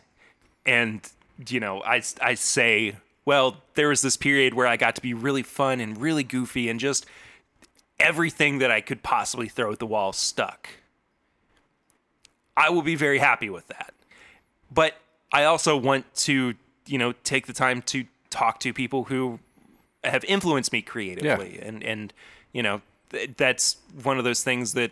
and 0.65 0.99
you 1.47 1.61
know 1.61 1.81
I 1.83 2.01
I 2.19 2.33
say, 2.33 2.97
well, 3.23 3.57
there 3.75 3.87
was 3.87 4.01
this 4.01 4.17
period 4.17 4.53
where 4.53 4.67
I 4.67 4.75
got 4.75 4.95
to 4.95 5.01
be 5.01 5.13
really 5.13 5.43
fun 5.43 5.79
and 5.79 5.97
really 6.01 6.23
goofy 6.23 6.67
and 6.67 6.77
just 6.79 7.05
everything 7.99 8.57
that 8.57 8.69
I 8.69 8.81
could 8.81 9.01
possibly 9.01 9.47
throw 9.47 9.71
at 9.71 9.79
the 9.79 9.85
wall 9.85 10.11
stuck. 10.11 10.67
I 12.57 12.69
will 12.69 12.81
be 12.81 12.95
very 12.95 13.19
happy 13.19 13.49
with 13.49 13.67
that. 13.69 13.93
But 14.71 14.95
I 15.31 15.45
also 15.45 15.77
want 15.77 16.13
to, 16.15 16.55
you 16.85 16.97
know, 16.97 17.13
take 17.23 17.47
the 17.47 17.53
time 17.53 17.81
to 17.83 18.05
talk 18.29 18.59
to 18.59 18.73
people 18.73 19.05
who 19.05 19.39
have 20.03 20.23
influenced 20.25 20.73
me 20.73 20.81
creatively 20.81 21.59
and 21.61 21.83
and 21.83 22.13
you 22.51 22.61
know 22.61 22.81
th- 23.11 23.31
that's 23.37 23.77
one 24.01 24.17
of 24.17 24.23
those 24.23 24.43
things 24.43 24.73
that 24.73 24.91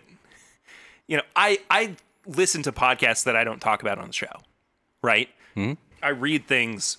you 1.08 1.18
know 1.18 1.24
I 1.36 1.60
I 1.70 1.96
listen 2.26 2.64
to 2.64 2.72
podcasts 2.72 3.24
that 3.24 3.36
I 3.36 3.44
don't 3.44 3.60
talk 3.60 3.82
about 3.82 3.98
on 3.98 4.08
the 4.08 4.14
show 4.14 4.42
right? 5.02 5.30
Hmm? 5.56 5.74
I 6.02 6.10
read 6.10 6.48
things 6.48 6.98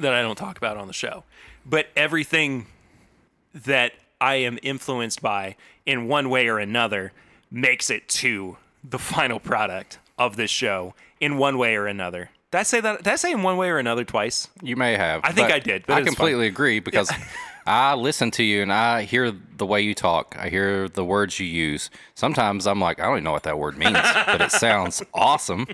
that 0.00 0.12
I 0.12 0.22
don't 0.22 0.36
talk 0.36 0.56
about 0.56 0.76
on 0.76 0.86
the 0.86 0.92
show. 0.92 1.24
But 1.66 1.88
everything 1.96 2.66
that 3.54 3.92
I 4.20 4.36
am 4.36 4.58
influenced 4.62 5.20
by 5.22 5.56
in 5.86 6.08
one 6.08 6.30
way 6.30 6.48
or 6.48 6.58
another 6.58 7.12
makes 7.50 7.90
it 7.90 8.08
to 8.08 8.56
the 8.82 8.98
final 8.98 9.40
product 9.40 9.98
of 10.18 10.36
this 10.36 10.50
show 10.50 10.94
in 11.20 11.36
one 11.36 11.58
way 11.58 11.76
or 11.76 11.86
another. 11.86 12.30
Did 12.50 12.58
I 12.58 12.62
say 12.62 12.80
that? 12.80 13.02
Did 13.02 13.12
I 13.12 13.16
say 13.16 13.32
in 13.32 13.42
one 13.42 13.58
way 13.58 13.68
or 13.68 13.78
another 13.78 14.04
twice? 14.04 14.48
You 14.62 14.74
may 14.74 14.96
have. 14.96 15.20
I 15.22 15.32
think 15.32 15.50
I 15.50 15.58
did, 15.58 15.84
I 15.86 15.96
fine. 15.96 16.06
completely 16.06 16.46
agree 16.46 16.80
because 16.80 17.10
I 17.68 17.94
listen 17.94 18.30
to 18.32 18.42
you 18.42 18.62
and 18.62 18.72
I 18.72 19.02
hear 19.02 19.30
the 19.30 19.66
way 19.66 19.82
you 19.82 19.94
talk. 19.94 20.36
I 20.38 20.48
hear 20.48 20.88
the 20.88 21.04
words 21.04 21.38
you 21.38 21.46
use. 21.46 21.90
Sometimes 22.14 22.66
I'm 22.66 22.80
like, 22.80 22.98
I 22.98 23.04
don't 23.04 23.14
even 23.14 23.24
know 23.24 23.32
what 23.32 23.42
that 23.42 23.58
word 23.58 23.76
means, 23.76 23.92
but 23.92 24.40
it 24.40 24.50
sounds 24.52 25.02
awesome. 25.14 25.66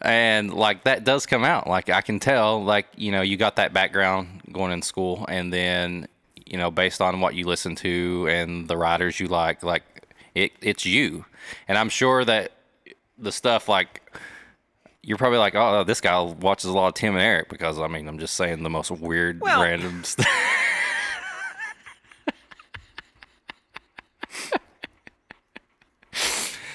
And 0.00 0.52
like 0.52 0.84
that 0.84 1.04
does 1.04 1.24
come 1.26 1.44
out. 1.44 1.66
Like 1.66 1.88
I 1.88 2.00
can 2.02 2.20
tell, 2.20 2.62
like, 2.62 2.86
you 2.96 3.10
know, 3.10 3.22
you 3.22 3.36
got 3.36 3.56
that 3.56 3.72
background 3.72 4.42
going 4.52 4.72
in 4.72 4.82
school 4.82 5.24
and 5.28 5.52
then 5.52 6.08
you 6.44 6.58
know, 6.58 6.70
based 6.70 7.00
on 7.00 7.20
what 7.20 7.34
you 7.34 7.46
listen 7.46 7.74
to 7.76 8.26
and 8.28 8.68
the 8.68 8.76
writers 8.76 9.18
you 9.18 9.26
like. 9.26 9.62
Like 9.62 9.84
it, 10.34 10.52
it's 10.60 10.84
you, 10.84 11.24
and 11.66 11.78
I'm 11.78 11.88
sure 11.88 12.24
that 12.26 12.52
the 13.16 13.32
stuff 13.32 13.68
like 13.70 14.02
you're 15.02 15.16
probably 15.16 15.38
like, 15.38 15.54
oh, 15.54 15.82
this 15.84 16.02
guy 16.02 16.20
watches 16.20 16.66
a 16.66 16.72
lot 16.72 16.88
of 16.88 16.94
Tim 16.94 17.14
and 17.14 17.22
Eric 17.22 17.48
because 17.48 17.78
I 17.78 17.86
mean, 17.88 18.06
I'm 18.06 18.18
just 18.18 18.34
saying 18.34 18.62
the 18.62 18.68
most 18.70 18.90
weird, 18.90 19.40
Well- 19.40 19.62
random 19.62 20.04
stuff. 20.04 20.26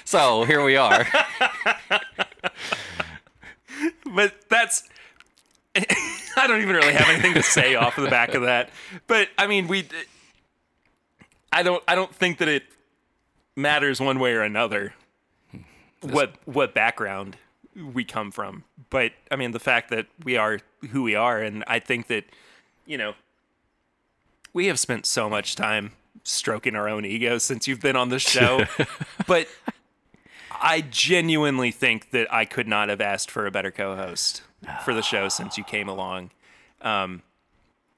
So 0.08 0.46
here 0.46 0.64
we 0.64 0.78
are. 0.78 1.06
but 4.16 4.36
that's 4.48 4.88
I 5.76 6.48
don't 6.48 6.62
even 6.62 6.76
really 6.76 6.94
have 6.94 7.10
anything 7.10 7.34
to 7.34 7.44
say 7.44 7.76
off 7.76 7.98
of 7.98 8.06
the 8.06 8.10
back 8.10 8.34
of 8.34 8.44
that. 8.44 8.70
But 9.08 9.28
I 9.38 9.48
mean, 9.48 9.68
we 9.68 9.86
I 11.52 11.62
don't 11.62 11.84
I 11.90 11.96
don't 11.96 12.16
think 12.16 12.38
that 12.38 12.48
it 12.48 12.64
matters 13.58 14.00
one 14.00 14.18
way 14.22 14.32
or 14.34 14.44
another 14.44 14.94
hmm. 15.52 15.60
what 16.02 16.36
what 16.46 16.74
background 16.74 17.36
we 17.76 18.06
come 18.06 18.32
from. 18.32 18.64
But 18.90 19.12
I 19.30 19.36
mean, 19.36 19.52
the 19.52 19.60
fact 19.60 19.90
that 19.90 20.06
we 20.24 20.38
are 20.38 20.60
who 20.92 21.04
we 21.04 21.16
are 21.16 21.42
and 21.42 21.66
I 21.68 21.80
think 21.80 22.08
that 22.08 22.24
you 22.86 22.98
know 22.98 23.14
we 24.54 24.68
have 24.68 24.80
spent 24.80 25.06
so 25.06 25.30
much 25.30 25.58
time 25.58 25.92
stroking 26.24 26.76
our 26.76 26.88
own 26.88 27.06
egos 27.06 27.44
since 27.44 27.68
you've 27.68 27.82
been 27.82 27.98
on 27.98 28.08
the 28.08 28.20
show. 28.20 28.66
but 29.28 29.48
I 30.62 30.82
genuinely 30.82 31.72
think 31.72 32.12
that 32.12 32.32
I 32.34 32.46
could 32.46 32.68
not 32.68 32.90
have 32.90 33.02
asked 33.02 33.32
for 33.32 33.46
a 33.46 33.52
better 33.52 33.72
co-host 33.72 34.42
for 34.84 34.94
the 34.94 35.02
show 35.02 35.30
since 35.30 35.58
you 35.58 35.64
came 35.64 35.88
along. 35.88 36.32
Um, 36.82 37.22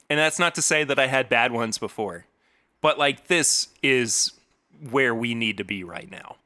and 0.10 0.20
that's 0.20 0.40
not 0.40 0.56
to 0.56 0.62
say 0.62 0.84
that 0.84 1.00
I 1.00 1.08
had 1.08 1.30
bad 1.30 1.52
ones 1.52 1.78
before, 1.78 2.26
but 2.82 2.98
like 2.98 3.28
this 3.28 3.70
is 3.84 4.34
where 4.90 5.14
we 5.14 5.36
need 5.36 5.58
to 5.58 5.64
be 5.64 5.84
right 5.84 6.10
now. 6.10 6.38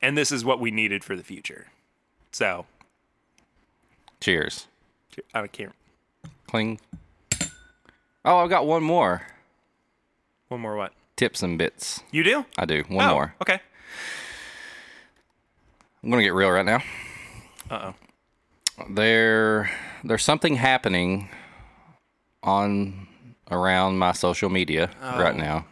And 0.00 0.16
this 0.16 0.32
is 0.32 0.44
what 0.44 0.60
we 0.60 0.70
needed 0.70 1.04
for 1.04 1.16
the 1.16 1.22
future. 1.22 1.68
So 2.32 2.66
Cheers. 4.20 4.66
I 5.34 5.46
can't. 5.46 5.74
Cling. 6.46 6.80
Oh, 8.24 8.38
I've 8.38 8.50
got 8.50 8.66
one 8.66 8.82
more. 8.82 9.26
One 10.48 10.60
more 10.60 10.76
what? 10.76 10.92
Tips 11.16 11.42
and 11.42 11.58
bits. 11.58 12.02
You 12.12 12.22
do? 12.22 12.46
I 12.56 12.64
do. 12.64 12.84
One 12.88 13.08
oh, 13.08 13.14
more. 13.14 13.34
Okay. 13.42 13.60
I'm 16.02 16.10
gonna 16.10 16.22
get 16.22 16.34
real 16.34 16.50
right 16.50 16.64
now. 16.66 16.82
Uh 17.70 17.92
oh. 18.78 18.84
There, 18.90 19.70
there's 20.02 20.22
something 20.24 20.56
happening 20.56 21.28
on 22.42 23.06
around 23.50 23.98
my 23.98 24.12
social 24.12 24.48
media 24.50 24.90
right 25.00 25.34
Oh. 25.34 25.38
now. 25.38 25.66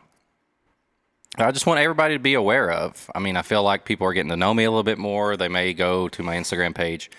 I 1.39 1.51
just 1.53 1.67
want 1.67 1.81
everybody 1.81 2.15
to 2.15 2.19
be 2.21 2.35
aware 2.35 2.71
of. 2.71 3.11
I 3.15 3.19
mean, 3.21 3.37
I 3.37 3.43
feel 3.43 3.63
like 3.63 3.85
people 3.85 4.07
are 4.07 4.13
getting 4.13 4.31
to 4.31 4.37
know 4.37 4.53
me 4.53 4.65
a 4.65 4.71
little 4.71 4.83
bit 4.83 4.99
more. 4.99 5.37
They 5.37 5.49
may 5.49 5.73
go 5.73 6.09
to 6.09 6.23
my 6.23 6.37
Instagram 6.37 6.75
page. 6.75 7.11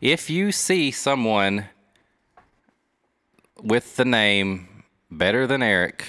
If 0.00 0.30
you 0.30 0.52
see 0.52 0.90
someone 0.90 1.66
with 3.60 3.96
the 3.96 4.04
name 4.04 4.84
Better 5.10 5.46
Than 5.46 5.62
Eric 5.62 6.04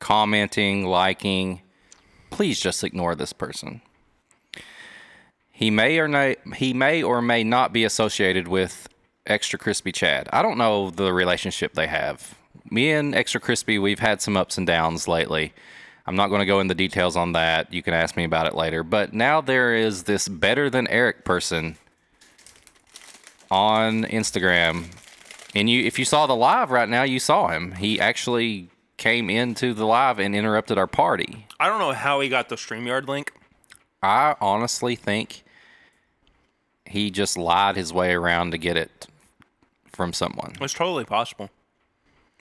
commenting, 0.00 0.86
liking, 0.86 1.60
please 2.30 2.58
just 2.58 2.82
ignore 2.82 3.14
this 3.14 3.32
person. 3.34 3.82
He 5.60 5.70
may 5.70 5.98
or 5.98 6.08
not, 6.08 6.38
he 6.56 6.72
may 6.72 7.02
or 7.02 7.20
may 7.20 7.44
not 7.44 7.70
be 7.70 7.84
associated 7.84 8.48
with 8.48 8.88
Extra 9.26 9.58
Crispy 9.58 9.92
Chad. 9.92 10.26
I 10.32 10.40
don't 10.40 10.56
know 10.56 10.88
the 10.88 11.12
relationship 11.12 11.74
they 11.74 11.86
have. 11.86 12.34
Me 12.70 12.90
and 12.90 13.14
Extra 13.14 13.42
Crispy, 13.42 13.78
we've 13.78 13.98
had 13.98 14.22
some 14.22 14.38
ups 14.38 14.56
and 14.56 14.66
downs 14.66 15.06
lately. 15.06 15.52
I'm 16.06 16.16
not 16.16 16.28
going 16.28 16.38
to 16.38 16.46
go 16.46 16.60
into 16.60 16.74
details 16.74 17.14
on 17.14 17.32
that. 17.32 17.74
You 17.74 17.82
can 17.82 17.92
ask 17.92 18.16
me 18.16 18.24
about 18.24 18.46
it 18.46 18.54
later. 18.54 18.82
But 18.82 19.12
now 19.12 19.42
there 19.42 19.74
is 19.74 20.04
this 20.04 20.28
better 20.28 20.70
than 20.70 20.88
Eric 20.88 21.26
person 21.26 21.76
on 23.50 24.04
Instagram. 24.04 24.86
And 25.54 25.68
you 25.68 25.84
if 25.84 25.98
you 25.98 26.06
saw 26.06 26.26
the 26.26 26.34
live 26.34 26.70
right 26.70 26.88
now, 26.88 27.02
you 27.02 27.18
saw 27.20 27.48
him. 27.48 27.72
He 27.72 28.00
actually 28.00 28.70
came 28.96 29.28
into 29.28 29.74
the 29.74 29.84
live 29.84 30.18
and 30.18 30.34
interrupted 30.34 30.78
our 30.78 30.86
party. 30.86 31.46
I 31.60 31.68
don't 31.68 31.80
know 31.80 31.92
how 31.92 32.20
he 32.20 32.30
got 32.30 32.48
the 32.48 32.56
StreamYard 32.56 33.08
link. 33.08 33.34
I 34.02 34.36
honestly 34.40 34.96
think 34.96 35.42
he 36.90 37.10
just 37.10 37.38
lied 37.38 37.76
his 37.76 37.92
way 37.92 38.12
around 38.12 38.50
to 38.50 38.58
get 38.58 38.76
it 38.76 39.06
from 39.86 40.12
someone. 40.12 40.54
It's 40.60 40.74
totally 40.74 41.04
possible. 41.04 41.50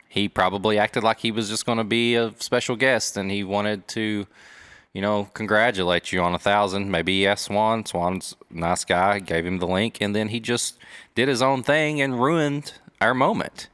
He 0.08 0.28
probably 0.28 0.80
acted 0.80 1.04
like 1.04 1.20
he 1.20 1.32
was 1.32 1.50
just 1.50 1.66
going 1.66 1.78
to 1.78 1.84
be 1.84 2.16
a 2.16 2.34
special 2.40 2.76
guest 2.76 3.16
and 3.16 3.30
he 3.30 3.44
wanted 3.44 3.88
to, 3.90 4.26
you 4.94 5.02
know, 5.02 5.30
congratulate 5.36 6.12
you 6.12 6.22
on 6.22 6.34
a 6.34 6.40
thousand. 6.40 6.90
Maybe 6.90 7.20
he 7.20 7.28
asked 7.28 7.46
Swan. 7.46 7.86
Swan's 7.86 8.36
a 8.54 8.60
nice 8.60 8.84
guy, 8.86 9.20
gave 9.20 9.46
him 9.46 9.60
the 9.60 9.68
link, 9.68 9.98
and 10.02 10.16
then 10.16 10.30
he 10.30 10.40
just 10.40 10.78
did 11.14 11.28
his 11.28 11.42
own 11.44 11.62
thing 11.62 12.02
and 12.02 12.20
ruined 12.22 12.74
our 13.00 13.14
moment. 13.14 13.68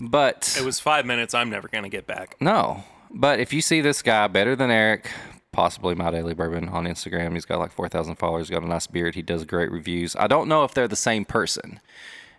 But 0.00 0.56
It 0.58 0.64
was 0.64 0.80
five 0.80 1.04
minutes. 1.04 1.34
I'm 1.34 1.50
never 1.50 1.68
gonna 1.68 1.88
get 1.88 2.06
back. 2.06 2.36
no. 2.40 2.84
But 3.12 3.40
if 3.40 3.52
you 3.52 3.60
see 3.60 3.80
this 3.80 4.02
guy 4.02 4.28
better 4.28 4.54
than 4.54 4.70
Eric, 4.70 5.10
possibly 5.52 5.94
my 5.94 6.10
daily 6.10 6.34
bourbon 6.34 6.68
on 6.68 6.84
Instagram, 6.84 7.34
he's 7.34 7.44
got 7.44 7.58
like 7.58 7.72
4,000 7.72 8.16
followers, 8.16 8.50
got 8.50 8.62
a 8.62 8.68
nice 8.68 8.86
beard. 8.86 9.14
He 9.14 9.22
does 9.22 9.44
great 9.44 9.70
reviews. 9.70 10.16
I 10.16 10.26
don't 10.26 10.48
know 10.48 10.64
if 10.64 10.74
they're 10.74 10.88
the 10.88 10.96
same 10.96 11.24
person. 11.24 11.80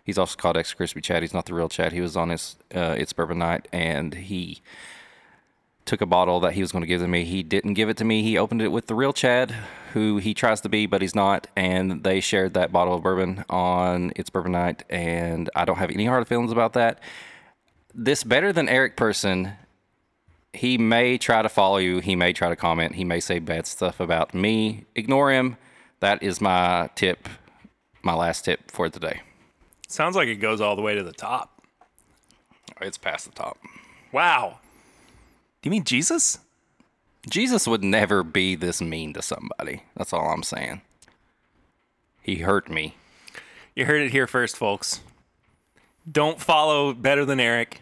He's 0.03 0.17
also 0.17 0.35
called 0.35 0.57
Extra 0.57 0.77
Crispy 0.77 1.01
Chad. 1.01 1.21
He's 1.21 1.33
not 1.33 1.45
the 1.45 1.53
real 1.53 1.69
Chad. 1.69 1.93
He 1.93 2.01
was 2.01 2.17
on 2.17 2.29
his 2.29 2.55
uh, 2.73 2.95
It's 2.97 3.13
Bourbon 3.13 3.39
Night 3.39 3.67
and 3.71 4.13
he 4.13 4.61
took 5.85 6.01
a 6.01 6.05
bottle 6.05 6.39
that 6.39 6.53
he 6.53 6.61
was 6.61 6.71
going 6.71 6.81
to 6.81 6.87
give 6.87 7.01
to 7.01 7.07
me. 7.07 7.25
He 7.25 7.43
didn't 7.43 7.73
give 7.73 7.89
it 7.89 7.97
to 7.97 8.05
me. 8.05 8.23
He 8.23 8.37
opened 8.37 8.61
it 8.61 8.69
with 8.69 8.87
the 8.87 8.95
real 8.95 9.13
Chad, 9.13 9.51
who 9.93 10.17
he 10.17 10.33
tries 10.33 10.61
to 10.61 10.69
be, 10.69 10.85
but 10.85 11.01
he's 11.01 11.15
not. 11.15 11.47
And 11.55 12.03
they 12.03 12.19
shared 12.19 12.53
that 12.53 12.71
bottle 12.71 12.93
of 12.93 13.03
bourbon 13.03 13.43
on 13.49 14.11
It's 14.15 14.29
Bourbon 14.29 14.53
Night. 14.53 14.83
And 14.89 15.49
I 15.55 15.65
don't 15.65 15.77
have 15.77 15.91
any 15.91 16.05
hard 16.05 16.27
feelings 16.27 16.51
about 16.51 16.73
that. 16.73 16.99
This 17.93 18.23
better 18.23 18.53
than 18.53 18.69
Eric 18.69 18.95
person 18.95 19.53
he 20.53 20.77
may 20.77 21.17
try 21.17 21.41
to 21.41 21.49
follow 21.49 21.77
you. 21.77 21.99
He 21.99 22.15
may 22.15 22.33
try 22.33 22.49
to 22.49 22.55
comment. 22.55 22.95
He 22.95 23.03
may 23.03 23.19
say 23.19 23.39
bad 23.39 23.67
stuff 23.67 23.99
about 23.99 24.33
me. 24.33 24.85
Ignore 24.95 25.31
him. 25.31 25.57
That 25.99 26.21
is 26.23 26.41
my 26.41 26.89
tip, 26.95 27.29
my 28.01 28.13
last 28.13 28.45
tip 28.45 28.71
for 28.71 28.89
today. 28.89 29.21
Sounds 29.87 30.15
like 30.15 30.27
it 30.27 30.37
goes 30.37 30.61
all 30.61 30.75
the 30.75 30.81
way 30.81 30.95
to 30.95 31.03
the 31.03 31.11
top. 31.11 31.61
It's 32.81 32.97
past 32.97 33.25
the 33.25 33.31
top. 33.31 33.57
Wow. 34.11 34.59
Do 35.61 35.67
you 35.67 35.71
mean 35.71 35.83
Jesus? 35.83 36.39
Jesus 37.29 37.67
would 37.67 37.83
never 37.83 38.23
be 38.23 38.55
this 38.55 38.81
mean 38.81 39.13
to 39.13 39.21
somebody. 39.21 39.83
That's 39.95 40.11
all 40.11 40.29
I'm 40.29 40.43
saying. 40.43 40.81
He 42.21 42.37
hurt 42.37 42.69
me. 42.69 42.95
You 43.75 43.85
heard 43.85 44.01
it 44.01 44.11
here 44.11 44.27
first, 44.27 44.57
folks. 44.57 45.01
Don't 46.11 46.41
follow 46.41 46.93
Better 46.93 47.25
Than 47.25 47.39
Eric. 47.39 47.81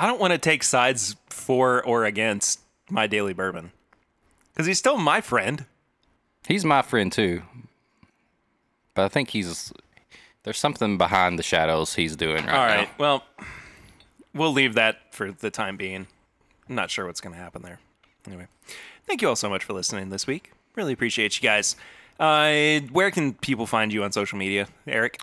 I 0.00 0.06
don't 0.06 0.18
want 0.18 0.32
to 0.32 0.38
take 0.38 0.62
sides 0.62 1.14
for 1.28 1.84
or 1.84 2.06
against 2.06 2.60
my 2.88 3.06
daily 3.06 3.34
bourbon 3.34 3.70
because 4.50 4.66
he's 4.66 4.78
still 4.78 4.96
my 4.96 5.20
friend. 5.20 5.66
He's 6.48 6.64
my 6.64 6.80
friend 6.80 7.12
too. 7.12 7.42
But 8.94 9.04
I 9.04 9.08
think 9.08 9.28
he's 9.28 9.74
there's 10.42 10.56
something 10.56 10.96
behind 10.96 11.38
the 11.38 11.42
shadows 11.42 11.96
he's 11.96 12.16
doing 12.16 12.46
right 12.46 12.54
All 12.54 12.66
now. 12.66 12.76
right. 12.76 12.98
Well, 12.98 13.24
we'll 14.32 14.54
leave 14.54 14.72
that 14.72 14.96
for 15.10 15.32
the 15.32 15.50
time 15.50 15.76
being. 15.76 16.06
I'm 16.66 16.74
not 16.74 16.90
sure 16.90 17.04
what's 17.04 17.20
going 17.20 17.34
to 17.34 17.40
happen 17.40 17.60
there. 17.60 17.78
Anyway, 18.26 18.46
thank 19.06 19.20
you 19.20 19.28
all 19.28 19.36
so 19.36 19.50
much 19.50 19.64
for 19.64 19.74
listening 19.74 20.08
this 20.08 20.26
week. 20.26 20.52
Really 20.76 20.94
appreciate 20.94 21.36
you 21.36 21.46
guys. 21.46 21.76
Uh, 22.18 22.80
where 22.90 23.10
can 23.10 23.34
people 23.34 23.66
find 23.66 23.92
you 23.92 24.02
on 24.02 24.12
social 24.12 24.38
media, 24.38 24.66
Eric? 24.86 25.20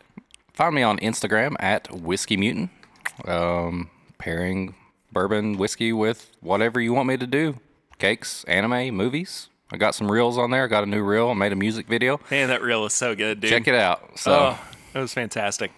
Find 0.54 0.76
me 0.76 0.84
on 0.84 1.00
Instagram 1.00 1.56
at 1.60 1.92
Whiskey 1.92 2.38
Mutant. 2.38 2.70
Um, 3.26 3.90
pairing 4.28 4.76
bourbon 5.14 5.58
whiskey 5.58 5.94
with 5.94 6.36
whatever 6.42 6.82
you 6.82 6.92
want 6.92 7.08
me 7.08 7.16
to 7.16 7.26
do. 7.26 7.56
Cakes, 7.98 8.44
anime, 8.44 8.94
movies. 8.94 9.48
I 9.72 9.78
got 9.78 9.96
some 9.96 10.12
reels 10.12 10.38
on 10.38 10.52
there. 10.52 10.66
I 10.66 10.68
got 10.68 10.84
a 10.84 10.86
new 10.86 11.02
reel. 11.02 11.30
I 11.30 11.34
made 11.34 11.54
a 11.54 11.56
music 11.56 11.88
video. 11.88 12.20
Man, 12.30 12.50
that 12.50 12.62
reel 12.62 12.86
is 12.86 12.92
so 12.92 13.16
good, 13.16 13.40
dude. 13.40 13.50
Check 13.50 13.70
it 13.70 13.76
out. 13.76 14.20
So 14.20 14.34
Oh, 14.34 14.60
that 14.92 15.00
was 15.00 15.14
fantastic. 15.14 15.72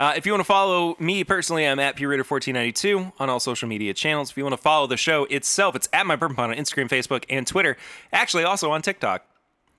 Uh, 0.00 0.14
if 0.16 0.26
you 0.26 0.32
want 0.32 0.40
to 0.40 0.44
follow 0.44 0.96
me 0.98 1.22
personally, 1.22 1.64
I'm 1.64 1.78
at 1.78 1.96
PerryRitter1492 1.96 3.12
on 3.20 3.30
all 3.30 3.38
social 3.38 3.68
media 3.68 3.94
channels. 3.94 4.32
If 4.32 4.36
you 4.36 4.42
want 4.42 4.54
to 4.54 4.62
follow 4.62 4.88
the 4.88 4.96
show 4.96 5.26
itself, 5.26 5.76
it's 5.76 5.88
at 5.92 6.04
my 6.04 6.16
Bourbon 6.16 6.34
Pod 6.34 6.50
on 6.50 6.56
Instagram, 6.56 6.88
Facebook, 6.88 7.24
and 7.30 7.46
Twitter. 7.46 7.76
Actually, 8.12 8.42
also 8.42 8.72
on 8.72 8.82
TikTok. 8.82 9.24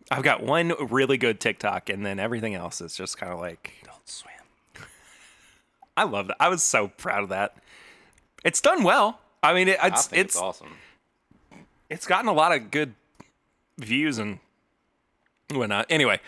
I've 0.10 0.24
got 0.24 0.41
one 0.41 0.72
really 0.90 1.18
good 1.18 1.41
TikTok, 1.41 1.90
and 1.90 2.06
then 2.06 2.20
everything 2.20 2.56
else 2.56 2.80
is 2.80 2.95
just 2.95 3.18
kind 3.18 3.34
of 3.34 3.40
like. 3.41 3.74
Don't 3.84 4.08
swim. 4.08 4.34
I 5.98 6.06
love 6.06 6.28
that. 6.28 6.38
I 6.40 6.48
was 6.48 6.64
so 6.64 6.88
proud 6.88 7.24
of 7.24 7.30
that. 7.30 7.58
It's 8.44 8.61
done 8.61 8.84
well. 8.84 9.20
I 9.41 9.53
mean, 9.53 9.68
it, 9.68 9.84
I 9.84 9.88
it's 9.88 10.07
think 10.07 10.22
it's 10.22 10.36
it's 10.36 10.41
awesome. 10.41 10.78
it's 11.90 12.06
gotten 12.06 12.30
a 12.30 12.34
lot 12.34 12.53
of 12.53 12.72
good 12.72 12.94
views 13.78 14.18
and 14.18 14.40
whatnot. 15.52 15.86
Anyway, 15.90 16.20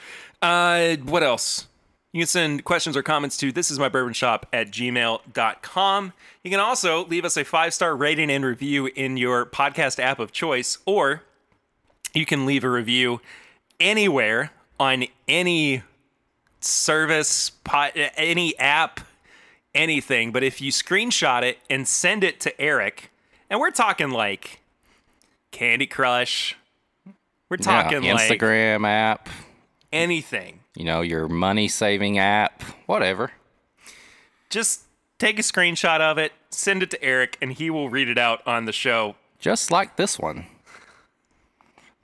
uh, 0.42 0.96
what 0.98 1.24
else? 1.24 1.68
You 2.12 2.22
can 2.22 2.28
send 2.28 2.64
questions 2.64 2.96
or 2.96 3.04
comments 3.04 3.36
to 3.38 3.52
this 3.52 3.70
is 3.70 3.78
my 3.78 3.90
bourbon 3.90 4.14
shop 4.14 4.46
at 4.54 4.72
gmail.com. 4.72 6.14
You 6.44 6.52
can 6.52 6.60
also 6.62 7.06
leave 7.08 7.26
us 7.26 7.36
a 7.36 7.44
five 7.44 7.74
star 7.74 7.96
rating 7.96 8.30
and 8.30 8.46
review 8.46 8.86
in 8.86 9.18
your 9.18 9.46
podcast 9.46 10.00
app 10.00 10.20
of 10.20 10.32
choice, 10.32 10.78
or 10.86 11.24
you 12.14 12.26
can 12.26 12.46
leave 12.46 12.64
a 12.64 12.70
review 12.70 13.20
anywhere 13.82 14.52
on 14.80 15.06
any 15.28 15.84
service, 16.62 17.50
po- 17.66 17.92
any 18.16 18.58
app, 18.60 19.02
anything. 19.76 20.32
But 20.32 20.44
if 20.44 20.62
you 20.62 20.72
screenshot 20.72 21.44
it 21.44 21.60
and 21.70 21.88
send 21.88 22.24
it 22.24 22.40
to 22.42 22.60
Eric, 22.60 23.12
and 23.50 23.60
we're 23.60 23.72
talking 23.72 24.10
like 24.10 24.62
Candy 25.52 25.86
Crush, 25.86 26.58
we're 27.50 27.58
talking 27.58 28.04
yeah, 28.04 28.14
like 28.14 28.32
Instagram 28.32 28.88
app, 28.88 29.30
anything. 29.94 30.62
you 30.76 30.86
know, 30.86 31.02
your 31.02 31.28
money 31.28 31.68
saving 31.68 32.18
app, 32.18 32.64
whatever. 32.88 33.32
Just 34.50 34.84
take 35.20 35.38
a 35.38 35.44
screenshot 35.44 36.00
of 36.00 36.18
it, 36.18 36.32
send 36.50 36.82
it 36.82 36.90
to 36.92 37.04
Eric, 37.04 37.38
and 37.42 37.54
he 37.54 37.70
will 37.70 37.90
read 37.90 38.10
it 38.10 38.18
out 38.18 38.42
on 38.48 38.66
the 38.66 38.72
show. 38.72 39.16
Just 39.40 39.70
like 39.70 39.96
this 39.96 40.18
one. 40.18 40.46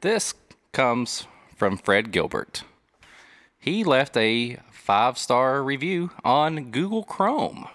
This 0.01 0.33
comes 0.73 1.25
from 1.55 1.77
Fred 1.77 2.11
Gilbert. 2.11 2.63
He 3.59 3.83
left 3.83 4.17
a 4.17 4.57
five 4.91 5.17
star 5.17 5.63
review 5.63 6.11
on 6.25 6.69
Google 6.69 7.05
Chrome. 7.05 7.65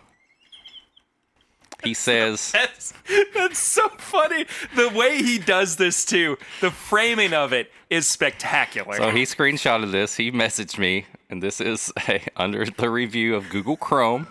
He 1.83 1.95
says, 1.95 2.53
That's, 2.53 2.93
that's 3.35 3.59
so 3.59 3.89
funny. 3.97 4.45
The 4.75 4.91
way 4.91 5.23
he 5.23 5.39
does 5.39 5.77
this 5.77 6.05
too, 6.05 6.37
the 6.61 6.71
framing 6.71 7.33
of 7.33 7.55
it 7.55 7.73
is 7.89 8.07
spectacular. 8.07 8.99
so 8.99 9.09
he 9.13 9.23
screenshotted 9.23 9.93
this. 9.93 10.17
He 10.17 10.31
messaged 10.31 10.79
me, 10.79 11.07
and 11.31 11.43
this 11.43 11.59
is 11.59 11.91
a, 12.09 12.21
under 12.37 12.67
the 12.67 12.91
review 12.91 13.35
of 13.35 13.49
Google 13.49 13.79
Chrome. 13.79 14.27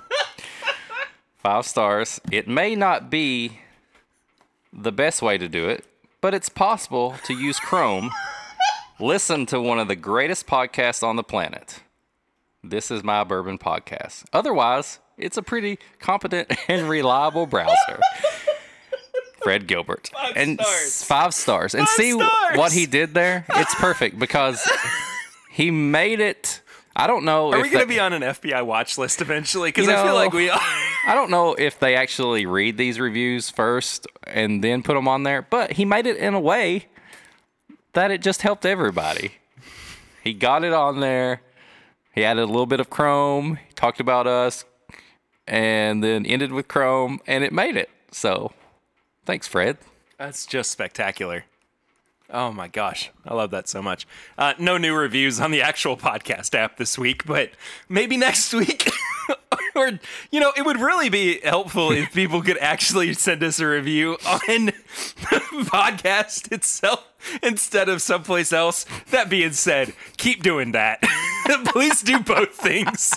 Five 1.37 1.65
stars. 1.65 2.21
It 2.31 2.47
may 2.47 2.75
not 2.75 3.09
be 3.09 3.61
the 4.71 4.91
best 4.91 5.23
way 5.23 5.39
to 5.39 5.47
do 5.47 5.67
it, 5.69 5.85
but 6.21 6.35
it's 6.35 6.49
possible 6.49 7.15
to 7.23 7.33
use 7.33 7.59
Chrome. 7.59 8.11
Listen 8.99 9.47
to 9.47 9.59
one 9.59 9.79
of 9.79 9.87
the 9.87 9.95
greatest 9.95 10.45
podcasts 10.45 11.01
on 11.01 11.15
the 11.15 11.23
planet. 11.23 11.81
This 12.69 12.89
is 12.89 13.03
my 13.03 13.23
bourbon 13.23 13.57
podcast. 13.59 14.23
Otherwise, 14.33 14.99
it's 15.17 15.37
a 15.37 15.43
pretty 15.43 15.77
competent 15.99 16.51
and 16.67 16.89
reliable 16.89 17.45
browser. 17.45 17.99
Fred 19.43 19.67
Gilbert. 19.67 20.09
Five 20.11 20.33
and 20.35 20.59
stars. 20.59 21.03
five 21.03 21.33
stars. 21.35 21.75
And 21.75 21.87
Five 21.87 21.95
see 21.95 22.11
stars. 22.13 22.57
what 22.57 22.71
he 22.71 22.87
did 22.87 23.13
there? 23.13 23.45
It's 23.49 23.75
perfect 23.75 24.17
because 24.17 24.67
he 25.51 25.69
made 25.69 26.19
it. 26.19 26.61
I 26.95 27.05
don't 27.07 27.25
know 27.25 27.53
Are 27.53 27.61
we 27.61 27.69
going 27.69 27.83
to 27.83 27.87
be 27.87 27.99
on 27.99 28.13
an 28.13 28.21
FBI 28.23 28.65
watch 28.65 28.97
list 28.97 29.21
eventually? 29.21 29.69
Because 29.69 29.85
You 29.85 29.93
I 29.93 30.03
feel 30.03 30.15
like 30.15 30.33
we 30.33 30.49
are. 30.49 30.59
I 31.07 31.13
don't 31.13 31.29
know 31.29 31.53
if 31.53 31.77
they 31.77 31.95
actually 31.95 32.45
read 32.47 32.77
these 32.77 32.99
reviews 32.99 33.49
first 33.51 34.07
and 34.23 34.63
then 34.63 34.81
put 34.81 34.95
them 34.95 35.07
on 35.07 35.21
there, 35.23 35.43
but 35.43 35.73
he 35.73 35.85
made 35.85 36.07
it 36.07 36.17
in 36.17 36.33
a 36.33 36.39
way 36.39 36.85
that 37.93 38.09
it 38.09 38.21
just 38.23 38.41
helped 38.41 38.65
everybody. 38.65 39.33
He 40.23 40.33
got 40.33 40.63
it 40.63 40.73
on 40.73 41.01
there. 41.01 41.41
He 42.15 42.23
added 42.23 42.43
a 42.43 42.47
little 42.47 42.65
bit 42.65 42.79
of 42.79 42.89
Chrome, 42.89 43.59
talked 43.75 43.99
about 43.99 44.25
us, 44.25 44.63
and 45.45 46.01
then 46.01 46.25
ended 46.25 46.53
with 46.53 46.69
Chrome, 46.69 47.19
and 47.27 47.43
it 47.43 47.51
made 47.51 47.75
it. 47.75 47.89
So, 48.09 48.53
thanks, 49.25 49.47
Fred. 49.49 49.77
That's 50.17 50.45
just 50.45 50.71
spectacular. 50.71 51.43
Oh 52.29 52.53
my 52.53 52.69
gosh, 52.69 53.11
I 53.25 53.33
love 53.33 53.51
that 53.51 53.67
so 53.67 53.81
much. 53.81 54.07
Uh, 54.37 54.53
no 54.57 54.77
new 54.77 54.95
reviews 54.95 55.41
on 55.41 55.51
the 55.51 55.61
actual 55.61 55.97
podcast 55.97 56.55
app 56.55 56.77
this 56.77 56.97
week, 56.97 57.25
but 57.25 57.51
maybe 57.89 58.15
next 58.15 58.53
week. 58.53 58.89
or, 59.75 59.99
you 60.31 60.39
know, 60.39 60.51
it 60.55 60.65
would 60.65 60.79
really 60.79 61.09
be 61.09 61.39
helpful 61.41 61.91
if 61.91 62.13
people 62.13 62.41
could 62.41 62.57
actually 62.57 63.13
send 63.13 63.43
us 63.43 63.59
a 63.59 63.67
review 63.67 64.13
on 64.25 64.65
the 64.65 65.65
podcast 65.65 66.51
itself 66.51 67.07
instead 67.43 67.89
of 67.89 68.01
someplace 68.01 68.53
else. 68.53 68.85
That 69.11 69.29
being 69.29 69.53
said, 69.53 69.93
keep 70.17 70.43
doing 70.43 70.71
that. 70.71 71.01
Please 71.65 72.01
do 72.01 72.19
both 72.19 72.53
things. 72.53 73.13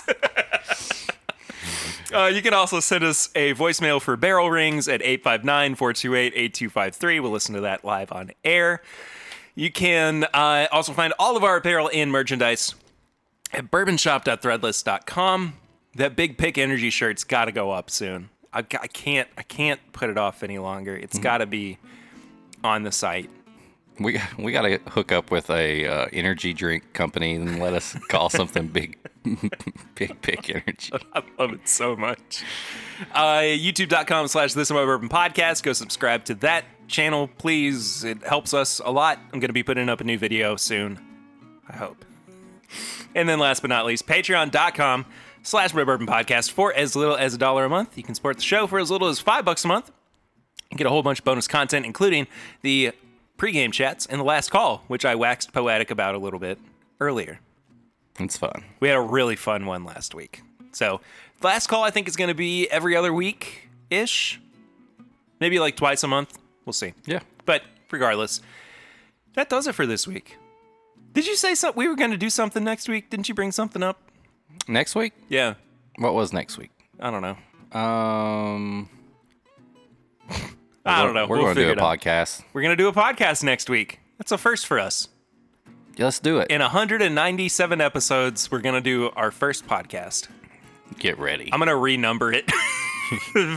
Uh, 2.11 2.25
you 2.25 2.41
can 2.41 2.53
also 2.53 2.79
send 2.79 3.03
us 3.03 3.29
a 3.35 3.53
voicemail 3.53 4.01
for 4.01 4.17
barrel 4.17 4.49
rings 4.49 4.87
at 4.87 5.01
859 5.01 5.75
428 5.75 6.33
8253. 6.33 7.19
We'll 7.19 7.31
listen 7.31 7.53
to 7.55 7.61
that 7.61 7.85
live 7.85 8.11
on 8.11 8.31
air. 8.43 8.81
You 9.53 9.71
can 9.71 10.23
uh, 10.33 10.67
also 10.71 10.93
find 10.93 11.13
all 11.19 11.37
of 11.37 11.43
our 11.43 11.57
apparel 11.57 11.89
and 11.93 12.11
merchandise 12.11 12.73
at 13.53 13.69
bourbonshop.threadless.com. 13.69 15.53
That 15.99 16.15
big 16.15 16.37
pick 16.37 16.57
energy 16.57 16.91
shirt's 16.91 17.25
got 17.25 17.45
to 17.45 17.51
go 17.51 17.71
up 17.71 17.89
soon. 17.89 18.29
I, 18.53 18.59
I 18.59 18.87
can't 18.87 19.27
I 19.37 19.43
can't 19.43 19.81
put 19.91 20.09
it 20.09 20.17
off 20.17 20.43
any 20.43 20.57
longer. 20.57 20.95
It's 20.95 21.19
got 21.19 21.39
to 21.39 21.45
be 21.45 21.77
on 22.63 22.83
the 22.83 22.91
site. 22.93 23.29
We 23.99 24.21
we 24.37 24.53
got 24.53 24.61
to 24.61 24.77
hook 24.91 25.11
up 25.11 25.29
with 25.29 25.49
a 25.49 25.85
uh, 25.85 26.07
energy 26.13 26.53
drink 26.53 26.93
company 26.93 27.35
and 27.35 27.59
let 27.59 27.73
us 27.73 27.97
call 28.07 28.29
something 28.29 28.67
big, 28.69 28.97
big 29.95 30.21
pick 30.21 30.49
energy. 30.49 30.93
I 31.13 31.21
love 31.37 31.51
it 31.51 31.67
so 31.67 31.97
much. 31.97 32.45
Uh, 33.13 33.39
YouTube.com 33.39 34.29
slash 34.29 34.53
This 34.53 34.69
Is 34.69 34.71
My 34.71 34.85
Bourbon 34.85 35.09
Podcast. 35.09 35.63
Go 35.63 35.73
subscribe 35.73 36.23
to 36.25 36.35
that 36.35 36.63
channel, 36.87 37.27
please. 37.27 38.05
It 38.05 38.23
helps 38.23 38.53
us 38.53 38.79
a 38.85 38.89
lot. 38.89 39.19
I'm 39.33 39.41
going 39.41 39.49
to 39.49 39.53
be 39.53 39.63
putting 39.63 39.89
up 39.89 39.99
a 39.99 40.05
new 40.05 40.17
video 40.17 40.55
soon. 40.55 40.97
I 41.67 41.75
hope. 41.75 42.05
And 43.13 43.27
then 43.27 43.37
last 43.37 43.61
but 43.61 43.67
not 43.67 43.85
least, 43.85 44.07
patreon.com 44.07 45.05
slash 45.43 45.73
Red 45.73 45.85
Bourbon 45.85 46.07
Podcast. 46.07 46.51
For 46.51 46.73
as 46.73 46.95
little 46.95 47.15
as 47.15 47.33
a 47.33 47.37
dollar 47.37 47.65
a 47.65 47.69
month, 47.69 47.97
you 47.97 48.03
can 48.03 48.15
support 48.15 48.37
the 48.37 48.43
show 48.43 48.67
for 48.67 48.79
as 48.79 48.91
little 48.91 49.07
as 49.07 49.19
five 49.19 49.45
bucks 49.45 49.65
a 49.65 49.67
month. 49.67 49.91
You 50.71 50.77
get 50.77 50.87
a 50.87 50.89
whole 50.89 51.03
bunch 51.03 51.19
of 51.19 51.25
bonus 51.25 51.47
content, 51.47 51.85
including 51.85 52.27
the 52.61 52.91
pregame 53.37 53.71
chats 53.73 54.05
and 54.05 54.19
the 54.19 54.25
last 54.25 54.51
call, 54.51 54.83
which 54.87 55.05
I 55.05 55.15
waxed 55.15 55.53
poetic 55.53 55.89
about 55.89 56.15
a 56.15 56.19
little 56.19 56.39
bit 56.39 56.59
earlier. 56.99 57.39
It's 58.19 58.37
fun. 58.37 58.63
We 58.79 58.89
had 58.89 58.97
a 58.97 59.01
really 59.01 59.35
fun 59.35 59.65
one 59.65 59.83
last 59.83 60.13
week. 60.13 60.41
So, 60.71 61.01
the 61.39 61.47
last 61.47 61.67
call 61.67 61.83
I 61.83 61.89
think 61.89 62.07
is 62.07 62.15
going 62.15 62.27
to 62.27 62.33
be 62.35 62.69
every 62.69 62.95
other 62.95 63.13
week 63.13 63.69
ish. 63.89 64.39
Maybe 65.39 65.57
like 65.59 65.77
twice 65.77 66.03
a 66.03 66.07
month. 66.07 66.37
We'll 66.65 66.73
see. 66.73 66.93
Yeah. 67.05 67.21
But 67.45 67.63
regardless, 67.91 68.41
that 69.33 69.49
does 69.49 69.67
it 69.67 69.73
for 69.73 69.85
this 69.85 70.05
week. 70.05 70.37
Did 71.13 71.25
you 71.25 71.35
say 71.35 71.55
something? 71.55 71.79
We 71.79 71.87
were 71.87 71.95
going 71.95 72.11
to 72.11 72.17
do 72.17 72.29
something 72.29 72.63
next 72.63 72.87
week. 72.89 73.09
Didn't 73.09 73.29
you 73.29 73.35
bring 73.35 73.51
something 73.51 73.81
up? 73.81 74.08
Next 74.67 74.95
week? 74.95 75.13
Yeah. 75.29 75.55
What 75.97 76.13
was 76.13 76.31
next 76.33 76.57
week? 76.57 76.71
I 76.99 77.11
don't 77.11 77.21
know. 77.21 77.79
Um, 77.79 78.89
I 80.85 81.03
don't 81.03 81.13
know. 81.13 81.27
We're 81.27 81.37
we'll 81.37 81.45
going 81.47 81.55
to 81.55 81.61
do 81.63 81.69
a 81.69 81.71
it 81.73 81.79
out. 81.79 81.99
podcast. 81.99 82.43
We're 82.53 82.61
going 82.61 82.75
to 82.77 82.81
do 82.81 82.87
a 82.87 82.93
podcast 82.93 83.43
next 83.43 83.69
week. 83.69 83.99
That's 84.17 84.31
a 84.31 84.37
first 84.37 84.65
for 84.67 84.79
us. 84.79 85.07
Yeah, 85.97 86.05
let's 86.05 86.19
do 86.19 86.39
it. 86.39 86.49
In 86.49 86.61
197 86.61 87.81
episodes, 87.81 88.49
we're 88.51 88.59
going 88.61 88.75
to 88.75 88.81
do 88.81 89.09
our 89.15 89.31
first 89.31 89.67
podcast. 89.67 90.27
Get 90.97 91.19
ready. 91.19 91.49
I'm 91.51 91.59
going 91.59 91.67
to 91.67 91.73
renumber 91.75 92.33
it 92.33 92.49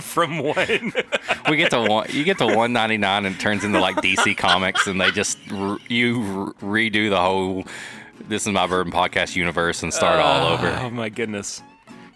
from 0.03 0.39
one. 0.41 0.93
we 1.51 1.57
get 1.57 1.71
to 1.71 1.81
one. 1.83 2.09
You 2.11 2.25
get 2.25 2.39
to 2.39 2.47
199 2.47 3.27
and 3.27 3.35
it 3.37 3.39
turns 3.39 3.65
into 3.65 3.81
like 3.81 3.97
DC 3.97 4.37
Comics, 4.37 4.87
and 4.87 5.01
they 5.01 5.11
just 5.11 5.39
re- 5.51 5.79
you 5.89 6.53
re- 6.61 6.91
redo 6.91 7.11
the 7.11 7.21
whole. 7.21 7.65
This 8.29 8.47
is 8.47 8.53
my 8.53 8.67
bourbon 8.67 8.93
podcast 8.93 9.37
universe 9.37 9.83
and 9.83 9.93
start 9.93 10.21
all 10.21 10.47
ah, 10.47 10.55
over. 10.55 10.79
Oh 10.87 10.91
my 10.91 11.09
goodness. 11.09 11.63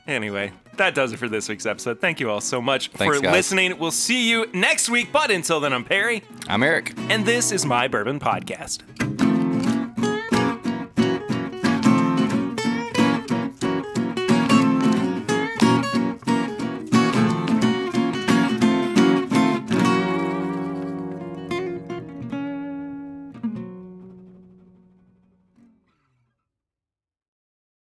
Anyway, 0.06 0.52
that 0.76 0.94
does 0.94 1.12
it 1.12 1.16
for 1.16 1.28
this 1.28 1.48
week's 1.48 1.66
episode. 1.66 2.00
Thank 2.00 2.20
you 2.20 2.30
all 2.30 2.40
so 2.40 2.60
much 2.62 2.90
Thanks, 2.90 3.16
for 3.16 3.22
guys. 3.22 3.32
listening. 3.32 3.78
We'll 3.78 3.90
see 3.90 4.30
you 4.30 4.46
next 4.54 4.88
week. 4.88 5.10
But 5.12 5.30
until 5.30 5.58
then, 5.58 5.72
I'm 5.72 5.84
Perry, 5.84 6.22
I'm 6.48 6.62
Eric. 6.62 6.94
and 7.10 7.26
this 7.26 7.50
is 7.50 7.66
my 7.66 7.88
Bourbon 7.88 8.20
Podcast. 8.20 9.25